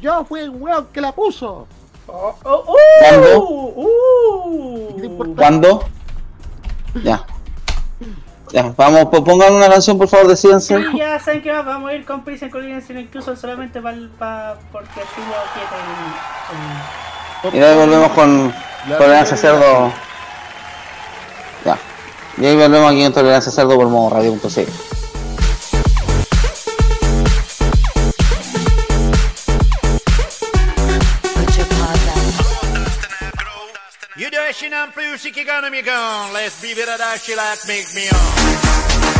Yo 0.00 0.24
fui 0.24 0.40
el 0.40 0.50
weón 0.50 0.86
que 0.92 1.00
la 1.00 1.12
puso. 1.12 1.66
Oh, 2.06 2.34
oh, 2.44 2.76
¿Cuándo? 3.00 3.40
uh, 3.48 3.86
uh. 4.96 5.34
¿Cuándo? 5.36 5.84
Ya. 7.04 7.24
Ya, 8.52 8.72
vamos, 8.76 9.06
pues 9.10 9.22
pongan 9.22 9.54
una 9.54 9.68
canción, 9.68 9.96
por 9.96 10.08
favor, 10.08 10.26
decídense. 10.28 10.76
Sí, 10.76 10.98
ya 10.98 11.20
saben 11.20 11.42
que 11.42 11.52
más, 11.52 11.64
vamos 11.64 11.90
a 11.90 11.94
ir 11.94 12.04
con 12.04 12.24
Prison 12.24 12.50
Collisions 12.50 12.90
incluso 12.90 13.36
solamente 13.36 13.80
para 13.80 13.96
pa, 14.18 14.56
porque 14.72 15.00
así 15.00 15.20
lo 15.20 15.36
quieren. 17.42 17.60
Y 17.60 17.64
ahí 17.64 17.76
volvemos 17.76 18.10
con 18.12 18.52
Tolerancia 18.98 19.36
Cerdo. 19.36 19.92
Ya. 21.64 21.78
Y 22.38 22.46
ahí 22.46 22.56
volvemos 22.56 22.90
aquí 22.90 23.02
en 23.02 23.12
Tolerancia 23.12 23.52
Cerdo 23.52 23.76
por 23.76 23.86
modo 23.88 24.10
radio.cl. 24.10 24.99
dashing, 34.60 34.74
en 34.74 34.90
plus, 34.92 35.18
c'est 35.18 35.30
qui 35.30 35.44
let's 36.32 36.60
be 36.60 36.74
with 36.74 36.88
a 36.88 36.98
dash, 36.98 37.28
like, 37.28 37.66
make 37.66 37.94
me 37.94 38.08
on. 38.10 39.19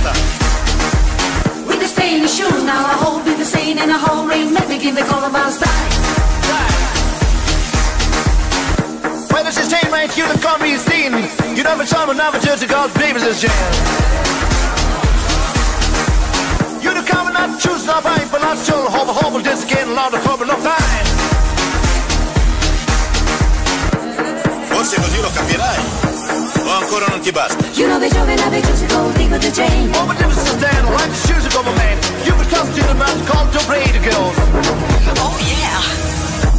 Buona 0.00 0.12
questa! 0.12 0.12
With 1.66 1.80
the 1.80 1.86
stainless 1.86 2.36
shoes, 2.36 2.64
now 2.64 2.84
I 2.86 2.94
hold 3.04 3.24
be 3.24 3.34
the 3.34 3.44
same 3.44 3.78
in 3.78 3.90
a 3.90 3.98
whole 3.98 4.26
ring, 4.26 4.52
let 4.52 4.68
begin 4.68 4.94
the 4.94 5.02
call 5.02 5.24
about 5.24 5.52
style. 5.52 5.90
Well, 9.30 9.44
this 9.44 9.58
is 9.58 9.68
Jane, 9.68 9.90
mate, 9.90 10.16
you 10.16 10.24
done 10.26 10.40
call 10.40 10.58
me 10.58 10.76
Steen. 10.76 11.12
You 11.56 11.62
never 11.62 11.86
saw 11.86 12.06
me, 12.06 12.14
never 12.14 12.38
just 12.38 12.66
called 12.68 12.92
babies 12.94 13.22
as 13.24 13.40
jam. 13.40 13.52
You 16.82 16.94
the 16.94 17.02
common 17.06 17.34
not 17.34 17.60
choose 17.60 17.86
no 17.86 18.00
right, 18.00 18.28
but 18.30 18.40
not 18.40 18.58
sure 18.58 18.90
hope 18.90 19.08
hope 19.08 19.42
this 19.42 19.64
again, 19.64 19.88
a 19.88 19.92
lot 19.94 20.14
of 20.14 20.22
trouble, 20.22 20.46
no 20.46 20.56
time. 20.56 21.06
Forse 24.68 24.96
così 24.96 25.20
lo 25.20 25.30
capirai. 25.30 26.09
O 26.30 26.70
ancora 26.70 27.06
non 27.08 27.20
ti 27.20 27.32
basta. 27.32 27.58
You 27.74 27.88
know 27.88 27.98
the 27.98 28.08
joke 28.08 28.30
and 28.30 28.40
I 28.40 28.48
be 28.50 28.60
just 28.62 28.86
go 28.88 29.10
deep 29.12 29.30
with 29.30 29.42
the 29.42 29.50
chain. 29.50 29.90
Oh, 29.94 30.06
but 30.06 30.16
this 30.16 30.36
is 30.36 30.48
stand 30.58 30.86
like 30.94 31.10
the 31.10 31.20
shoes 31.26 31.46
of 31.46 31.66
a 31.66 31.74
man. 31.74 31.96
You 32.24 32.32
can 32.38 32.46
come 32.54 32.68
to 32.70 32.82
the 32.86 32.94
man 32.94 33.16
called 33.26 33.50
to 33.52 33.58
play 33.66 33.84
the 33.90 33.98
girls. 33.98 34.36
Oh, 35.18 35.34
yeah. 35.42 36.49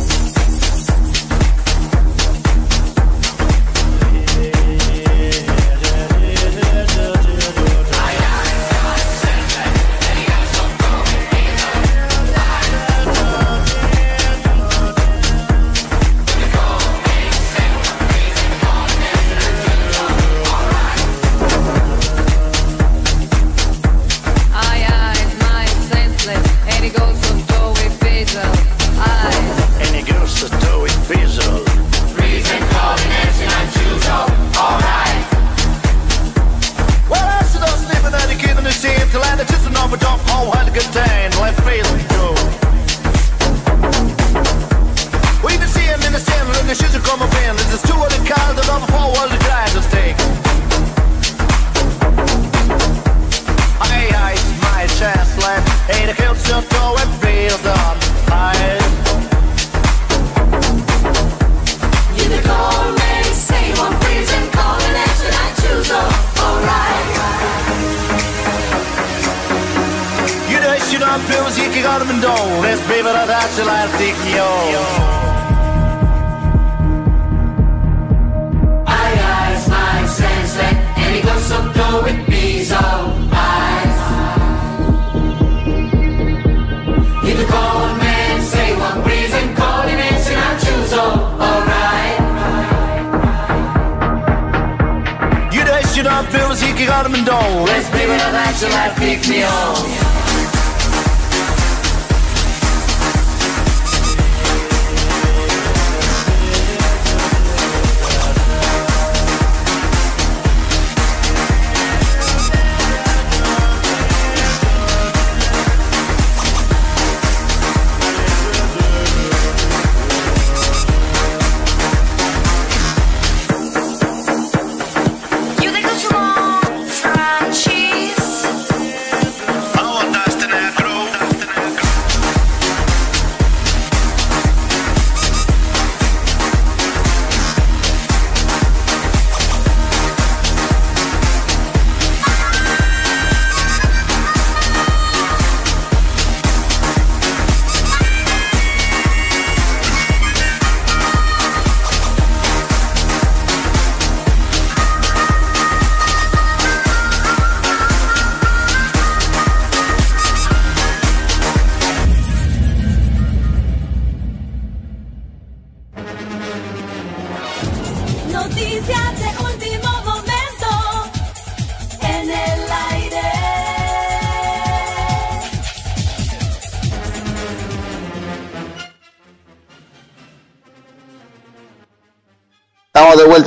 Gerade 96.86 97.10
mit 97.10 97.28
Dong. 97.28 97.66
Let's 97.66 97.90
bring 97.90 98.10
with 98.10 98.22
a 98.22 98.32
I 98.32 98.53
feel 98.53 98.70
like 98.70 98.95
pick 98.95 99.28
me 99.30 99.44
on. 99.44 100.11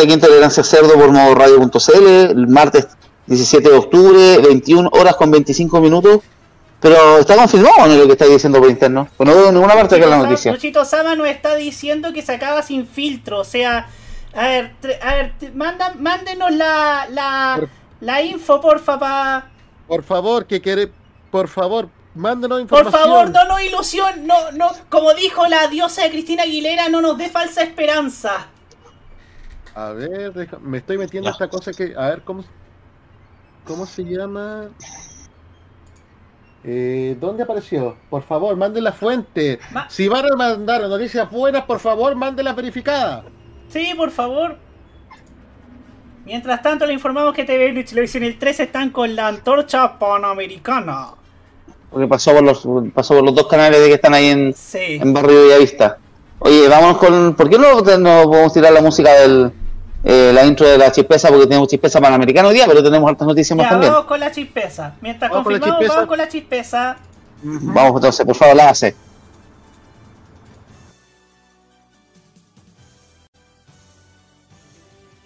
Aquí 0.04 0.12
en 0.12 0.20
Tolerancia 0.20 0.62
Cerdo 0.62 0.94
por 0.94 1.10
modo 1.10 1.34
radio.cl 1.34 2.06
el 2.06 2.46
martes 2.48 2.86
17 3.26 3.68
de 3.70 3.76
octubre, 3.76 4.38
21 4.38 4.90
horas 4.92 5.16
con 5.16 5.30
25 5.30 5.80
minutos. 5.80 6.20
Pero 6.80 7.18
está 7.18 7.34
confirmado 7.36 7.86
¿no? 7.86 7.94
lo 7.96 8.06
que 8.06 8.12
está 8.12 8.26
diciendo 8.26 8.60
por 8.60 8.68
interno. 8.68 9.08
Pues 9.16 9.26
no 9.28 9.34
veo 9.34 9.50
ninguna 9.50 9.72
parte 9.72 9.98
que 9.98 10.04
la 10.06 10.18
noticia. 10.18 10.52
Luchito 10.52 10.84
Sama 10.84 11.16
nos 11.16 11.26
está 11.28 11.54
diciendo 11.54 12.12
que 12.12 12.20
se 12.20 12.32
acaba 12.32 12.62
sin 12.62 12.86
filtro. 12.86 13.40
O 13.40 13.44
sea, 13.44 13.88
a 14.34 14.42
ver, 14.48 14.72
tre- 14.82 14.98
a 15.02 15.14
ver, 15.14 15.32
manda, 15.54 15.94
mándenos 15.98 16.50
la, 16.52 17.06
la, 17.10 17.66
la 18.00 18.22
info, 18.22 18.60
porfa, 18.60 18.98
pa. 18.98 19.46
Por 19.88 20.02
favor, 20.02 20.44
que 20.44 20.60
quiere, 20.60 20.90
por 21.30 21.48
favor, 21.48 21.88
mándenos 22.14 22.56
Por 22.66 22.80
información. 22.80 23.02
favor, 23.02 23.30
no 23.30 23.44
nos 23.46 23.62
ilusión, 23.62 24.26
no, 24.26 24.52
no, 24.52 24.70
como 24.90 25.14
dijo 25.14 25.46
la 25.46 25.68
diosa 25.68 26.02
de 26.02 26.10
Cristina 26.10 26.42
Aguilera, 26.42 26.90
no 26.90 27.00
nos 27.00 27.16
dé 27.16 27.30
falsa 27.30 27.62
esperanza. 27.62 28.48
A 29.74 29.90
ver, 29.90 30.32
deja- 30.32 30.58
me 30.60 30.78
estoy 30.78 30.98
metiendo 30.98 31.30
esta 31.30 31.48
cosa 31.48 31.72
que, 31.72 31.94
a 31.96 32.08
ver, 32.08 32.22
¿cómo, 32.22 32.44
cómo 33.66 33.86
se 33.86 34.04
llama? 34.04 34.68
Eh, 36.62 37.16
¿Dónde 37.20 37.42
apareció? 37.42 37.96
Por 38.08 38.22
favor, 38.22 38.56
manden 38.56 38.84
la 38.84 38.92
fuente. 38.92 39.58
Si 39.88 40.08
van 40.08 40.24
a 40.32 40.36
mandar 40.36 40.82
noticias 40.82 41.30
buenas, 41.30 41.64
por 41.64 41.78
favor, 41.80 42.14
mándenlas 42.14 42.56
verificadas. 42.56 43.24
Sí, 43.68 43.92
por 43.96 44.10
favor. 44.10 44.56
Mientras 46.24 46.62
tanto, 46.62 46.86
le 46.86 46.94
informamos 46.94 47.34
que 47.34 47.44
TVN 47.44 47.80
y 47.80 47.84
Televisión 47.84 48.22
el 48.22 48.38
3 48.38 48.60
están 48.60 48.90
con 48.90 49.14
la 49.14 49.28
antorcha 49.28 49.98
panamericana. 49.98 51.08
Porque 51.90 52.06
pasó 52.08 52.32
por 52.32 52.42
los, 52.42 52.66
pasó 52.94 53.14
por 53.14 53.24
los 53.24 53.34
dos 53.34 53.46
canales 53.46 53.80
de 53.80 53.88
que 53.88 53.94
están 53.94 54.14
ahí 54.14 54.26
en, 54.28 54.54
Sí. 54.54 54.98
en 55.02 55.12
Barrio 55.12 55.42
Bellavista. 55.42 55.98
Oye, 56.38 56.66
vámonos 56.68 56.96
con. 56.98 57.34
¿Por 57.34 57.50
qué 57.50 57.58
no, 57.58 57.74
no 57.98 58.22
podemos 58.30 58.52
tirar 58.54 58.72
la 58.72 58.80
música 58.80 59.12
del. 59.20 59.52
Eh, 60.04 60.32
la 60.34 60.44
intro 60.44 60.68
de 60.68 60.76
la 60.78 60.92
chispeza? 60.92 61.28
Porque 61.28 61.46
tenemos 61.46 61.68
chispeza 61.68 62.00
panamericana 62.00 62.48
hoy 62.48 62.54
día, 62.54 62.66
pero 62.66 62.82
tenemos 62.82 63.08
hartas 63.08 63.26
noticias 63.26 63.56
más 63.56 63.64
Ya, 63.66 63.70
también. 63.70 63.92
vamos 63.92 64.06
con 64.06 64.20
la 64.20 64.30
chispeza. 64.30 64.94
Mientras 65.00 65.30
Vamos 65.30 65.44
con 65.44 65.52
la 65.54 65.60
chispeza. 65.60 65.92
vamos 65.94 66.08
con 66.08 66.18
la 66.18 66.28
chispeza. 66.28 66.96
Vamos 67.42 67.92
entonces, 67.96 68.26
por 68.26 68.34
favor, 68.36 68.56
la 68.56 68.68
hace. 68.70 68.94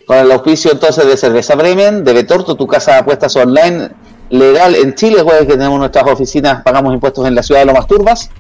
Con 0.07 0.17
el 0.17 0.33
auspicio 0.33 0.73
entonces 0.73 1.07
de 1.07 1.17
Cerveza 1.17 1.55
Bremen, 1.55 2.03
de 2.03 2.13
Betorto, 2.15 2.55
tu 2.55 2.67
casa 2.67 2.93
de 2.93 2.99
apuestas 2.99 3.37
online 3.37 3.91
legal 4.31 4.75
en 4.75 4.95
Chile, 4.95 5.23
jueves 5.23 5.43
que 5.47 5.53
tenemos 5.53 5.79
nuestras 5.79 6.07
oficinas, 6.07 6.63
pagamos 6.63 6.95
impuestos 6.95 7.27
en 7.27 7.35
la 7.35 7.43
ciudad 7.43 7.61
de 7.61 7.67
Lomas 7.67 7.87
Turbas. 7.87 8.31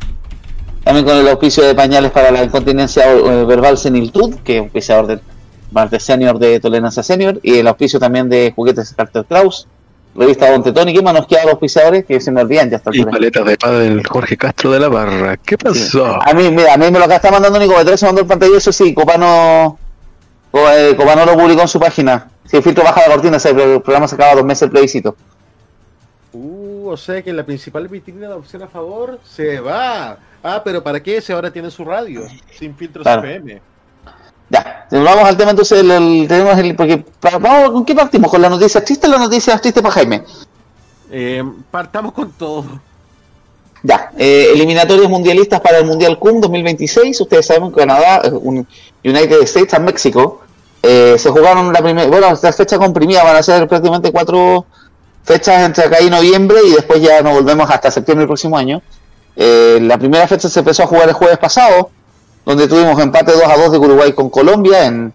También 0.85 1.05
con 1.05 1.17
el 1.17 1.29
auspicio 1.29 1.65
de 1.65 1.75
pañales 1.75 2.11
para 2.11 2.31
la 2.31 2.43
incontinencia 2.43 3.13
eh, 3.13 3.45
verbal 3.45 3.77
seniltud, 3.77 4.37
que 4.37 4.57
es 4.57 4.63
auspiciador 4.63 5.21
del 5.69 5.75
martes 5.75 6.03
senior 6.03 6.39
de 6.39 6.61
Tolerancia 6.61 7.03
Senior, 7.03 7.41
y 7.43 7.59
el 7.59 7.67
auspicio 7.69 7.99
también 8.01 8.29
de 8.29 8.53
juguetes 8.55 8.93
Carter 8.97 9.25
Kraus, 9.25 9.67
revista 10.15 10.51
Don 10.51 10.63
Tetón, 10.63 10.89
y 10.89 10.95
qué 10.95 11.03
más 11.03 11.15
nos 11.15 11.27
queda 11.27 11.45
de 11.45 11.51
auspiciadores 11.51 12.05
que 12.05 12.21
se 12.21 12.31
me 12.31 12.41
olvidan 12.41 12.71
ya 12.71 12.77
hasta 12.79 12.91
Y 12.93 13.05
paletas 13.05 13.45
de 13.45 13.57
padre 13.57 14.03
Jorge 14.09 14.37
Castro 14.37 14.71
de 14.73 14.81
la 14.81 14.89
Barra. 14.89 15.37
¿Qué 15.37 15.57
pasó? 15.59 16.21
A 16.23 16.33
mí, 16.35 16.51
mira, 16.51 16.75
a 16.75 16.77
mí 16.77 16.91
me 16.91 16.99
lo 16.99 17.07
que 17.09 17.15
está 17.15 17.31
mandando 17.31 17.59
Nico 17.59 17.77
Betrés 17.77 18.01
se 18.01 18.07
mandó 18.07 18.21
el 18.23 18.27
pantallazo, 18.27 18.73
sí, 18.73 18.95
Copano, 18.95 19.79
Co- 20.51 20.71
eh, 20.71 20.97
Copano 20.97 21.25
lo 21.27 21.37
publicó 21.37 21.63
en 21.63 21.69
su 21.69 21.79
página. 21.79 22.29
Si 22.47 22.57
el 22.57 22.63
filtro 22.63 22.83
baja 22.83 23.03
la 23.07 23.13
cortina, 23.15 23.39
pro- 23.39 23.83
programa 23.83 24.09
se 24.09 24.15
acaba 24.15 24.35
dos 24.35 24.45
meses 24.45 24.63
el 24.63 24.71
plebiscito. 24.71 25.15
Uh, 26.33 26.89
o 26.91 26.97
sea 26.97 27.23
que 27.23 27.33
la 27.33 27.45
principal 27.45 27.87
vitrina 27.89 28.29
de 28.29 28.35
opción 28.35 28.63
a 28.63 28.69
favor 28.69 29.19
se 29.25 29.61
va. 29.61 30.19
Ah, 30.43 30.63
pero 30.65 30.83
¿para 30.83 31.03
qué? 31.03 31.21
Si 31.21 31.33
ahora 31.33 31.51
tiene 31.51 31.71
su 31.71 31.85
radio, 31.85 32.23
sin 32.59 32.75
filtros 32.77 33.03
Claro. 33.05 33.23
FM. 33.25 33.61
Ya, 34.51 34.87
vamos 34.91 35.25
al 35.25 35.37
tema 35.37 35.51
entonces, 35.51 35.81
el, 35.81 35.91
el- 35.91 36.27
tenemos 36.29 36.57
el, 36.59 36.75
porque, 36.75 37.05
vamos, 37.41 37.71
¿con 37.71 37.85
qué 37.85 37.95
partimos? 37.95 38.31
¿Con 38.31 38.41
las 38.41 38.51
noticias 38.51 38.83
tristes 38.85 39.09
o 39.09 39.13
las 39.13 39.21
noticias 39.21 39.61
tristes 39.61 39.83
para 39.83 39.95
Jaime? 39.95 40.25
Eh, 41.11 41.43
partamos 41.71 42.13
con 42.13 42.33
todo. 42.33 42.65
Ya, 43.83 44.11
eh, 44.19 44.49
eliminatorios 44.55 45.09
mundialistas 45.09 45.61
para 45.61 45.79
el 45.79 45.85
Mundial 45.87 46.19
CUM 46.19 46.41
2026. 46.41 47.21
Ustedes 47.21 47.47
saben 47.47 47.71
que 47.71 47.77
Canadá, 47.81 48.23
eh, 48.25 48.31
un- 48.33 48.67
United 49.05 49.43
States 49.43 49.73
and 49.75 49.85
México, 49.85 50.41
eh, 50.83 51.17
se 51.19 51.31
jugaron 51.31 51.73
la 51.73 51.81
primera, 51.81 52.09
bueno, 52.09 52.29
esta 52.29 52.53
fecha 52.53 52.79
comprimida, 52.79 53.23
van 53.25 53.37
a 53.37 53.43
ser 53.43 53.69
prácticamente 53.69 54.11
cuatro 54.11 54.65
fechas 55.25 55.65
entre 55.65 55.85
acá 55.85 56.01
y 56.01 56.09
noviembre 56.11 56.59
y 56.67 56.71
después 56.73 57.01
ya 57.03 57.21
nos 57.23 57.35
volvemos 57.35 57.71
hasta 57.71 57.91
septiembre 57.91 58.23
del 58.23 58.29
próximo 58.29 58.57
año. 58.57 58.81
Eh, 59.37 59.79
la 59.83 59.99
primera 59.99 60.27
fecha 60.27 60.49
se 60.49 60.59
empezó 60.59 60.83
a 60.83 60.87
jugar 60.87 61.09
el 61.09 61.15
jueves 61.15 61.39
pasado, 61.39 61.91
donde 62.45 62.67
tuvimos 62.69 63.01
empate 63.01 63.33
2 63.33 63.43
a 63.45 63.57
2 63.57 63.73
de 63.73 63.79
Uruguay 63.79 64.13
con 64.13 64.31
Colombia, 64.31 64.87
en, 64.87 65.13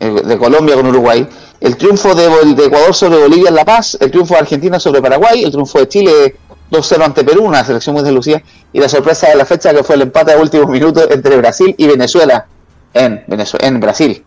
eh, 0.00 0.10
de 0.24 0.38
Colombia 0.38 0.74
con 0.76 0.86
Uruguay. 0.86 1.26
El 1.60 1.76
triunfo 1.76 2.14
de, 2.14 2.28
de 2.54 2.66
Ecuador 2.66 2.94
sobre 2.94 3.18
Bolivia 3.18 3.48
en 3.48 3.54
La 3.54 3.64
Paz, 3.64 3.96
el 4.00 4.10
triunfo 4.10 4.34
de 4.34 4.40
Argentina 4.40 4.78
sobre 4.78 5.00
Paraguay, 5.00 5.42
el 5.42 5.50
triunfo 5.50 5.78
de 5.78 5.88
Chile 5.88 6.36
2-0 6.70 7.02
ante 7.04 7.24
Perú, 7.24 7.44
una 7.44 7.64
selección 7.64 7.94
muy 7.94 8.04
deslucida, 8.04 8.42
y 8.72 8.78
la 8.80 8.88
sorpresa 8.88 9.28
de 9.28 9.36
la 9.36 9.46
fecha 9.46 9.72
que 9.72 9.82
fue 9.82 9.94
el 9.94 10.02
empate 10.02 10.32
a 10.32 10.38
últimos 10.38 10.68
minutos 10.68 11.06
entre 11.10 11.36
Brasil 11.38 11.74
y 11.78 11.86
Venezuela 11.86 12.46
en, 12.92 13.24
Venezue- 13.26 13.62
en 13.62 13.80
Brasil. 13.80 14.22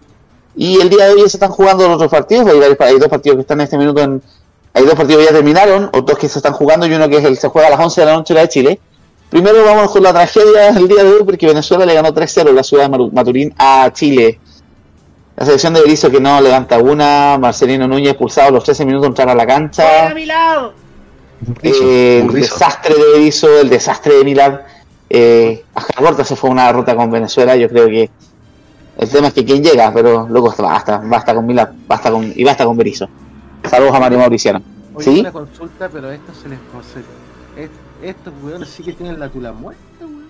Y 0.55 0.79
el 0.81 0.89
día 0.89 1.05
de 1.07 1.13
hoy 1.13 1.21
se 1.29 1.37
están 1.37 1.51
jugando 1.51 1.85
los 1.87 1.95
otros 1.95 2.09
partidos, 2.11 2.47
hay, 2.47 2.97
dos 2.97 3.07
partidos 3.09 3.35
que 3.35 3.41
están 3.41 3.59
en 3.59 3.65
este 3.65 3.77
minuto 3.77 4.01
en... 4.01 4.21
Hay 4.73 4.85
dos 4.85 4.93
partidos 4.95 5.21
que 5.21 5.25
ya 5.25 5.35
terminaron, 5.35 5.89
otros 5.93 6.17
que 6.17 6.29
se 6.29 6.39
están 6.39 6.53
jugando 6.53 6.85
y 6.85 6.93
uno 6.93 7.09
que 7.09 7.35
se 7.35 7.47
juega 7.47 7.67
a 7.67 7.71
las 7.71 7.79
11 7.79 8.01
de 8.01 8.05
la 8.07 8.13
noche 8.13 8.33
la 8.33 8.41
de 8.41 8.49
Chile. 8.49 8.79
Primero 9.29 9.63
vamos 9.63 9.91
con 9.91 10.01
la 10.01 10.11
tragedia 10.11 10.71
del 10.71 10.87
día 10.87 11.03
de 11.03 11.11
hoy 11.13 11.23
porque 11.23 11.45
Venezuela 11.45 11.85
le 11.85 11.93
ganó 11.93 12.09
3-0 12.13 12.49
en 12.49 12.55
la 12.55 12.63
ciudad 12.63 12.89
de 12.89 13.09
Maturín 13.11 13.53
a 13.57 13.89
Chile. 13.93 14.39
La 15.35 15.45
selección 15.45 15.73
de 15.75 15.81
Berizzo 15.81 16.09
que 16.09 16.19
no 16.19 16.41
levanta 16.41 16.79
una, 16.79 17.37
Marcelino 17.39 17.87
Núñez 17.87 18.09
expulsado 18.09 18.49
a 18.49 18.51
los 18.51 18.63
13 18.63 18.85
minutos 18.85 19.07
entrar 19.07 19.29
a 19.29 19.35
la 19.35 19.45
cancha. 19.45 19.83
¡Fuera 19.83 20.09
a 20.11 20.13
mi 20.15 20.25
lado! 20.25 20.73
Eh, 21.61 22.23
el 22.25 22.33
desastre 22.33 22.95
de 22.95 23.11
Berizzo, 23.13 23.59
el 23.61 23.69
desastre 23.69 24.15
de 24.15 24.23
Milán. 24.25 24.61
Eh, 25.09 25.63
hasta 25.75 26.01
corta 26.01 26.25
se 26.25 26.35
fue 26.35 26.49
una 26.49 26.65
derrota 26.67 26.95
con 26.95 27.09
Venezuela. 27.11 27.55
Yo 27.55 27.69
creo 27.69 27.87
que 27.87 28.09
el 28.97 29.09
tema 29.09 29.27
es 29.27 29.33
que 29.33 29.45
quién 29.45 29.63
llega, 29.63 29.93
pero 29.93 30.27
loco, 30.27 30.53
basta, 30.61 30.97
basta 31.05 31.33
con 31.35 31.45
Milán, 31.45 31.83
basta 31.87 32.11
con, 32.11 32.33
y 32.35 32.43
basta 32.43 32.65
con 32.65 32.75
Berizzo. 32.75 33.07
Saludos 33.69 33.93
a 33.95 33.99
Mario 33.99 34.17
Mauriciano. 34.19 34.61
Oye, 34.95 35.05
¿Sí? 35.05 35.19
una 35.21 35.31
consulta, 35.31 35.87
pero 35.87 36.11
esto 36.11 36.33
se 36.33 36.49
les 36.49 36.57
se- 36.93 36.99
est- 36.99 37.07
Estos 38.01 38.33
weones 38.41 38.69
sí 38.69 38.83
que 38.83 38.93
tienen 38.93 39.19
la 39.19 39.29
tula 39.29 39.51
muerta, 39.51 39.81
weón. 40.01 40.29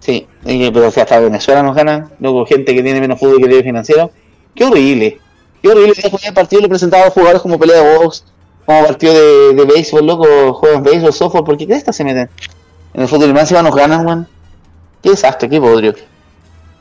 Sí, 0.00 0.26
pero 0.42 0.90
si 0.90 1.00
hasta 1.00 1.20
Venezuela 1.20 1.62
nos 1.62 1.76
gana, 1.76 2.10
luego 2.18 2.46
gente 2.46 2.74
que 2.74 2.82
tiene 2.82 3.00
menos 3.00 3.18
fútbol 3.18 3.40
que 3.40 3.48
tiene 3.48 3.62
financiero. 3.62 4.10
Qué 4.54 4.64
horrible. 4.64 5.20
Qué 5.62 5.68
horrible 5.68 5.92
que 5.94 6.28
el 6.28 6.34
partido 6.34 6.62
le 6.62 6.68
presentaba 6.68 7.06
a 7.06 7.10
jugadores 7.10 7.42
como 7.42 7.58
pelea 7.58 7.82
de 7.82 7.98
box, 7.98 8.24
como 8.64 8.84
partido 8.84 9.12
de, 9.12 9.54
de 9.54 9.64
béisbol, 9.64 10.06
loco, 10.06 10.54
juegan 10.54 10.82
béisbol, 10.82 11.12
softball, 11.12 11.44
¿por 11.44 11.56
qué 11.58 11.66
crees 11.66 11.84
se 11.90 12.04
meten? 12.04 12.30
En 12.94 13.02
el 13.02 13.08
fútbol 13.08 13.30
y 13.30 13.32
más 13.32 13.42
encima 13.42 13.62
nos 13.62 13.74
ganan, 13.74 14.06
weón. 14.06 14.28
Qué 15.02 15.10
desastre, 15.10 15.48
qué 15.48 15.60
podrio. 15.60 15.94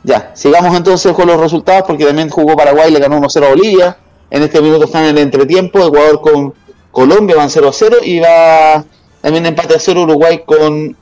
Ya, 0.04 0.32
sigamos 0.36 0.76
entonces 0.76 1.12
con 1.14 1.28
los 1.28 1.40
resultados 1.40 1.84
porque 1.86 2.06
también 2.06 2.30
jugó 2.30 2.56
Paraguay, 2.56 2.92
le 2.92 3.00
ganó 3.00 3.20
1-0 3.20 3.46
a 3.46 3.50
Bolivia. 3.50 3.98
En 4.30 4.44
este 4.44 4.62
minuto 4.62 4.86
están 4.86 5.04
en 5.04 5.10
el 5.10 5.18
entretiempo, 5.18 5.86
Ecuador 5.86 6.22
con 6.22 6.54
Colombia 6.92 7.36
van 7.36 7.50
0-0 7.50 7.98
y 8.04 8.20
va 8.20 8.86
también 9.22 9.46
empate 9.46 9.76
a 9.76 9.80
0 9.80 10.04
Uruguay 10.04 10.44
con 10.46 10.96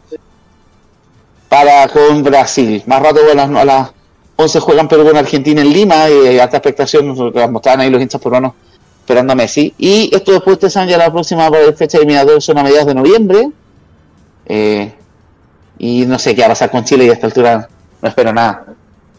para 1.50 1.88
con 1.88 2.24
Brasil. 2.24 2.84
Más 2.86 3.02
rato 3.02 3.20
a 3.32 3.36
las, 3.36 3.50
a 3.50 3.66
las 3.66 3.92
11 4.36 4.60
juegan 4.60 4.88
Perú 4.88 5.06
con 5.06 5.18
Argentina 5.18 5.62
en 5.62 5.72
Lima 5.72 6.10
y 6.10 6.40
alta 6.40 6.58
expectación, 6.58 7.08
nos 7.08 7.18
mostraban 7.50 7.82
ahí 7.82 7.90
los 7.90 8.02
hinchas 8.02 8.22
peruanos 8.22 8.54
esperando 9.00 9.34
a 9.34 9.36
Messi. 9.36 9.74
Y 9.78 10.10
esto 10.14 10.32
después 10.32 10.56
ustedes 10.56 10.74
saben 10.74 10.90
ya 10.90 10.98
la 10.98 11.12
próxima 11.12 11.50
fecha 11.76 11.98
eliminatoria 11.98 12.42
son 12.42 12.58
a 12.58 12.64
mediados 12.64 12.88
de 12.88 12.96
noviembre. 12.96 13.50
Eh, 14.48 14.94
y 15.78 16.06
no 16.06 16.18
sé 16.20 16.36
qué 16.36 16.42
va 16.42 16.48
a 16.48 16.50
pasar 16.50 16.72
con 16.72 16.84
Chile 16.84 17.06
y 17.06 17.10
a 17.10 17.14
esta 17.14 17.28
altura 17.28 17.70
no 18.02 18.10
espero 18.10 18.34
nada. 18.34 18.66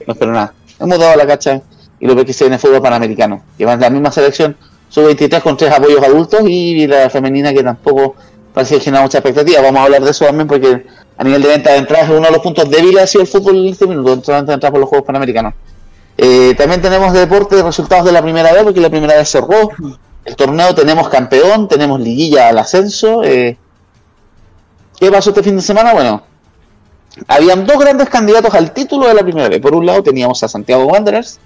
No 0.06 0.12
espero 0.12 0.32
nada. 0.32 0.52
Hemos 0.78 0.98
dado 0.98 1.16
la 1.16 1.26
cacha 1.26 1.62
y 1.98 2.06
lo 2.06 2.16
que 2.16 2.32
se 2.32 2.44
viene 2.44 2.56
el 2.56 2.60
fútbol 2.60 2.82
panamericano. 2.82 3.42
Que 3.56 3.64
van 3.64 3.80
la 3.80 3.88
misma 3.88 4.12
selección, 4.12 4.56
sub-23 4.90 5.40
con 5.40 5.56
tres 5.56 5.72
apoyos 5.72 6.02
adultos 6.02 6.42
y 6.46 6.86
la 6.86 7.08
femenina 7.08 7.54
que 7.54 7.62
tampoco 7.62 8.16
parece 8.56 8.76
que 8.78 8.84
genera 8.84 9.02
mucha 9.02 9.18
expectativa. 9.18 9.60
Vamos 9.60 9.80
a 9.80 9.84
hablar 9.84 10.02
de 10.02 10.10
eso 10.10 10.24
también 10.24 10.48
porque 10.48 10.86
a 11.18 11.24
nivel 11.24 11.42
de 11.42 11.48
venta 11.48 11.72
de 11.72 11.76
entradas 11.76 12.08
uno 12.08 12.22
de 12.22 12.30
los 12.30 12.40
puntos 12.40 12.70
débiles 12.70 13.02
ha 13.02 13.06
sido 13.06 13.20
el 13.20 13.28
fútbol 13.28 13.56
en 13.58 13.66
este 13.66 13.86
minuto, 13.86 14.16
de 14.16 14.38
entradas 14.38 14.70
por 14.70 14.80
los 14.80 14.88
Juegos 14.88 15.06
Panamericanos. 15.06 15.52
Eh, 16.16 16.54
también 16.56 16.80
tenemos 16.80 17.12
de 17.12 17.20
deporte 17.20 17.62
resultados 17.62 18.06
de 18.06 18.12
la 18.12 18.22
primera 18.22 18.54
vez, 18.54 18.62
porque 18.62 18.80
la 18.80 18.88
primera 18.88 19.14
vez 19.14 19.28
cerró 19.28 19.68
el 20.24 20.36
torneo, 20.36 20.74
tenemos 20.74 21.10
campeón, 21.10 21.68
tenemos 21.68 22.00
liguilla 22.00 22.48
al 22.48 22.56
ascenso. 22.56 23.22
eh. 23.24 23.58
¿Qué 24.98 25.12
pasó 25.12 25.28
este 25.28 25.42
fin 25.42 25.56
de 25.56 25.62
semana? 25.62 25.92
Bueno, 25.92 26.22
habían 27.28 27.66
dos 27.66 27.78
grandes 27.78 28.08
candidatos 28.08 28.54
al 28.54 28.72
título 28.72 29.06
de 29.06 29.12
la 29.12 29.22
primera 29.22 29.50
vez. 29.50 29.60
Por 29.60 29.74
un 29.74 29.84
lado 29.84 30.02
teníamos 30.02 30.42
a 30.42 30.48
Santiago 30.48 30.86
Wanderers, 30.86 31.38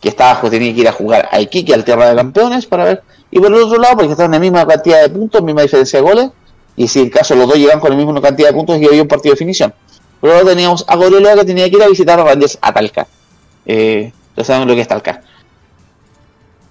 que 0.00 0.08
estaba 0.08 0.30
abajo, 0.30 0.50
tenía 0.50 0.74
que 0.74 0.80
ir 0.80 0.88
a 0.88 0.92
jugar 0.92 1.28
a 1.30 1.40
Iquique, 1.40 1.74
al 1.74 1.84
Tierra 1.84 2.08
de 2.10 2.16
Campeones, 2.16 2.66
para 2.66 2.84
ver. 2.84 3.02
Y 3.30 3.38
por 3.38 3.48
el 3.48 3.54
otro 3.62 3.78
lado, 3.78 3.96
porque 3.96 4.12
estaban 4.12 4.32
en 4.34 4.40
la 4.40 4.50
misma 4.50 4.66
cantidad 4.66 5.02
de 5.02 5.10
puntos, 5.10 5.42
misma 5.42 5.62
diferencia 5.62 5.98
de 6.00 6.02
goles, 6.02 6.30
y 6.76 6.88
si 6.88 7.00
en 7.00 7.10
caso 7.10 7.34
los 7.34 7.46
dos 7.46 7.56
llegan 7.56 7.78
con 7.80 7.90
la 7.90 7.96
misma 7.96 8.20
cantidad 8.20 8.48
de 8.48 8.54
puntos, 8.54 8.78
y 8.78 8.86
había 8.86 9.02
un 9.02 9.08
partido 9.08 9.32
de 9.32 9.36
definición. 9.36 9.74
Otro 10.20 10.34
lado 10.34 10.46
teníamos 10.48 10.84
a 10.88 10.96
Goreloa 10.96 11.34
que 11.34 11.44
tenía 11.44 11.68
que 11.70 11.76
ir 11.76 11.82
a 11.82 11.88
visitar 11.88 12.18
a 12.18 12.24
Rangers 12.24 12.58
a 12.60 12.72
Talca. 12.72 13.06
Eh, 13.66 14.12
ya 14.36 14.44
saben 14.44 14.66
lo 14.66 14.74
que 14.74 14.80
es 14.80 14.88
Talca. 14.88 15.22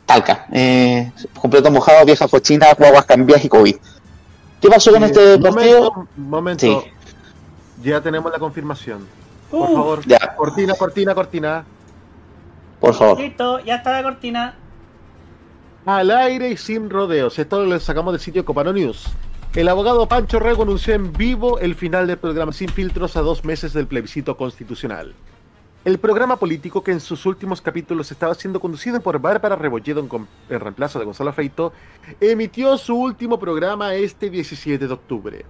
Talca. 0.05 0.47
Eh, 0.51 1.11
completo 1.39 1.69
mojado, 1.71 2.05
vieja 2.05 2.27
cochina, 2.27 2.73
guaguas 2.77 3.05
cambiadas 3.05 3.45
y 3.45 3.49
COVID. 3.49 3.75
¿Qué 4.61 4.67
pasó 4.69 4.91
con 4.91 5.03
este 5.03 5.37
Momento, 5.37 5.51
partido? 5.51 6.07
momento. 6.17 6.65
Sí. 6.65 6.91
Ya 7.83 8.01
tenemos 8.01 8.31
la 8.31 8.39
confirmación. 8.39 9.07
Uh, 9.51 9.57
Por 9.59 9.73
favor. 9.73 10.01
Ya. 10.05 10.35
Cortina, 10.35 10.73
cortina, 10.73 11.15
cortina. 11.15 11.65
Por 12.89 12.97
favor. 12.97 13.19
Listo, 13.19 13.59
ya 13.59 13.75
está 13.75 13.91
la 13.91 14.03
cortina. 14.03 14.55
Al 15.85 16.09
aire 16.09 16.49
y 16.49 16.57
sin 16.57 16.89
rodeos. 16.89 17.37
Esto 17.37 17.63
lo 17.63 17.79
sacamos 17.79 18.13
del 18.13 18.19
sitio 18.19 18.43
Copano 18.43 18.73
News. 18.73 19.05
El 19.53 19.67
abogado 19.67 20.07
Pancho 20.07 20.39
Rego 20.39 20.63
anunció 20.63 20.95
en 20.95 21.13
vivo 21.13 21.59
el 21.59 21.75
final 21.75 22.07
del 22.07 22.17
programa 22.17 22.51
Sin 22.51 22.69
Filtros 22.69 23.15
a 23.15 23.21
dos 23.21 23.45
meses 23.45 23.73
del 23.73 23.85
plebiscito 23.85 24.35
constitucional. 24.37 25.13
El 25.85 25.99
programa 25.99 26.37
político 26.37 26.83
que 26.83 26.91
en 26.91 26.99
sus 26.99 27.25
últimos 27.27 27.61
capítulos 27.61 28.11
estaba 28.11 28.33
siendo 28.33 28.59
conducido 28.59 28.99
por 29.01 29.19
Bárbara 29.19 29.55
Rebolledo 29.55 29.99
en, 29.99 30.27
en 30.49 30.59
reemplazo 30.59 30.97
de 30.97 31.05
Gonzalo 31.05 31.31
Feito, 31.31 31.73
emitió 32.19 32.75
su 32.77 32.95
último 32.95 33.39
programa 33.39 33.93
este 33.93 34.31
17 34.31 34.87
de 34.87 34.93
octubre. 34.93 35.45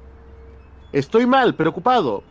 Estoy 0.91 1.26
mal, 1.26 1.56
preocupado. 1.56 2.24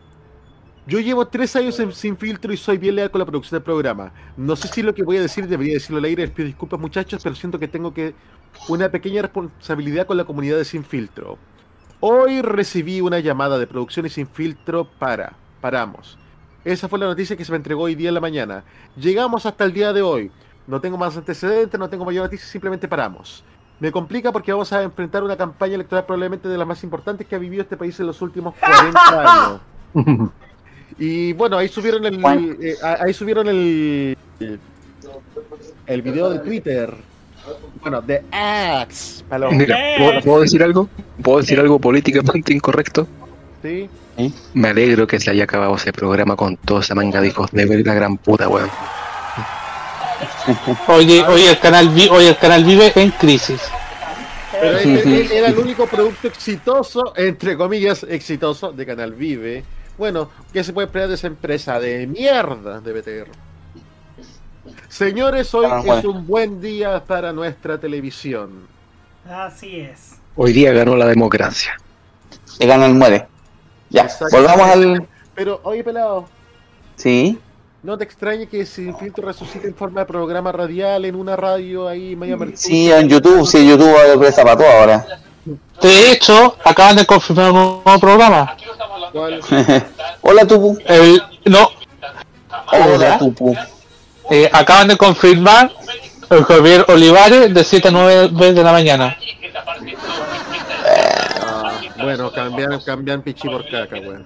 Yo 0.89 1.01
llevo 1.01 1.27
tres 1.29 1.55
años 1.55 1.79
en- 1.81 1.93
sin 1.93 2.17
filtro 2.17 2.51
y 2.51 2.57
soy 2.57 2.79
bien 2.79 2.95
leal 2.97 3.11
con 3.11 3.19
la 3.19 3.27
producción 3.27 3.59
del 3.59 3.63
programa. 3.65 4.11
No 4.39 4.57
sé 4.57 4.69
si 4.69 4.83
lo 4.83 4.95
que 4.95 5.03
voy 5.03 5.19
a 5.19 5.21
decir 5.21 5.47
debería 5.47 5.75
decirlo 5.75 5.99
al 5.99 6.05
aire, 6.07 6.23
les 6.23 6.31
pido 6.31 6.47
disculpas 6.47 6.81
muchachos, 6.81 7.21
pero 7.23 7.35
siento 7.35 7.59
que 7.59 7.69
tengo 7.69 7.93
que 7.93 8.15
una 8.69 8.89
pequeña 8.89 9.21
responsabilidad 9.21 10.07
con 10.07 10.17
la 10.17 10.25
comunidad 10.25 10.57
de 10.57 10.65
Sin 10.65 10.83
Filtro. 10.85 11.37
Hoy 12.01 12.41
recibí 12.41 13.03
una 13.03 13.19
llamada 13.21 13.59
de 13.59 13.67
producción 13.67 14.07
y 14.07 14.09
Sin 14.09 14.27
Filtro 14.27 14.87
para, 14.99 15.35
paramos. 15.61 16.17
Esa 16.65 16.89
fue 16.89 16.99
la 16.99 17.07
noticia 17.07 17.37
que 17.37 17.45
se 17.45 17.53
me 17.53 17.57
entregó 17.57 17.83
hoy 17.83 17.95
día 17.95 18.09
en 18.09 18.15
la 18.15 18.21
mañana. 18.23 18.65
Llegamos 18.97 19.45
hasta 19.45 19.65
el 19.65 19.75
día 19.75 19.93
de 19.93 20.01
hoy. 20.01 20.31
No 20.67 20.81
tengo 20.81 20.97
más 20.97 21.15
antecedentes, 21.19 21.79
no 21.79 21.91
tengo 21.91 22.07
mayor 22.07 22.25
noticia, 22.25 22.47
simplemente 22.47 22.89
paramos. 22.89 23.45
Me 23.79 23.93
complica 23.93 24.33
porque 24.33 24.53
vamos 24.53 24.73
a 24.73 24.83
enfrentar 24.83 25.23
una 25.23 25.37
campaña 25.37 25.75
electoral 25.75 26.07
probablemente 26.07 26.49
de 26.49 26.57
las 26.57 26.67
más 26.67 26.83
importantes 26.83 27.27
que 27.27 27.35
ha 27.37 27.39
vivido 27.39 27.63
este 27.63 27.77
país 27.77 27.99
en 28.01 28.07
los 28.07 28.23
últimos 28.23 28.55
40 28.57 29.61
años. 29.95 30.31
Y 30.99 31.33
bueno, 31.35 31.57
ahí 31.59 31.69
subieron 31.69 32.05
el 32.07 32.19
eh, 32.61 32.77
ahí 32.83 33.13
subieron 33.15 33.47
el 33.49 34.17
el 35.87 36.03
video 36.03 36.31
de 36.31 36.39
Twitter. 36.41 36.93
Bueno, 37.81 38.03
de. 38.03 38.23
Paloma. 39.29 39.57
Mira, 39.57 39.79
¿puedo, 39.99 40.21
puedo 40.21 40.41
decir 40.43 40.63
algo? 40.63 40.89
¿Puedo 41.23 41.39
decir 41.39 41.59
algo 41.61 41.79
políticamente 41.79 42.53
incorrecto? 42.53 43.07
Sí. 43.63 43.89
Me 44.55 44.69
alegro 44.69 45.07
que 45.07 45.21
se 45.21 45.31
haya 45.31 45.45
acabado 45.45 45.77
ese 45.77 45.93
programa 45.93 46.35
con 46.37 46.57
toda 46.57 46.81
esa 46.81 46.95
manga 46.95 47.21
de 47.21 47.29
hijos 47.29 47.51
de 47.53 47.65
ver 47.67 47.87
la 47.87 47.95
gran 47.95 48.17
puta, 48.19 48.49
weón. 48.49 48.69
Oye, 50.89 51.23
oye, 51.27 51.51
el 51.51 51.59
canal, 51.59 51.89
vi- 51.91 52.09
oye, 52.09 52.31
el 52.31 52.37
canal 52.37 52.65
vive 52.65 52.93
en 52.97 53.11
crisis. 53.13 53.61
Pero 54.51 54.79
este- 54.79 55.21
él 55.21 55.31
era 55.33 55.49
el 55.49 55.59
único 55.59 55.87
producto 55.87 56.27
exitoso, 56.27 57.13
entre 57.17 57.57
comillas, 57.57 58.05
exitoso 58.09 58.73
de 58.73 58.85
Canal 58.87 59.13
Vive. 59.13 59.63
Bueno, 59.99 60.31
¿qué 60.53 60.63
se 60.63 60.73
puede 60.73 60.87
esperar 60.87 61.09
de 61.09 61.17
esa 61.17 61.27
empresa 61.27 61.81
de 61.81 62.07
mierda 62.07 62.81
de 62.81 62.93
BTR? 62.93 63.31
Señores, 64.89 65.53
hoy 65.55 65.67
Ah, 65.69 65.83
es 65.99 66.05
un 66.05 66.27
buen 66.27 66.61
día 66.61 67.03
para 67.05 67.33
nuestra 67.33 67.79
televisión. 67.79 68.67
Así 69.29 69.81
es. 69.81 70.17
Hoy 70.37 70.53
día 70.53 70.73
ganó 70.73 70.97
la 70.97 71.07
democracia. 71.07 71.73
Le 72.59 72.67
gana 72.67 72.87
el 72.87 72.95
muere. 72.95 73.27
Ya, 73.91 74.03
Exacto. 74.03 74.37
volvamos 74.37 74.69
al. 74.69 75.09
Pero, 75.35 75.61
oye, 75.65 75.83
pelado, 75.83 76.27
Sí. 76.97 77.39
¿no 77.83 77.97
te 77.99 78.05
extrañe 78.05 78.47
que 78.49 78.67
Sin 78.67 78.97
Filtro 78.97 79.27
resucite 79.27 79.67
en 79.69 79.75
forma 79.75 80.01
de 80.01 80.07
programa 80.07 80.51
radial 80.53 81.05
en 81.05 81.15
una 81.15 81.37
radio 81.37 81.89
ahí, 81.89 82.15
media 82.17 82.37
Sí, 82.55 82.91
en 82.91 83.09
YouTube, 83.09 83.47
sí, 83.47 83.69
YouTube 83.69 84.19
presta 84.19 84.43
para 84.43 84.57
todo 84.57 84.69
ahora. 84.71 85.07
De 85.81 86.11
hecho, 86.13 86.57
acaban 86.65 86.97
de 86.97 87.07
confirmar 87.07 87.53
un 87.53 87.57
nuevo 87.85 88.01
programa. 88.01 88.57
Hola, 90.23 90.47
Tupu. 90.47 90.79
El, 90.87 91.23
no, 91.47 91.71
Hola, 92.73 93.19
Tupu. 93.19 93.57
eh, 94.31 94.49
acaban 94.53 94.89
de 94.89 94.97
confirmar 94.97 95.71
el 96.31 96.45
Javier 96.45 96.85
Olivares 96.89 97.53
de 97.55 97.65
7 97.65 97.89
a 97.89 97.91
9 97.91 98.53
de 98.53 98.63
la 98.63 98.73
mañana. 98.73 99.17
Ah, 101.41 101.81
bueno, 102.03 102.31
cambian, 102.33 102.81
cambian 102.81 103.23
pichi 103.23 103.49
por 103.49 103.65
caca, 103.69 103.97
weón. 103.97 104.25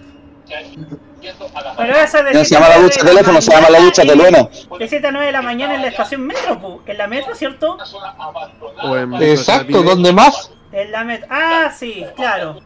Pero 1.76 1.96
eso 1.96 2.18
es 2.18 2.24
de 2.24 2.32
No 2.34 2.38
se 2.40 2.44
7 2.46 2.54
llama 2.54 2.68
la 2.68 2.74
9 2.76 2.82
ducha 2.82 3.00
de 3.04 3.10
teléfono, 3.10 3.40
se 3.40 3.50
llama 3.52 3.70
la 3.70 3.80
ducha 3.80 4.04
y- 4.04 4.08
teléfono. 4.08 4.50
De 4.78 4.88
7 4.88 5.06
a 5.06 5.12
9 5.12 5.26
de 5.26 5.32
la 5.32 5.42
mañana 5.42 5.74
en 5.76 5.82
la 5.82 5.88
estación 5.88 6.26
Metro, 6.26 6.60
pu. 6.60 6.80
En 6.86 6.98
la 6.98 7.06
Metro, 7.06 7.34
¿cierto? 7.34 7.78
O 8.82 8.96
en- 8.96 9.14
Exacto, 9.22 9.82
¿dónde 9.82 10.12
más? 10.12 10.50
En 10.72 10.90
la 10.90 11.04
Metro. 11.04 11.28
Ah, 11.30 11.70
sí, 11.76 12.04
claro. 12.16 12.60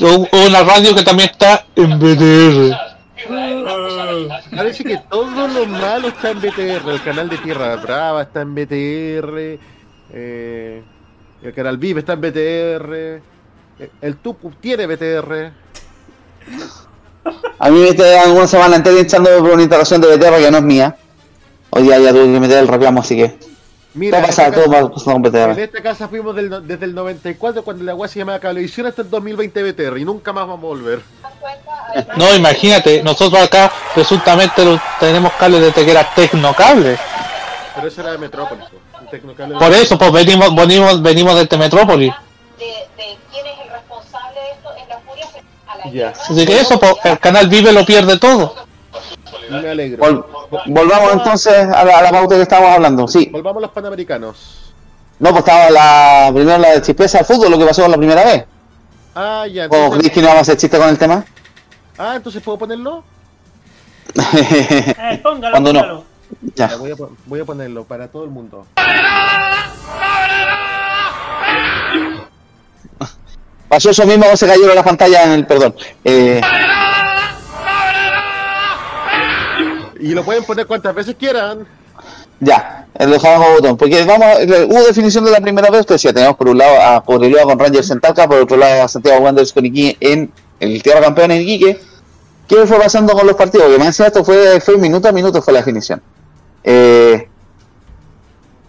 Un- 0.00 0.28
Una 0.46 0.62
radio 0.62 0.94
que 0.94 1.02
también 1.02 1.30
está 1.30 1.66
en 1.76 1.98
BTR. 1.98 2.76
Parece 4.56 4.84
que 4.84 4.98
todo 5.10 5.46
lo 5.48 5.66
malo 5.66 6.08
está 6.08 6.30
en 6.30 6.40
BTR. 6.40 6.90
El 6.90 7.02
canal 7.02 7.28
de 7.28 7.38
Tierra 7.38 7.76
Brava 7.76 8.22
está 8.22 8.40
en 8.42 8.54
BTR. 8.54 9.58
eh, 10.14 10.82
el 11.42 11.54
canal 11.54 11.78
Vive 11.78 12.00
está 12.00 12.14
en 12.14 12.20
BTR. 12.20 12.94
eh, 13.78 13.90
El 14.00 14.16
Tupu 14.16 14.50
tiene 14.60 14.86
BTR. 14.86 15.52
A 17.58 17.70
mí 17.70 17.78
me 17.80 17.94
quedé 17.94 18.30
una 18.30 18.46
semana 18.48 18.76
entera 18.76 18.98
hinchándome 18.98 19.38
por 19.38 19.50
una 19.52 19.62
instalación 19.62 20.00
de 20.00 20.08
BTR 20.16 20.38
que 20.40 20.50
no 20.50 20.58
es 20.58 20.64
mía. 20.64 20.96
Hoy 21.70 21.82
día 21.84 21.98
ya 21.98 22.10
tuve 22.10 22.24
que 22.32 22.40
meter 22.40 22.58
el 22.58 22.68
reclamo, 22.68 23.00
así 23.00 23.16
que. 23.16 23.38
Mira, 23.94 24.18
todo 24.18 24.26
pasa, 24.26 24.42
en 24.46 24.48
esta 24.48 24.62
todo 24.64 24.72
casa- 24.72 24.94
En 25.52 25.58
esta 25.60 25.82
casa 25.82 26.08
fuimos 26.08 26.34
del 26.34 26.66
desde 26.66 26.84
el 26.86 26.94
94 26.94 27.62
cuando 27.62 27.84
la 27.84 27.92
agua 27.92 28.08
se 28.08 28.18
llamaba 28.18 28.38
Cablevisión 28.38 28.86
hasta 28.86 29.02
el 29.02 29.10
2020 29.10 29.62
BTR 29.62 29.98
y 30.00 30.04
nunca 30.04 30.32
más 30.32 30.46
vamos 30.46 30.64
a 30.64 30.66
volver. 30.68 31.00
No, 32.16 32.34
imagínate, 32.34 33.02
nosotros 33.02 33.42
acá 33.42 33.70
resultamente 33.94 34.64
lo- 34.64 34.80
tenemos 34.98 35.32
cables 35.34 35.60
de 35.60 35.72
tequera 35.72 36.08
Tecnocable. 36.14 36.98
Pero 37.74 37.88
eso 37.88 38.00
era 38.00 38.12
de 38.12 38.18
Metrópolis. 38.18 38.64
Tecnocable 39.10 39.54
de- 39.54 39.60
Por 39.60 39.72
eso, 39.72 39.98
pues 39.98 40.12
venimos, 40.12 40.54
venimos, 40.54 41.02
venimos 41.02 41.34
desde 41.36 41.56
Metrópolis. 41.58 42.12
Ya. 45.92 46.10
Así 46.10 46.46
que 46.46 46.60
eso, 46.60 46.78
pues 46.78 46.94
el 47.04 47.18
canal 47.18 47.48
Vive 47.48 47.72
lo 47.72 47.84
pierde 47.84 48.18
todo. 48.18 48.54
Me 49.50 49.68
alegro. 49.70 50.02
Vol- 50.04 50.24
volvamos 50.66 51.12
entonces 51.12 51.54
a 51.68 51.84
la, 51.84 51.98
a 51.98 52.02
la 52.02 52.10
pauta 52.10 52.36
que 52.36 52.42
estábamos 52.42 52.70
hablando. 52.74 53.08
Sí. 53.08 53.28
Volvamos 53.32 53.60
a 53.60 53.66
los 53.66 53.70
panamericanos. 53.72 54.72
No, 55.18 55.30
pues 55.30 55.40
estaba 55.40 55.70
la 55.70 56.30
primero 56.34 56.58
la 56.58 56.70
de 56.72 56.82
chispeza 56.82 57.18
del 57.18 57.26
fútbol, 57.26 57.50
lo 57.50 57.58
que 57.58 57.64
pasó 57.66 57.86
la 57.88 57.96
primera 57.96 58.24
vez. 58.24 58.44
Ah, 59.14 59.46
ya. 59.46 59.62
¿O 59.62 59.64
Entonces, 59.66 59.98
crees 59.98 60.12
que 60.12 60.20
no 60.20 60.26
vamos 60.28 60.38
a 60.38 60.42
hacer 60.42 60.56
chiste 60.56 60.78
con 60.78 60.88
el 60.88 60.98
tema? 60.98 61.24
ah, 61.98 62.14
entonces 62.16 62.42
puedo 62.42 62.58
ponerlo. 62.58 63.04
Eh, 64.34 65.20
póngalo, 65.22 65.52
Cuando 65.52 65.72
no. 65.72 65.80
póngalo. 65.80 66.04
Ya. 66.54 66.68
Ya, 66.70 66.76
voy, 66.76 66.90
a, 66.92 66.94
voy 67.26 67.40
a 67.40 67.44
ponerlo 67.44 67.84
para 67.84 68.08
todo 68.08 68.24
el 68.24 68.30
mundo. 68.30 68.66
Pasó 73.68 73.90
eso 73.90 74.04
mismo, 74.06 74.36
se 74.36 74.46
cayó 74.46 74.74
la 74.74 74.82
pantalla 74.82 75.24
en 75.24 75.30
el 75.32 75.46
perdón. 75.46 75.74
Eh, 76.04 76.40
Y 80.02 80.14
lo 80.14 80.24
pueden 80.24 80.42
poner 80.42 80.66
cuantas 80.66 80.92
veces 80.96 81.14
quieran. 81.14 81.64
ya, 82.40 82.88
lo 82.98 83.06
dejamos 83.06 83.46
a 83.46 83.52
botón. 83.52 83.76
Porque 83.76 84.04
vamos, 84.04 84.26
hubo 84.68 84.82
definición 84.82 85.24
de 85.24 85.30
la 85.30 85.40
primera 85.40 85.70
vez, 85.70 85.86
que 85.86 85.94
decía, 85.94 86.12
tenemos 86.12 86.36
por 86.36 86.48
un 86.48 86.58
lado 86.58 86.82
a 86.82 87.04
Cobreloa 87.04 87.44
con 87.44 87.56
Rangers 87.56 87.88
en 87.90 88.00
Talca, 88.00 88.28
por 88.28 88.38
otro 88.38 88.56
lado 88.56 88.82
a 88.82 88.88
Santiago 88.88 89.24
Wanderers 89.24 89.52
con 89.52 89.64
Iquique 89.64 89.96
en 90.00 90.32
el 90.58 90.82
Tierra 90.82 91.00
Campeón 91.00 91.30
en 91.30 91.42
Iquique. 91.42 91.80
¿Qué 92.48 92.66
fue 92.66 92.80
pasando 92.80 93.14
con 93.14 93.28
los 93.28 93.36
partidos? 93.36 93.68
Que 93.68 93.78
me 93.78 93.86
decía 93.86 94.08
esto 94.08 94.24
fue, 94.24 94.60
fue 94.60 94.76
minuto 94.76 95.06
a 95.06 95.12
minuto 95.12 95.40
fue 95.40 95.52
la 95.52 95.60
definición. 95.60 96.02
Eh, 96.64 97.28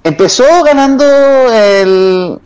empezó 0.03 0.63
ganando 0.63 1.03
el... 1.51 2.39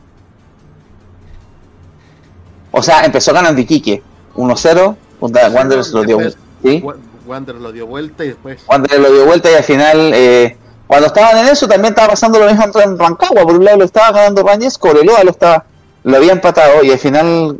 O 2.72 2.82
sea, 2.82 3.04
empezó 3.04 3.34
ganando 3.34 3.60
Iquique 3.60 4.02
1-0, 4.36 4.96
Punta 5.20 5.50
Wanderers 5.50 5.92
lo 5.92 6.04
dio. 6.04 6.20
¿sí? 6.64 6.84
Wa- 7.28 7.36
Wander 7.36 7.56
lo 7.56 7.72
dio 7.72 7.86
vuelta 7.88 8.24
y 8.26 8.30
después. 8.30 8.62
Wander 8.68 9.00
lo 9.00 9.12
dio 9.12 9.26
vuelta 9.26 9.52
y 9.52 9.56
al 9.56 9.64
final, 9.64 10.12
eh, 10.14 10.58
cuando 10.88 11.08
estaban 11.08 11.38
en 11.40 11.48
eso, 11.48 11.68
también 11.68 11.92
estaba 11.94 12.10
pasando 12.10 12.40
lo 12.40 12.46
mismo 12.48 12.66
en 12.82 12.98
Rancagua. 12.98 13.44
Por 13.44 13.56
un 13.58 13.66
lado 13.66 13.78
lo 13.78 13.86
estaba 13.86 14.12
ganando 14.12 14.44
Rangers, 14.44 14.78
Coreloa 14.78 15.24
lo 15.24 15.32
estaba, 15.32 15.66
lo 16.04 16.18
había 16.18 16.32
empatado 16.32 16.84
y 16.84 16.92
al 16.92 17.00
final 17.00 17.60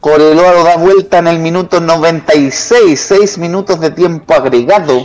Coreloa 0.00 0.52
lo 0.52 0.64
da 0.64 0.76
vuelta 0.76 1.18
en 1.18 1.26
el 1.28 1.38
minuto 1.40 1.80
96, 1.80 2.98
6 3.00 3.38
minutos 3.38 3.80
de 3.80 3.90
tiempo 3.90 4.32
agregado 4.34 5.04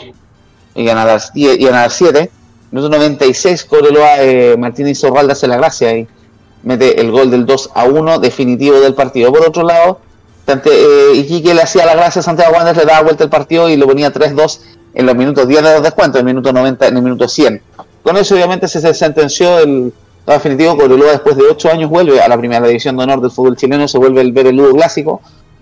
y 0.73 0.85
ganar 0.85 1.07
las 1.07 1.33
10 1.33 1.59
y 1.59 1.65
ganar 1.65 1.91
7. 1.91 2.29
Minuto 2.71 2.89
96, 2.95 3.65
Coreloa, 3.65 4.21
eh, 4.21 4.55
Martínez 4.57 4.99
Zorralda 4.99 5.33
hace 5.33 5.47
la 5.47 5.57
gracia 5.57 5.97
y 5.97 6.07
mete 6.63 6.99
el 6.99 7.11
gol 7.11 7.29
del 7.31 7.45
2 7.45 7.71
a 7.73 7.85
1 7.85 8.19
definitivo 8.19 8.79
del 8.79 8.93
partido. 8.93 9.31
Por 9.31 9.47
otro 9.47 9.63
lado, 9.63 9.99
eh, 10.47 11.11
Iquique 11.15 11.53
le 11.53 11.61
hacía 11.61 11.85
la 11.85 11.95
gracia 11.95 12.19
a 12.19 12.23
Santiago 12.23 12.53
Wanderers, 12.53 12.77
le 12.77 12.85
daba 12.85 13.03
vuelta 13.03 13.23
el 13.23 13.29
partido 13.29 13.69
y 13.69 13.77
lo 13.77 13.87
ponía 13.87 14.13
3-2 14.13 14.59
en 14.93 15.05
los 15.05 15.15
minutos 15.15 15.47
10 15.47 15.63
de 15.63 15.73
los 15.73 15.83
descuentos, 15.83 16.21
en 16.21 16.27
el 16.27 16.33
minuto 16.33 16.53
90, 16.53 16.87
en 16.87 16.97
el 16.97 17.03
minuto 17.03 17.27
100. 17.27 17.61
Con 18.03 18.17
eso 18.17 18.35
obviamente 18.35 18.67
se, 18.67 18.79
se 18.79 18.93
sentenció 18.93 19.59
el 19.59 19.93
lo 20.25 20.33
definitivo, 20.33 20.75
Cobreloa 20.75 21.11
después 21.11 21.37
de 21.37 21.43
8 21.43 21.71
años 21.71 21.89
vuelve 21.89 22.19
a 22.19 22.27
la 22.27 22.37
primera 22.37 22.65
división 22.67 22.97
de 22.97 23.03
honor 23.03 23.21
del 23.21 23.29
fútbol 23.29 23.55
chileno, 23.55 23.87
se 23.87 23.99
vuelve 23.99 24.21
el 24.21 24.31
ver 24.31 24.47
el 24.47 24.55
Ludo 24.55 24.73
clásico 24.73 25.21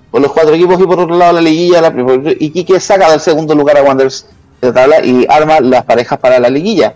con 0.10 0.22
los 0.22 0.32
cuatro 0.32 0.54
equipos 0.54 0.80
y 0.80 0.86
por 0.86 1.00
otro 1.00 1.18
lado 1.18 1.34
la 1.34 1.42
liguilla, 1.42 1.82
la 1.82 1.92
Iquique 2.40 2.80
saca 2.80 3.10
del 3.10 3.20
segundo 3.20 3.56
lugar 3.56 3.78
a 3.78 3.84
Wanderers 3.84 4.28
de 4.62 4.68
la 4.68 4.74
tabla 4.74 5.04
y 5.04 5.26
arma 5.28 5.60
las 5.60 5.84
parejas 5.86 6.20
para 6.20 6.40
la 6.40 6.50
liguilla. 6.50 6.94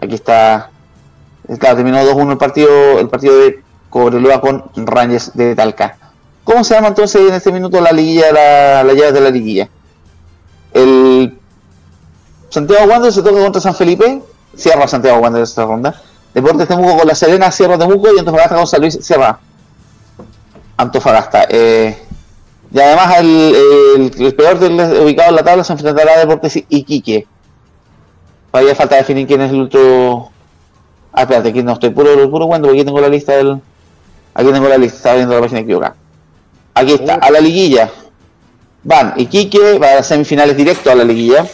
Aquí 0.00 0.14
está, 0.14 0.70
está 1.46 1.76
terminó 1.76 1.98
2-1 2.02 2.32
el 2.32 2.38
partido, 2.38 2.98
el 2.98 3.08
partido 3.08 3.38
de 3.38 3.62
Cobreloa 3.90 4.40
con 4.40 4.64
Rangers 4.74 5.36
de 5.36 5.54
Talca. 5.54 5.98
¿Cómo 6.44 6.62
se 6.62 6.74
llama 6.74 6.88
entonces 6.88 7.22
en 7.26 7.34
este 7.34 7.50
minuto 7.50 7.80
la 7.80 7.90
liguilla, 7.92 8.30
la, 8.32 8.84
la 8.84 8.92
llave 8.92 9.12
de 9.12 9.20
la 9.20 9.30
liguilla? 9.30 9.68
El 10.72 11.38
Santiago 12.50 12.84
Wanderers 12.90 13.14
se 13.14 13.22
toca 13.22 13.40
contra 13.42 13.60
San 13.60 13.74
Felipe, 13.74 14.22
cierra 14.54 14.86
Santiago 14.86 15.18
Wanderers 15.20 15.50
esta 15.50 15.64
ronda. 15.64 16.00
Deportes 16.34 16.68
Temuco 16.68 16.98
con 16.98 17.06
La 17.08 17.14
Serena, 17.14 17.50
cierra 17.50 17.78
Temuco 17.78 18.08
y 18.14 18.18
Antofagasta 18.18 18.56
con 18.56 18.66
San 18.66 18.80
Luis, 18.80 18.98
cierra 19.00 19.38
Antofagasta. 20.76 21.46
Eh, 21.48 21.96
y 22.72 22.80
además 22.80 23.18
el, 23.20 23.54
el- 23.56 24.22
el 24.26 24.34
peor 24.34 24.58
del 24.58 24.72
ubicado 25.02 25.30
en 25.30 25.36
la 25.36 25.44
tabla 25.44 25.64
se 25.64 25.72
enfrentará 25.72 26.14
a 26.14 26.18
Deportes 26.18 26.56
Iquique. 26.68 27.26
Todavía 28.50 28.74
falta 28.74 28.96
definir 28.96 29.26
quién 29.26 29.40
es 29.40 29.50
el 29.52 29.62
otro... 29.62 30.30
Ah, 31.12 31.22
espérate, 31.22 31.50
aquí 31.50 31.62
no 31.62 31.72
estoy 31.72 31.90
puro, 31.90 32.10
puro 32.30 32.48
porque 32.48 32.68
aquí 32.70 32.84
tengo 32.84 33.00
la 33.00 33.08
lista 33.08 33.32
del... 33.36 33.60
Aquí 34.34 34.50
tengo 34.52 34.68
la 34.68 34.76
lista, 34.78 34.96
estaba 34.96 35.14
viendo 35.16 35.34
la 35.34 35.40
página 35.40 35.60
equivocada. 35.60 35.94
Aquí 36.74 36.92
está, 36.92 37.14
a 37.14 37.30
la 37.30 37.40
liguilla. 37.40 37.90
Van 38.82 39.14
Iquique, 39.16 39.78
va 39.78 39.92
a 39.92 39.94
las 39.96 40.06
semifinales 40.08 40.56
directo 40.56 40.90
a 40.90 40.94
la 40.94 41.04
liguilla. 41.04 41.46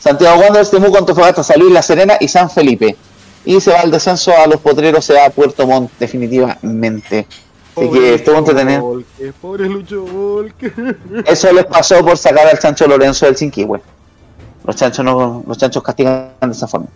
Santiago 0.00 0.40
Wanderers, 0.40 0.70
Temuco, 0.70 0.98
Antofagasta, 0.98 1.42
San 1.42 1.60
Luis, 1.60 1.72
La 1.72 1.82
Serena 1.82 2.16
y 2.20 2.28
San 2.28 2.50
Felipe. 2.50 2.96
Y 3.44 3.60
se 3.60 3.70
va 3.70 3.80
al 3.80 3.90
descenso 3.90 4.32
a 4.36 4.46
los 4.46 4.60
potreros, 4.60 5.04
se 5.04 5.14
va 5.14 5.26
a 5.26 5.30
Puerto 5.30 5.66
Montt 5.66 5.90
definitivamente. 5.98 7.26
Así 7.76 7.90
que 7.90 8.14
estuvo 8.14 8.38
entretenido. 8.38 8.80
Volque, 8.80 9.32
pobre 9.40 9.68
Lucho 9.68 10.02
Volque. 10.02 10.72
Eso 11.26 11.52
les 11.52 11.64
pasó 11.66 12.04
por 12.04 12.16
sacar 12.16 12.46
al 12.46 12.58
chancho 12.58 12.86
Lorenzo 12.86 13.26
del 13.26 13.36
Cinquihue. 13.36 13.80
Los 14.66 14.76
chanchos 14.76 15.04
no, 15.04 15.42
los 15.46 15.58
chanchos 15.58 15.82
castigan 15.82 16.30
de 16.40 16.50
esa 16.52 16.66
forma. 16.66 16.86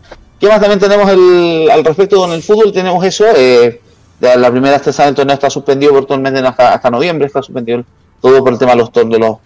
¿Qué 0.40 0.46
más 0.48 0.60
también 0.60 0.78
tenemos 0.80 1.10
el- 1.10 1.68
al 1.70 1.84
respecto 1.84 2.16
con 2.16 2.30
el 2.32 2.42
fútbol? 2.42 2.72
Tenemos 2.72 3.04
eso. 3.04 3.24
Eh, 3.36 3.80
la 4.20 4.50
primera 4.50 4.76
estresa 4.76 5.04
del 5.04 5.14
torneo 5.14 5.34
está 5.34 5.48
suspendido 5.50 5.92
por 5.92 6.04
todo 6.04 6.16
el 6.16 6.22
mes 6.22 6.32
de 6.32 6.40
hasta, 6.40 6.90
noviembre, 6.90 7.26
está 7.26 7.42
suspendido 7.42 7.84
todo 8.20 8.42
por 8.42 8.52
el 8.52 8.58
tema 8.58 8.72
de 8.72 8.78
los, 8.78 8.92
de 8.92 9.18
los 9.18 9.36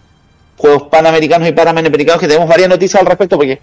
Juegos 0.57 0.83
Panamericanos 0.83 1.47
y 1.47 1.51
Panamericanos, 1.51 2.19
que 2.19 2.27
tenemos 2.27 2.47
varias 2.47 2.69
noticias 2.69 2.99
al 3.01 3.07
respecto, 3.07 3.37
porque 3.37 3.59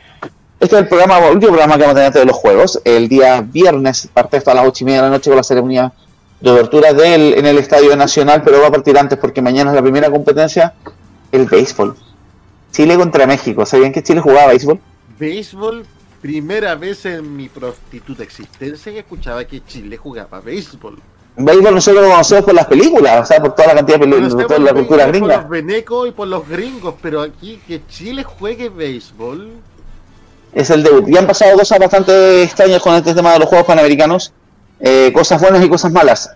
este 0.61 0.77
es 0.77 0.83
el 0.83 0.89
programa, 0.89 1.19
el 1.19 1.35
último 1.35 1.53
programa 1.53 1.77
que 1.77 1.83
vamos 1.83 1.93
a 1.93 1.95
tener 1.95 2.07
antes 2.09 2.23
de 2.23 2.27
los 2.27 2.37
Juegos. 2.37 2.81
El 2.85 3.09
día 3.09 3.41
viernes 3.41 4.09
parte 4.13 4.37
esto 4.37 4.51
a 4.51 4.55
las 4.55 4.67
ocho 4.67 4.85
y 4.85 4.87
media 4.87 4.99
de 4.99 5.09
la 5.09 5.11
noche 5.11 5.31
con 5.31 5.37
la 5.39 5.43
ceremonia 5.43 5.93
de 6.41 6.51
obertura 6.51 6.93
del, 6.93 7.35
en 7.35 7.47
el 7.47 7.59
Estadio 7.59 7.97
Nacional, 7.97 8.43
pero 8.45 8.61
va 8.61 8.69
a 8.69 8.71
partir 8.71 8.99
antes 8.99 9.19
porque 9.19 9.41
mañana 9.41 9.71
es 9.71 9.77
la 9.77 9.83
primera 9.83 10.11
competencia, 10.11 10.75
el 11.33 11.47
béisbol. 11.47 11.97
Chile 12.73 12.97
contra 12.97 13.27
México. 13.27 13.65
¿Sabían 13.67 13.93
que 13.93 14.03
Chile 14.03 14.21
jugaba 14.21 14.49
béisbol? 14.49 14.79
Béisbol, 15.19 15.87
primera 16.21 16.75
vez 16.75 17.07
en 17.07 17.37
mi 17.37 17.49
prostituta 17.49 18.23
existencia 18.23 18.93
que 18.93 18.99
escuchaba 18.99 19.45
que 19.45 19.65
Chile 19.65 19.97
jugaba 19.97 20.41
béisbol. 20.41 20.99
Béisbol 21.37 21.75
nosotros 21.75 22.05
lo 22.05 22.11
conocemos 22.11 22.45
por 22.45 22.55
las 22.55 22.67
películas, 22.67 23.23
o 23.23 23.25
sea, 23.25 23.41
por 23.41 23.55
toda 23.55 23.69
la 23.69 23.75
cantidad 23.77 23.99
de 23.99 24.07
películas, 24.07 24.35
por 24.35 24.47
toda 24.47 24.59
la 24.61 24.75
cultura 24.75 25.07
gringa. 25.07 25.27
Por 25.27 25.43
los 25.43 25.49
venecos 25.51 26.09
y 26.09 26.11
por 26.13 26.29
los 26.29 26.49
gringos, 26.49 26.95
pero 27.01 27.23
aquí 27.23 27.61
que 27.67 27.81
Chile 27.89 28.25
juegue 28.25 28.69
béisbol. 28.69 29.51
es 30.53 30.71
el 30.71 30.83
debut. 30.83 31.09
Y 31.09 31.17
han 31.17 31.27
pasado 31.27 31.57
cosas 31.57 31.79
bastante 31.79 32.43
extrañas 32.43 32.83
con 32.83 32.95
este 32.95 33.15
tema 33.15 33.33
de 33.33 33.39
los 33.39 33.49
Juegos 33.49 33.67
Panamericanos, 33.67 34.33
eh, 34.81 35.11
cosas 35.15 35.41
buenas 35.41 35.65
y 35.65 35.69
cosas 35.69 35.93
malas. 35.93 36.31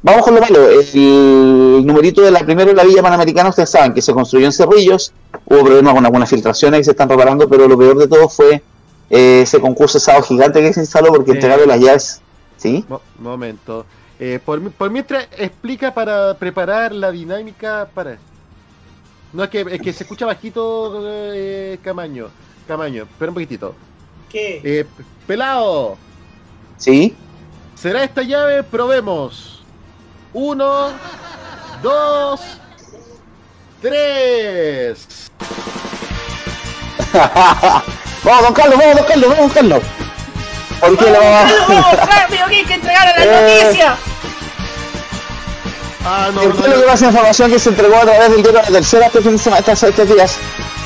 Vamos 0.00 0.22
con 0.22 0.36
lo 0.36 0.40
malo. 0.40 0.68
El 0.70 1.84
numerito 1.84 2.22
de 2.22 2.30
la 2.30 2.40
primera 2.40 2.72
la 2.72 2.84
Villa 2.84 3.02
Panamericana, 3.02 3.48
ustedes 3.48 3.70
saben 3.70 3.92
que 3.92 4.00
se 4.00 4.12
construyó 4.12 4.46
en 4.46 4.52
Cerrillos, 4.52 5.12
hubo 5.44 5.64
problemas 5.64 5.92
con 5.92 6.04
algunas 6.04 6.30
filtraciones 6.30 6.80
y 6.80 6.84
se 6.84 6.92
están 6.92 7.08
reparando, 7.08 7.48
pero 7.48 7.66
lo 7.66 7.76
peor 7.76 7.98
de 7.98 8.06
todo 8.06 8.28
fue 8.28 8.62
eh, 9.10 9.42
ese 9.42 9.60
concurso 9.60 9.98
sábado 9.98 10.24
gigante 10.24 10.60
que 10.60 10.72
se 10.72 10.80
instaló 10.80 11.08
porque 11.12 11.30
Eh. 11.32 11.34
entregaron 11.34 11.68
las 11.68 11.80
llaves. 11.80 12.20
¿Sí? 12.56 12.84
Mo- 12.88 13.00
momento. 13.18 13.86
Eh, 14.20 14.40
por, 14.44 14.60
mi- 14.60 14.70
por 14.70 14.90
mientras, 14.90 15.28
explica 15.36 15.94
para 15.94 16.34
preparar 16.34 16.92
la 16.92 17.10
dinámica 17.12 17.88
para. 17.94 18.18
No, 19.32 19.44
es 19.44 19.50
que, 19.50 19.60
es 19.60 19.80
que 19.80 19.92
se 19.92 20.02
escucha 20.04 20.26
bajito, 20.26 21.02
eh, 21.04 21.78
Camaño. 21.82 22.28
Camaño, 22.66 23.04
espera 23.04 23.30
un 23.30 23.34
poquitito. 23.34 23.74
¿Qué? 24.28 24.60
Eh, 24.64 24.86
pelado, 25.26 25.96
¿Sí? 26.76 27.14
¿será 27.74 28.02
esta 28.04 28.22
llave? 28.22 28.62
Probemos. 28.62 29.62
Uno, 30.34 30.88
dos, 31.82 32.40
tres. 33.80 35.30
vamos, 38.24 38.42
don 38.42 38.54
Carlos, 38.54 38.78
vamos, 38.78 38.96
don 38.96 39.04
Carlos, 39.06 39.28
vamos, 39.30 39.38
don 39.38 39.50
Carlos. 39.50 39.82
¿Por 40.80 40.96
qué 40.98 41.04
le 41.06 41.18
vamos 41.18 41.52
Carlos, 41.52 41.68
vamos, 41.68 41.86
a... 41.94 42.06
rápido, 42.06 42.46
que 42.48 42.56
hay 42.56 42.64
que 42.64 42.74
entregar 42.74 43.08
a 43.08 43.18
la 43.18 43.24
Eh, 43.24 43.62
noticia. 43.64 43.96
Ah, 46.04 46.30
no, 46.32 46.40
¿Qué 46.40 46.48
fue 46.50 46.68
lo 46.68 46.76
que 46.80 46.86
pasa? 46.86 47.06
Información 47.06 47.50
que 47.50 47.58
se 47.58 47.68
entregó 47.70 47.96
a 47.96 48.00
través 48.02 48.30
del 48.30 48.42
diario 48.42 48.60
La 48.62 48.70
Tercera 48.70 49.06
este 49.06 49.20
fin 49.20 49.32
de 49.32 49.38
semana, 49.38 49.60
estos, 49.60 49.82
estos 49.82 50.08
días. 50.08 50.36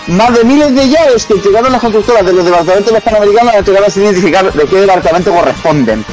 Más 0.08 0.34
de 0.36 0.42
miles 0.44 0.74
de 0.74 0.88
llaves 0.88 1.26
que 1.26 1.34
entregaron 1.34 1.70
las 1.70 1.80
constructoras 1.80 2.26
de 2.26 2.32
los 2.32 2.44
departamentos 2.44 2.86
de 2.86 2.92
los 2.92 3.02
panamericanos 3.02 3.54
entregaron 3.54 3.90
sin 3.90 4.02
identificar 4.04 4.52
de 4.52 4.64
qué 4.66 4.76
departamento 4.80 5.32
corresponden. 5.32 6.04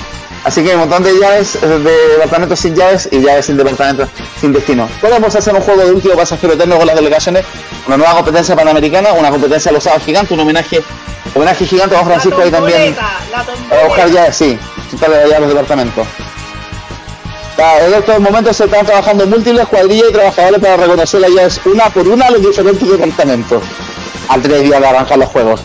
Así 0.44 0.64
que 0.64 0.70
hay 0.70 0.76
un 0.76 0.82
montón 0.82 1.04
de 1.04 1.12
llaves 1.20 1.56
eh, 1.56 1.68
de 1.68 2.08
departamentos 2.14 2.60
sin 2.60 2.76
llaves 2.76 3.10
y 3.12 3.20
llaves 3.20 3.46
sin 3.46 3.58
departamentos 3.58 4.10
sin 4.40 4.54
destino. 4.54 4.90
Podemos 5.02 5.36
hacer 5.36 5.54
un 5.54 5.62
juego 5.62 5.84
de 5.84 5.92
último 5.92 6.16
pasajero 6.16 6.54
eterno 6.54 6.78
con 6.78 6.88
las 6.88 6.96
delegaciones, 6.96 7.46
una 7.88 7.98
nueva 7.98 8.16
competencia 8.16 8.56
panamericana, 8.56 9.14
una 9.14 9.30
competencia 9.30 9.70
a 9.70 9.74
los 9.74 9.84
sábados 9.84 10.06
gigantes, 10.06 10.32
un 10.32 10.40
homenaje, 10.40 10.82
homenaje 11.36 11.66
gigante 11.66 11.96
a 11.96 12.00
Juan 12.00 12.12
Francisco 12.12 12.42
ahí 12.42 12.52
también. 12.52 12.96
Tomboleta, 12.96 13.70
la 13.70 13.82
A 13.82 13.88
buscar 13.88 14.10
llaves, 14.10 14.36
sí. 14.36 14.58
Buscar 14.92 15.10
las 15.10 15.20
llaves 15.20 15.34
de 15.34 15.40
los 15.40 15.50
departamentos. 15.50 16.08
Ah, 17.62 17.76
En 17.86 17.94
estos 17.94 18.20
momentos 18.22 18.56
se 18.56 18.64
están 18.64 18.86
trabajando 18.86 19.28
múltiples 19.28 19.68
cuadrillas 19.68 20.10
y 20.10 20.14
trabajadores 20.14 20.60
para 20.62 20.78
reconocer 20.78 21.20
las 21.20 21.32
llaves 21.32 21.62
una 21.66 21.90
por 21.90 22.08
una 22.08 22.28
a 22.28 22.32
los 22.32 22.42
diferentes 22.42 22.90
departamentos. 22.90 23.62
Al 24.30 24.42
tres 24.42 24.64
días 24.64 24.80
de 24.80 24.88
arrancar 24.88 25.18
los 25.18 25.28
juegos. 25.28 25.62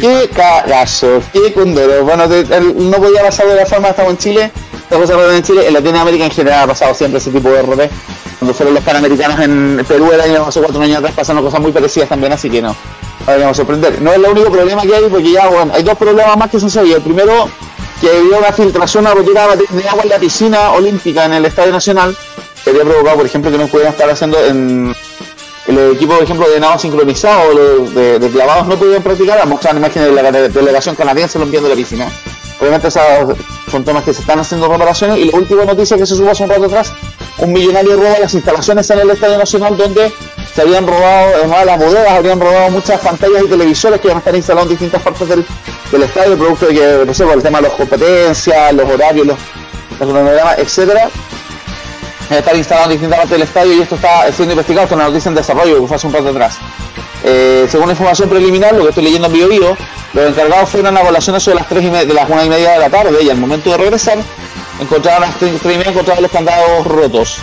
¡Qué 0.00 0.30
cagazo! 0.32 1.20
¡Qué 1.32 1.52
condoro! 1.52 2.04
Bueno, 2.04 2.26
no 2.26 2.96
podía 2.98 3.22
pasar 3.22 3.48
de 3.48 3.56
la 3.56 3.66
forma, 3.66 3.88
estamos 3.88 4.12
en 4.12 4.18
Chile. 4.18 4.52
Esta 4.82 4.96
cosa 4.96 5.36
en 5.36 5.42
Chile, 5.42 5.66
en 5.66 5.74
Latinoamérica 5.74 6.24
en 6.24 6.30
general 6.30 6.60
ha 6.62 6.66
pasado 6.68 6.94
siempre 6.94 7.18
ese 7.18 7.30
tipo 7.30 7.50
de 7.50 7.58
errores. 7.58 7.90
Cuando 8.38 8.54
fueron 8.54 8.74
los 8.74 8.84
panamericanos 8.84 9.40
en 9.40 9.84
Perú 9.86 10.10
el 10.12 10.20
año 10.20 10.46
hace 10.46 10.60
cuatro 10.60 10.80
años 10.80 10.98
atrás 10.98 11.14
pasaron 11.14 11.42
cosas 11.42 11.60
muy 11.60 11.72
parecidas 11.72 12.08
también, 12.08 12.32
así 12.32 12.48
que 12.48 12.62
no. 12.62 12.68
No 12.68 12.76
deberíamos 13.26 13.56
sorprender. 13.56 14.00
No 14.00 14.10
es 14.10 14.16
el 14.16 14.24
único 14.24 14.50
problema 14.50 14.82
que 14.82 14.94
hay, 14.94 15.04
porque 15.10 15.32
ya, 15.32 15.48
bueno, 15.48 15.72
hay 15.74 15.82
dos 15.82 15.98
problemas 15.98 16.36
más 16.36 16.48
que 16.48 16.60
son 16.60 16.70
serios. 16.70 16.98
El 16.98 17.02
primero, 17.02 17.50
que 18.00 18.08
había 18.08 18.38
una 18.38 18.52
filtración, 18.52 19.04
una 19.04 19.14
botella 19.14 19.48
de 19.56 19.88
agua 19.88 20.04
en 20.04 20.08
la 20.08 20.18
piscina 20.18 20.70
olímpica 20.70 21.24
en 21.24 21.32
el 21.34 21.44
Estadio 21.44 21.72
Nacional, 21.72 22.16
que 22.62 22.70
había 22.70 22.84
provocado, 22.84 23.16
por 23.16 23.26
ejemplo, 23.26 23.50
que 23.50 23.58
no 23.58 23.66
pudieran 23.66 23.92
estar 23.92 24.08
haciendo 24.08 24.42
en 24.44 24.94
el 25.76 25.92
equipo, 25.92 26.14
por 26.14 26.22
ejemplo, 26.22 26.48
de 26.48 26.60
nado 26.60 26.78
sincronizado, 26.78 27.54
de, 27.90 28.18
de 28.18 28.30
clavados 28.30 28.66
no 28.66 28.76
podían 28.78 29.02
practicar, 29.02 29.44
mostraban 29.46 29.78
imágenes 29.78 30.14
de 30.14 30.22
la 30.22 30.32
de- 30.32 30.48
delegación 30.48 30.94
canadiense 30.94 31.38
limpiando 31.38 31.68
la 31.68 31.74
piscina. 31.74 32.08
Obviamente 32.60 32.88
esas 32.88 33.04
son 33.70 33.84
temas 33.84 34.02
que 34.02 34.12
se 34.14 34.20
están 34.22 34.38
haciendo 34.40 34.66
reparaciones 34.68 35.18
y 35.18 35.30
la 35.30 35.36
última 35.38 35.64
noticia 35.64 35.96
que 35.96 36.06
se 36.06 36.16
supo 36.16 36.30
hace 36.30 36.42
un 36.42 36.48
rato 36.50 36.64
atrás, 36.64 36.92
un 37.38 37.52
millonario 37.52 37.96
roba 37.96 38.18
las 38.18 38.34
instalaciones 38.34 38.88
en 38.90 38.98
el 39.00 39.10
Estadio 39.10 39.38
Nacional 39.38 39.76
donde 39.76 40.12
se 40.54 40.62
habían 40.62 40.84
robado, 40.86 41.36
además 41.36 41.66
las 41.66 41.78
bodegas 41.78 42.10
habían 42.10 42.40
robado 42.40 42.70
muchas 42.70 43.00
pantallas 43.00 43.42
y 43.44 43.48
televisores 43.48 44.00
que 44.00 44.08
iban 44.08 44.16
a 44.16 44.18
estar 44.20 44.34
instalados 44.34 44.66
en 44.66 44.70
distintas 44.70 45.02
partes 45.02 45.28
del, 45.28 45.44
del 45.92 46.02
estadio, 46.02 46.36
producto 46.36 46.66
de 46.66 46.74
que, 46.74 47.02
no 47.06 47.14
sé, 47.14 47.24
por 47.24 47.34
el 47.34 47.42
tema 47.44 47.58
de 47.60 47.68
las 47.68 47.76
competencias, 47.76 48.72
los 48.72 48.90
horarios, 48.90 49.26
los, 49.28 49.36
etcétera, 50.58 51.08
estar 52.36 52.56
instalado 52.56 52.86
en 52.86 52.92
distintas 52.92 53.18
partes 53.18 53.32
del 53.32 53.42
estadio 53.42 53.72
y 53.74 53.80
esto 53.80 53.94
está 53.94 54.30
siendo 54.32 54.52
investigado, 54.52 54.84
esto 54.84 54.94
es 54.94 54.98
una 54.98 55.08
noticia 55.08 55.28
en 55.28 55.34
desarrollo 55.34 55.80
que 55.80 55.86
fue 55.86 55.96
hace 55.96 56.06
un 56.06 56.12
rato 56.12 56.28
atrás. 56.28 56.58
Eh, 57.24 57.66
según 57.70 57.86
la 57.86 57.92
información 57.92 58.28
preliminar, 58.28 58.74
lo 58.74 58.84
que 58.84 58.88
estoy 58.90 59.04
leyendo 59.04 59.26
en 59.26 59.32
Bio 59.32 59.48
Bio, 59.48 59.76
los 60.12 60.26
encargados 60.26 60.68
fueron 60.70 60.96
a 60.96 61.00
evaluaciones 61.00 61.42
sobre 61.42 61.58
las 61.58 61.68
3 61.68 61.84
y 61.84 61.88
de 61.88 62.14
las 62.14 62.28
1 62.28 62.44
y 62.44 62.48
media 62.48 62.72
de 62.72 62.78
la 62.78 62.90
tarde 62.90 63.16
y 63.22 63.30
al 63.30 63.38
momento 63.38 63.70
de 63.70 63.76
regresar 63.76 64.18
encontraron 64.80 65.24
a 65.24 65.26
las 65.26 65.38
3 65.38 65.52
y 65.62 65.68
media 65.68 65.90
encontraron 65.90 66.22
los 66.22 66.32
candados 66.32 66.86
rotos. 66.86 67.38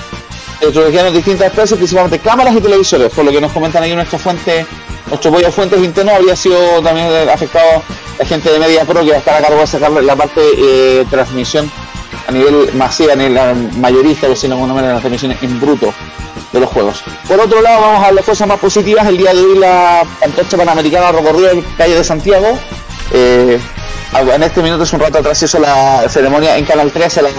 Introdujeron 0.62 1.14
distintas 1.14 1.48
especies, 1.48 1.78
principalmente 1.78 2.20
cámaras 2.20 2.56
y 2.56 2.62
televisores, 2.62 3.12
por 3.12 3.26
lo 3.26 3.32
que 3.32 3.42
nos 3.42 3.52
comentan 3.52 3.84
ahí 3.84 3.94
nuestra 3.94 4.18
fuente, 4.18 4.66
nuestro 5.08 5.32
pollo 5.32 5.52
fuentes 5.52 5.84
interno 5.84 6.14
había 6.14 6.36
sido 6.36 6.82
también 6.82 7.08
afectado 7.30 7.84
la 8.18 8.26
gente 8.26 8.50
de 8.50 8.60
Media 8.60 8.86
Pro 8.86 9.04
que 9.04 9.10
va 9.10 9.16
a 9.16 9.20
estar 9.20 9.36
a 9.36 9.42
cargo 9.42 9.60
de 9.60 9.68
sacar 9.68 9.92
la 9.92 10.16
parte 10.16 10.42
eh, 10.58 11.06
transmisión 11.10 11.70
a 12.28 12.32
nivel 12.32 12.74
masiva, 12.74 13.14
a 13.14 13.16
nivel 13.16 13.38
eh, 13.38 13.70
mayorista, 13.78 14.28
o 14.28 14.30
decirlo 14.30 14.56
de 14.56 14.62
alguna 14.62 14.74
manera, 14.74 14.94
la 14.96 15.00
transmisión 15.00 15.36
en 15.40 15.60
bruto 15.60 15.94
de 16.52 16.60
los 16.60 16.70
juegos. 16.70 17.04
Por 17.28 17.40
otro 17.40 17.62
lado, 17.62 17.82
vamos 17.82 18.08
a 18.08 18.12
las 18.12 18.26
cosas 18.26 18.48
más 18.48 18.60
positivas. 18.60 19.08
El 19.08 19.18
día 19.18 19.34
de 19.34 19.42
hoy 19.42 19.58
la 19.60 20.02
antorcha 20.24 20.58
panamericana 20.58 21.12
recorrió 21.12 21.50
el 21.50 21.64
calle 21.78 21.96
de 21.96 22.04
Santiago. 22.04 22.58
Eh, 23.12 23.60
en 24.34 24.44
este 24.44 24.62
minuto 24.62 24.84
es 24.84 24.94
un 24.94 25.00
rato 25.00 25.18
atrás 25.20 25.42
hizo 25.44 25.60
la 25.60 26.08
ceremonia 26.08 26.58
en 26.58 26.66
Canal 26.66 26.92
13, 26.92 27.22
la, 27.22 27.30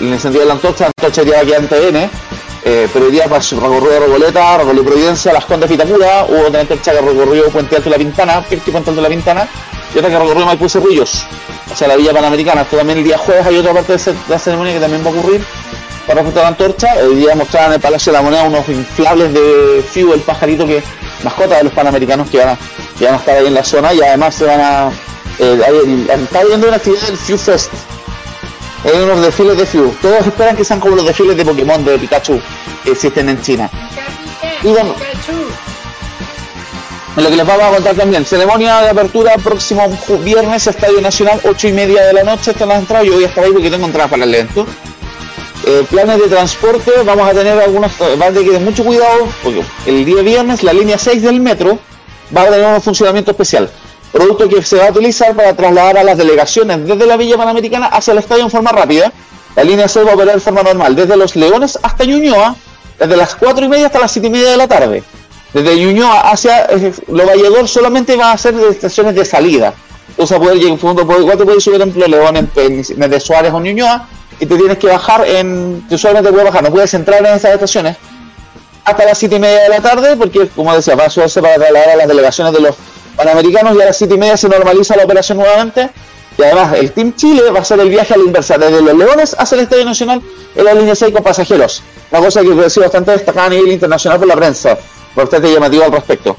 el 0.00 0.12
encendido 0.12 0.42
de 0.42 0.48
la 0.48 0.54
antorcha, 0.54 0.84
la 0.84 0.92
antorcha 0.96 1.22
lleva 1.22 1.40
aquí 1.40 1.52
en 1.52 1.68
TN. 1.68 2.10
Eh, 2.64 2.88
pero 2.92 3.06
hoy 3.06 3.10
día 3.10 3.26
pasó, 3.26 3.58
recorrió 3.58 3.98
Reboleta, 3.98 4.58
recorrió 4.58 4.84
Providencia, 4.84 5.32
Las 5.32 5.44
Condes 5.46 5.68
Vitacura, 5.68 6.26
hubo 6.28 6.46
otra 6.46 6.60
antorcha 6.60 6.92
que 6.92 7.00
recorrió 7.00 7.48
Puente 7.50 7.76
Alto 7.76 7.90
de 7.90 7.96
la 7.96 7.98
Pintana, 7.98 8.40
Puente 8.42 8.76
Alto 8.76 8.94
de 8.94 9.02
la 9.02 9.08
Pintana, 9.08 9.48
y 9.92 9.98
otra 9.98 10.10
que 10.10 10.18
recorrió 10.18 10.46
Maipú 10.46 10.68
Cerrillos, 10.68 11.26
o 11.72 11.76
sea, 11.76 11.88
la 11.88 11.96
Villa 11.96 12.12
Panamericana. 12.12 12.62
Esto 12.62 12.76
también 12.76 12.98
el 12.98 13.04
día 13.04 13.18
jueves 13.18 13.46
hay 13.46 13.56
otra 13.58 13.72
parte 13.72 13.96
de 13.96 14.14
la 14.28 14.38
ceremonia 14.38 14.74
que 14.74 14.80
también 14.80 15.04
va 15.04 15.10
a 15.10 15.12
ocurrir 15.12 15.44
con 16.06 16.16
respecto 16.16 16.40
a 16.40 16.42
la 16.42 16.48
antorcha. 16.48 16.94
Hoy 17.06 17.14
día 17.16 17.34
mostraban 17.34 17.70
en 17.70 17.74
el 17.74 17.80
Palacio 17.80 18.12
de 18.12 18.18
la 18.18 18.22
Moneda 18.22 18.42
unos 18.44 18.68
inflables 18.68 19.32
de 19.32 19.84
Fiu, 19.90 20.12
el 20.12 20.20
pajarito 20.20 20.66
que 20.66 20.82
mascota 21.22 21.56
de 21.56 21.64
los 21.64 21.72
panamericanos 21.72 22.28
que 22.30 22.38
van 22.38 22.50
a, 22.50 22.58
que 22.98 23.04
van 23.04 23.14
a 23.14 23.18
estar 23.18 23.36
ahí 23.36 23.46
en 23.46 23.54
la 23.54 23.64
zona 23.64 23.92
y 23.94 24.00
además 24.02 24.34
se 24.34 24.44
van 24.44 24.60
a... 24.60 24.90
Eh, 25.38 25.60
hay- 25.66 26.06
está 26.24 26.44
viendo 26.44 26.66
una 26.68 26.76
actividad 26.76 27.02
del 27.02 27.16
Fiu 27.16 27.38
Fest. 27.38 27.72
Hay 28.84 29.00
unos 29.00 29.20
desfiles 29.22 29.56
de 29.56 29.64
Fiu. 29.66 29.94
Todos 30.02 30.26
esperan 30.26 30.56
que 30.56 30.64
sean 30.64 30.80
como 30.80 30.96
los 30.96 31.06
desfiles 31.06 31.36
de 31.36 31.44
Pokémon 31.44 31.84
de 31.84 31.98
Pikachu 31.98 32.40
que 32.84 32.90
existen 32.90 33.28
en 33.28 33.40
China. 33.40 33.70
Y 34.62 34.68
bueno, 34.68 34.94
lo 37.16 37.28
que 37.28 37.36
les 37.36 37.46
vamos 37.46 37.64
a 37.64 37.70
contar 37.70 37.94
también, 37.94 38.24
ceremonia 38.24 38.80
de 38.80 38.88
apertura 38.88 39.34
próximo 39.36 39.86
viernes, 40.24 40.66
Estadio 40.66 41.00
Nacional, 41.00 41.40
8 41.44 41.68
y 41.68 41.72
media 41.72 42.04
de 42.04 42.14
la 42.14 42.22
noche, 42.24 42.52
están 42.52 42.70
las 42.70 42.78
entradas, 42.78 43.06
yo 43.06 43.14
voy 43.14 43.24
a 43.24 43.26
estar 43.26 43.44
ahí 43.44 43.52
porque 43.52 43.70
tengo 43.70 43.86
entradas 43.86 44.10
para 44.10 44.24
el 44.24 44.34
evento. 44.34 44.66
Eh, 45.66 45.84
planes 45.90 46.18
de 46.18 46.28
transporte, 46.28 46.90
vamos 47.04 47.28
a 47.28 47.34
tener 47.34 47.58
algunos, 47.60 47.92
va 48.00 48.26
a 48.26 48.32
tener 48.32 48.50
que 48.50 48.58
mucho 48.58 48.84
cuidado, 48.84 49.28
porque 49.42 49.62
el 49.86 50.04
día 50.04 50.22
viernes 50.22 50.62
la 50.62 50.72
línea 50.72 50.96
6 50.96 51.22
del 51.22 51.40
metro 51.40 51.78
va 52.34 52.42
a 52.42 52.50
tener 52.50 52.74
un 52.74 52.80
funcionamiento 52.80 53.32
especial, 53.32 53.70
producto 54.10 54.48
que 54.48 54.62
se 54.62 54.76
va 54.76 54.88
a 54.88 54.90
utilizar 54.90 55.36
para 55.36 55.54
trasladar 55.54 55.98
a 55.98 56.04
las 56.04 56.16
delegaciones 56.16 56.86
desde 56.86 57.06
la 57.06 57.16
Villa 57.18 57.36
Panamericana 57.36 57.86
hacia 57.88 58.12
el 58.12 58.18
estadio 58.18 58.44
en 58.44 58.50
forma 58.50 58.72
rápida. 58.72 59.12
La 59.54 59.64
línea 59.64 59.86
6 59.86 60.06
va 60.06 60.12
a 60.12 60.14
operar 60.14 60.34
de 60.36 60.40
forma 60.40 60.62
normal, 60.62 60.96
desde 60.96 61.14
Los 61.14 61.36
Leones 61.36 61.78
hasta 61.82 62.04
Ñuñoa, 62.06 62.56
desde 62.98 63.16
las 63.18 63.34
4 63.34 63.66
y 63.66 63.68
media 63.68 63.86
hasta 63.86 63.98
las 63.98 64.12
7 64.12 64.28
y 64.28 64.30
media 64.30 64.50
de 64.52 64.56
la 64.56 64.66
tarde. 64.66 65.04
Desde 65.52 65.76
Ñuñoa 65.76 66.30
hacia 66.30 66.64
eh, 66.66 66.92
Lo 67.08 67.26
Valledor 67.26 67.68
solamente 67.68 68.16
va 68.16 68.32
a 68.32 68.38
ser 68.38 68.54
de 68.54 68.68
estaciones 68.68 69.14
de 69.14 69.24
salida. 69.24 69.74
O 70.16 70.26
sea, 70.26 70.38
poder 70.38 70.58
llegar, 70.58 70.78
por 70.78 70.92
ejemplo, 70.92 71.20
igual 71.20 71.38
te 71.38 71.44
puedes 71.44 71.64
subir 71.64 71.80
en 71.80 71.92
León, 72.10 72.36
en, 72.36 72.50
en, 72.56 73.10
de 73.10 73.20
Suárez 73.20 73.52
o 73.52 73.60
Ñuñoa, 73.60 74.08
y 74.40 74.46
te 74.46 74.56
tienes 74.56 74.78
que 74.78 74.88
bajar 74.88 75.26
en. 75.26 75.84
Tú 75.88 75.98
solamente 75.98 76.30
puedes 76.30 76.46
bajar, 76.46 76.62
no 76.62 76.70
puedes 76.70 76.92
entrar 76.94 77.20
en 77.20 77.34
esas 77.34 77.54
estaciones 77.54 77.96
hasta 78.84 79.04
las 79.04 79.18
7 79.18 79.36
y 79.36 79.38
media 79.38 79.62
de 79.62 79.68
la 79.68 79.80
tarde, 79.80 80.16
porque, 80.16 80.48
como 80.48 80.74
decía, 80.74 80.94
va 80.96 81.04
a 81.04 81.10
sucederse 81.10 81.40
para 81.40 81.54
trasladar 81.54 81.90
a 81.90 81.96
las 81.96 82.08
delegaciones 82.08 82.52
de 82.52 82.60
los 82.60 82.76
panamericanos 83.16 83.76
y 83.76 83.82
a 83.82 83.86
las 83.86 83.96
7 83.96 84.14
y 84.14 84.18
media 84.18 84.36
se 84.36 84.48
normaliza 84.48 84.96
la 84.96 85.04
operación 85.04 85.38
nuevamente. 85.38 85.90
Y 86.38 86.42
además, 86.42 86.74
el 86.74 86.92
Team 86.92 87.14
Chile 87.14 87.42
va 87.50 87.58
a 87.58 87.62
hacer 87.62 87.78
el 87.78 87.90
viaje 87.90 88.14
a 88.14 88.16
la 88.16 88.24
inversa, 88.24 88.56
desde 88.58 88.80
los 88.80 88.96
Leones 88.96 89.36
hacia 89.38 89.56
el 89.56 89.62
Estadio 89.62 89.84
Nacional 89.84 90.22
en 90.56 90.64
la 90.64 90.74
línea 90.74 90.94
6 90.94 91.12
con 91.12 91.22
pasajeros. 91.22 91.82
Una 92.10 92.20
cosa 92.20 92.40
que 92.40 92.48
ha 92.64 92.70
sido 92.70 92.84
bastante 92.84 93.12
destacada 93.12 93.46
a 93.46 93.50
nivel 93.50 93.72
internacional 93.72 94.18
por 94.18 94.28
la 94.28 94.36
prensa, 94.36 94.78
bastante 95.14 95.52
llamativo 95.52 95.84
al 95.84 95.92
respecto. 95.92 96.36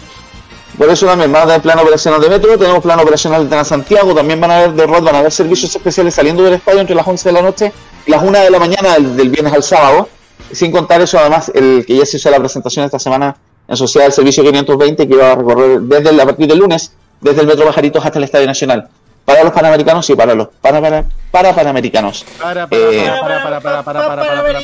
Por 0.77 0.89
eso 0.89 1.05
también 1.05 1.31
van 1.31 1.43
a 1.43 1.45
tener 1.45 1.61
plan 1.61 1.79
operacional 1.79 2.19
de 2.19 2.29
metro, 2.29 2.57
tenemos 2.57 2.81
plan 2.81 2.99
operacional 2.99 3.43
de 3.43 3.49
Transantiago, 3.49 4.15
también 4.15 4.41
van 4.41 4.51
a 4.51 4.57
haber 4.57 4.73
de 4.73 4.87
ROD, 4.87 5.03
van 5.03 5.15
a 5.15 5.19
haber 5.19 5.31
servicios 5.31 5.75
especiales 5.75 6.15
saliendo 6.15 6.43
del 6.43 6.55
estadio 6.55 6.79
entre 6.79 6.95
las 6.95 7.07
11 7.07 7.29
de 7.29 7.33
la 7.33 7.41
noche 7.43 7.71
y 8.07 8.11
las 8.11 8.23
1 8.23 8.39
de 8.39 8.49
la 8.49 8.59
mañana 8.59 8.93
del, 8.93 9.15
del 9.15 9.29
viernes 9.29 9.53
al 9.53 9.61
sábado. 9.61 10.09
Sin 10.51 10.71
contar 10.71 10.99
eso, 11.01 11.19
además, 11.19 11.51
el 11.53 11.83
que 11.85 11.95
ya 11.97 12.05
se 12.05 12.17
hizo 12.17 12.29
la 12.31 12.39
presentación 12.39 12.85
esta 12.85 12.97
semana 12.97 13.35
en 13.67 13.77
sociedad 13.77 14.05
del 14.05 14.13
servicio 14.13 14.43
520 14.43 15.07
que 15.07 15.15
va 15.15 15.31
a 15.33 15.35
recorrer 15.35 15.81
desde 15.81 16.09
el, 16.09 16.19
a 16.19 16.25
partir 16.25 16.47
del 16.47 16.57
lunes, 16.57 16.91
desde 17.21 17.41
el 17.41 17.47
Metro 17.47 17.65
Bajaritos 17.65 18.03
hasta 18.03 18.17
el 18.17 18.23
Estadio 18.23 18.47
Nacional. 18.47 18.89
Para 19.25 19.43
los 19.43 19.53
panamericanos 19.53 20.09
y 20.09 20.15
para 20.15 20.33
los 20.35 20.49
para 20.59 20.81
para 20.81 21.05
para 21.31 21.55
panamericanos. 21.55 22.25
Para, 22.41 22.67
para, 22.67 22.81
Eh, 22.81 23.09
para, 23.21 23.43
para, 23.43 23.61
para, 23.61 23.83
para, 23.83 24.05
para, 24.05 24.23
para, 24.23 24.61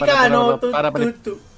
para, 0.72 0.92
para, 0.92 1.49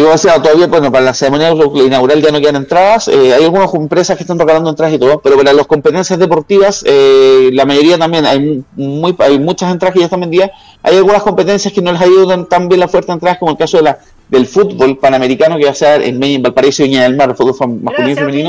Y 0.00 0.02
como 0.02 0.12
decía, 0.14 0.40
todavía, 0.40 0.66
bueno, 0.66 0.90
para 0.90 1.04
la 1.04 1.12
ceremonia 1.12 1.50
inaugural 1.50 2.22
ya 2.22 2.30
no 2.30 2.40
quedan 2.40 2.56
entradas. 2.56 3.06
eh, 3.08 3.34
hay 3.34 3.44
algunas 3.44 3.74
empresas 3.74 4.16
que 4.16 4.22
están 4.22 4.38
regalando 4.38 4.70
entradas 4.70 4.94
y 4.94 4.98
todo, 4.98 5.20
pero 5.20 5.36
para 5.36 5.52
las 5.52 5.66
competencias 5.66 6.18
deportivas, 6.18 6.82
eh, 6.86 7.50
la 7.52 7.66
mayoría 7.66 7.98
también, 7.98 8.24
hay, 8.24 8.64
muy, 8.76 9.14
hay 9.18 9.38
muchas 9.38 9.70
entradas 9.70 9.92
que 9.92 9.98
ya 10.00 10.06
están 10.06 10.20
vendidas. 10.20 10.52
Hay 10.82 10.96
algunas 10.96 11.22
competencias 11.22 11.74
que 11.74 11.82
no 11.82 11.92
les 11.92 12.00
ayudan 12.00 12.46
tan 12.46 12.66
bien 12.66 12.80
la 12.80 12.86
oferta 12.86 13.08
de 13.08 13.16
entradas, 13.16 13.38
como 13.38 13.50
el 13.52 13.58
caso 13.58 13.76
de 13.76 13.82
la, 13.82 13.98
del 14.30 14.46
fútbol 14.46 14.96
panamericano, 14.96 15.58
que 15.58 15.66
va 15.66 15.72
a 15.72 15.74
ser 15.74 16.00
en, 16.00 16.22
en 16.22 16.42
Valparaíso 16.42 16.82
y 16.82 16.86
Viña 16.88 17.02
del 17.02 17.14
Mar, 17.16 17.36
fútbol 17.36 17.52
fam- 17.52 17.80
masculino 17.82 18.12
y 18.12 18.14
femenino. 18.14 18.48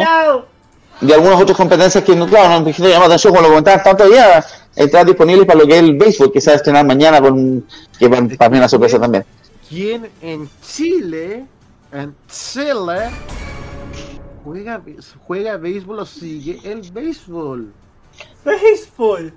Y 1.02 1.12
algunas 1.12 1.42
otras 1.42 1.58
competencias 1.58 2.02
que, 2.02 2.16
no, 2.16 2.28
claro, 2.28 2.48
no 2.62 2.66
me 2.66 2.72
llama 2.72 3.00
la 3.00 3.06
atención, 3.08 3.34
como 3.34 3.42
lo 3.42 3.50
comentaban, 3.50 3.80
están 3.80 3.98
todavía 3.98 4.46
entradas 4.74 5.08
disponibles 5.08 5.46
para 5.46 5.60
lo 5.60 5.68
que 5.68 5.74
es 5.74 5.80
el 5.80 5.98
béisbol, 5.98 6.32
que 6.32 6.40
se 6.40 6.52
va 6.52 6.54
a 6.54 6.58
estrenar 6.58 6.86
mañana, 6.86 7.20
con, 7.20 7.66
que 8.00 8.08
para 8.10 8.50
mí 8.50 8.58
una 8.58 8.70
sorpresa 8.70 8.98
también. 8.98 9.26
¿Quién 9.72 10.12
en 10.22 10.50
Chile, 10.62 11.46
en 11.94 12.14
Chile, 12.28 13.10
juega, 14.44 14.82
juega 15.26 15.56
béisbol 15.56 16.00
o 16.00 16.06
sigue 16.06 16.60
el 16.70 16.82
béisbol. 16.92 17.72
Béisbol. 18.44 19.34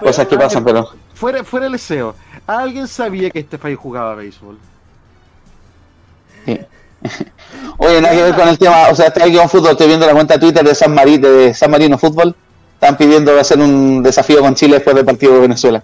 Cosas 0.00 0.26
que 0.26 0.34
ah, 0.34 0.38
pasan, 0.38 0.64
pero. 0.64 0.88
Fuera, 1.12 1.44
fuera 1.44 1.66
el 1.66 1.78
SEO, 1.78 2.14
¿alguien 2.46 2.88
sabía 2.88 3.28
que 3.28 3.40
este 3.40 3.58
país 3.58 3.76
jugaba 3.76 4.14
béisbol? 4.14 4.56
Oye, 7.76 8.00
nada 8.00 8.14
que 8.14 8.22
ver 8.22 8.34
con 8.34 8.48
el 8.48 8.58
tema, 8.58 8.88
o 8.88 8.94
sea, 8.94 9.08
está 9.08 9.24
aquí 9.24 9.36
con 9.36 9.50
fútbol, 9.50 9.72
estoy 9.72 9.88
viendo 9.88 10.06
la 10.06 10.14
cuenta 10.14 10.34
de 10.34 10.40
Twitter 10.40 10.64
de 10.64 10.74
San 10.74 10.94
Marino, 10.94 11.28
de 11.28 11.52
San 11.52 11.70
Marino 11.70 11.98
Fútbol, 11.98 12.34
están 12.72 12.96
pidiendo 12.96 13.38
hacer 13.38 13.58
un 13.58 14.02
desafío 14.02 14.40
con 14.40 14.54
Chile 14.54 14.76
después 14.76 14.96
del 14.96 15.04
partido 15.04 15.34
de 15.34 15.40
Venezuela. 15.40 15.82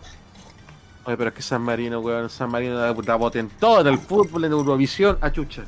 Oye, 1.04 1.16
pero 1.16 1.28
es 1.30 1.34
que 1.34 1.42
San 1.42 1.62
Marino, 1.62 2.00
weón, 2.00 2.28
San 2.28 2.50
Marino 2.50 2.76
da, 2.76 2.92
da 2.92 3.14
bote 3.16 3.38
en 3.38 3.48
todo, 3.48 3.80
en 3.80 3.86
el 3.86 3.98
fútbol, 3.98 4.44
en 4.44 4.52
Eurovisión, 4.52 5.18
a 5.20 5.30
chucha. 5.32 5.62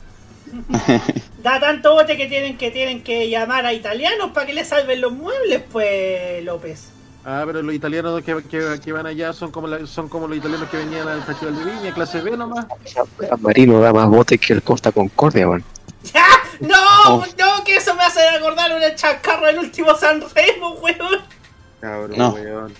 Da 1.42 1.59
tanto 1.59 1.94
bote 1.94 2.16
que 2.16 2.26
tienen 2.26 2.56
que 2.59 2.70
tienen 2.70 3.02
que 3.02 3.28
llamar 3.28 3.64
a 3.66 3.72
italianos 3.72 4.30
para 4.32 4.46
que 4.46 4.52
le 4.52 4.64
salven 4.64 5.00
los 5.00 5.10
muebles, 5.12 5.62
pues 5.72 6.44
López. 6.44 6.90
Ah, 7.24 7.42
pero 7.46 7.62
los 7.62 7.74
italianos 7.74 8.22
que, 8.22 8.42
que, 8.44 8.80
que 8.84 8.92
van 8.92 9.06
allá 9.06 9.32
son 9.32 9.50
como, 9.50 9.66
la- 9.66 9.86
son 9.86 10.09
como 10.09 10.28
los 10.28 10.36
italianos 10.36 10.68
que 10.68 10.76
venían 10.76 11.09
al 11.09 11.22
Festival 11.22 11.56
de 11.56 11.64
Viña, 11.64 11.94
clase 11.94 12.20
B 12.20 12.36
nomás. 12.36 12.66
San 12.84 13.06
Marino 13.40 13.80
da 13.80 13.92
más 13.92 14.09
botes 14.09 14.38
que 14.40 14.52
el 14.52 14.62
Costa 14.62 14.92
Concordia, 14.92 15.46
man. 15.48 15.64
No, 16.60 16.76
Oh. 17.04 17.24
no, 17.38 17.64
que 17.64 17.76
eso 17.76 17.94
me 17.96 18.02
hace 18.04 18.20
acordar 18.28 18.72
una 18.76 18.94
chacarra 18.94 19.48
del 19.48 19.59
último 19.59 19.94
San 19.96 20.20
Remo, 20.34 20.74
weón. 20.74 21.20
Cabrón, 21.80 22.12
No. 22.16 22.30
weón. 22.34 22.74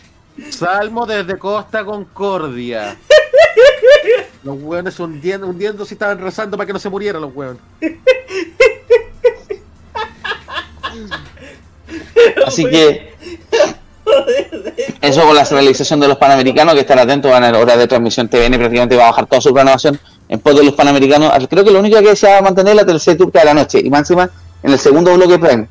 Salmo 0.51 1.07
desde 1.07 1.39
Costa 1.39 1.85
Concordia. 1.85 2.97
Los 4.43 4.57
weones 4.61 4.99
hundiendo, 4.99 5.47
hundiendo 5.47 5.85
si 5.85 5.95
estaban 5.95 6.19
rezando 6.19 6.57
para 6.57 6.67
que 6.67 6.73
no 6.73 6.79
se 6.79 6.91
murieran 6.91 7.23
los 7.23 7.35
weones. 7.35 7.63
Así 12.47 12.65
que 12.69 13.13
eso 15.01 15.23
con 15.23 15.35
la 15.35 15.45
realización 15.45 16.01
de 16.01 16.09
los 16.09 16.17
Panamericanos, 16.17 16.75
que 16.75 16.81
estar 16.81 16.99
atentos, 16.99 17.31
van 17.31 17.45
a 17.45 17.53
la 17.53 17.59
hora 17.59 17.77
de 17.77 17.87
transmisión 17.87 18.29
TVN, 18.29 18.57
prácticamente 18.57 18.97
va 18.97 19.05
a 19.05 19.11
bajar 19.11 19.27
toda 19.27 19.41
su 19.41 19.51
programación 19.51 19.99
en 20.29 20.41
pos 20.41 20.57
de 20.57 20.65
los 20.65 20.75
Panamericanos. 20.75 21.33
Creo 21.49 21.65
que 21.65 21.71
lo 21.71 21.81
único 21.81 22.01
que 22.01 22.17
se 22.17 22.29
va 22.29 22.39
a 22.39 22.43
mantener 22.43 22.73
es 22.73 22.77
la 22.77 22.87
tercera 22.87 23.17
turca 23.17 23.41
de 23.41 23.45
la 23.47 23.55
noche, 23.55 23.81
y 23.83 23.91
más 23.91 24.01
encima 24.01 24.31
en 24.63 24.73
el 24.73 24.79
segundo 24.79 25.15
bloque 25.15 25.39
Prime. 25.39 25.67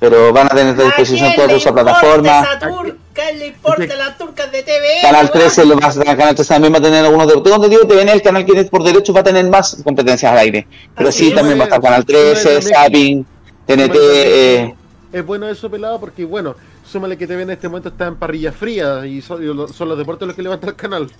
Pero 0.00 0.32
van 0.32 0.46
a 0.46 0.50
tener 0.50 0.80
a 0.80 0.84
disposición 0.84 1.30
¿A 1.30 1.34
quién 1.34 3.01
le 3.38 3.46
importa 3.48 3.76
turca? 3.76 3.76
¿Qué 3.76 3.82
importa 3.82 3.96
las 3.96 4.18
turcas 4.18 4.52
de 4.52 4.62
TV? 4.62 4.86
Canal 5.02 5.30
13, 5.30 5.64
lo 5.66 5.76
más, 5.76 5.96
Canal 5.98 6.34
13 6.34 6.54
también 6.54 6.72
va 6.74 6.78
a 6.78 6.82
tener 6.82 7.04
algunos 7.04 7.26
de 7.28 7.34
tengo 7.40 7.56
entendido 7.56 7.86
TVN, 7.86 8.08
el 8.10 8.22
canal 8.22 8.44
que 8.44 8.58
es 8.60 8.68
por 8.70 8.82
derecho 8.82 9.12
va 9.12 9.20
a 9.20 9.24
tener 9.24 9.44
más 9.48 9.76
competencias 9.84 10.32
al 10.32 10.38
aire. 10.38 10.66
Pero 10.96 11.08
Así 11.08 11.18
sí, 11.18 11.28
es, 11.28 11.34
también 11.34 11.58
va 11.58 11.62
a 11.64 11.66
estar 11.66 11.80
Canal 11.80 12.04
13, 12.04 12.48
Bueno, 12.60 12.68
Zapping, 12.76 13.26
TNT, 13.66 13.94
eh, 13.96 14.74
Es 15.12 15.26
bueno 15.26 15.48
eso, 15.48 15.70
pelado, 15.70 16.00
porque 16.00 16.24
bueno, 16.24 16.54
súmale 16.90 17.16
que 17.18 17.26
TV 17.26 17.42
en 17.42 17.50
este 17.50 17.68
momento 17.68 17.90
está 17.90 18.06
en 18.06 18.16
parrilla 18.16 18.50
fría 18.52 19.04
y 19.06 19.20
son, 19.20 19.42
y 19.42 19.46
lo- 19.46 19.68
son 19.68 19.88
los 19.88 19.98
deportes 19.98 20.26
los 20.26 20.34
que 20.36 20.42
levantan 20.42 20.70
el 20.70 20.76
canal. 20.76 21.10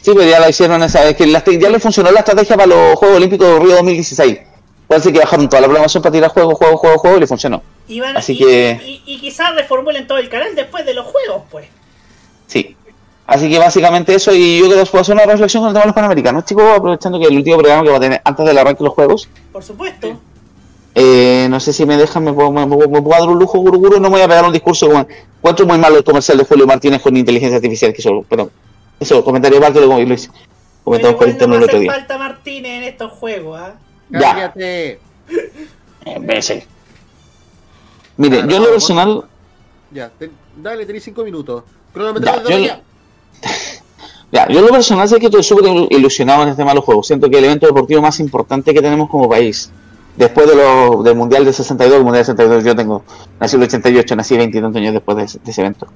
Sí, 0.00 0.12
pero 0.14 0.28
ya 0.28 0.40
lo 0.40 0.48
hicieron 0.48 0.82
esa 0.82 1.04
vez, 1.04 1.16
que 1.16 1.26
la- 1.26 1.44
ya 1.44 1.68
le 1.70 1.78
funcionó 1.80 2.10
la 2.10 2.20
estrategia 2.20 2.56
para 2.56 2.66
los 2.68 2.96
Juegos 2.96 3.16
Olímpicos 3.16 3.46
de 3.48 3.58
Río 3.60 3.74
2016. 3.76 4.38
Puede 4.86 5.00
ser 5.02 5.12
que 5.12 5.18
bajaron 5.20 5.48
toda 5.48 5.60
la 5.60 5.66
programación 5.66 6.02
para 6.02 6.12
tirar 6.12 6.30
juego, 6.30 6.54
juego, 6.54 6.76
juego, 6.78 6.98
juego 6.98 7.16
y 7.16 7.20
le 7.20 7.26
funcionó. 7.26 7.62
Y, 7.88 8.00
van- 8.00 8.16
Así 8.16 8.34
y- 8.34 8.38
que- 8.38 8.80
y, 8.84 9.02
y 9.06 9.18
quizás 9.20 9.54
reformulen 9.54 10.06
todo 10.06 10.18
el 10.18 10.28
canal 10.28 10.54
después 10.54 10.84
de 10.86 10.94
los 10.94 11.06
juegos, 11.06 11.42
pues. 11.50 11.66
Sí. 12.46 12.76
Así 13.26 13.50
que 13.50 13.58
básicamente 13.58 14.14
eso, 14.14 14.34
y 14.34 14.58
yo 14.58 14.66
creo 14.70 14.82
que 14.84 14.90
puedo 14.90 15.02
hacer 15.02 15.14
una 15.14 15.24
reflexión 15.26 15.62
con 15.62 15.68
el 15.68 15.74
tema 15.74 15.82
de 15.82 15.88
los 15.88 15.94
Panamericanos, 15.94 16.44
chicos, 16.46 16.64
aprovechando 16.76 17.18
que 17.20 17.26
el 17.26 17.36
último 17.36 17.58
programa 17.58 17.82
que 17.82 17.90
va 17.90 17.96
a 17.96 18.00
tener 18.00 18.20
antes 18.24 18.46
del 18.46 18.56
arranque 18.58 18.78
de 18.78 18.84
los 18.84 18.94
Juegos. 18.94 19.28
Por 19.52 19.62
supuesto. 19.62 20.18
Eh, 20.94 21.46
no 21.50 21.60
sé 21.60 21.72
si 21.74 21.84
me 21.86 21.96
dejan, 21.96 22.24
me 22.24 22.32
puedo, 22.32 22.50
me, 22.50 22.66
puedo- 22.66 22.88
me 22.88 23.02
puedo 23.02 23.20
dar 23.20 23.28
un 23.28 23.38
lujo, 23.38 23.58
guruguru, 23.58 23.96
no 24.00 24.08
me 24.08 24.16
voy 24.16 24.22
a 24.22 24.28
pegar 24.28 24.44
un 24.44 24.52
discurso 24.52 24.86
como... 24.88 25.06
Encuentro 25.38 25.66
muy 25.66 25.78
malo 25.78 25.96
el 25.98 26.04
comercial 26.04 26.38
de 26.38 26.44
Julio 26.44 26.66
Martínez 26.66 27.00
con 27.02 27.16
inteligencia 27.16 27.56
artificial, 27.56 27.92
que 27.92 28.02
solo, 28.02 28.24
pero 28.28 28.50
eso, 28.98 29.22
comentario 29.22 29.58
aparte, 29.58 29.80
lo 29.80 30.00
hice. 30.00 30.30
Comentamos 30.82 31.16
por 31.18 31.28
interno 31.28 31.54
el 31.56 31.62
otro 31.64 31.78
día. 31.78 31.92
falta 31.92 32.18
Martínez 32.18 32.72
en 32.78 32.84
estos 32.84 33.12
juegos, 33.12 33.60
¿ah? 33.60 33.74
Ya. 34.10 34.20
Cállate. 34.20 35.00
Eh, 36.06 36.18
Mire, 38.18 38.44
yo 38.46 38.56
en 38.56 38.62
lo 38.62 38.70
personal, 38.70 39.24
Ya, 39.90 40.10
te- 40.10 40.30
dale, 40.56 40.84
tenés 40.84 41.02
cinco 41.04 41.24
minutos. 41.24 41.62
De 41.94 42.50
yo- 42.50 42.58
ya. 42.58 42.80
Ya, 44.30 44.46
yo 44.48 44.58
en 44.58 44.66
lo 44.66 44.70
personal 44.72 45.08
sé 45.08 45.18
que 45.18 45.26
estoy 45.26 45.42
súper 45.42 45.64
ilusionado 45.88 46.42
en 46.42 46.50
este 46.50 46.60
tema 46.60 46.72
de 46.72 46.76
los 46.76 46.84
juegos. 46.84 47.06
Siento 47.06 47.30
que 47.30 47.38
el 47.38 47.44
evento 47.46 47.66
deportivo 47.66 48.02
más 48.02 48.20
importante 48.20 48.74
que 48.74 48.82
tenemos 48.82 49.08
como 49.08 49.26
país, 49.26 49.70
después 50.16 50.46
de 50.46 50.54
lo, 50.54 51.02
del 51.02 51.14
Mundial 51.14 51.46
del 51.46 51.54
62, 51.54 51.96
el 51.96 52.04
Mundial 52.04 52.26
del 52.26 52.36
62 52.36 52.64
yo 52.64 52.76
tengo, 52.76 53.02
nací 53.40 53.56
en 53.56 53.62
el 53.62 53.68
88, 53.68 54.16
nací 54.16 54.36
20 54.36 54.58
y 54.58 54.60
tantos 54.60 54.80
años 54.80 54.92
después 54.92 55.16
de 55.16 55.22
ese, 55.24 55.38
de 55.42 55.50
ese 55.50 55.62
evento. 55.62 55.86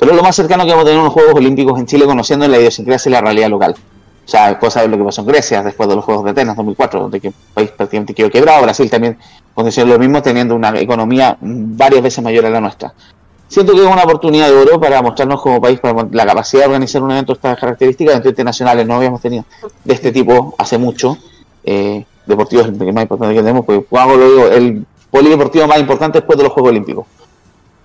Pero 0.00 0.10
es 0.10 0.16
lo 0.16 0.22
más 0.24 0.34
cercano 0.34 0.64
que 0.64 0.70
vamos 0.70 0.82
a 0.82 0.86
tener 0.86 1.00
unos 1.00 1.12
Juegos 1.12 1.34
Olímpicos 1.34 1.78
en 1.78 1.86
Chile 1.86 2.06
conociendo 2.06 2.48
la 2.48 2.58
idiosincrasia 2.58 3.08
y 3.08 3.12
la 3.12 3.20
realidad 3.20 3.50
local. 3.50 3.76
O 4.26 4.28
sea, 4.28 4.58
cosa 4.58 4.82
de 4.82 4.88
lo 4.88 4.98
que 4.98 5.04
pasó 5.04 5.20
en 5.20 5.28
Grecia 5.28 5.62
después 5.62 5.88
de 5.88 5.94
los 5.94 6.04
Juegos 6.04 6.24
de 6.24 6.32
Atenas 6.32 6.56
2004, 6.56 7.00
donde 7.00 7.20
que 7.20 7.28
el 7.28 7.34
país 7.54 7.70
prácticamente 7.70 8.12
quedó 8.12 8.28
quebrado. 8.28 8.62
Brasil 8.62 8.90
también 8.90 9.16
condicionó 9.54 9.92
lo 9.92 10.00
mismo, 10.00 10.20
teniendo 10.20 10.56
una 10.56 10.76
economía 10.80 11.38
varias 11.40 12.02
veces 12.02 12.24
mayor 12.24 12.44
a 12.44 12.50
la 12.50 12.60
nuestra. 12.60 12.92
Siento 13.46 13.72
que 13.72 13.84
es 13.84 13.86
una 13.86 14.02
oportunidad 14.02 14.48
de 14.48 14.54
oro 14.54 14.80
para 14.80 15.00
mostrarnos 15.00 15.40
como 15.40 15.60
país 15.60 15.78
para 15.78 16.08
la 16.10 16.26
capacidad 16.26 16.62
de 16.62 16.66
organizar 16.66 17.00
un 17.02 17.12
evento 17.12 17.32
de 17.32 17.36
estas 17.36 17.58
características. 17.60 18.14
Eventos 18.14 18.32
internacionales 18.32 18.84
no 18.84 18.96
habíamos 18.96 19.20
tenido 19.20 19.44
de 19.84 19.94
este 19.94 20.10
tipo 20.10 20.56
hace 20.58 20.76
mucho. 20.76 21.16
Eh, 21.62 22.04
deportivo 22.26 22.62
es 22.62 22.68
el 22.68 22.92
más 22.92 23.02
importante 23.02 23.34
que 23.34 23.40
tenemos, 23.40 23.64
porque 23.64 23.86
hago 23.96 24.16
lo 24.16 24.28
digo, 24.28 24.46
el 24.48 24.86
polideportivo 25.08 25.68
más 25.68 25.78
importante 25.78 26.18
después 26.18 26.36
de 26.36 26.42
los 26.42 26.52
Juegos 26.52 26.70
Olímpicos. 26.70 27.06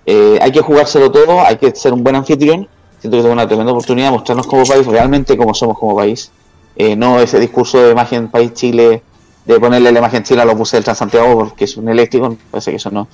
Eh, 0.04 0.38
hay 0.42 0.50
que 0.50 0.60
jugárselo 0.60 1.12
todo, 1.12 1.40
hay 1.40 1.56
que 1.56 1.72
ser 1.76 1.92
un 1.92 2.02
buen 2.02 2.16
anfitrión. 2.16 2.66
Siento 3.02 3.16
que 3.16 3.22
tengo 3.22 3.32
una 3.32 3.48
tremenda 3.48 3.72
oportunidad 3.72 4.06
de 4.06 4.12
mostrarnos 4.12 4.46
como 4.46 4.64
país, 4.64 4.86
realmente 4.86 5.36
como 5.36 5.54
somos 5.54 5.76
como 5.76 5.96
país. 5.96 6.30
Eh, 6.76 6.94
no 6.94 7.18
ese 7.18 7.40
discurso 7.40 7.82
de 7.82 7.90
imagen 7.90 8.28
país 8.28 8.54
Chile, 8.54 9.02
de 9.44 9.58
ponerle 9.58 9.90
la 9.90 9.98
imagen 9.98 10.22
Chile 10.22 10.40
a 10.42 10.44
los 10.44 10.56
buses 10.56 10.74
del 10.74 10.84
Transantiago 10.84 11.34
porque 11.36 11.64
es 11.64 11.76
un 11.76 11.88
eléctrico, 11.88 12.36
parece 12.50 12.70
que 12.70 12.76
eso 12.76 12.92
no. 12.92 13.08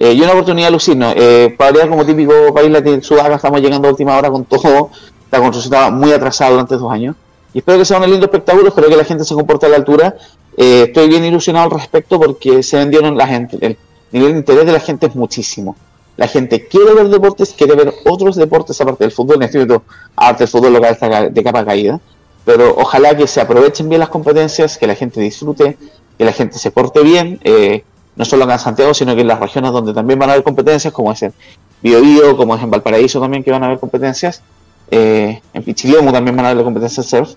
Eh, 0.00 0.12
y 0.12 0.20
una 0.22 0.32
oportunidad 0.32 0.66
de 0.66 0.72
lucirnos. 0.72 1.14
Eh, 1.16 1.54
para 1.56 1.88
como 1.88 2.04
típico 2.04 2.52
país 2.52 2.68
latino, 2.68 3.00
Sudaca, 3.00 3.36
estamos 3.36 3.60
llegando 3.60 3.86
a 3.86 3.92
última 3.92 4.16
hora 4.16 4.28
con 4.28 4.44
todo. 4.44 4.90
La 5.30 5.38
construcción 5.38 5.72
estaba 5.72 5.90
muy 5.90 6.12
atrasada 6.12 6.50
durante 6.50 6.76
dos 6.76 6.90
años. 6.90 7.14
Y 7.54 7.58
espero 7.58 7.78
que 7.78 7.84
sea 7.84 7.98
un 7.98 8.10
lindo 8.10 8.26
espectáculo, 8.26 8.68
espero 8.68 8.88
que 8.88 8.96
la 8.96 9.04
gente 9.04 9.24
se 9.24 9.34
comporte 9.34 9.66
a 9.66 9.68
la 9.68 9.76
altura. 9.76 10.16
Eh, 10.56 10.86
estoy 10.88 11.08
bien 11.08 11.24
ilusionado 11.24 11.66
al 11.66 11.78
respecto 11.78 12.18
porque 12.18 12.64
se 12.64 12.76
vendieron 12.76 13.16
la 13.16 13.28
gente. 13.28 13.56
El 13.60 13.76
nivel 14.10 14.32
de 14.32 14.38
interés 14.38 14.66
de 14.66 14.72
la 14.72 14.80
gente 14.80 15.06
es 15.06 15.14
muchísimo. 15.14 15.76
La 16.18 16.26
gente 16.26 16.66
quiere 16.66 16.94
ver 16.94 17.08
deportes, 17.08 17.54
quiere 17.56 17.76
ver 17.76 17.94
otros 18.04 18.34
deportes 18.34 18.80
aparte 18.80 19.04
del 19.04 19.12
fútbol. 19.12 19.40
En 19.40 19.50
momento, 19.52 19.84
aparte 20.16 20.42
del 20.42 20.48
fútbol 20.48 20.72
local 20.72 20.92
está 20.92 21.30
de 21.30 21.44
capa 21.44 21.64
caída. 21.64 22.00
Pero 22.44 22.74
ojalá 22.76 23.16
que 23.16 23.28
se 23.28 23.40
aprovechen 23.40 23.88
bien 23.88 24.00
las 24.00 24.08
competencias, 24.08 24.78
que 24.78 24.88
la 24.88 24.96
gente 24.96 25.20
disfrute, 25.20 25.78
que 26.18 26.24
la 26.24 26.32
gente 26.32 26.58
se 26.58 26.72
porte 26.72 27.04
bien. 27.04 27.38
Eh, 27.44 27.84
no 28.16 28.24
solo 28.24 28.50
en 28.50 28.58
Santiago, 28.58 28.94
sino 28.94 29.14
que 29.14 29.20
en 29.20 29.28
las 29.28 29.38
regiones 29.38 29.70
donde 29.70 29.94
también 29.94 30.18
van 30.18 30.30
a 30.30 30.32
haber 30.32 30.42
competencias, 30.42 30.92
como 30.92 31.12
es 31.12 31.22
en 31.22 31.32
Biobío, 31.80 32.36
como 32.36 32.56
es 32.56 32.62
en 32.64 32.70
Valparaíso 32.70 33.20
también, 33.20 33.44
que 33.44 33.52
van 33.52 33.62
a 33.62 33.66
haber 33.66 33.78
competencias. 33.78 34.42
Eh, 34.90 35.40
en 35.54 35.62
Pichilemu 35.62 36.10
también 36.10 36.34
van 36.34 36.46
a 36.46 36.50
haber 36.50 36.64
competencias 36.64 37.08
de 37.08 37.16
surf. 37.16 37.34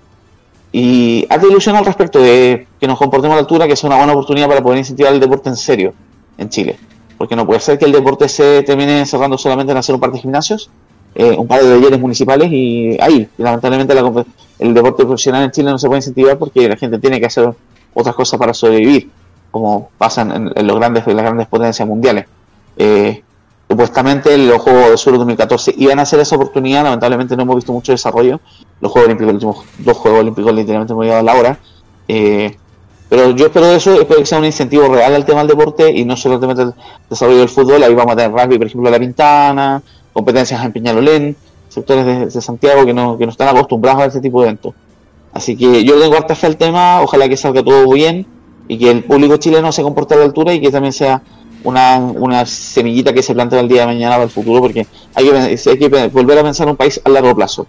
Y 0.72 1.28
hazte 1.30 1.46
ilusión 1.46 1.76
al 1.76 1.86
respecto 1.86 2.20
de 2.20 2.66
que 2.80 2.88
nos 2.88 2.98
comportemos 2.98 3.34
a 3.34 3.36
la 3.36 3.42
altura, 3.42 3.68
que 3.68 3.74
es 3.74 3.84
una 3.84 3.98
buena 3.98 4.14
oportunidad 4.14 4.48
para 4.48 4.64
poder 4.64 4.80
incentivar 4.80 5.14
el 5.14 5.20
deporte 5.20 5.50
en 5.50 5.56
serio 5.56 5.94
en 6.40 6.50
Chile. 6.50 6.80
Porque 7.22 7.36
no 7.36 7.46
puede 7.46 7.60
ser 7.60 7.78
que 7.78 7.86
el 7.86 7.92
deporte 7.92 8.28
se 8.28 8.64
termine 8.64 9.06
cerrando 9.06 9.38
solamente 9.38 9.72
en 9.72 9.78
hacer 9.78 9.94
un 9.94 10.02
par 10.02 10.12
de 10.12 10.18
gimnasios, 10.18 10.72
eh, 11.14 11.36
un 11.38 11.46
par 11.46 11.62
de 11.62 11.70
talleres 11.70 12.00
municipales 12.00 12.52
y 12.52 12.98
ahí. 13.00 13.30
Lamentablemente 13.38 13.94
el 14.58 14.74
deporte 14.74 15.06
profesional 15.06 15.44
en 15.44 15.52
Chile 15.52 15.70
no 15.70 15.78
se 15.78 15.86
puede 15.86 16.00
incentivar 16.00 16.40
porque 16.40 16.68
la 16.68 16.76
gente 16.78 16.98
tiene 16.98 17.20
que 17.20 17.28
hacer 17.28 17.54
otras 17.94 18.16
cosas 18.16 18.40
para 18.40 18.56
sobrevivir, 18.56 19.12
como 19.52 19.92
pasan 20.00 20.52
en, 20.56 20.66
los 20.66 20.76
grandes, 20.78 21.06
las 21.06 21.24
grandes 21.24 21.46
potencias 21.46 21.88
mundiales. 21.88 22.26
Eh, 22.76 23.22
supuestamente 23.70 24.36
los 24.40 24.60
Juegos 24.60 24.90
de 24.90 24.98
Sur 24.98 25.16
2014 25.20 25.76
iban 25.78 26.00
a 26.00 26.08
ser 26.08 26.22
esa 26.22 26.38
oportunidad, 26.38 26.84
lamentablemente 26.86 27.36
no 27.36 27.44
hemos 27.44 27.58
visto 27.58 27.72
mucho 27.72 27.92
desarrollo. 27.92 28.40
Los 28.80 28.92
Juegos 28.92 29.10
Olímpicos, 29.10 29.32
los 29.36 29.44
últimos 29.44 29.66
dos 29.78 29.98
Juegos 29.98 30.22
Olímpicos 30.22 30.56
literalmente 30.56 30.94
hemos 30.94 31.06
llegado 31.06 31.20
a 31.20 31.24
la 31.24 31.36
hora. 31.36 31.60
Eh, 32.08 32.58
pero 33.12 33.32
yo 33.32 33.48
espero 33.48 33.70
eso, 33.70 34.00
espero 34.00 34.22
que 34.22 34.26
sea 34.26 34.40
un 34.40 34.46
incentivo 34.46 34.88
real 34.88 35.14
al 35.14 35.26
tema 35.26 35.40
del 35.40 35.50
deporte 35.50 35.92
y 35.92 36.06
no 36.06 36.16
solamente 36.16 36.62
el 36.62 36.74
desarrollo 37.10 37.40
del 37.40 37.50
fútbol. 37.50 37.84
Ahí 37.84 37.94
vamos 37.94 38.14
a 38.14 38.16
tener 38.16 38.32
rugby, 38.32 38.58
por 38.58 38.68
ejemplo, 38.68 38.90
La 38.90 39.00
Pintana, 39.00 39.84
competencias 40.14 40.64
en 40.64 40.72
Peñalolén, 40.72 41.36
sectores 41.68 42.34
de, 42.34 42.42
Santiago 42.42 42.86
que 42.86 42.94
no, 42.94 43.18
que 43.18 43.26
no 43.26 43.32
están 43.34 43.50
acostumbrados 43.50 44.04
a 44.04 44.06
este 44.06 44.22
tipo 44.22 44.40
de 44.40 44.48
eventos. 44.48 44.74
Así 45.34 45.58
que 45.58 45.84
yo 45.84 46.00
tengo 46.00 46.16
harta 46.16 46.36
fe 46.36 46.48
al 46.48 46.56
tema, 46.56 47.02
ojalá 47.02 47.28
que 47.28 47.36
salga 47.36 47.62
todo 47.62 47.92
bien 47.92 48.26
y 48.70 48.78
que 48.78 48.90
el 48.90 49.04
público 49.04 49.36
chileno 49.36 49.74
se 49.74 49.84
comporte 49.84 50.14
a 50.14 50.18
la 50.18 50.24
altura 50.24 50.54
y 50.54 50.62
que 50.62 50.72
también 50.72 50.94
sea 50.94 51.22
una, 51.66 51.98
una 51.98 52.46
semillita 52.46 53.12
que 53.12 53.24
se 53.24 53.34
plantea 53.34 53.60
el 53.60 53.68
día 53.68 53.82
de 53.82 53.88
mañana 53.88 54.16
para 54.16 54.24
el 54.24 54.30
futuro, 54.30 54.62
porque 54.62 54.88
hay 55.16 55.26
que, 55.30 55.70
hay 55.70 55.78
que 55.78 56.08
volver 56.08 56.40
a 56.40 56.44
pensar 56.44 56.66
en 56.66 56.72
un 56.72 56.78
país 56.78 57.02
a 57.04 57.10
largo 57.10 57.36
plazo. 57.36 57.68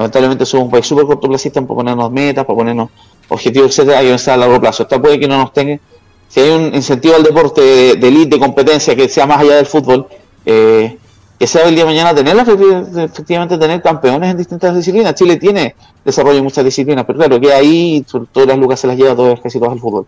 Lamentablemente 0.00 0.46
somos 0.46 0.64
un 0.64 0.70
país 0.70 0.86
súper 0.86 1.04
cortoplacista 1.04 1.60
para 1.60 1.74
ponernos 1.74 2.10
metas, 2.10 2.46
para 2.46 2.56
ponernos 2.56 2.88
objetivos, 3.28 3.68
etcétera, 3.68 3.98
hay 3.98 4.06
que 4.06 4.12
pensar 4.12 4.32
a 4.32 4.36
largo 4.38 4.58
plazo. 4.58 4.84
Esta 4.84 4.98
puede 4.98 5.20
que 5.20 5.28
no 5.28 5.36
nos 5.36 5.52
tenga, 5.52 5.78
si 6.26 6.40
hay 6.40 6.48
un 6.48 6.74
incentivo 6.74 7.16
al 7.16 7.22
deporte 7.22 7.60
de, 7.60 8.08
elite, 8.08 8.36
de 8.36 8.38
competencia, 8.38 8.96
que 8.96 9.10
sea 9.10 9.26
más 9.26 9.40
allá 9.40 9.56
del 9.56 9.66
fútbol, 9.66 10.06
eh, 10.46 10.96
que 11.38 11.46
sea 11.46 11.68
el 11.68 11.74
día 11.74 11.84
de 11.84 11.90
mañana 11.90 12.14
tener 12.14 12.34
efectivamente 12.34 13.58
tener 13.58 13.82
campeones 13.82 14.30
en 14.30 14.38
distintas 14.38 14.74
disciplinas. 14.74 15.14
Chile 15.14 15.36
tiene 15.36 15.74
desarrollo 16.02 16.38
en 16.38 16.44
muchas 16.44 16.64
disciplinas, 16.64 17.04
pero 17.04 17.18
claro, 17.18 17.38
que 17.38 17.52
ahí 17.52 18.02
todo 18.32 18.46
las 18.46 18.56
lucas 18.56 18.80
se 18.80 18.86
las 18.86 18.96
lleva 18.96 19.14
todas, 19.14 19.38
casi 19.38 19.58
todas 19.58 19.74
el 19.74 19.80
fútbol. 19.80 20.06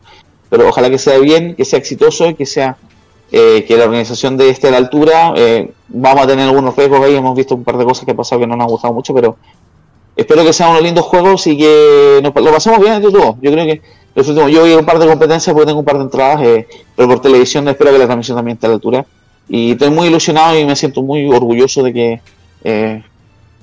Pero 0.48 0.70
ojalá 0.70 0.88
que 0.88 0.96
sea 0.96 1.18
bien, 1.18 1.54
que 1.54 1.66
sea 1.66 1.78
exitoso 1.78 2.34
que 2.34 2.46
sea 2.46 2.78
eh, 3.30 3.64
que 3.66 3.78
la 3.78 3.84
organización 3.84 4.36
de 4.36 4.48
esté 4.48 4.68
a 4.68 4.70
la 4.70 4.76
altura. 4.76 5.34
Eh, 5.36 5.70
vamos 5.88 6.24
a 6.24 6.26
tener 6.26 6.46
algunos 6.48 6.76
riesgos 6.76 7.00
ahí, 7.00 7.14
hemos 7.14 7.36
visto 7.36 7.54
un 7.54 7.64
par 7.64 7.76
de 7.76 7.84
cosas 7.84 8.06
que 8.06 8.12
han 8.12 8.16
pasado 8.16 8.40
que 8.40 8.46
no 8.46 8.56
nos 8.56 8.64
han 8.64 8.70
gustado 8.70 8.94
mucho, 8.94 9.14
pero 9.14 9.36
espero 10.16 10.44
que 10.44 10.52
sean 10.52 10.70
unos 10.70 10.82
lindos 10.82 11.04
juegos 11.04 11.46
y 11.46 11.56
que 11.56 12.20
nos, 12.22 12.34
lo 12.34 12.52
pasemos 12.52 12.80
bien 12.80 12.94
entre 12.94 13.10
todos. 13.10 13.36
Yo 13.40 13.52
creo 13.52 13.64
que 13.64 13.82
los 14.14 14.28
últimos, 14.28 14.50
yo 14.50 14.60
voy 14.60 14.72
a 14.72 14.78
un 14.78 14.84
par 14.84 14.98
de 14.98 15.06
competencias 15.06 15.52
porque 15.54 15.66
tengo 15.66 15.80
un 15.80 15.84
par 15.84 15.96
de 15.96 16.02
entradas, 16.02 16.42
eh, 16.42 16.68
pero 16.94 17.08
por 17.08 17.20
televisión 17.20 17.66
espero 17.68 17.92
que 17.92 17.98
la 17.98 18.04
transmisión 18.04 18.36
también 18.36 18.56
esté 18.56 18.66
a 18.66 18.70
la 18.70 18.74
altura. 18.74 19.06
Y 19.48 19.72
estoy 19.72 19.90
muy 19.90 20.08
ilusionado 20.08 20.58
y 20.58 20.64
me 20.64 20.76
siento 20.76 21.02
muy 21.02 21.26
orgulloso 21.28 21.82
de 21.82 21.92
que 21.92 22.20
eh, 22.64 23.02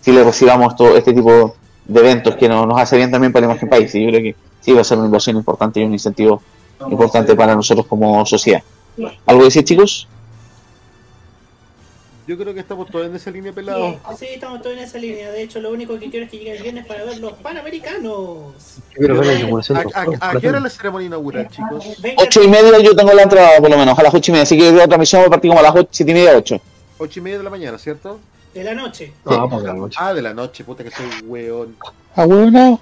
Chile 0.02 0.24
recibamos 0.24 0.76
todo 0.76 0.96
este 0.98 1.14
tipo 1.14 1.56
de 1.86 2.00
eventos 2.00 2.36
que 2.36 2.50
nos, 2.50 2.68
nos 2.68 2.80
hace 2.80 2.98
bien 2.98 3.12
también 3.12 3.32
para 3.32 3.48
la 3.48 3.54
imagen 3.54 3.70
país. 3.70 3.94
Y 3.96 4.04
yo 4.04 4.10
creo 4.10 4.22
que 4.22 4.36
sí 4.62 4.72
va 4.74 4.82
a 4.82 4.84
ser 4.84 4.98
una 4.98 5.08
inversión 5.08 5.38
importante 5.38 5.80
y 5.80 5.84
un 5.84 5.94
incentivo 5.94 6.42
importante 6.90 7.36
para 7.36 7.56
nosotros 7.56 7.86
como 7.88 8.26
sociedad. 8.26 8.62
¿Algo 9.26 9.44
decir, 9.44 9.64
chicos? 9.64 10.08
Yo 12.30 12.38
creo 12.38 12.54
que 12.54 12.60
estamos 12.60 12.88
todos 12.92 13.08
en 13.08 13.16
esa 13.16 13.32
línea 13.32 13.52
pelado. 13.52 13.94
Sí, 14.12 14.16
sí, 14.20 14.26
estamos 14.36 14.62
todos 14.62 14.78
en 14.78 14.84
esa 14.84 15.00
línea. 15.00 15.32
De 15.32 15.42
hecho, 15.42 15.60
lo 15.60 15.72
único 15.72 15.98
que 15.98 16.12
quiero 16.12 16.26
es 16.28 16.32
que 16.32 16.38
llegue 16.38 16.58
el 16.58 16.62
viernes 16.62 16.86
para 16.86 17.04
ver 17.04 17.18
los 17.18 17.34
panamericanos. 17.34 18.54
quiero 18.94 19.16
ver 19.18 19.26
la 19.26 19.34
inauguración 19.34 19.78
¿A, 19.80 19.82
a- 19.82 20.30
a 20.30 20.40
qué 20.40 20.48
hora 20.48 20.60
la 20.60 20.70
ceremonia 20.70 21.08
inaugural, 21.08 21.50
chicos? 21.50 21.84
Ocho 22.18 22.44
y 22.44 22.48
media 22.48 22.78
yo 22.82 22.96
tengo 22.96 23.14
la 23.14 23.24
entrada 23.24 23.58
por 23.60 23.72
lo 23.72 23.76
menos, 23.80 23.98
a 23.98 24.04
las 24.04 24.14
ocho 24.14 24.30
y 24.30 24.34
media. 24.34 24.44
Así 24.44 24.56
que 24.60 24.72
la 24.72 24.86
transmisión 24.88 25.24
va 25.24 25.26
a 25.26 25.30
partir 25.32 25.50
como 25.50 25.60
a 25.60 25.64
las 25.64 25.76
ocho, 25.76 25.88
siete 25.90 26.12
y 26.12 26.14
media, 26.14 26.38
ocho. 26.38 26.62
Ocho 27.00 27.20
y 27.20 27.24
media 27.24 27.40
de 27.40 27.44
la 27.46 27.50
mañana, 27.50 27.80
¿cierto? 27.80 28.20
De 28.54 28.64
la 28.64 28.76
noche. 28.76 29.12
Ah, 29.26 29.48
de 29.50 29.64
la 29.66 29.74
noche. 29.74 29.98
Ah, 30.00 30.14
de 30.14 30.22
la 30.22 30.34
noche, 30.36 30.64
puta 30.64 30.84
que 30.84 30.92
soy 30.92 31.08
weón. 31.26 31.76
Ah, 32.16 32.26
bueno. 32.28 32.80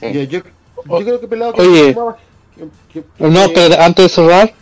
Yo, 0.00 0.08
yo, 0.22 0.40
yo 0.40 1.04
creo 1.04 1.20
que 1.20 1.28
pelado 1.28 1.52
que 1.52 1.60
Oye. 1.60 1.94
que- 2.56 3.02
que- 3.02 3.04
No, 3.28 3.46
que- 3.48 3.52
pero 3.54 3.78
antes 3.82 4.04
de 4.06 4.08
cerrar, 4.08 4.54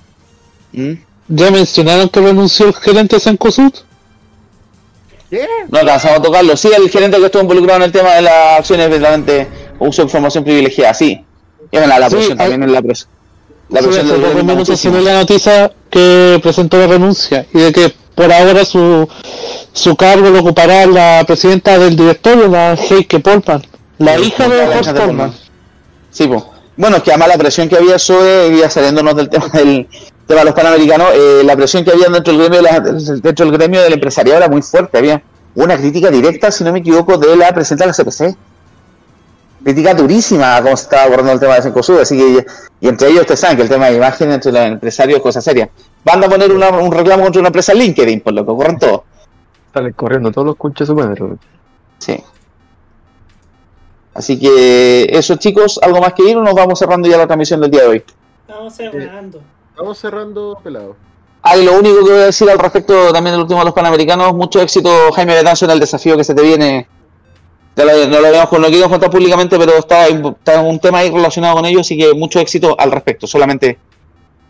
¿Mm? 0.72 0.92
¿ya 1.28 1.50
mencionaron 1.52 2.08
que 2.08 2.18
renunció 2.20 2.66
el 2.66 2.74
gerente 2.74 3.14
de 3.14 3.20
Sencosud? 3.20 3.72
¿Qué? 5.32 5.48
No 5.70 5.78
alcanzamos 5.78 6.18
a 6.18 6.22
tocarlo. 6.22 6.54
Sí, 6.58 6.68
el 6.76 6.90
gerente 6.90 7.16
que 7.16 7.24
estuvo 7.24 7.40
involucrado 7.42 7.78
en 7.78 7.84
el 7.84 7.92
tema 7.92 8.10
de 8.16 8.20
las 8.20 8.58
acciones 8.58 8.90
verdaderamente 8.90 9.48
uso 9.78 10.02
de 10.02 10.06
información 10.06 10.44
privilegiada, 10.44 10.92
sí. 10.92 11.24
Y 11.70 11.78
bueno, 11.78 11.98
la 11.98 12.10
Sí, 12.10 12.16
presión 12.16 12.32
hay- 12.38 12.50
también 12.50 12.62
es 12.64 12.70
la 12.70 12.82
presión. 12.82 13.08
La 13.70 13.80
Sí, 13.80 13.86
presión 13.86 14.46
muchísimo. 14.58 14.94
ve 14.96 15.00
la 15.02 15.14
noticia 15.20 15.72
que 15.88 16.38
presentó 16.42 16.76
la 16.76 16.86
renuncia 16.86 17.46
y 17.54 17.60
de 17.60 17.72
que 17.72 17.94
por 18.14 18.30
ahora 18.30 18.62
su, 18.66 19.08
su 19.72 19.96
cargo 19.96 20.28
lo 20.28 20.40
ocupará 20.40 20.84
la 20.84 21.24
presidenta 21.26 21.78
del 21.78 21.96
directorio, 21.96 22.48
la 22.48 22.74
Heike 22.74 23.20
Polman, 23.20 23.62
la 23.96 24.18
hija 24.18 24.46
de 24.50 24.66
La 24.66 24.76
Horst 24.76 24.90
de 24.90 25.00
Polman. 25.00 25.32
Sí, 26.10 26.26
pues. 26.26 26.42
Bueno, 26.76 26.98
es 26.98 27.02
que 27.04 27.10
además 27.10 27.28
la 27.28 27.38
presión 27.38 27.70
que 27.70 27.76
había 27.76 27.98
sobre, 27.98 28.54
ya 28.58 28.68
saliéndonos 28.68 29.16
del 29.16 29.30
tema 29.30 29.48
del 29.48 29.88
tema 30.32 30.40
de 30.40 30.44
los 30.46 30.54
panamericanos, 30.54 31.08
eh, 31.14 31.42
la 31.44 31.54
presión 31.56 31.84
que 31.84 31.90
había 31.92 32.08
dentro 32.08 32.32
del 32.32 32.42
gremio 32.48 32.62
de 32.62 32.62
la- 32.62 32.80
dentro 32.80 33.46
del 33.46 33.54
gremio 33.56 33.82
del 33.82 33.92
empresariado 33.92 34.38
era 34.38 34.48
muy 34.48 34.62
fuerte. 34.62 34.98
Había 34.98 35.22
una 35.54 35.76
crítica 35.76 36.10
directa, 36.10 36.50
si 36.50 36.64
no 36.64 36.72
me 36.72 36.78
equivoco, 36.80 37.16
de 37.18 37.36
la 37.36 37.52
presidenta 37.52 37.84
de 37.84 37.88
la 37.88 37.94
CPC. 37.94 38.36
Crítica 39.62 39.94
durísima 39.94 40.56
a 40.56 40.62
cómo 40.62 40.76
se 40.76 40.84
estaba 40.84 41.04
abordando 41.04 41.32
el 41.34 41.40
tema 41.40 41.54
de 41.54 41.62
Cencosud, 41.62 42.00
así 42.00 42.16
que, 42.18 42.46
y 42.80 42.88
entre 42.88 43.08
ellos 43.08 43.20
ustedes 43.20 43.38
saben 43.40 43.56
que 43.56 43.62
el 43.62 43.68
tema 43.68 43.86
de 43.90 43.96
imagen 43.96 44.32
entre 44.32 44.50
los 44.50 44.60
empresarios 44.62 45.18
es 45.18 45.22
cosa 45.22 45.40
seria. 45.40 45.68
Van 46.04 46.22
a 46.24 46.28
poner 46.28 46.50
una- 46.50 46.70
un 46.70 46.90
reclamo 46.90 47.22
contra 47.22 47.38
una 47.40 47.48
empresa 47.48 47.72
LinkedIn, 47.72 48.20
por 48.22 48.32
lo 48.32 48.44
que 48.44 48.50
ocurren 48.50 48.78
todo. 48.78 49.04
Salen 49.72 49.92
corriendo 49.92 50.32
todos 50.32 50.46
los 50.48 50.56
conches 50.56 50.88
su 50.88 50.94
madre. 50.96 51.22
Sí. 51.98 52.20
Así 54.14 54.38
que 54.38 55.06
eso 55.10 55.36
chicos, 55.36 55.78
algo 55.82 56.00
más 56.00 56.12
que 56.12 56.28
ir 56.28 56.36
o 56.36 56.42
nos 56.42 56.54
vamos 56.54 56.78
cerrando 56.78 57.08
ya 57.08 57.16
la 57.16 57.26
transmisión 57.26 57.60
del 57.60 57.70
día 57.70 57.82
de 57.82 57.86
hoy. 57.88 58.04
Estamos 58.46 58.74
cerrando. 58.74 59.40
Vamos 59.82 59.98
cerrando 59.98 60.58
pelado. 60.62 60.96
Ah, 61.42 61.56
y 61.56 61.64
lo 61.64 61.76
único 61.78 61.96
que 62.04 62.10
voy 62.12 62.20
a 62.22 62.26
decir 62.26 62.48
al 62.48 62.58
respecto 62.58 63.12
también 63.12 63.34
del 63.34 63.42
último 63.42 63.58
de 63.60 63.64
los 63.66 63.74
Panamericanos, 63.74 64.32
mucho 64.34 64.60
éxito 64.60 65.10
Jaime 65.12 65.34
Betanzo 65.34 65.64
en 65.64 65.72
el 65.72 65.80
desafío 65.80 66.16
que 66.16 66.22
se 66.24 66.34
te 66.34 66.42
viene. 66.42 66.86
Ya 67.74 67.84
lo- 67.84 68.06
no 68.06 68.20
lo 68.20 68.26
habíamos 68.28 68.52
no 68.52 68.58
lo 68.60 68.68
quiero 68.68 68.88
contar 68.88 69.10
públicamente, 69.10 69.58
pero 69.58 69.72
está, 69.78 70.06
está 70.06 70.60
un 70.60 70.78
tema 70.78 70.98
ahí 70.98 71.10
relacionado 71.10 71.56
con 71.56 71.64
ello, 71.64 71.80
así 71.80 71.96
que 71.98 72.12
mucho 72.14 72.38
éxito 72.38 72.76
al 72.78 72.92
respecto, 72.92 73.26
solamente 73.26 73.78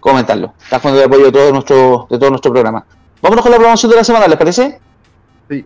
comentarlo. 0.00 0.52
Estás 0.62 0.82
con 0.82 0.94
el 0.94 1.02
apoyo 1.04 1.26
de 1.26 1.32
todo 1.32 1.52
nuestro, 1.52 2.06
de 2.10 2.18
todo 2.18 2.30
nuestro 2.30 2.52
programa. 2.52 2.84
Vámonos 3.22 3.42
con 3.42 3.52
la 3.52 3.56
programación 3.59 3.90
de 3.90 3.96
la 3.96 4.04
semana, 4.04 4.26
¿les 4.28 4.36
parece? 4.36 4.80
Sí. 5.48 5.64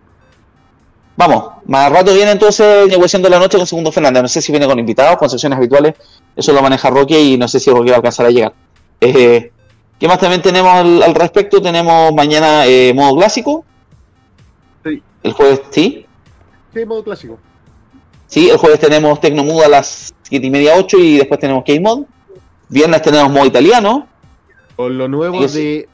Vamos, 1.17 1.45
más 1.65 1.91
rato 1.91 2.13
viene 2.13 2.31
entonces 2.33 2.87
negociando 2.89 3.29
la 3.31 3.39
noche 3.39 3.57
con 3.57 3.67
Segundo 3.67 3.91
Fernández. 3.91 4.23
No 4.23 4.29
sé 4.29 4.43
si 4.43 4.53
viene 4.53 4.67
con 4.67 4.79
invitados, 4.79 5.17
con 5.17 5.31
sesiones 5.31 5.57
habituales. 5.57 5.95
Eso 6.37 6.53
lo 6.53 6.61
maneja 6.63 6.91
Roque 6.91 7.19
y 7.19 7.39
no 7.39 7.49
sé 7.49 7.59
si 7.59 7.71
Roque 7.71 7.89
va 7.91 7.95
a 7.95 7.97
alcanzar 7.97 8.27
a 8.27 8.31
llegar. 8.31 8.53
Eh, 9.01 9.51
¿Qué 9.99 10.07
más 10.09 10.19
también 10.19 10.43
tenemos 10.43 10.71
al, 10.73 11.03
al 11.03 11.15
respecto? 11.15 11.61
Tenemos 11.63 12.13
mañana 12.13 12.67
eh, 12.67 12.93
modo 12.95 13.17
clásico. 13.17 13.65
Sí. 14.85 15.03
El 15.23 15.33
jueves, 15.33 15.63
sí. 15.71 16.07
Sí, 16.75 16.85
modo 16.85 17.03
clásico. 17.03 17.39
Sí, 18.27 18.51
el 18.51 18.59
jueves 18.59 18.81
tenemos 18.81 19.21
Tecnomood 19.21 19.63
a 19.65 19.69
las 19.69 20.13
7 20.25 20.47
y 20.47 20.51
media, 20.51 20.75
8 20.77 20.99
y 20.99 21.17
después 21.19 21.41
tenemos 21.41 21.65
K-Mod. 21.65 22.03
Viernes 22.69 23.01
tenemos 23.03 23.31
modo 23.31 23.47
italiano. 23.47 24.07
Con 24.75 24.99
lo 24.99 25.09
nuevo 25.09 25.45
es- 25.45 25.55
de 25.55 25.89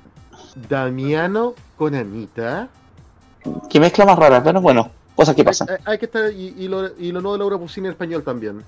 Damiano 0.68 1.54
con 1.76 1.94
Anita. 1.94 2.68
Que 3.70 3.78
mezcla 3.80 4.04
más 4.04 4.18
rara, 4.18 4.42
pero 4.42 4.60
bueno, 4.60 4.90
cosas 5.14 5.34
que 5.36 5.44
pasan. 5.44 5.68
Hay, 5.70 5.76
hay 5.84 5.98
que 5.98 6.06
estar, 6.06 6.30
y, 6.32 6.54
y 6.58 6.68
lo, 6.68 6.96
y 6.98 7.12
lo 7.12 7.20
nuevo 7.20 7.32
de 7.34 7.38
Laura 7.40 7.58
Pusini 7.58 7.86
en 7.88 7.92
español 7.92 8.22
también. 8.24 8.62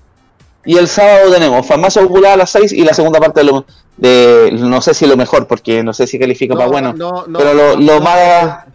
Y 0.65 0.77
el 0.77 0.87
sábado 0.87 1.31
tenemos 1.31 1.65
Farmacia 1.65 2.03
Ocular 2.03 2.33
a 2.33 2.37
las 2.37 2.49
6 2.51 2.73
y 2.73 2.83
la 2.83 2.93
segunda 2.93 3.19
parte 3.19 3.41
de, 3.41 3.45
lo, 3.45 3.65
de 3.97 4.49
no 4.53 4.81
sé 4.81 4.93
si 4.93 5.05
lo 5.05 5.15
mejor, 5.15 5.47
porque 5.47 5.83
no 5.83 5.93
sé 5.93 6.07
si 6.07 6.17
califica 6.17 6.55
para 6.55 6.67
bueno, 6.67 6.93
no, 6.93 7.27
no, 7.27 7.39
pero 7.39 7.75
lo, 7.75 8.01
más... 8.01 8.65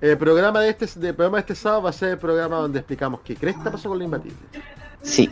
El 0.00 0.18
programa 0.18 0.60
de 0.60 0.70
este, 0.70 0.86
de, 0.98 1.12
programa 1.14 1.38
de 1.38 1.40
este 1.40 1.54
sábado 1.54 1.82
va 1.82 1.90
a 1.90 1.92
ser 1.92 2.10
el 2.10 2.18
programa 2.18 2.56
donde 2.56 2.78
explicamos 2.78 3.20
qué 3.24 3.36
cresta 3.36 3.70
pasó 3.70 3.88
con 3.88 3.98
la 3.98 4.04
imbatible. 4.04 4.36
Sí. 5.02 5.30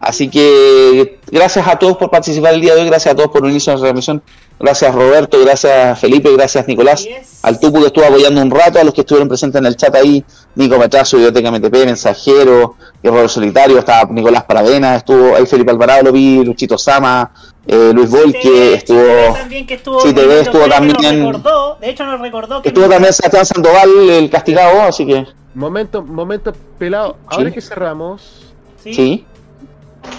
Así 0.00 0.28
que 0.28 1.20
gracias 1.30 1.66
a 1.66 1.78
todos 1.78 1.96
por 1.96 2.10
participar 2.10 2.54
el 2.54 2.60
día 2.60 2.74
de 2.74 2.82
hoy, 2.82 2.86
gracias 2.88 3.14
a 3.14 3.16
todos 3.16 3.30
por 3.30 3.42
unirse 3.42 3.70
a 3.70 3.74
la 3.74 3.80
transmisión, 3.80 4.22
gracias 4.58 4.94
Roberto, 4.94 5.38
gracias 5.44 5.98
Felipe, 5.98 6.32
gracias 6.32 6.66
Nicolás, 6.66 7.06
al 7.42 7.58
Tupu 7.60 7.80
que 7.80 7.86
estuvo 7.86 8.04
apoyando 8.04 8.40
un 8.40 8.50
rato, 8.50 8.78
a 8.78 8.84
los 8.84 8.94
que 8.94 9.02
estuvieron 9.02 9.28
presentes 9.28 9.60
en 9.60 9.66
el 9.66 9.76
chat 9.76 9.94
ahí, 9.94 10.24
Nico 10.54 10.78
Metrazo, 10.78 11.16
Biblioteca 11.16 11.50
MTP, 11.50 11.84
Mensajero, 11.86 12.76
Guerrero 13.02 13.28
Solitario, 13.28 13.78
estaba 13.78 14.10
Nicolás 14.12 14.44
Paravena, 14.44 14.96
estuvo 14.96 15.34
ahí 15.36 15.44
Felipe 15.46 15.70
Alvarado, 15.70 16.04
lo 16.04 16.12
vi, 16.12 16.42
Luchito 16.44 16.78
Sama, 16.78 17.30
eh, 17.66 17.90
Luis 17.94 18.10
Volque, 18.10 18.74
estuvo... 18.74 19.34
También 19.34 19.66
que 19.66 19.74
estuvo. 19.74 20.00
Sí, 20.00 20.12
ves, 20.12 20.26
estuvo 20.46 20.62
creo 20.64 20.80
que 20.80 20.86
nos 20.86 20.92
también- 21.02 21.26
recordó, 21.26 21.76
de 21.80 21.90
hecho, 21.90 22.04
nos 22.04 22.20
recordó 22.20 22.62
que. 22.62 22.68
Estuvo 22.68 22.88
también 22.88 23.12
Sebastián 23.12 23.46
Sandoval, 23.46 23.88
el 24.10 24.30
castigado, 24.30 24.82
así 24.82 25.06
que... 25.06 25.26
Momento, 25.54 26.02
momento 26.02 26.52
pelado. 26.78 27.16
Ahora 27.26 27.50
que 27.50 27.60
cerramos, 27.60 28.52
Sí. 28.82 29.24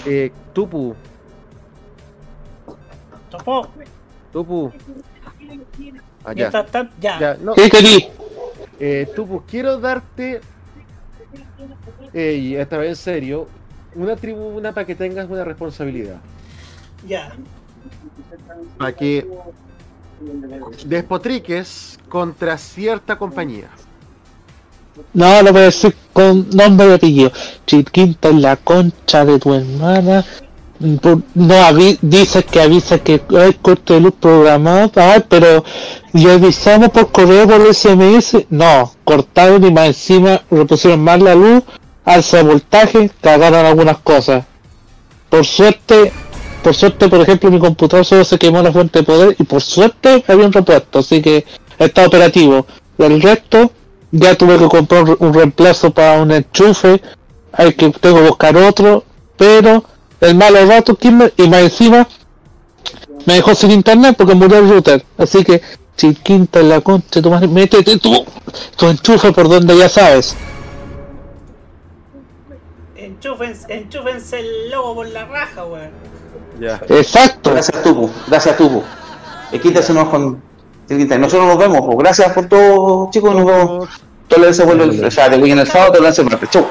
eh, 0.06 0.32
Tupu, 0.52 0.94
Topó. 3.30 3.68
Tupu. 4.36 4.70
Ah, 6.22 6.34
ya. 6.34 6.50
Tanto, 6.50 6.92
ya. 7.00 7.38
no. 7.40 7.54
Eh, 8.78 9.08
Tupu, 9.16 9.44
quiero 9.48 9.80
darte, 9.80 10.42
eh, 12.12 12.34
y 12.34 12.54
esta 12.54 12.76
vez 12.76 12.90
en 12.90 12.96
serio, 12.96 13.48
una 13.94 14.14
tribuna 14.14 14.72
para 14.72 14.86
que 14.86 14.94
tengas 14.94 15.26
una 15.30 15.42
responsabilidad. 15.42 16.20
Ya. 17.08 17.32
Para 18.76 18.92
que 18.92 19.26
despotriques 20.84 21.98
contra 22.06 22.58
cierta 22.58 23.16
compañía. 23.16 23.70
No, 25.14 25.40
lo 25.40 25.50
voy 25.50 25.62
a 25.62 25.64
decir 25.64 25.96
con 26.12 26.50
nombre 26.50 26.90
y 26.90 26.92
apellido. 26.92 27.32
Chiquinta 27.64 28.28
en 28.28 28.42
la 28.42 28.56
concha 28.56 29.24
de 29.24 29.38
tu 29.38 29.54
hermana. 29.54 30.26
No 30.78 31.54
avi 31.64 31.98
dices 32.02 32.44
que 32.44 32.60
avisa 32.60 32.98
que 32.98 33.22
hay 33.38 33.54
corte 33.54 33.94
de 33.94 34.00
luz 34.00 34.14
programado, 34.20 34.90
pero 35.28 35.64
le 36.12 36.32
avisamos 36.32 36.90
por 36.90 37.10
correo 37.10 37.46
por 37.46 37.74
SMS. 37.74 38.46
No, 38.50 38.92
cortaron 39.04 39.64
y 39.64 39.70
más 39.70 39.86
encima 39.88 40.42
repusieron 40.50 41.00
más 41.00 41.20
la 41.20 41.34
luz, 41.34 41.62
alza 42.04 42.42
voltaje, 42.42 43.10
cagaron 43.20 43.64
algunas 43.64 43.98
cosas. 43.98 44.44
Por 45.30 45.44
suerte, 45.44 46.12
por 46.62 46.74
suerte, 46.74 47.08
por 47.08 47.20
ejemplo, 47.20 47.50
mi 47.50 47.58
computador 47.58 48.04
solo 48.04 48.24
se 48.24 48.38
quemó 48.38 48.62
la 48.62 48.72
fuente 48.72 49.00
de 49.00 49.04
poder 49.04 49.36
y 49.38 49.44
por 49.44 49.62
suerte 49.62 50.24
había 50.26 50.46
un 50.46 50.52
repuesto, 50.52 51.00
así 51.00 51.22
que 51.22 51.44
está 51.78 52.06
operativo. 52.06 52.66
El 52.98 53.20
resto, 53.22 53.70
ya 54.10 54.34
tuve 54.34 54.58
que 54.58 54.68
comprar 54.68 55.04
un 55.18 55.34
reemplazo 55.34 55.90
para 55.90 56.20
un 56.20 56.32
enchufe, 56.32 57.00
hay 57.52 57.72
que 57.74 57.90
tengo 57.90 58.16
que 58.16 58.28
buscar 58.28 58.56
otro, 58.56 59.04
pero 59.36 59.84
el 60.20 60.34
malo 60.34 60.64
rato 60.66 60.96
me- 61.10 61.32
y 61.36 61.48
más 61.48 61.60
encima 61.60 62.06
me 63.26 63.34
dejó 63.34 63.54
sin 63.54 63.70
internet 63.70 64.14
porque 64.16 64.34
murió 64.34 64.58
el 64.58 64.68
router. 64.68 65.04
Así 65.18 65.44
que, 65.44 65.60
chiquinta 65.96 66.60
en 66.60 66.68
la 66.68 66.80
concha, 66.80 67.20
tu 67.22 67.30
madre, 67.30 67.48
métete 67.48 67.98
tú, 67.98 68.24
tu 68.76 68.88
enchufe 68.88 69.32
por 69.32 69.48
donde 69.48 69.76
ya 69.76 69.88
sabes. 69.88 70.36
Enchúfense, 72.96 73.66
enchúfense 73.72 74.40
el 74.40 74.70
logo 74.70 74.96
por 74.96 75.08
la 75.08 75.24
raja, 75.26 75.64
weón. 75.64 75.90
Ya. 76.60 76.80
Exacto. 76.88 77.50
Gracias, 77.50 77.82
Tupu. 77.82 78.10
Gracias, 78.26 78.56
Tupu. 78.56 78.82
Quítasenos 79.62 80.08
con. 80.08 80.42
Nosotros 80.88 81.46
nos 81.46 81.58
vemos. 81.58 81.80
pues. 81.84 81.98
Gracias 81.98 82.32
por 82.32 82.46
todo, 82.46 83.10
chicos. 83.10 83.34
Nos 83.34 83.44
vemos. 83.44 83.88
Tolerancia 84.28 84.64
vuelve 84.64 84.84
el. 84.84 85.04
O 85.04 85.10
sea, 85.10 85.28
te 85.30 85.36
en 85.36 85.58
el 85.58 85.66
sábado, 85.66 85.92
tolerancia 85.92 86.22
el 86.22 86.30
martes. 86.30 86.50
Chau. 86.50 86.66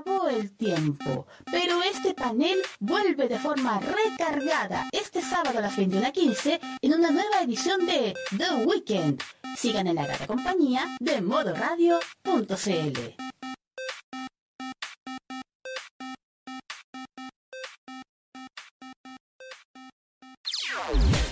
Acabó 0.00 0.28
el 0.28 0.56
tiempo, 0.56 1.26
pero 1.50 1.82
este 1.82 2.14
panel 2.14 2.58
vuelve 2.78 3.28
de 3.28 3.38
forma 3.38 3.80
recargada 3.80 4.88
este 4.92 5.20
sábado 5.20 5.58
a 5.58 5.62
las 5.62 5.76
21.15 5.76 6.60
en 6.80 6.94
una 6.94 7.10
nueva 7.10 7.42
edición 7.42 7.86
de 7.86 8.14
The 8.36 8.66
Weekend. 8.66 9.22
Sigan 9.56 9.86
en 9.86 9.96
la 9.96 10.06
grata 10.06 10.26
compañía 10.26 10.96
de 11.00 11.20
modoradio.cl. 11.20 13.30